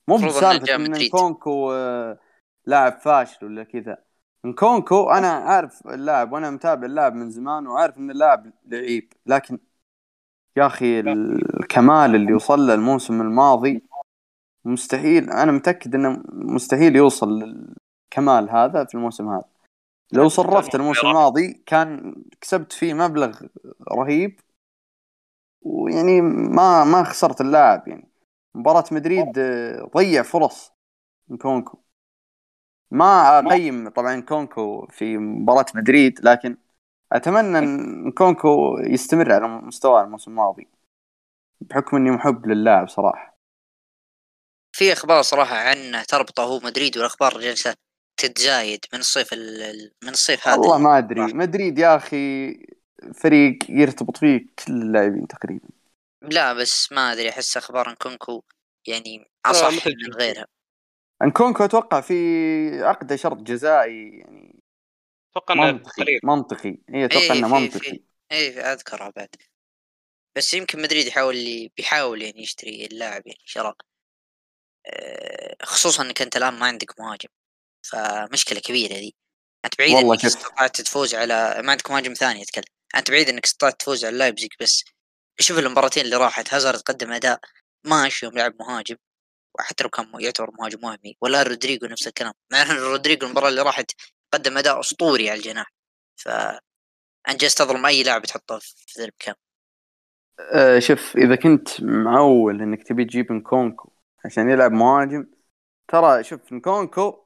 مو 0.08 0.16
بسالفة 0.16 0.74
إن. 0.76 0.90
نكونكو 0.90 1.72
آه، 1.72 2.18
لاعب 2.66 2.92
فاشل 2.98 3.46
ولا 3.46 3.64
كذا. 3.64 3.98
نكونكو 4.44 5.10
أنا 5.10 5.28
عارف 5.28 5.86
اللاعب 5.86 6.32
وأنا 6.32 6.50
متابع 6.50 6.86
اللاعب 6.86 7.14
من 7.14 7.30
زمان 7.30 7.66
وعارف 7.66 7.98
إن 7.98 8.10
اللاعب 8.10 8.52
لعيب. 8.66 9.12
لكن 9.26 9.58
يا 10.56 10.66
أخي 10.66 11.00
الكمال 11.00 12.14
اللي 12.14 12.32
وصل 12.34 12.66
له 12.66 12.74
الموسم 12.74 13.20
الماضي 13.20 13.84
مستحيل 14.64 15.30
أنا 15.30 15.52
متأكد 15.52 15.94
إنه 15.94 16.22
مستحيل 16.32 16.96
يوصل 16.96 17.38
للكمال 17.38 18.50
هذا 18.50 18.84
في 18.84 18.94
الموسم 18.94 19.28
هذا. 19.28 19.44
لو 20.12 20.28
صرفت 20.28 20.74
الموسم 20.74 21.06
الماضي 21.06 21.62
كان 21.66 22.14
كسبت 22.40 22.72
فيه 22.72 22.94
مبلغ 22.94 23.40
رهيب 23.92 24.40
ويعني 25.62 26.20
ما 26.20 26.84
ما 26.84 27.04
خسرت 27.04 27.40
اللاعب 27.40 27.88
يعني. 27.88 28.08
مباراة 28.54 28.84
مدريد 28.92 29.38
آه، 29.38 29.90
ضيع 29.96 30.22
فرص 30.22 30.72
نكونكو. 31.28 31.78
ما 32.90 33.38
أقيم 33.38 33.88
طبعا 33.88 34.20
نكونكو 34.20 34.86
في 34.86 35.18
مباراة 35.18 35.66
مدريد 35.74 36.20
لكن 36.24 36.56
أتمنى 37.12 37.58
إن 37.58 38.10
نكونكو 38.12 38.78
يستمر 38.78 39.32
على 39.32 39.48
مستواه 39.48 40.04
الموسم 40.04 40.30
الماضي 40.30 40.68
بحكم 41.60 41.96
إني 41.96 42.10
محب 42.10 42.46
للاعب 42.46 42.88
صراحة. 42.88 43.39
في 44.72 44.92
أخبار 44.92 45.22
صراحة 45.22 45.56
عنه 45.56 46.02
تربطه 46.02 46.42
هو 46.42 46.60
مدريد 46.60 46.96
والأخبار 46.96 47.40
جالسة 47.40 47.76
تتزايد 48.16 48.84
من 48.92 48.98
الصيف 48.98 49.32
ال- 49.32 49.62
ال- 49.62 49.92
من 50.02 50.08
الصيف 50.08 50.48
هذا. 50.48 50.56
والله 50.58 50.78
ما 50.78 50.98
أدري. 50.98 51.20
مدريد 51.20 51.78
يا 51.78 51.96
أخي 51.96 52.52
فريق 53.14 53.58
يرتبط 53.68 54.16
فيه 54.16 54.38
كل 54.38 54.72
اللاعبين 54.72 55.26
تقريبا. 55.26 55.68
لا 56.22 56.52
بس 56.52 56.92
ما 56.92 57.12
أدري 57.12 57.28
أحس 57.30 57.56
أخبار 57.56 57.90
نكونكو 57.90 58.42
يعني 58.86 59.30
أصح 59.46 59.86
من. 59.86 60.12
غيرها. 60.14 60.46
انكونكو 61.22 61.64
أتوقع 61.64 62.00
في 62.00 62.14
عقده 62.82 63.16
شرط 63.16 63.36
جزائي 63.36 64.18
يعني. 64.18 64.62
أتوقع 65.30 65.54
إنه 65.54 65.72
منطقي 65.72 66.20
منطقي. 66.24 66.78
هي 66.88 67.04
أتوقع 67.04 67.22
إيه، 67.24 67.32
إنه 67.32 67.48
في- 67.48 67.54
منطقي. 67.54 67.80
في. 67.90 68.00
إيه 68.32 68.60
اذكرها 68.72 69.12
بعد. 69.16 69.28
بس 70.36 70.54
يمكن 70.54 70.82
مدريد 70.82 71.06
يحاول 71.06 71.68
بيحاول 71.76 72.22
يعني 72.22 72.42
يشتري 72.42 72.86
اللاعب 72.86 73.26
يعني 73.26 73.40
شراء. 73.44 73.76
خصوصا 75.62 76.02
إنك 76.02 76.22
أنت 76.22 76.36
الآن 76.36 76.54
ما 76.54 76.66
عندك 76.66 77.00
مهاجم. 77.00 77.28
فمشكلة 77.82 78.60
كبيرة 78.60 78.94
دي 78.94 79.14
أنت 79.64 79.78
بعيد 79.78 79.94
والله 79.94 80.14
إنك. 80.14 80.24
استطعت 80.24 80.80
تفوز 80.80 81.14
على 81.14 81.62
ما 81.64 81.70
عندك 81.70 81.90
مهاجم 81.90 82.12
ثاني 82.14 82.42
أتكلم. 82.42 82.64
أنت 82.96 83.10
بعيد 83.10 83.28
إنك 83.28 83.44
استطعت 83.44 83.80
تفوز 83.80 84.04
على 84.04 84.18
لايبزيج 84.18 84.50
بس 84.60 84.84
شوف 85.40 85.58
المباراتين 85.58 86.04
اللي 86.04 86.16
راحت. 86.16 86.54
هازارد 86.54 86.80
قدم 86.80 87.12
أداء 87.12 87.40
ماشي 87.86 88.26
يوم 88.26 88.38
لعب 88.38 88.54
مهاجم 88.60 88.96
وحتى 89.58 89.84
لو 89.84 89.90
كان 89.90 90.12
يعتبر 90.20 90.50
مهاجم 90.58 90.84
وهمي. 90.84 91.16
ولا 91.20 91.42
رودريجو 91.42 91.86
نفس 91.86 92.06
الكلام. 92.06 92.32
مع 92.52 92.62
إن 92.62 92.70
رودريجو 92.70 93.26
المباراة 93.26 93.48
اللي 93.48 93.62
راحت 93.62 93.92
قدم 94.34 94.58
أداء 94.58 94.80
أسطوري 94.80 95.30
على 95.30 95.38
الجناح. 95.38 95.72
ف 96.16 96.28
انجز 97.28 97.54
تظلم 97.54 97.86
أي 97.86 98.02
لاعب 98.02 98.26
تحطه 98.26 98.58
في 98.58 98.98
ذا 98.98 99.04
المكان 99.04 99.34
آه 100.40 100.78
شوف 100.78 101.16
إذا 101.16 101.36
كنت 101.36 101.68
معول 101.82 102.62
إنك 102.62 102.88
تبي 102.88 103.04
تجيب 103.04 103.32
نكونكو 103.32 103.89
عشان 104.24 104.50
يلعب 104.50 104.72
مهاجم. 104.72 105.26
ترى 105.88 106.24
شوف 106.24 106.52
نكونكو 106.52 107.18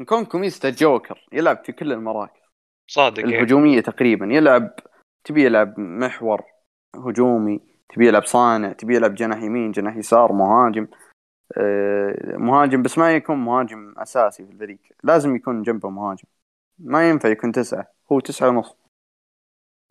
نكونكو 0.00 0.38
ميزته 0.38 0.70
جوكر 0.70 1.28
يلعب 1.32 1.64
في 1.64 1.72
كل 1.72 1.92
المراكز. 1.92 2.40
صادق 2.88 3.18
إيه. 3.18 3.24
الهجومية 3.24 3.80
تقريبا 3.80 4.26
يلعب 4.26 4.74
تبي 5.24 5.44
يلعب 5.44 5.80
محور 5.80 6.42
هجومي 6.96 7.60
تبي 7.88 8.08
يلعب 8.08 8.24
صانع 8.24 8.72
تبي 8.72 8.96
يلعب 8.96 9.14
جناح 9.14 9.42
يمين 9.42 9.72
جناح 9.72 9.96
يسار 9.96 10.32
مهاجم. 10.32 10.88
آه، 11.56 12.36
مهاجم 12.36 12.82
بس 12.82 12.98
ما 12.98 13.12
يكون 13.12 13.36
مهاجم 13.36 13.94
أساسي 13.98 14.46
في 14.46 14.52
الفريق. 14.52 14.78
لازم 15.02 15.36
يكون 15.36 15.62
جنبه 15.62 15.90
مهاجم. 15.90 16.24
ما 16.78 17.10
ينفع 17.10 17.28
يكون 17.28 17.52
تسعة 17.52 17.92
هو 18.12 18.20
تسعة 18.20 18.48
ونص. 18.48 18.76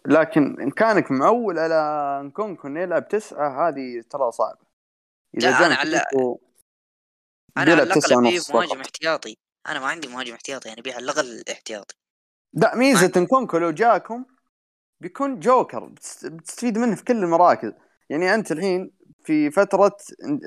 لكن 0.05 0.61
إن 0.61 0.71
كانك 0.71 1.11
معول 1.11 1.59
على 1.59 2.21
نكونكو 2.27 2.67
إنه 2.67 2.79
يلعب 2.79 3.07
تسعة 3.07 3.67
هذه 3.67 4.01
ترى 4.09 4.31
صعبة. 4.31 4.70
إذا 5.38 5.52
لا، 5.52 5.60
جاء 5.60 5.68
أنا 5.68 5.76
على- 5.76 6.06
أنا 7.58 7.72
على 7.72 7.84
الأقل 7.84 8.14
ابي 8.28 8.40
مهاجم. 8.53 8.82
احتياطي. 8.82 9.38
أنا 9.68 9.80
ما 9.80 9.86
عندي 9.86 10.08
مهاجم 10.08 10.34
احتياطي 10.34 10.68
يعني 10.70 10.82
ابي 10.82 10.91
على 10.94 11.03
الأقل 11.03 11.44
احتياطي. 11.52 11.95
لا 12.53 12.76
ميزة 12.76 13.12
نكونكو 13.18 13.58
لو 13.58 13.72
جاكم 13.72 14.26
بيكون 15.02 15.40
جوكر 15.40 15.86
بتست- 15.86 16.26
بتستفيد 16.26 16.78
منه 16.78 16.95
في 16.95 17.03
كل 17.03 17.18
المراكز. 17.24 17.72
يعني 18.10 18.34
أنت 18.34 18.52
الحين 18.52 18.91
في 19.24 19.52
فترة 19.52 19.98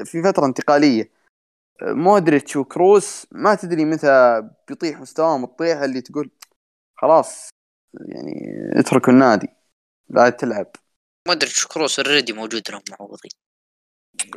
في 0.05 0.23
فترة 0.23 0.47
انتقالية 0.47 1.11
مودريتش 1.83 2.57
وكروس 2.57 3.27
ما 3.33 3.55
تدري 3.55 3.85
متى 3.85 4.43
بيطيح 4.69 5.01
مستواهم 5.01 5.45
الطيحة 5.45 5.85
اللي 5.85 6.01
تقول 6.01 6.31
خلاص 6.97 7.49
يعني 8.09 8.33
اتركوا 8.81 9.13
النادي 9.13 9.49
لا 10.09 10.31
تلعب. 10.31 10.67
مودريتش 11.29 11.67
كروس 11.67 11.99
already 11.99 12.33
موجود 12.33 12.63
لهم 12.71 12.83
معوضين 12.91 13.31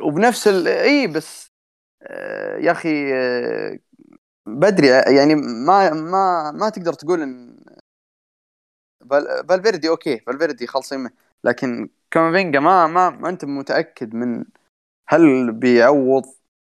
وبنفس 0.02 0.48
ال... 0.48 0.68
إي 0.68 1.06
بس 1.06 1.50
آه، 2.02 2.56
يا 2.58 2.72
أخي 2.72 3.14
آه، 3.14 3.78
بدري 4.46 4.88
يعني 4.88 5.34
ما 5.34 5.90
ما 5.94 6.52
ما 6.52 6.70
تقدر 6.70 6.92
تقول 6.92 7.22
إن 7.22 7.58
فال- 9.10 9.46
فالفيردي 9.48 9.88
okay 9.88 10.18
فالفيردي 10.20 10.66
خلصين 10.66 11.00
منه. 11.00 11.10
لكن 11.44 11.88
كامافينجا 12.10 12.60
ما 12.60 12.86
ما 12.86 13.10
ما 13.10 13.28
أنت 13.28 13.44
متأكد 13.44 14.14
من 14.14 14.44
هل 15.08 15.52
بيعوض. 15.52 16.24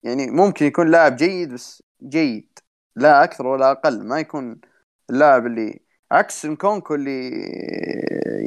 يعني 0.03 0.31
ممكن 0.31 0.65
يكون 0.65 0.91
لاعب 0.91 1.15
جيد 1.15 1.53
بس 1.53 1.83
جيد. 2.03 2.59
لا 2.95 3.23
أكثر 3.23 3.47
ولا 3.47 3.71
أقل. 3.71 4.03
ما 4.07 4.19
يكون 4.19 4.61
اللاعب 5.09 5.45
اللي 5.45 5.79
عكس 6.11 6.45
نكونكو 6.45 6.95
اللي 6.95 7.29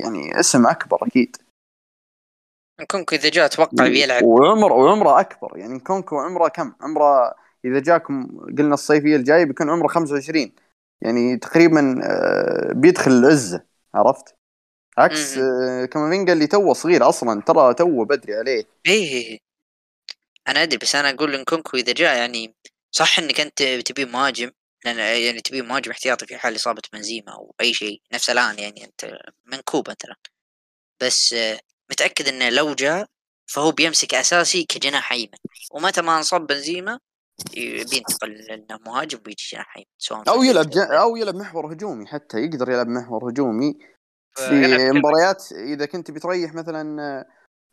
يعني 0.02 0.40
اسم 0.40 0.66
أكبر 0.66 0.98
أكيد. 1.06 1.36
نكونكو 2.84 3.14
إذا 3.14 3.28
جاء 3.28 3.46
أتوقع 3.46 3.88
بيلعب 3.88 4.22
وعمر 4.22 4.72
وعمره 4.72 5.20
أكبر 5.20 5.56
يعني 5.56 5.80
نكونكو 5.80 6.18
عمره 6.18 6.48
كم؟ 6.48 6.72
عمره 6.80 7.34
إذا 7.64 7.80
جاكم 7.80 8.26
قلنا 8.58 8.74
الصيفية 8.74 9.16
الجاي 9.16 9.44
بيكون 9.44 9.70
عمره 9.70 9.88
25 9.88 10.52
يعني 11.00 11.36
تقريبا 11.36 12.00
آه، 12.04 12.72
بيدخل 12.72 13.10
العزة 13.10 13.64
عرفت؟ 13.94 14.34
عكس. 14.98 15.38
آه، 15.38 15.84
كامافينجا 15.84 16.32
اللي 16.32 16.46
توه 16.46 16.74
صغير 16.74 17.08
أصلا 17.08 17.42
ترى 17.42 17.74
توه 17.74 18.04
بدري 18.04 18.34
عليه 18.34 18.64
إيه 18.86 19.04
إيه 19.04 19.26
إيه. 19.26 19.38
أنا 20.48 20.62
أدري 20.62 20.78
بس 20.78 20.94
أنا 20.94 21.10
أقول 21.10 21.32
لنكونكو 21.32 21.76
إذا 21.76 21.92
جاء 21.92 22.16
يعني 22.16 22.54
صح 22.90 23.18
إنك 23.18 23.40
أنت 23.40 23.62
تبي 23.62 24.04
مهاجم 24.04 24.50
لأن 24.84 24.98
يعني 24.98 25.40
تبي 25.40 25.62
مهاجم 25.62 25.90
احتياطي 25.90 26.26
في 26.26 26.36
حال 26.36 26.56
إصابة 26.56 26.82
بنزيما 26.92 27.32
أو 27.32 27.54
أي 27.60 27.74
شيء 27.74 28.02
نفس 28.12 28.30
الآن 28.30 28.58
يعني 28.58 28.84
أنت 28.84 29.18
منكوب 29.46 29.90
مثلا 29.90 30.16
بس 31.02 31.32
آه، 31.32 31.60
متأكد 31.90 32.28
إنه 32.28 32.48
لو 32.48 32.74
جاء 32.74 33.06
فهو 33.46 33.70
بيمسك 33.70 34.14
أساسي 34.14 34.64
كجناح 34.64 35.12
أيمن. 35.12 35.38
ومتى 35.70 36.02
ما 36.02 36.16
انصاب 36.16 36.46
بنزيما 36.46 36.98
بينتقل 37.90 38.32
لأنه 38.32 38.78
مهاجم 38.86 39.18
ويجي 39.26 39.44
جناح 39.52 39.76
أيمن 39.76 39.86
سواء 39.98 40.28
أو 40.28 40.42
يلعب 40.42 40.70
جا 40.70 40.84
أو 40.84 41.16
يلعب 41.16 41.34
محور 41.34 41.72
هجومي 41.72 42.06
حتى 42.06 42.38
يقدر 42.38 42.70
يلعب 42.70 42.88
محور 42.88 43.30
هجومي 43.30 43.78
آه، 44.38 44.48
في 44.48 44.90
مباريات. 44.90 45.52
إذا 45.52 45.86
كنت 45.86 46.10
بتريح 46.10 46.54
مثلا 46.54 47.00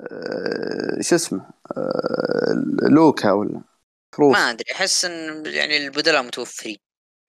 آه، 0.02 1.02
شو 1.02 1.16
اسمه 1.16 1.50
آه، 1.78 2.90
لوكا 2.90 3.32
ولا 3.32 3.62
كروس. 4.16 4.34
ما 4.34 4.50
أدري 4.50 4.72
أحس 4.72 5.06
إن 5.06 5.46
يعني 5.46 5.78
البدلاء 5.78 6.24
متوفرين. 6.24 6.78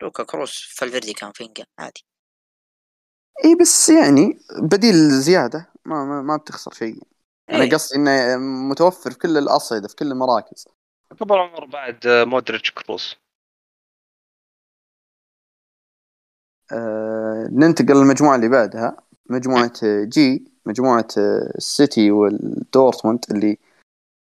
لوكا 0.02 0.22
كروس 0.22 0.74
فالفيردي 0.76 1.12
كامافينجا 1.12 1.64
عادي. 1.78 2.04
إي 3.44 3.54
بس 3.60 3.88
يعني 3.88 4.38
بديل 4.62 5.10
زيادة. 5.10 5.73
ما 5.86 6.04
ما, 6.04 6.22
ما 6.22 6.36
بتخسر 6.36 6.72
شيء. 6.72 7.02
أنا 7.50 7.62
إيه. 7.62 7.70
قصدي 7.70 7.98
إنه 7.98 8.36
متوفر 8.70 9.10
في 9.10 9.18
كل 9.18 9.38
الأصعدة 9.38 9.88
في 9.88 9.96
كل 9.96 10.12
المراكز. 10.12 10.68
كبر 11.20 11.38
عمر 11.38 11.64
بعد 11.64 12.06
آه، 12.06 12.24
مودريتش 12.24 12.70
كروس. 12.70 13.16
أه 16.72 17.48
ننتقل 17.52 17.94
للمجموعة 17.94 18.36
اللي 18.36 18.48
بعدها. 18.48 18.96
مجموعة 19.30 19.72
آه، 19.84 20.04
G 20.04 20.52
مجموعة 20.66 21.08
آه، 21.18 21.52
السيتي 21.56 22.10
والدورتموند 22.10 23.24
اللي 23.30 23.58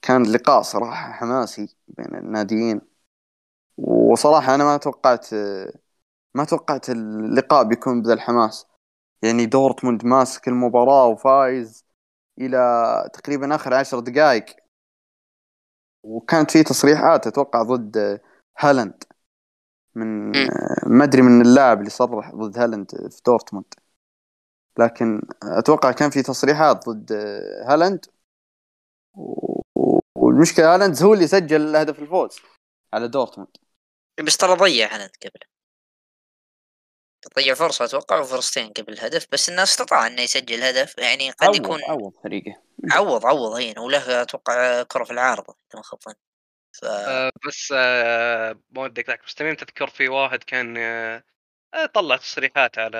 كان 0.02 0.32
لقاء 0.32 0.62
صراحة 0.62 1.12
حماسي 1.12 1.76
بين 1.88 2.14
الناديين. 2.14 2.80
وصراحة 3.78 4.54
أنا 4.54 4.64
ما 4.64 4.76
توقعت 4.76 5.32
آه، 5.32 5.72
ما 6.34 6.44
توقعت 6.44 6.90
اللقاء 6.90 7.64
بيكون 7.64 8.02
بذا 8.02 8.14
الحماس. 8.14 8.66
يعني 9.22 9.46
دورتموند 9.46 10.04
ماسك 10.04 10.48
المباراة 10.48 11.06
وفايز 11.06 11.84
إلى 12.38 12.58
تقريبا 13.12 13.54
آخر 13.54 13.74
عشر 13.74 14.00
دقائق. 14.00 14.46
وكانت 16.02 16.50
في 16.50 16.62
تصريحات 16.62 17.26
أتوقع 17.26 17.62
ضد 17.62 18.20
هالاند. 18.58 19.04
من 19.94 20.32
ما 20.86 21.04
أدري 21.04 21.22
من 21.22 21.42
اللاعب 21.42 21.78
اللي 21.78 21.90
صرح 21.90 22.34
ضد 22.34 22.58
هالاند 22.58 22.90
في 22.90 23.22
دورتموند. 23.26 23.74
لكن 24.78 25.22
أتوقع 25.42 25.92
كان 25.92 26.10
في 26.10 26.22
تصريحات 26.22 26.88
ضد 26.88 27.12
آه، 27.12 27.72
هالاند. 27.72 28.06
و- 29.14 29.60
و- 29.76 30.00
والمشكلة 30.18 30.74
هالاند 30.74 31.02
هو 31.02 31.14
اللي 31.14 31.26
سجل 31.26 31.76
هدف 31.76 31.98
الفوز 31.98 32.40
على 32.94 33.08
دورتموند. 33.08 33.56
بس 34.26 34.36
ترى 34.36 34.54
ضيع 34.56 34.94
هالاند 34.94 35.10
قبل. 35.22 35.49
ضيع 37.36 37.54
فرصة 37.54 37.84
أتوقع 37.84 38.20
وفرصتين 38.20 38.68
قبل 38.72 38.92
الهدف 38.92 39.26
بس 39.32 39.48
إنه 39.48 39.62
استطاع 39.62 40.06
إنه 40.06 40.22
يسجل 40.22 40.62
هدف 40.62 40.98
يعني 40.98 41.30
قد 41.30 41.56
يكون 41.56 41.80
عوض 41.84 42.12
فريقه. 42.24 42.62
عوض 42.90 43.26
عوض 43.26 43.52
هين 43.52 43.78
وله 43.78 44.22
أتوقع 44.22 44.82
كرة 44.82 45.04
في 45.04 45.10
العارضة 45.10 45.56
إذا 45.70 45.76
ما 45.78 45.82
خاب 45.82 45.98
ف 46.72 46.84
آه، 46.84 47.30
بس 47.46 47.74
آه، 47.76 48.60
ما 48.70 48.82
ودك 48.82 49.08
ذاك 49.08 49.24
بس 49.26 49.34
تميم 49.34 49.54
تذكر 49.54 49.86
في 49.86 50.08
واحد 50.08 50.44
كان 50.44 50.76
آه، 50.78 51.24
آه، 51.74 51.86
طلع 51.86 52.16
تصريحات 52.16 52.78
على 52.78 52.98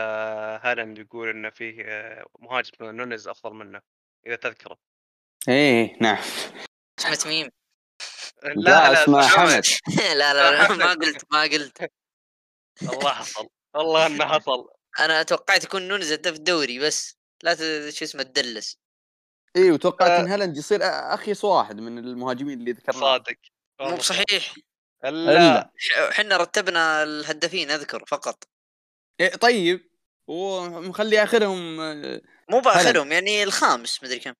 هالاند 0.63 0.99
يقول 0.99 1.29
إنه 1.29 1.51
فيه 1.51 1.85
آه، 1.85 2.27
مهاجم 2.39 2.71
نونز 2.81 3.29
أفضل 3.29 3.55
منه 3.55 3.81
إذا 4.27 4.37
تذكره. 4.37 4.79
إيه 5.49 5.97
نعم. 6.01 6.19
اسمه 6.99 7.15
تميم 7.15 7.51
لا، 8.57 8.93
اسمه 8.93 9.29
حمد. 9.29 9.63
لا 9.99 10.35
لا 10.35 10.51
لا 10.51 10.69
ما 10.87 10.91
قلت 10.93 11.25
ما 11.33 11.43
قلت. 11.43 11.91
الله 12.93 13.13
حصل 13.13 13.49
والله 13.75 14.07
إنه 14.07 14.25
حصل. 14.39 14.69
أنا 15.01 15.23
توقعت 15.23 15.65
يكون 15.65 15.89
نونز 15.89 16.13
هداف 16.13 16.35
الدوري 16.35 16.79
بس 16.79 17.17
لا 17.43 17.55
شو 17.91 18.05
اسمه 18.05 18.23
تدلس 18.23 18.79
إيه 19.57 19.73
وتوقعت 19.73 20.11
آه. 20.11 20.21
إن 20.21 20.27
هالاند 20.27 20.57
يصير 20.57 20.81
أخيس 20.85 21.45
واحد 21.45 21.81
من 21.81 21.99
المهاجمين 21.99 22.61
اللي 22.61 22.73
ذكرناه. 22.73 23.01
صادق. 23.01 23.37
مو 23.81 23.97
بصحيح 23.97 24.55
لا 25.05 25.73
إحنا 26.11 26.37
رتبنا 26.37 27.03
الهدافين 27.03 27.71
أذكر 27.71 28.05
فقط. 28.07 28.45
إيه 29.21 29.37
طيب. 29.37 29.91
ومخلي 30.27 31.23
آخرهم 31.23 31.77
مو 32.51 32.61
بآخرهم 32.61 33.13
يعني 33.13 33.43
الخامس 33.43 34.05
مدري 34.05 34.19
كم. 34.19 34.33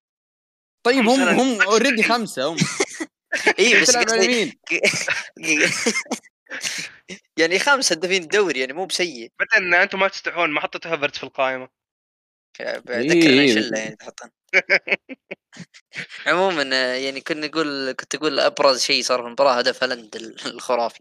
طيب 0.83 1.09
هم 1.09 1.21
هم 1.21 1.63
already 1.63 2.03
خمسة 2.03 2.47
هم. 2.47 2.57
إي 3.59 3.81
بس 3.81 3.97
قصدي؟ 3.97 4.61
يعني 7.37 7.59
خمس 7.59 7.93
هدافين 7.93 8.23
الدوري 8.23 8.61
يعني 8.61 8.73
مو 8.73 8.87
بسيئ. 8.87 9.33
بعدين 9.39 9.75
أنتم 9.75 10.01
ما 10.01 10.09
تستحون 10.09 10.51
ما 10.51 10.61
حطيتوا 10.61 10.93
هافرتس 10.93 11.19
في 11.19 11.25
القائمة. 11.25 11.69
ذكرنا 12.61 13.41
إيه. 13.43 13.55
شله 13.55 13.79
يعني 13.79 13.97
تحطن. 13.97 14.31
عموما 16.27 16.71
آه، 16.73 16.95
يعني 16.95 17.21
كنا 17.21 17.47
نقول 17.47 17.93
كنت 17.93 18.15
أقول 18.15 18.41
أبرز 18.41 18.81
شيء 18.83 19.03
صار 19.03 19.21
في 19.21 19.27
المباراة 19.27 19.53
هدف 19.59 19.83
هالاند 19.83 20.17
ال- 20.17 20.47
الخرافي. 20.47 21.01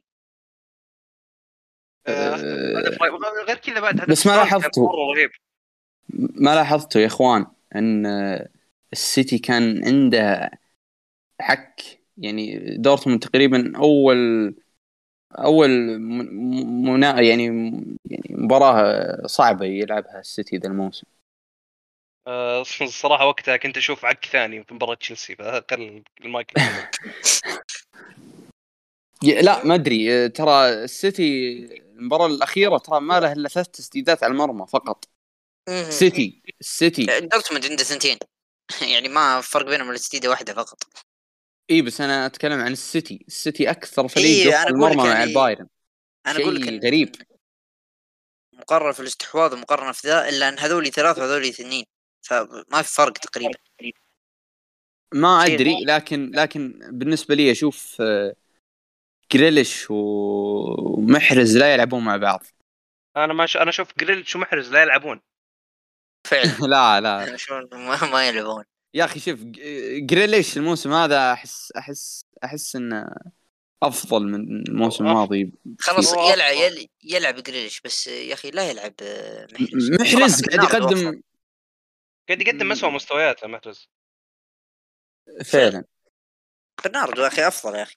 آه، 2.07 2.36
رهيب. 2.36 3.14
غير 3.48 3.57
كذا 3.57 3.80
بعد 3.80 4.02
هدف 4.02 4.10
بس 4.10 4.27
ما 4.27 4.36
رهيب. 4.36 5.30
ما 6.14 6.56
لاحظتوا 6.56 7.02
يا 7.02 7.07
إخوان 7.07 7.45
إن 7.76 8.06
السيتي 8.94 9.40
كان 9.40 9.86
عنده 9.86 10.52
حك 11.41 11.81
يعني 12.18 12.76
دورتموند 12.77 13.23
تقريبا 13.23 13.77
أول 13.77 14.56
أول 15.31 15.99
منا 15.99 17.22
يعني 17.22 17.45
يعني 18.06 18.27
مباراة 18.30 19.27
صعبة 19.27 19.65
يلعبها 19.65 20.19
السيتي 20.19 20.57
ذا 20.57 20.68
الموسم. 20.68 21.07
آه، 22.27 22.61
الصراحة 22.61 23.26
وقتها 23.26 23.57
كنت 23.57 23.77
أشوف 23.77 24.06
عك 24.06 24.26
ثاني 24.26 24.64
في 24.64 24.73
مباراة 24.73 24.95
تشيلسي 24.95 25.35
فخل 25.35 26.03
المايك. 26.22 26.51
لا 29.23 29.65
ما 29.65 29.76
أدري. 29.76 30.30
ترى 30.30 30.69
السيتي 30.69 31.53
المباراة 31.99 32.26
الأخيرة 32.26 32.77
ترى 32.77 32.99
ما 32.99 33.19
له 33.19 33.31
إلا 33.31 33.49
ثلاث 33.49 33.68
تسديدات 33.68 34.23
على 34.23 34.31
المرمى 34.31 34.65
فقط. 34.68 35.10
سيتي 35.89 36.41
السيتي 36.60 37.06
دورتموند 37.06 37.65
عنده 37.65 37.84
ثنتين. 37.84 38.18
يعني 38.93 39.10
ما 39.10 39.41
فرق 39.41 39.65
بينهم 39.65 39.89
إلا 39.89 39.97
تسديدة 39.97 40.30
واحدة 40.30 40.53
فقط. 40.53 40.84
إي 41.72 41.82
بس 41.82 42.02
أنا 42.02 42.26
أتكلم 42.26 42.60
عن 42.60 42.72
السيتي. 42.72 43.26
السيتي 43.28 43.70
أكثر 43.70 44.08
فريق 44.08 44.54
إيه، 44.54 44.68
المرمى 44.68 44.96
مع 44.96 45.06
يعني 45.06 45.24
البايرن. 45.24 45.68
أنا 46.28 46.40
أقول 46.40 46.62
لك 46.62 46.84
غريب. 46.86 47.16
مقارنة 48.54 48.91
في 48.91 49.00
الاستحواذ 49.00 49.54
ومقارنة 49.54 49.91
في 49.91 50.08
ذا 50.08 50.30
إلا 50.30 50.50
أن 50.50 50.60
هذولي 50.60 50.90
ثلاث 50.90 51.18
وهذولي 51.20 51.50
اثنين. 51.50 51.86
فما 52.22 52.82
في 52.82 52.94
فرق 52.94 53.14
تقريبا. 53.14 53.60
ما 55.14 55.46
أدري 55.46 55.86
لكن 55.86 56.32
لكن 56.36 56.80
بالنسبة 56.91 57.36
لي 57.36 57.52
أشوف 57.52 57.98
آه، 58.02 58.36
جريليش 59.32 59.91
و- 59.91 60.98
ومحرز 60.98 61.58
لا 61.58 61.74
يلعبون 61.74 62.04
مع 62.04 62.18
بعض. 62.18 62.44
أنا 63.18 63.34
ما 63.34 63.46
ش... 63.46 63.58
أنا 63.58 63.70
أشوف 63.70 63.88
جريليش 63.99 64.36
ومحرز 64.36 64.72
لا 64.72 64.82
يلعبون. 64.82 65.22
فعلا. 66.28 66.44
لا 66.74 67.02
لا. 67.02 67.38
ما 68.12 68.28
يلعبون. 68.28 68.64
يا 68.94 69.06
أخي 69.06 69.20
شوف 69.20 69.40
جريليش 69.99 70.57
الموسم 70.57 70.94
هذا 70.94 71.34
أحس 71.34 71.72
أحس 71.72 72.26
أحس 72.44 72.76
إنه 72.76 73.16
أفضل 73.84 74.24
من 74.24 74.36
الموسم. 74.70 75.07
الماضي 75.07 75.52
خلاص 75.80 76.14
يلعب 76.14 76.88
يلعب 77.03 77.36
جريليش 77.36 77.82
بس 77.82 78.07
يا 78.07 78.34
أخي 78.34 78.52
لا 78.52 78.70
يلعب 78.70 78.94
آه، 79.02 79.48
محرز. 79.52 79.91
محرز 79.91 80.41
قاعد. 80.41 80.64
يقدم 80.64 81.22
قاعد 82.30 82.41
يقدم 82.41 82.72
اسوء 82.72 82.90
مستوياته 82.90 83.48
محرز. 83.48 83.90
فعلا. 85.45 85.84
برناردو 86.84 87.22
يا 87.22 87.28
أخي 87.28 87.48
أفضل 87.48 87.76
يا 87.76 87.84
أخي. 87.84 87.95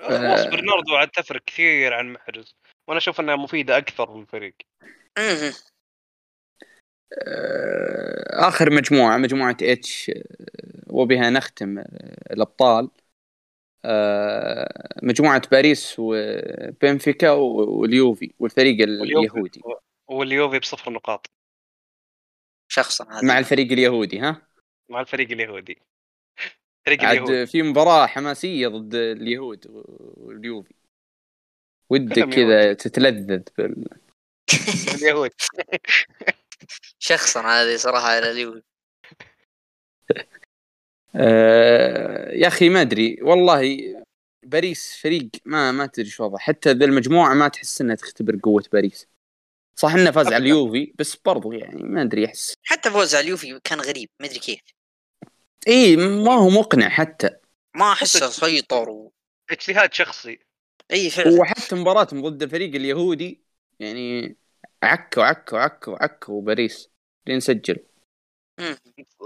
آه. 0.00 0.50
برناردو 0.50 0.96
عاد 0.96 1.08
تفرق 1.08 1.44
كثير 1.44 1.94
عن 1.94 2.12
محرز. 2.12 2.56
وأنا 2.88 2.98
أشوف 2.98 3.20
إنها 3.20 3.36
مفيدة 3.36 3.78
أكثر 3.78 4.18
للفريق 4.18 4.54
آخر 8.30 8.70
مجموعة 8.70 9.16
مجموعة 9.16 9.56
اتش 9.62 10.10
آه، 10.10 10.22
وبها 10.86 11.30
نختم 11.30 11.78
آه، 11.78 11.84
الأبطال. 12.32 12.90
آه، 13.84 14.98
مجموعة 15.02 15.42
باريس 15.50 15.96
وبنفيكا 15.98 17.30
واليوفي 17.30 18.34
والفريق 18.38 18.80
واليوفي. 18.80 19.38
اليهودي. 19.38 19.62
واليوفي 20.08 20.58
بصفر 20.58 20.92
نقاط. 20.92 21.26
شخصا 22.68 23.04
هذا 23.04 23.28
مع 23.28 23.38
الفريق 23.38 23.72
اليهودي 23.72 24.18
ها؟ 24.18 24.48
مع 24.88 25.00
الفريق 25.00 25.30
اليهودي. 25.30 25.82
الفريق 26.80 27.10
اليهودي. 27.10 27.38
عاد 27.38 27.48
في 27.48 27.62
مباراة 27.62 28.06
حماسية 28.06 28.68
ضد 28.68 28.94
اليهود 28.94 29.66
واليوفي. 30.16 30.74
ودك 31.90 32.28
كذا 32.28 32.72
تتلذذ 32.72 33.42
بال... 33.58 33.84
اليهود 34.96 35.30
شخصا 36.98 37.40
هذه 37.40 37.76
صراحة 37.76 38.06
على 38.08 38.30
اليوفي 38.30 38.62
آه، 41.16 42.30
يا 42.32 42.48
أخي 42.48 42.68
ما 42.68 42.80
أدري 42.80 43.18
والله 43.22 43.78
باريس 44.42 44.96
فريق 45.02 45.28
ما 45.44 45.72
ما 45.72 45.86
تدري 45.86 46.08
شو 46.08 46.24
وضعه. 46.24 46.38
حتى 46.38 46.72
ذا 46.72 46.84
المجموعة 46.84 47.34
ما 47.34 47.48
تحس 47.48 47.80
إنها 47.80 47.94
تختبر 47.94 48.38
قوة 48.42 48.64
باريس. 48.72 49.08
صح 49.76 49.94
إنه 49.94 50.10
فاز 50.10 50.26
على. 50.26 50.36
اليوفي 50.36 50.92
بس 50.98 51.16
برضو 51.16 51.52
يعني 51.52 51.82
ما 51.82 52.02
أدري 52.02 52.26
أحس 52.26 52.54
حتى 52.64 52.90
فوز 52.90 53.14
على 53.14 53.24
اليوفي 53.24 53.60
كان 53.64 53.80
غريب 53.80 54.08
ما 54.20 54.26
أدري 54.26 54.38
كيف. 54.38 54.60
إي 55.68 55.96
ما 55.96 56.34
هو 56.34 56.48
مقنع 56.50 56.88
حتى. 56.88 57.30
ما 57.76 57.92
احسه 57.92 58.30
سيطر 58.30 58.90
و... 58.90 59.12
اجتهاد 59.50 59.94
شخصي. 59.94 60.38
إي 60.92 61.10
فعلا. 61.10 61.40
وحتى 61.40 61.76
مباراتهم 61.76 62.28
ضد 62.28 62.42
الفريق 62.42 62.74
اليهودي 62.74 63.42
يعني 63.80 64.36
عكوا 64.82 65.24
عكوا 65.24 65.58
عكوا 65.58 66.02
عكوا 66.04 66.42
باريس 66.42 66.90
لين 67.26 67.40
سجل. 67.40 67.86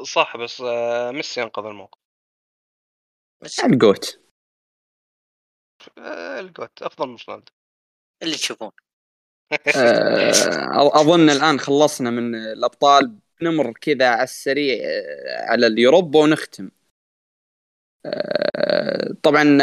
صح 0.05 0.37
بس 0.37 0.61
آه، 0.61 1.11
ميسي 1.11 1.43
انقذ 1.43 1.65
الموقف. 1.65 1.99
بس 3.41 3.61
الجوت. 3.61 4.21
آه، 5.99 6.41
الجوت. 6.41 6.83
أفضل 6.83 7.09
من 7.09 7.17
رونالدو. 7.29 7.53
اللي 8.23 8.35
تشوفون. 8.35 8.71
آه، 9.77 11.01
أظن 11.01 11.31
الآن 11.31 11.59
خلصنا 11.59 12.11
من 12.11 12.35
الأبطال. 12.35 13.19
نمر 13.43 13.73
كذا 13.73 14.09
على 14.09 14.25
السريع 14.25 14.79
على 15.27 15.67
اليوروبا 15.67 16.19
ونختم. 16.19 16.71
طبعا 19.23 19.59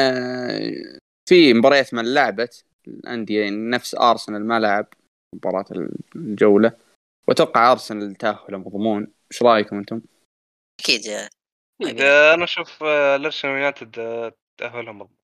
في 1.30 1.54
مباريات 1.54 1.94
ما 1.94 2.02
لعبت. 2.02 2.66
الأندية 2.88 3.42
يعني 3.42 3.70
نفس 3.70 3.96
أرسنال 3.96 4.48
ما 4.48 4.60
لعب. 4.60 4.94
مباراة 5.36 5.66
الجولة. 6.16 6.78
وأتوقع 7.28 7.72
أرسنال 7.72 8.16
تأهل 8.16 8.58
مضمون. 8.58 9.08
إيش 9.32 9.44
رأيكم 9.44 9.78
أنتم؟ 9.78 10.02
أكيد 10.80 11.08
آه، 11.08 11.30
إذا 11.82 12.34
أنا 12.34 12.44
أشوف 12.44 12.84
آه، 12.84 13.16
الارسنال 13.16 13.54
يونايتد 13.54 14.00
آه، 14.00 14.34
تأهلهم 14.58 15.00
مضمون. 15.00 15.18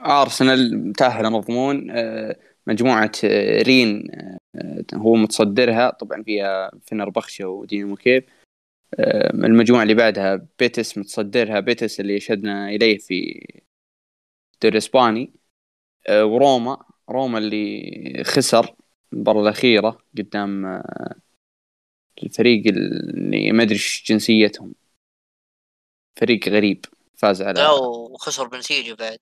أرسنال 0.00 0.92
تأهل 0.92 1.30
مضمون. 1.30 1.90
آه، 1.90 2.36
مجموعة 2.66 3.12
آه، 3.24 3.62
رين 3.62 4.10
آه، 4.14 4.84
هو 4.94 5.14
متصدرها. 5.14 5.90
طبعا 5.90 6.22
فيها 6.22 6.70
فنربخشة 6.86 7.48
ودينامو 7.48 7.96
كييف. 7.96 8.24
آه، 8.98 9.30
المجموعة 9.30 9.82
اللي 9.82 9.94
بعدها 9.94 10.46
بيتيس 10.58 10.98
متصدرها. 10.98 11.60
بيتيس 11.60 12.00
اللي 12.00 12.16
اشدنا 12.16 12.68
إليه 12.68 12.98
في 12.98 13.46
الدوري 14.54 14.72
الإسباني. 14.72 15.32
آه، 16.08 16.24
وروما. 16.24 16.84
روما 17.10 17.38
اللي 17.38 18.22
خسر 18.24 18.74
المباراة 19.12 19.42
الأخيرة 19.42 19.98
قدام 20.18 20.66
آه، 20.66 21.14
الفريق 22.22 22.66
اللي 22.66 23.52
ما 23.52 23.62
أدري 23.62 23.74
إيش 23.74 24.04
جنسيتهم. 24.08 24.74
فريق 26.16 26.48
غريب 26.48 26.84
فاز 27.16 27.42
على 27.42 27.60
لا 27.60 27.70
وخسر 27.70 28.48
بنسيجو 28.48 28.94
بعد. 28.96 29.18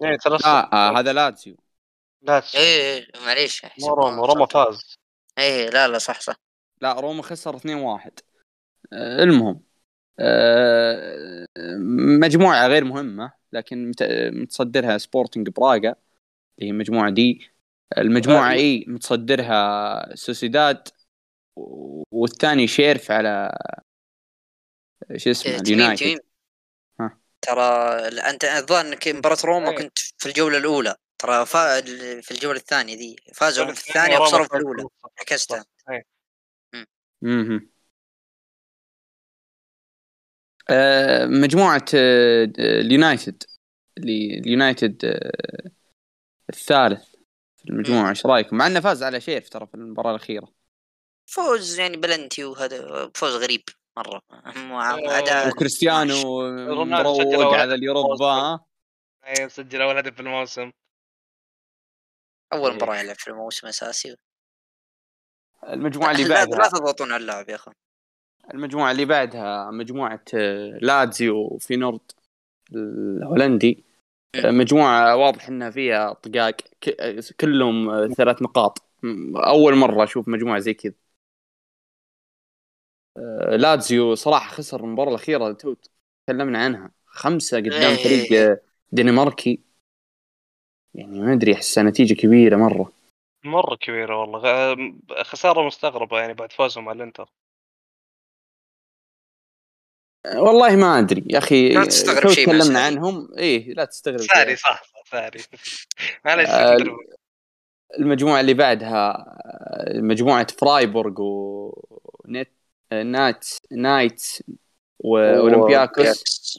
يعني 0.00 0.18
ثلاث 0.24 0.46
لا 0.46 0.72
آه 0.72 0.98
هذا 0.98 1.12
لاتسيو. 1.12 1.56
لا 2.22 2.42
إيه 2.54 2.60
إيه، 2.60 3.06
معليش. 3.26 3.64
أحسب 3.64 3.84
مو 3.88 3.94
روما 3.94 4.16
ما 4.16 4.26
روما. 4.26 4.46
فاز. 4.46 4.96
إيه 5.38 5.70
لا 5.70 5.88
لا 5.88 5.98
صح 5.98 6.20
صح. 6.20 6.34
لا 6.80 6.92
روما 7.00 7.22
خسر 7.22 7.56
2-1 7.56 8.20
آه، 8.92 9.22
المهم 9.22 9.60
آه، 10.18 11.46
مجموعة 12.20 12.66
غير 12.66 12.84
مهمة 12.84 13.32
لكن 13.52 13.88
مت- 13.90 14.30
متصدرها 14.32 14.98
سبورتنج 14.98 15.48
براغا. 15.48 15.94
اللي 16.58 16.66
هي 16.68 16.70
المجموعة 16.70 17.10
D 17.10 17.50
المجموعة 17.98 18.50
آه، 18.50 18.52
اي 18.52 18.84
متصدرها 18.88 20.14
سوسيداد 20.14 20.88
والثاني 22.10 22.66
شيريف 22.66 23.10
على 23.10 23.52
شو 25.16 25.30
اسمه 25.30 25.52
إيه، 25.52 25.60
اليونايتد. 25.60 26.20
ترى 27.40 27.62
أنت 28.30 28.44
الظاهر 28.44 28.86
إنك 28.86 29.08
مباراة 29.08 29.36
روما 29.44 29.70
إيه. 29.70 29.76
كنت 29.76 29.98
في 29.98 30.26
الجولة 30.26 30.58
الأولى 30.58 30.96
ترى 31.18 31.46
فا... 31.46 31.80
في 32.20 32.30
الجولة 32.30 32.58
الثانية 32.58 32.96
دي 32.96 33.16
فازوا 33.34 33.72
في 33.72 33.88
الثانية 33.88 34.16
روما 34.16 34.26
وخسروا 34.26 34.46
في 34.46 34.64
بالنص. 34.64 34.90
عكستها. 35.20 35.64
مهم. 37.22 37.70
آه، 40.70 41.26
مجموعة 41.26 41.84
آه، 41.94 42.52
اليونايتد 42.58 43.42
اللي 43.98 44.38
اليونايتد 44.38 45.20
الثالث 46.48 47.04
في 47.56 47.70
المجموعة 47.70 48.10
إيش 48.10 48.26
رأيكم؟ 48.26 48.56
مع 48.56 48.66
إنه 48.66 48.80
فاز 48.80 49.02
على 49.02 49.20
شيريف 49.20 49.48
ترى 49.48 49.66
في 49.66 49.74
المباراة 49.74 50.10
الأخيرة. 50.10 50.48
فوز 51.26 51.78
يعني 51.78 51.96
بلنتي 51.96 52.44
وهذا 52.44 53.10
فوز 53.14 53.34
غريب 53.34 53.62
مرة. 53.96 54.22
آه، 54.30 55.18
أداء 55.18 55.48
وكريستيانو 55.48 56.14
مروق 56.84 57.54
على 57.54 57.74
اليوروبا؟ 57.74 58.60
اي 59.26 59.48
سجل 59.48 59.82
أول 59.82 59.96
هدف 59.96 60.14
في 60.14 60.20
الموسم. 60.20 60.70
أول 62.52 62.70
إيه. 62.70 62.76
مباراة 62.76 62.96
يلعب 62.96 63.16
في 63.16 63.28
الموسم 63.28 63.66
أساسي. 63.66 64.16
المجموعة 65.68 66.12
اللي 66.12 66.24
لا, 66.24 66.28
لا 66.28 66.44
بعدها. 66.44 66.68
تضغطون 66.68 67.12
على 67.12 67.20
اللاعب 67.20 67.48
يا 67.48 67.54
اخوان 67.54 67.74
المجموعة 68.54 68.90
اللي 68.90 69.04
بعدها 69.04 69.70
مجموعة 69.70 70.24
لاتزيو 70.80 71.58
في 71.58 71.76
نورد 71.76 72.12
الهولندي. 72.74 73.84
مجموعة 74.44 75.16
واضح 75.16 75.48
إنها 75.48 75.70
فيها 75.70 76.12
طقاق 76.12 76.56
كلهم 77.40 78.08
ثلاث 78.14 78.42
نقاط. 78.42 78.82
أول 79.36 79.74
مرة 79.74 80.04
أشوف 80.04 80.28
مجموعة 80.28 80.58
زي 80.58 80.74
كذا. 80.74 80.94
آه، 83.16 83.56
لاتزيو 83.56 84.14
صراحة 84.14 84.50
خسر 84.50 84.84
المباراة 84.84 85.08
الأخيرة 85.08 85.52
تو 85.52 85.74
تكلمنا 86.26 86.64
عنها. 86.64 86.90
خمسة 87.06 87.58
قدام 87.58 87.74
إيه. 87.74 87.96
فريق 87.96 88.40
آه، 88.42 88.60
دنماركي. 88.92 89.60
يعني 90.94 91.20
ما 91.20 91.32
أدري 91.32 91.54
أحسها 91.54 91.82
نتيجة 91.82 92.14
كبيرة 92.14 92.56
مرة. 92.56 92.92
مرة 93.44 93.76
كبيرة 93.76 94.20
والله. 94.20 94.76
خسارة 95.22 95.66
مستغربة 95.66 96.20
يعني 96.20 96.34
بعد 96.34 96.52
فوزهم 96.52 96.88
على 96.88 96.96
الإنتر. 96.96 97.30
والله 100.26 100.76
ما 100.76 100.98
أدري 100.98 101.24
يا 101.26 101.38
أخي 101.38 101.68
لا 101.68 101.84
تستغرب 101.84 102.30
شيء 102.30 102.46
تكلمنا. 102.46 102.80
عنهم 102.80 103.28
إيه 103.38 103.74
لا 103.74 103.84
تستغرب 103.84 104.20
شيء. 104.20 104.56
صح 104.56 104.82
sorry 105.10 105.40
معليش 106.24 106.48
آه،. 106.48 106.76
المجموعة 107.98 108.40
اللي 108.40 108.54
بعدها 108.54 109.24
مجموعة 109.94 110.46
فرايبورغ 110.58 111.14
ونانت 111.20 112.48
نانت 112.92 114.42
واولمبياكوس 114.98 116.58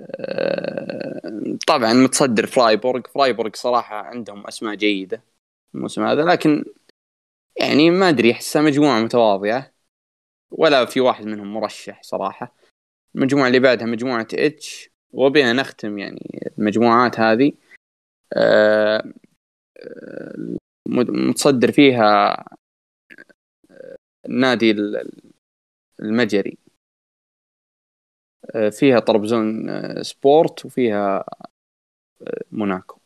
آه، 0.00 1.58
طبعا 1.66 1.92
متصدر 1.92 2.46
فرايبورغ 2.46 3.02
فرايبورغ 3.14 3.50
صراحة 3.54 3.96
عندهم 3.96 4.46
أسماء 4.46 4.74
جيدة 4.74 5.22
الموسم 5.74 6.04
هذا 6.04 6.22
لكن 6.22 6.64
يعني 7.56 7.90
ما 7.90 8.08
أدري 8.08 8.32
أحسها 8.32 8.62
مجموعة 8.62 9.00
متواضعة 9.00 9.72
ولا 10.50 10.84
في 10.84 11.00
واحد 11.00 11.26
منهم 11.26 11.54
مرشح 11.54 12.02
صراحة 12.02 12.54
المجموعة 13.14 13.46
اللي 13.48 13.58
بعدها 13.60 13.86
مجموعة 13.86 14.26
H 14.34 14.90
وبها 15.12 15.52
نختم 15.52 15.98
يعني 15.98 16.50
المجموعات 16.58 17.20
هذه. 17.20 17.52
آه، 18.32 19.12
آه، 19.78 20.56
متصدر 20.88 21.72
فيها 21.72 22.36
آه، 23.70 23.96
النادي 24.26 24.70
ال- 24.70 25.12
المجري. 26.02 26.58
آه، 28.54 28.68
فيها 28.70 28.98
طرابزون 29.00 29.68
آه، 29.70 30.02
سبورت 30.02 30.64
وفيها 30.66 31.24
آه، 32.22 32.42
موناكو. 32.52 33.00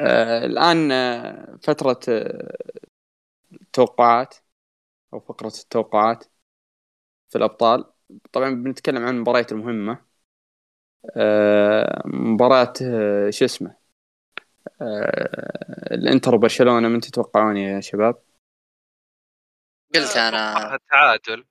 آه، 0.00 0.44
الآن 0.46 0.92
آه، 0.92 1.58
فترة 1.62 2.00
آه، 2.08 2.56
التوقعات 3.52 4.34
أو 5.14 5.20
فقرة 5.20 5.48
التوقعات 5.48 6.24
في 7.30 7.38
الأبطال. 7.38 7.91
طبعا 8.32 8.50
بنتكلم 8.50 9.04
عن 9.06 9.14
المباريات 9.14 9.52
المهمة. 9.52 10.12
آه، 11.16 12.02
مباراة 12.04 12.72
آه، 12.82 13.30
شو 13.30 13.44
اسمه؟ 13.44 13.74
آه، 14.82 15.94
الانتر 15.94 16.34
وبرشلونة 16.34 16.88
من 16.88 17.00
تتوقعون 17.00 17.56
يا 17.56 17.80
شباب؟ 17.80 18.16
قلت 19.94 20.16
أنا. 20.16 20.78
تعادل 20.90 21.44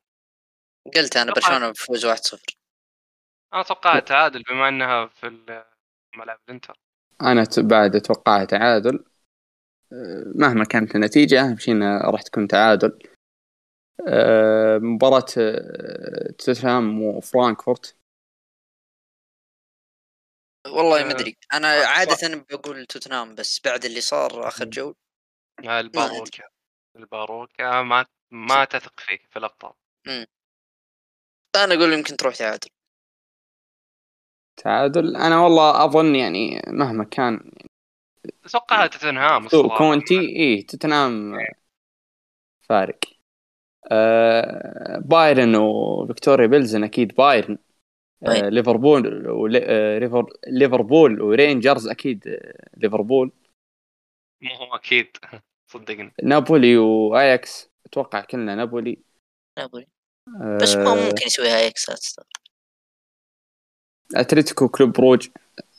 قلت 0.96 1.18
أنا 1.18 1.34
برشلونة 1.34 1.70
بفوز 1.70 2.06
1-0 2.06 2.58
أنا 3.54 3.62
أتوقع 3.62 4.00
تعادل 4.00 4.44
بما 4.50 4.70
إنها 4.70 5.08
في 5.08 5.30
ملعب 6.18 6.40
الانتر. 6.50 6.80
أنا 7.22 7.44
ت- 7.44 7.60
بعد 7.60 7.96
اتوقعها 7.96 8.46
تعادل. 8.46 9.04
مهما 10.36 10.66
كانت 10.66 10.96
النتيجة 10.96 11.42
أهم 11.42 11.58
شيء 11.58 11.84
راح 11.84 12.22
تكون 12.22 12.48
تعادل. 12.48 13.00
مباراة 14.80 15.26
أه، 15.38 16.32
توتنهام 16.38 17.04
وفرانكفورت. 17.04 17.98
والله 20.68 21.04
ما 21.04 21.12
آه، 21.12 21.16
أدري. 21.16 21.38
أنا 21.54 21.84
آه، 21.84 21.86
عادة 21.86 22.46
بقول 22.50 22.86
توتنهام 22.86 23.36
بس 23.36 23.62
بعد 23.66 23.86
اللي 23.86 24.02
صار 24.02 24.48
آخر 24.48 24.66
جولة 24.66 24.94
مع 25.64 25.80
الباروكة. 25.80 26.44
الباروكة 26.96 27.82
ما 27.82 28.06
ما 28.32 28.66
تثق 28.66 29.00
فيه 29.00 29.18
في 29.30 29.40
الأبطال. 29.40 29.74
أنا 31.56 31.74
أقول 31.74 31.94
يمكن 31.94 32.18
تروح 32.18 32.36
تعادل. 32.36 32.70
تعادل؟ 34.58 35.16
أنا 35.16 35.40
والله 35.40 35.86
أظن 35.86 36.16
يعني 36.16 36.62
مهما 36.68 37.04
كان 37.04 37.52
أتوقع 38.46 38.88
توتنهام 38.88 39.48
سوء 39.48 39.66
الصراحة. 39.66 39.78
كونتي 39.78 40.20
إيه 40.20 40.66
توتنهام 40.66 41.38
فارق. 42.62 43.00
أه، 43.06 43.21
بايرن 45.00 45.56
وفيكتوريا 45.56 46.48
بيلزن 46.48 46.84
أكيد 46.84 47.16
بايرن. 47.16 47.58
أه، 48.28 48.32
أي. 48.32 48.50
ليفربول 48.50 49.28
ول- 49.30 49.52
ليفر- 50.00 50.34
ليفربول 50.48 51.22
ورينجرز 51.22 51.88
أكيد 51.88 52.40
ليفربول. 52.78 53.32
مو 54.42 54.56
هو 54.56 54.76
أكيد. 54.76 55.08
صدقني. 55.72 56.14
نابولي 56.24 56.78
وآياكس. 56.78 57.70
أتوقع 57.86 58.22
كلنا 58.22 58.56
نابولي. 58.56 58.98
نابولي. 59.60 59.88
بس 60.62 60.76
ما 60.76 60.96
ممكن 60.96 61.26
يسويها 61.26 61.68
أياكس 61.68 61.90
لا 61.90 61.96
تستغرب. 61.96 62.28
أتلتيكو 64.16 64.68
كلوب 64.70 65.00
بروج. 65.00 65.30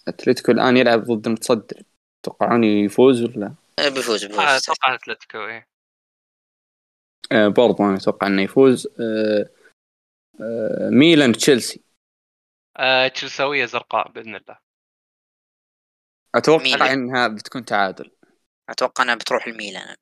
أتلتيكو 0.08 0.52
الآن 0.52 0.76
يلعب 0.76 1.00
ضد 1.04 1.26
المتصدر 1.26 1.82
تتوقعون 2.22 2.64
يفوز 2.64 3.22
ولا؟ 3.22 3.54
آه، 3.78 3.88
بيفوز 3.88 4.24
بيفوز. 4.24 4.40
أتوقع 4.40 4.94
أتلتيكو 4.94 5.38
إيه. 5.38 5.71
برضو 7.32 7.82
أنا 7.84 7.96
أتوقع 7.96 8.26
إنه 8.26 8.42
يفوز 8.42 8.86
أه 9.00 9.50
أه 10.40 10.90
ميلان 10.90 11.32
تشيلسي 11.32 11.82
آه، 12.76 13.08
تشيلساوية 13.08 13.64
زرقاء 13.64 14.12
بإذن 14.12 14.36
الله 14.36 14.58
أتوقع 16.34 16.62
ميلان. 16.62 16.90
إنها 16.90 17.28
بتكون 17.28 17.64
تعادل 17.64 18.10
أتوقع 18.68 19.04
إنها 19.04 19.14
بتروح 19.14 19.46
الميلان 19.46 19.96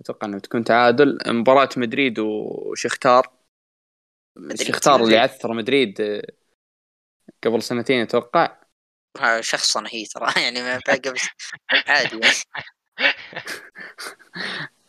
أتوقع 0.00 0.26
إنها 0.26 0.38
بتكون 0.38 0.64
تعادل 0.64 1.18
مباراة 1.26 1.68
مدريد 1.76 2.18
وشختار 2.18 3.32
مدريد. 4.36 4.62
شختار 4.62 5.04
اللي. 5.04 5.16
عثر 5.18 5.52
مدريد 5.52 6.02
قبل 7.44 7.62
سنتين 7.62 8.00
أتوقع 8.00 8.60
شخصا 9.40 9.84
هي 9.86 10.04
ترى 10.04 10.32
يعني 10.44 10.62
ما 10.62 10.80
بس 10.86 11.28
عادي 11.88 12.18
يعني. 12.18 12.34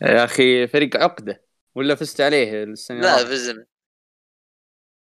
يا 0.02 0.24
أخي 0.24 0.68
فريق 0.68 0.98
عقدة 0.98 1.44
ولا 1.76 1.96
فزت 1.96 2.22
عليه 2.22 2.64
السنة 2.64 3.00
لا 3.00 3.14
الماضية؟ 3.16 3.32
بزم 3.32 3.56
مو 3.58 3.66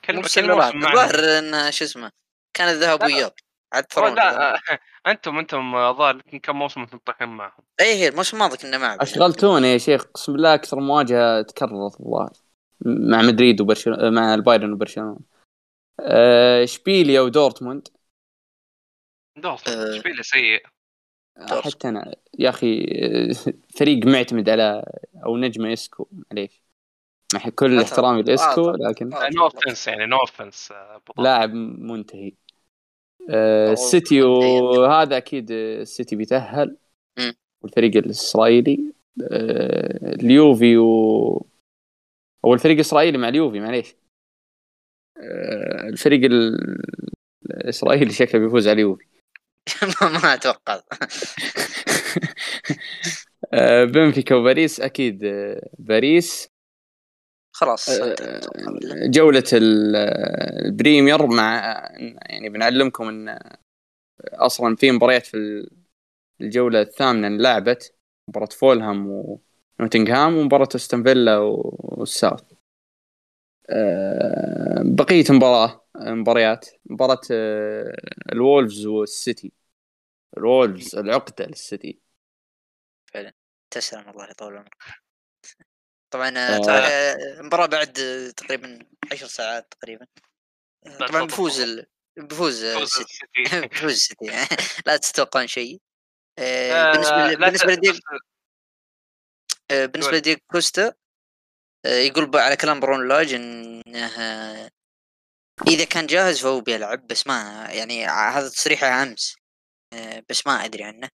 كل 0.05 0.19
السنة 0.19 0.47
كل 0.47 0.53
اللي 0.53 0.65
موسم 0.65 0.77
راحت. 0.79 0.95
معنا. 0.95 1.07
الظاهر 1.07 1.39
انها 1.39 1.71
شو 1.71 1.85
اسمه 1.85 2.13
كان 2.55 2.69
الذهب. 2.69 3.03
وإياب 3.03 3.33
عاد 3.73 3.87
لا 3.97 4.55
آه، 4.55 4.61
أنتم 5.07 5.39
أنتم 5.39 5.75
الظاهر 5.75 6.21
كم 6.21 6.57
موسم 6.59 6.81
أنتم 6.81 6.99
طايحين 6.99 7.29
معهم 7.29 7.65
اي 7.81 7.95
هي 7.95 8.09
الموسم 8.09 8.37
الماضي 8.37 8.57
كنا 8.57 8.79
معه 8.79 8.99
اشغلتونا 9.01 9.67
يا 9.67 9.79
شيخ 9.79 10.05
اقسم 10.05 10.33
بالله 10.33 10.55
أكثر 10.55 10.81
مواجهة 10.81 11.43
تكررت 11.43 12.01
الظاهر 12.01 12.33
مع 12.87 13.23
مدريد 13.23 13.61
وبرشلونة 13.61 14.11
مع 14.11 14.35
البايرن 14.35 14.73
وبرشلونة 14.73 15.19
أه 16.01 16.65
إشبيليا 16.65 17.21
ودورتموند 17.21 17.89
آه. 19.45 19.57
إشبيليا 19.97 20.23
سيء 20.23 20.63
دورتموند. 20.63 20.76
حتى 21.39 21.89
أنا 21.89 22.15
يا 22.39 22.49
أخي 22.49 22.87
أه، 23.03 23.53
فريق 23.77 24.07
معتمد 24.07 24.49
على 24.49 24.85
أو 25.27 25.37
نجمه 25.37 25.73
اسكو 25.73 26.09
معليش 26.13 26.63
مع 27.35 27.41
كل 27.55 27.81
احترامي. 27.81 28.23
لاسكو 28.23 28.71
آه،. 28.71 28.77
لكن 28.77 29.15
آه، 29.15 29.29
no 29.37 29.43
offense 29.43 29.89
يعني 29.89 30.07
no 30.07 30.17
offense 30.17 30.73
لاعب 31.19 31.55
منتهي 31.55 32.33
السيتي. 33.31 34.23
وهذا 34.23 35.17
أكيد 35.17 35.51
السيتي 35.51 36.17
بيتأهل. 36.17 36.77
والفريق 37.63 37.97
الإسرائيلي 37.97 38.93
اليوفي 40.23 40.77
و 40.77 41.47
أو 42.45 42.55
الفريق 42.55 42.75
الإسرائيلي 42.75 43.19
مع 43.19 43.29
اليوفي 43.29 43.61
معليش 43.61 43.95
الفريق 45.89 46.25
ال- 46.25 46.83
الإسرائيلي 47.51 48.11
شكله 48.13 48.41
بيفوز 48.41 48.69
على 48.69 48.75
اليوفي 48.75 49.05
ما 50.03 50.09
ما 50.09 50.35
أتوقع. 50.35 50.81
أه 53.55 53.85
بنفيكا 53.85 54.35
وباريس 54.35 54.81
أكيد 54.81 55.25
أه 55.25 55.69
باريس. 55.79 56.49
خلاص 57.53 58.03
بالله. 58.03 59.07
جولة 59.11 59.45
ال- 59.53 59.97
البريمير 60.67 61.27
مع 61.27 61.55
يعني 62.27 62.49
بنعلمكم 62.49 63.09
إن 63.09 63.39
أصلا 64.35 64.77
في 64.77 64.93
مباريات 64.93 65.27
في 65.27 65.69
الجولة 66.41 66.81
الثامنة 66.83 67.27
انلعبت. 67.27 67.95
مباراة 68.29 68.49
فولهام 68.49 69.11
و- 69.11 69.41
نوتنغهام 69.81 70.37
ومباراة 70.37 70.69
أستون 70.77 71.03
فيلا 71.05 71.37
والساوث 71.39 72.41
آه، 73.71 74.83
بقية 74.85 75.25
مباراة. 75.31 75.86
مباريات. 76.01 76.67
مباراة 76.85 77.21
آه، 77.31 77.97
الوولفز 78.33 78.87
والسيتي. 78.87 79.53
الوولفز 80.37 80.97
العقدة 80.97 81.45
للسيتي. 81.47 82.01
تسلم 83.71 84.09
الله 84.09 84.31
يطول 84.31 84.57
عمرك 84.57 84.75
طبعا 86.11 86.39
آه، 86.39 86.71
آه، 86.71 87.41
المباراة 87.41 87.67
بعد 87.67 87.99
آه، 87.99 88.31
تقريبا 88.31 88.79
عشر 89.13 89.27
ساعات 89.27 89.75
تقريبا. 89.81 90.07
آه، 90.87 91.07
طبعا 91.07 91.25
بفوز. 91.25 91.61
ال... 91.61 91.87
بفوز 92.17 92.65
آه، 92.65 92.79
فوز 92.79 92.83
السيتي. 92.83 93.67
بفوز 93.67 93.91
السيتي. 93.91 94.27
لا 94.87 94.97
تتوقعون 94.97 95.47
شيء. 95.47 95.81
آه، 96.39 96.73
آه، 96.73 96.93
بالنسبة 96.93 97.17
ل... 97.17 97.37
بالنسبة 97.37 97.73
لديك 97.73 98.03
آه، 99.71 99.87
بالنسبة. 99.87 100.17
لديك 100.17 100.45
كوستا 100.53 100.95
آه، 101.85 101.89
يقول 101.89 102.31
على 102.37 102.57
كلام 102.57 102.81
برون 102.81 103.09
لاج 103.09 103.35
انه 103.35 104.07
آه، 104.07 104.71
إذا 105.69 105.85
كان 105.85 106.07
جاهز 106.07 106.41
فهو 106.43 106.61
بيلعب 106.61 107.07
بس 107.07 107.27
ما 107.27 107.67
يعني 107.71 108.07
هذا 108.07 108.49
تصريحه 108.49 109.03
أمس 109.03 109.37
آه، 109.93 110.23
بس 110.29 110.47
ما 110.47 110.65
أدري 110.65 110.85
عنه. 110.85 111.09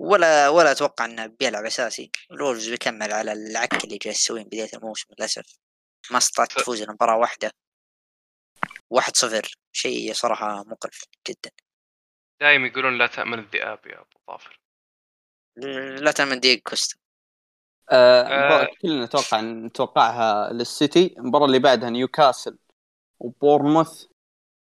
ولا 0.00 0.48
ولا 0.48 0.70
أتوقع 0.72 1.04
إنه 1.04 1.26
بيلعب 1.26 1.64
أساسي. 1.64 2.10
الولفز 2.30 2.68
بيكمل 2.68 3.12
على 3.12 3.32
العك 3.32 3.84
اللي 3.84 3.98
جالس 3.98 4.20
يسويه 4.20 4.42
بداية 4.42 4.68
الموسم 4.74 5.06
للأسف. 5.18 5.58
ما 6.10 6.18
استطاعت 6.18 6.52
ف- 6.52 6.56
تفوز 6.56 6.82
الا 6.82 6.92
مباراة 6.92 7.16
واحدة. 7.16 7.50
واحد 8.90 9.16
صفر. 9.16 9.54
شيء 9.72 10.12
صراحة 10.12 10.64
مقرف 10.64 11.04
جدا. 11.28 11.50
دايم 12.40 12.66
يقولون 12.66 12.98
لا 12.98 13.06
تأمن 13.06 13.38
الذئاب 13.38 13.86
يا 13.86 14.00
أبو 14.00 14.18
ظافر. 14.30 14.60
لا 16.00 16.10
تأمن 16.12 16.40
دييغو 16.40 16.58
كوستا. 16.58 16.96
آه، 17.90 18.22
آه. 18.22 18.68
كلنا 18.82 19.04
نتوقع 19.04 19.40
نتوقعها 19.40 20.52
للسيتي. 20.52 21.14
المباراة 21.18 21.46
اللي 21.46 21.58
بعدها 21.58 21.90
نيوكاسل. 21.90 22.58
وبورنموث 23.20 24.04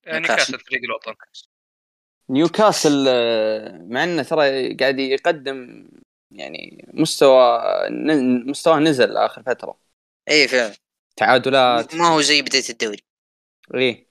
يعني 0.04 0.20
نيوكاسل. 0.20 0.54
كاسل 0.54 0.60
فريق 0.60 0.84
الوطن. 0.84 1.14
نيوكاسل 2.30 3.06
آه، 3.08 3.78
مع 3.78 4.04
إنه 4.04 4.24
ترى 4.24 4.74
قاعد 4.74 5.00
يقدم 5.00 5.90
يعني 6.32 6.86
مستوى 6.94 7.62
ن- 7.90 8.50
مستواه 8.50 8.80
نزل 8.80 9.18
آخر 9.18 9.44
فترة. 9.44 9.78
اي 10.30 10.48
فعلا. 10.48 10.74
تعادلات. 11.16 11.96
ما 11.96 12.08
هو 12.08 12.22
زي 12.22 12.42
بداية 12.42 12.70
الدوري. 12.70 13.04
إيه. 13.74 14.08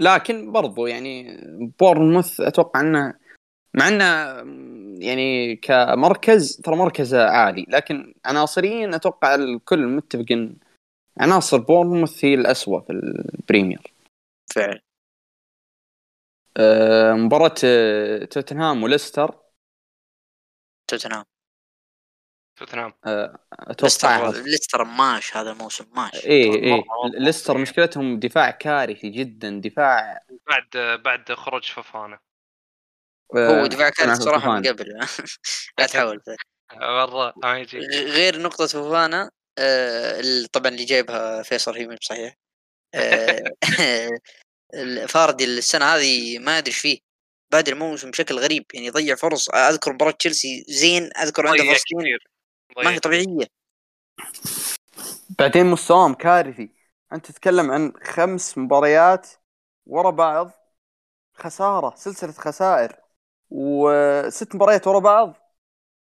لكن 0.00 0.52
برضو 0.52 0.86
يعني 0.86 1.40
بورنموث 1.80 2.40
أتوقع 2.40 2.80
إنه 2.80 3.14
مع 3.74 3.88
إنه 3.88 4.04
يعني 5.06 5.56
كمركز 5.56 6.56
ترى 6.56 6.76
مركزه 6.76 7.24
عالي. 7.28 7.66
لكن 7.68 8.14
عناصريا 8.24 8.96
أتوقع 8.96 9.34
الكل 9.34 9.86
متفق 9.86 10.24
ان 10.30 10.56
عناصر 11.20 11.58
بورنموث 11.58 12.24
هي 12.24 12.34
الاسوء 12.34 12.80
في 12.80 12.92
البريمير. 12.92 13.92
فعلا. 14.54 14.80
آه، 16.56 17.12
مباراة 17.12 17.54
آه، 17.64 18.24
توتنهام 18.24 18.82
وليستر. 18.82 19.34
توتنهام. 20.90 21.24
توتنهام. 22.58 22.92
أتوقع 23.52 24.26
ليستر 24.26 24.42
ليستر 24.42 24.84
ماش 24.84 25.36
هذا 25.36 25.50
الموسم 25.52 25.84
ماش. 25.96 26.24
إيه 26.24 26.54
إيه. 26.54 26.72
مرة 26.72 27.18
ليستر 27.18 27.52
سيء. 27.52 27.62
مشكلتهم 27.62 28.18
دفاع 28.18 28.50
كارثي 28.50 29.08
جدا 29.08 29.60
دفاع. 29.64 30.20
بعد 30.48 31.00
بعد 31.02 31.32
خروج 31.32 31.64
ففانا 31.64 32.18
هو 33.36 33.38
آه، 33.38 33.66
دفاع 33.66 33.88
كارثي 33.88 34.24
فوفانا. 34.24 34.60
من 34.60 34.66
قبل. 34.66 34.98
لا 35.78 35.86
تحاول. 35.86 36.20
مرة. 36.74 37.32
ما 37.36 37.58
يجي 37.58 37.78
غير 38.04 38.42
نقطة 38.42 38.66
فوفانا 38.66 39.30
آه، 39.58 40.46
طبعا 40.52 40.72
اللي 40.72 40.84
جايبها 40.84 41.42
فيصل 41.42 41.76
هي 41.76 41.86
مش 41.86 41.98
صحيح 42.02 42.34
آه، 42.94 43.42
فاردي 45.08 45.44
السنة 45.44 45.84
هذه 45.84 46.38
ما 46.38 46.58
أدري 46.58 46.70
إيش 46.70 46.78
فيه. 46.78 46.98
بادئ 47.52 47.72
الموسم 47.72 48.10
بشكل 48.10 48.38
غريب 48.38 48.64
يعني 48.74 48.86
يضيع 48.86 49.14
فرص. 49.14 49.50
أذكر 49.50 49.92
مباراة 49.92 50.10
تشيلسي 50.10 50.64
زين 50.68 51.10
أذكر 51.16 51.46
عنده 51.46 51.64
فرصتين. 51.64 51.98
كثير 52.00 52.28
ما 52.76 52.90
هي 52.90 52.98
طبيعية. 52.98 53.46
بعدين 55.38 55.66
مستواهم 55.66 56.14
كارثي. 56.14 56.70
أنت 57.12 57.26
تتكلم 57.26 57.70
عن 57.70 57.92
خمس 58.02 58.58
مباريات 58.58 59.28
ورا 59.86 60.10
بعض. 60.10 60.50
خسارة 61.34 61.94
سلسلة 61.96 62.32
خسائر. 62.32 62.96
وست 63.50 64.54
مباريات 64.54 64.86
ورا 64.86 64.98
بعض. 64.98 65.36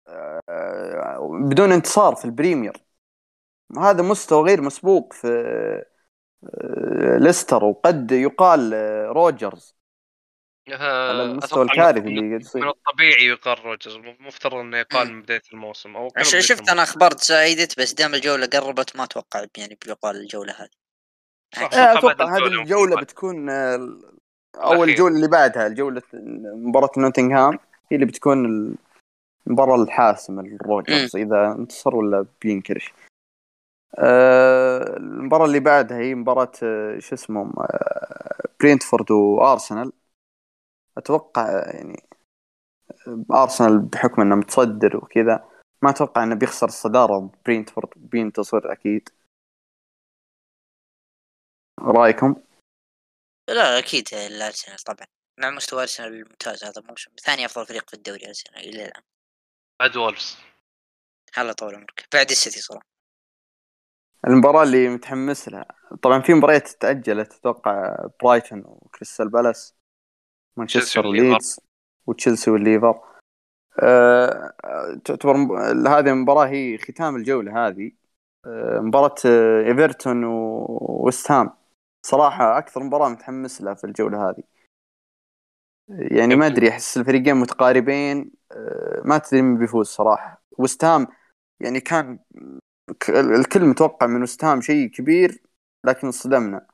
آه، 0.09 1.39
بدون 1.48 1.73
انتصار 1.73 2.15
في 2.15 2.24
البريمير. 2.24 2.88
هذا 3.76 4.02
مستوى 4.02 4.42
غير 4.42 4.60
مسبوق 4.62 5.12
في 5.12 5.28
آه، 6.44 7.16
ليستر 7.18 7.64
وقد 7.64 8.12
يقال 8.12 8.74
آه، 8.74 9.06
روجرز 9.06 9.76
على 10.68 10.76
آه، 10.78 11.24
المستوى 11.24 11.64
أتوقع 11.64 11.72
الكارثي 11.90 12.00
من- 12.00 12.18
اللي 12.18 12.38
من 12.54 12.68
الطبيعي 12.68 13.26
يقال 13.26 13.64
روجرز 13.64 13.96
مفترض 14.20 14.54
إنه 14.54 14.78
يقال. 14.78 15.12
من 15.12 15.22
بداية 15.22 15.42
الموسم 15.52 15.96
أو 15.96 16.08
بداية 16.08 16.24
شفت 16.24 16.50
الموسم. 16.50 16.72
أنا 16.72 16.82
أخبار 16.82 17.10
تزايدت 17.10 17.80
بس 17.80 17.92
دام 17.94 18.14
الجولة 18.14 18.46
قربت 18.46 18.96
ما 18.96 19.04
أتوقع 19.04 19.44
يعني 19.56 19.78
بيقال 19.86 20.16
الجولة 20.16 20.52
هذه 20.52 20.68
أتوقع 21.98 22.24
هذه 22.24 22.36
الجولة 22.46 22.62
الجوله 22.62 23.00
بتكون 23.00 23.50
أو. 23.50 24.84
الجولة 24.84 25.16
اللي 25.16 25.28
بعدها 25.28 25.66
الجولة 25.66 26.02
مباراة 26.44 26.90
نوتنغهام 26.98 27.58
هي 27.90 27.94
اللي 27.94 28.06
بتكون 28.06 28.46
المباراة 29.46 29.82
الحاسمة 29.82 30.42
للروجرز 30.42 31.16
إذا 31.16 31.52
انتصر 31.58 31.96
ولا 31.96 32.26
بينكرش 32.42 32.92
آه، 33.98 34.97
المباراة 34.97 35.44
اللي 35.47 35.60
بعدها 35.60 35.98
هي 35.98 36.15
مباراة 36.15 36.52
آه، 36.62 36.98
شو 36.98 37.15
اسمهم 37.15 37.52
آه، 37.60 38.48
برينتفورد 38.60 39.10
وأرسنال. 39.10 39.93
أتوقع 40.98 41.43
آه، 41.48 41.77
يعني 41.77 42.09
آه، 43.09 43.43
أرسنال 43.43 43.78
بحكم 43.78 44.23
إنه 44.23 44.35
متصدر 44.36 44.97
وكذا 44.97 45.48
ما 45.82 45.90
أتوقع 45.90 46.23
إنه 46.23 46.35
بيخسر 46.35 46.66
الصدارة 46.66 47.32
برينتفورد 47.47 47.89
بينتصر 47.97 48.73
أكيد. 48.73 49.09
رأيكم؟ 51.81 52.35
لا 53.48 53.78
أكيد 53.78 54.09
الأرسنال 54.12 54.78
طبعا. 54.78 55.06
مع 55.39 55.51
مستوى 55.51 55.82
أرسنال 55.82 56.12
الممتاز 56.12 56.65
هذا 56.65 56.81
الموسم 56.82 57.10
ثاني 57.20 57.44
أفضل 57.44 57.66
فريق 57.66 57.90
في 57.90 57.94
الدوري 57.94 58.27
ارسنال 58.27 58.59
إلى 58.59 58.85
الآن. 58.85 59.02
بعد 59.81 59.97
وولفز. 59.97 60.39
هلا 61.35 61.52
طول 61.52 61.74
عمرك. 61.74 62.09
بعد 62.15 62.31
السيتي 62.31 62.60
صراحة. 62.60 62.97
المباراة 64.26 64.62
اللي 64.62 64.88
متحمس 64.88 65.48
لها. 65.48 65.66
طبعا 66.02 66.20
في 66.20 66.34
مباريات 66.34 66.68
تأجلت 66.68 67.32
أتوقع 67.32 67.96
برايتون 68.22 68.62
وكريستال 68.66 69.28
بالاس 69.28 69.76
مانشستر. 70.56 71.06
وليدز 71.06 71.60
وتشيلسي 72.06 72.50
والليفر. 72.50 73.00
أه 73.82 74.54
تعتبر 75.04 75.36
مب... 75.36 75.52
هذه 75.86 76.10
المباراة 76.10 76.46
هي 76.46 76.78
ختام 76.78 77.16
الجولة 77.16 77.68
هذه. 77.68 77.92
أه 78.46 78.80
مباراة 78.80 79.14
آه، 79.26 79.66
إيفرتون 79.66 80.24
وويست 80.24 81.30
هام. 81.30 81.50
صراحة 82.06 82.58
أكثر 82.58 82.82
مباراة 82.82 83.08
متحمس 83.08 83.62
لها 83.62 83.74
في 83.74 83.84
الجولة 83.84 84.28
هذه. 84.30 84.42
يعني 85.88 86.36
ما 86.36 86.46
أدري 86.46 86.68
أحس 86.68 86.98
الفريقين 86.98 87.36
متقاربين. 87.36 88.30
أه 88.52 89.02
ما 89.04 89.18
تدري 89.18 89.42
من 89.42 89.58
بيفوز 89.58 89.86
صراحة. 89.86 90.42
ويست 90.58 90.84
هام 90.84 91.06
يعني 91.60 91.80
كان 91.80 92.18
الكل 93.10 93.65
متوقع 93.66 94.06
من 94.06 94.20
ويست 94.20 94.44
هام 94.44 94.60
شيء 94.60 94.89
كبير 94.89 95.43
لكن 95.85 96.06
انصدمنا. 96.06 96.66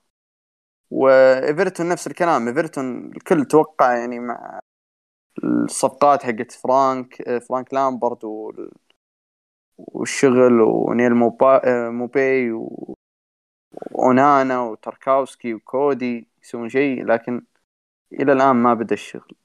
وإيفرتون 0.90 1.88
نفس 1.88 2.06
الكلام 2.06 2.48
إيفرتون 2.48 3.06
الكل 3.16 3.44
توقع 3.44 3.96
يعني 3.98 4.20
مع 4.20 4.60
الصفقات 5.44 6.22
حقت 6.24 6.52
فرانك 6.52 7.38
فرانك 7.48 7.74
لامبرد 7.74 8.24
وال- 8.24 8.72
والشغل 9.78 10.60
ونيل 10.60 11.14
موبا 11.14 11.60
موبي 11.90 12.52
و- 12.52 12.94
وأونانا 13.92 14.60
وتركاوسكي 14.62 15.54
وكودي 15.54 16.28
يسوون 16.42 16.68
شيء 16.68 17.06
لكن 17.06 17.46
إلى 18.12 18.32
الآن 18.32 18.56
ما 18.56 18.74
بدأ 18.74 18.94
الشغل. 18.94 19.36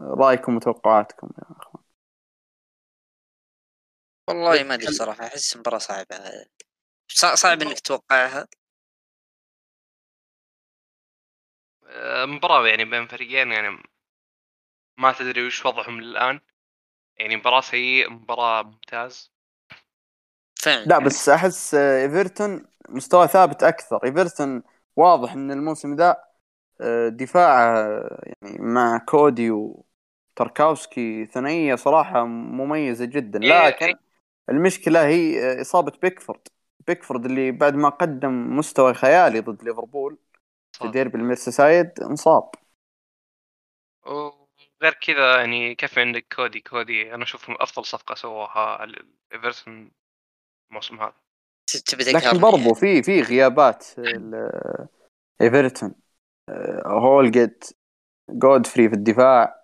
رأيكم 0.00 0.56
وتوقعاتكم 0.56 1.28
يا 1.38 1.44
أخوان؟ 1.60 1.83
والله 4.28 4.62
ما 4.62 4.74
أدري 4.74 4.92
صراحة 4.92 5.26
أحس 5.26 5.56
مباراة 5.56 5.78
صعبة. 5.78 6.16
صع- 7.08 7.34
صعب 7.34 7.62
إنك 7.62 7.80
تتوقعها. 7.80 8.48
آه، 11.86 12.24
مباراة 12.26 12.66
يعني 12.68 12.84
بين 12.84 13.06
فريقين 13.06 13.52
يعني 13.52 13.78
ما 15.00 15.12
تدري 15.12 15.46
وش 15.46 15.66
وضعهم 15.66 15.98
الآن 15.98 16.40
يعني 17.18 17.36
مباراة 17.36 17.60
سيئة 17.60 18.08
مباراة 18.10 18.62
ممتاز. 18.62 19.32
فعلا 20.62 20.84
لا 20.84 20.98
بس 20.98 21.28
أحس 21.28 21.74
آه، 21.74 22.02
إيفرتون 22.02 22.66
مستوى 22.88 23.28
ثابت 23.28 23.62
أكثر. 23.62 24.04
إيفرتون 24.04 24.62
واضح 24.96 25.32
إن 25.32 25.50
الموسم 25.50 25.94
ذا 25.96 26.16
آه، 26.80 27.08
دفاع 27.08 27.76
يعني 28.42 28.58
مع 28.60 28.98
كودي 28.98 29.50
وتركاوسكي 30.36 31.26
ثنائية 31.26 31.74
صراحة 31.74 32.24
مميزة 32.26 33.04
جدا. 33.04 33.40
إيه، 33.42 33.68
لكن 33.68 33.94
المشكلة 34.48 35.06
هي 35.06 35.60
إصابة 35.60 35.92
بيكفورد. 36.02 36.40
بيكفورد 36.86 37.24
اللي 37.24 37.50
بعد 37.50 37.74
ما 37.74 37.88
قدم 37.88 38.56
مستوى 38.56 38.94
خيالي 38.94 39.40
ضد 39.40 39.62
ليفربول 39.62 40.18
في. 40.80 40.90
ديربي 40.90 41.18
الميرسيسايد 41.18 42.00
انصاب. 42.00 42.50
وغير 44.06 44.94
كذا 45.00 45.36
يعني 45.36 45.74
كيف 45.74 45.98
عندك 45.98 46.26
كودي؟ 46.36 46.60
كودي 46.60 47.14
أنا 47.14 47.22
أشوف 47.22 47.50
أفضل 47.50 47.84
صفقة 47.84 48.14
سووها 48.14 48.60
على 48.60 49.04
ايفرتون 49.32 49.90
الموسم 50.70 51.00
هذا. 51.00 51.14
لكن 52.00 52.40
برضو. 52.40 52.74
في 52.74 53.02
في 53.02 53.20
غيابات 53.20 53.86
ال- 53.98 54.88
إيفرتون. 55.40 55.94
آه، 56.48 56.82
هولجيت 56.86 57.64
جودفري 58.30 58.88
في 58.88 58.94
الدفاع. 58.94 59.42
آه، 59.42 59.63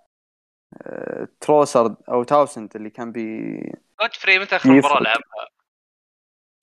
تروسرد 1.41 1.97
أو 2.09 2.23
تاونسند 2.25 2.77
اللي 2.77 2.91
كان 2.91 3.13
بي 3.13 3.61
جودفري 4.01 4.39
متى 4.39 4.57
اخر 4.57 4.71
مباراه. 4.71 5.03
لعبها؟ 5.03 5.49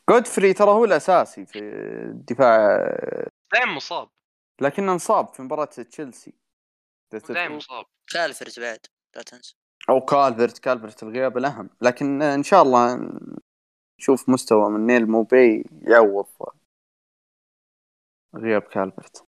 جودفري 0.10 0.54
ترى 0.54 0.70
هو 0.70 0.86
الأساسي 0.86 1.46
في 1.46 1.60
الدفاع. 1.60 2.78
دائما 3.54 3.74
مصاب. 3.76 4.10
لكنه 4.62 4.94
انصاب 4.94 5.28
في 5.28 5.42
مباراة 5.42 5.66
تشيلسي. 5.66 6.34
دائما. 7.12 7.56
مصاب. 7.56 7.86
كالفرز 8.08 8.60
بعد 8.60 8.80
لا 9.16 9.22
تنسى. 9.22 9.56
أو 9.90 10.02
كالفرت 10.02 10.58
كالفرت 10.58 11.04
الغياب 11.04 11.38
الأهم. 11.38 11.70
لكن 11.82 12.22
إن 12.22 12.44
شاء 12.44 12.62
الله 12.62 13.10
نشوف 14.00 14.30
مستوى 14.30 14.70
من 14.70 14.86
نيل 14.86 15.08
موبي 15.08 15.66
يعوض 15.82 16.28
غياب 18.36 18.62
كالفرت 18.62 19.27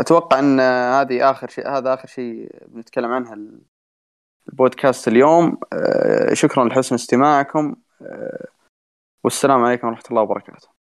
أتوقع 0.00 0.38
إن 0.38 0.60
هذه 0.60 1.30
آخر 1.30 1.48
شيء 1.48 1.68
هذا 1.68 1.94
آخر 1.94 2.08
شيء 2.08 2.50
بنتكلم 2.66 3.12
عنه 3.12 3.32
ال- 3.32 3.60
البودكاست 4.48 5.08
اليوم. 5.08 5.58
أه، 5.72 6.34
شكرا 6.34 6.64
لحسن 6.64 6.94
استماعكم. 6.94 7.76
أه، 8.02 8.46
والسلام 9.24 9.64
عليكم 9.64 9.88
ورحمة 9.88 10.04
الله 10.10 10.22
وبركاته. 10.22 10.81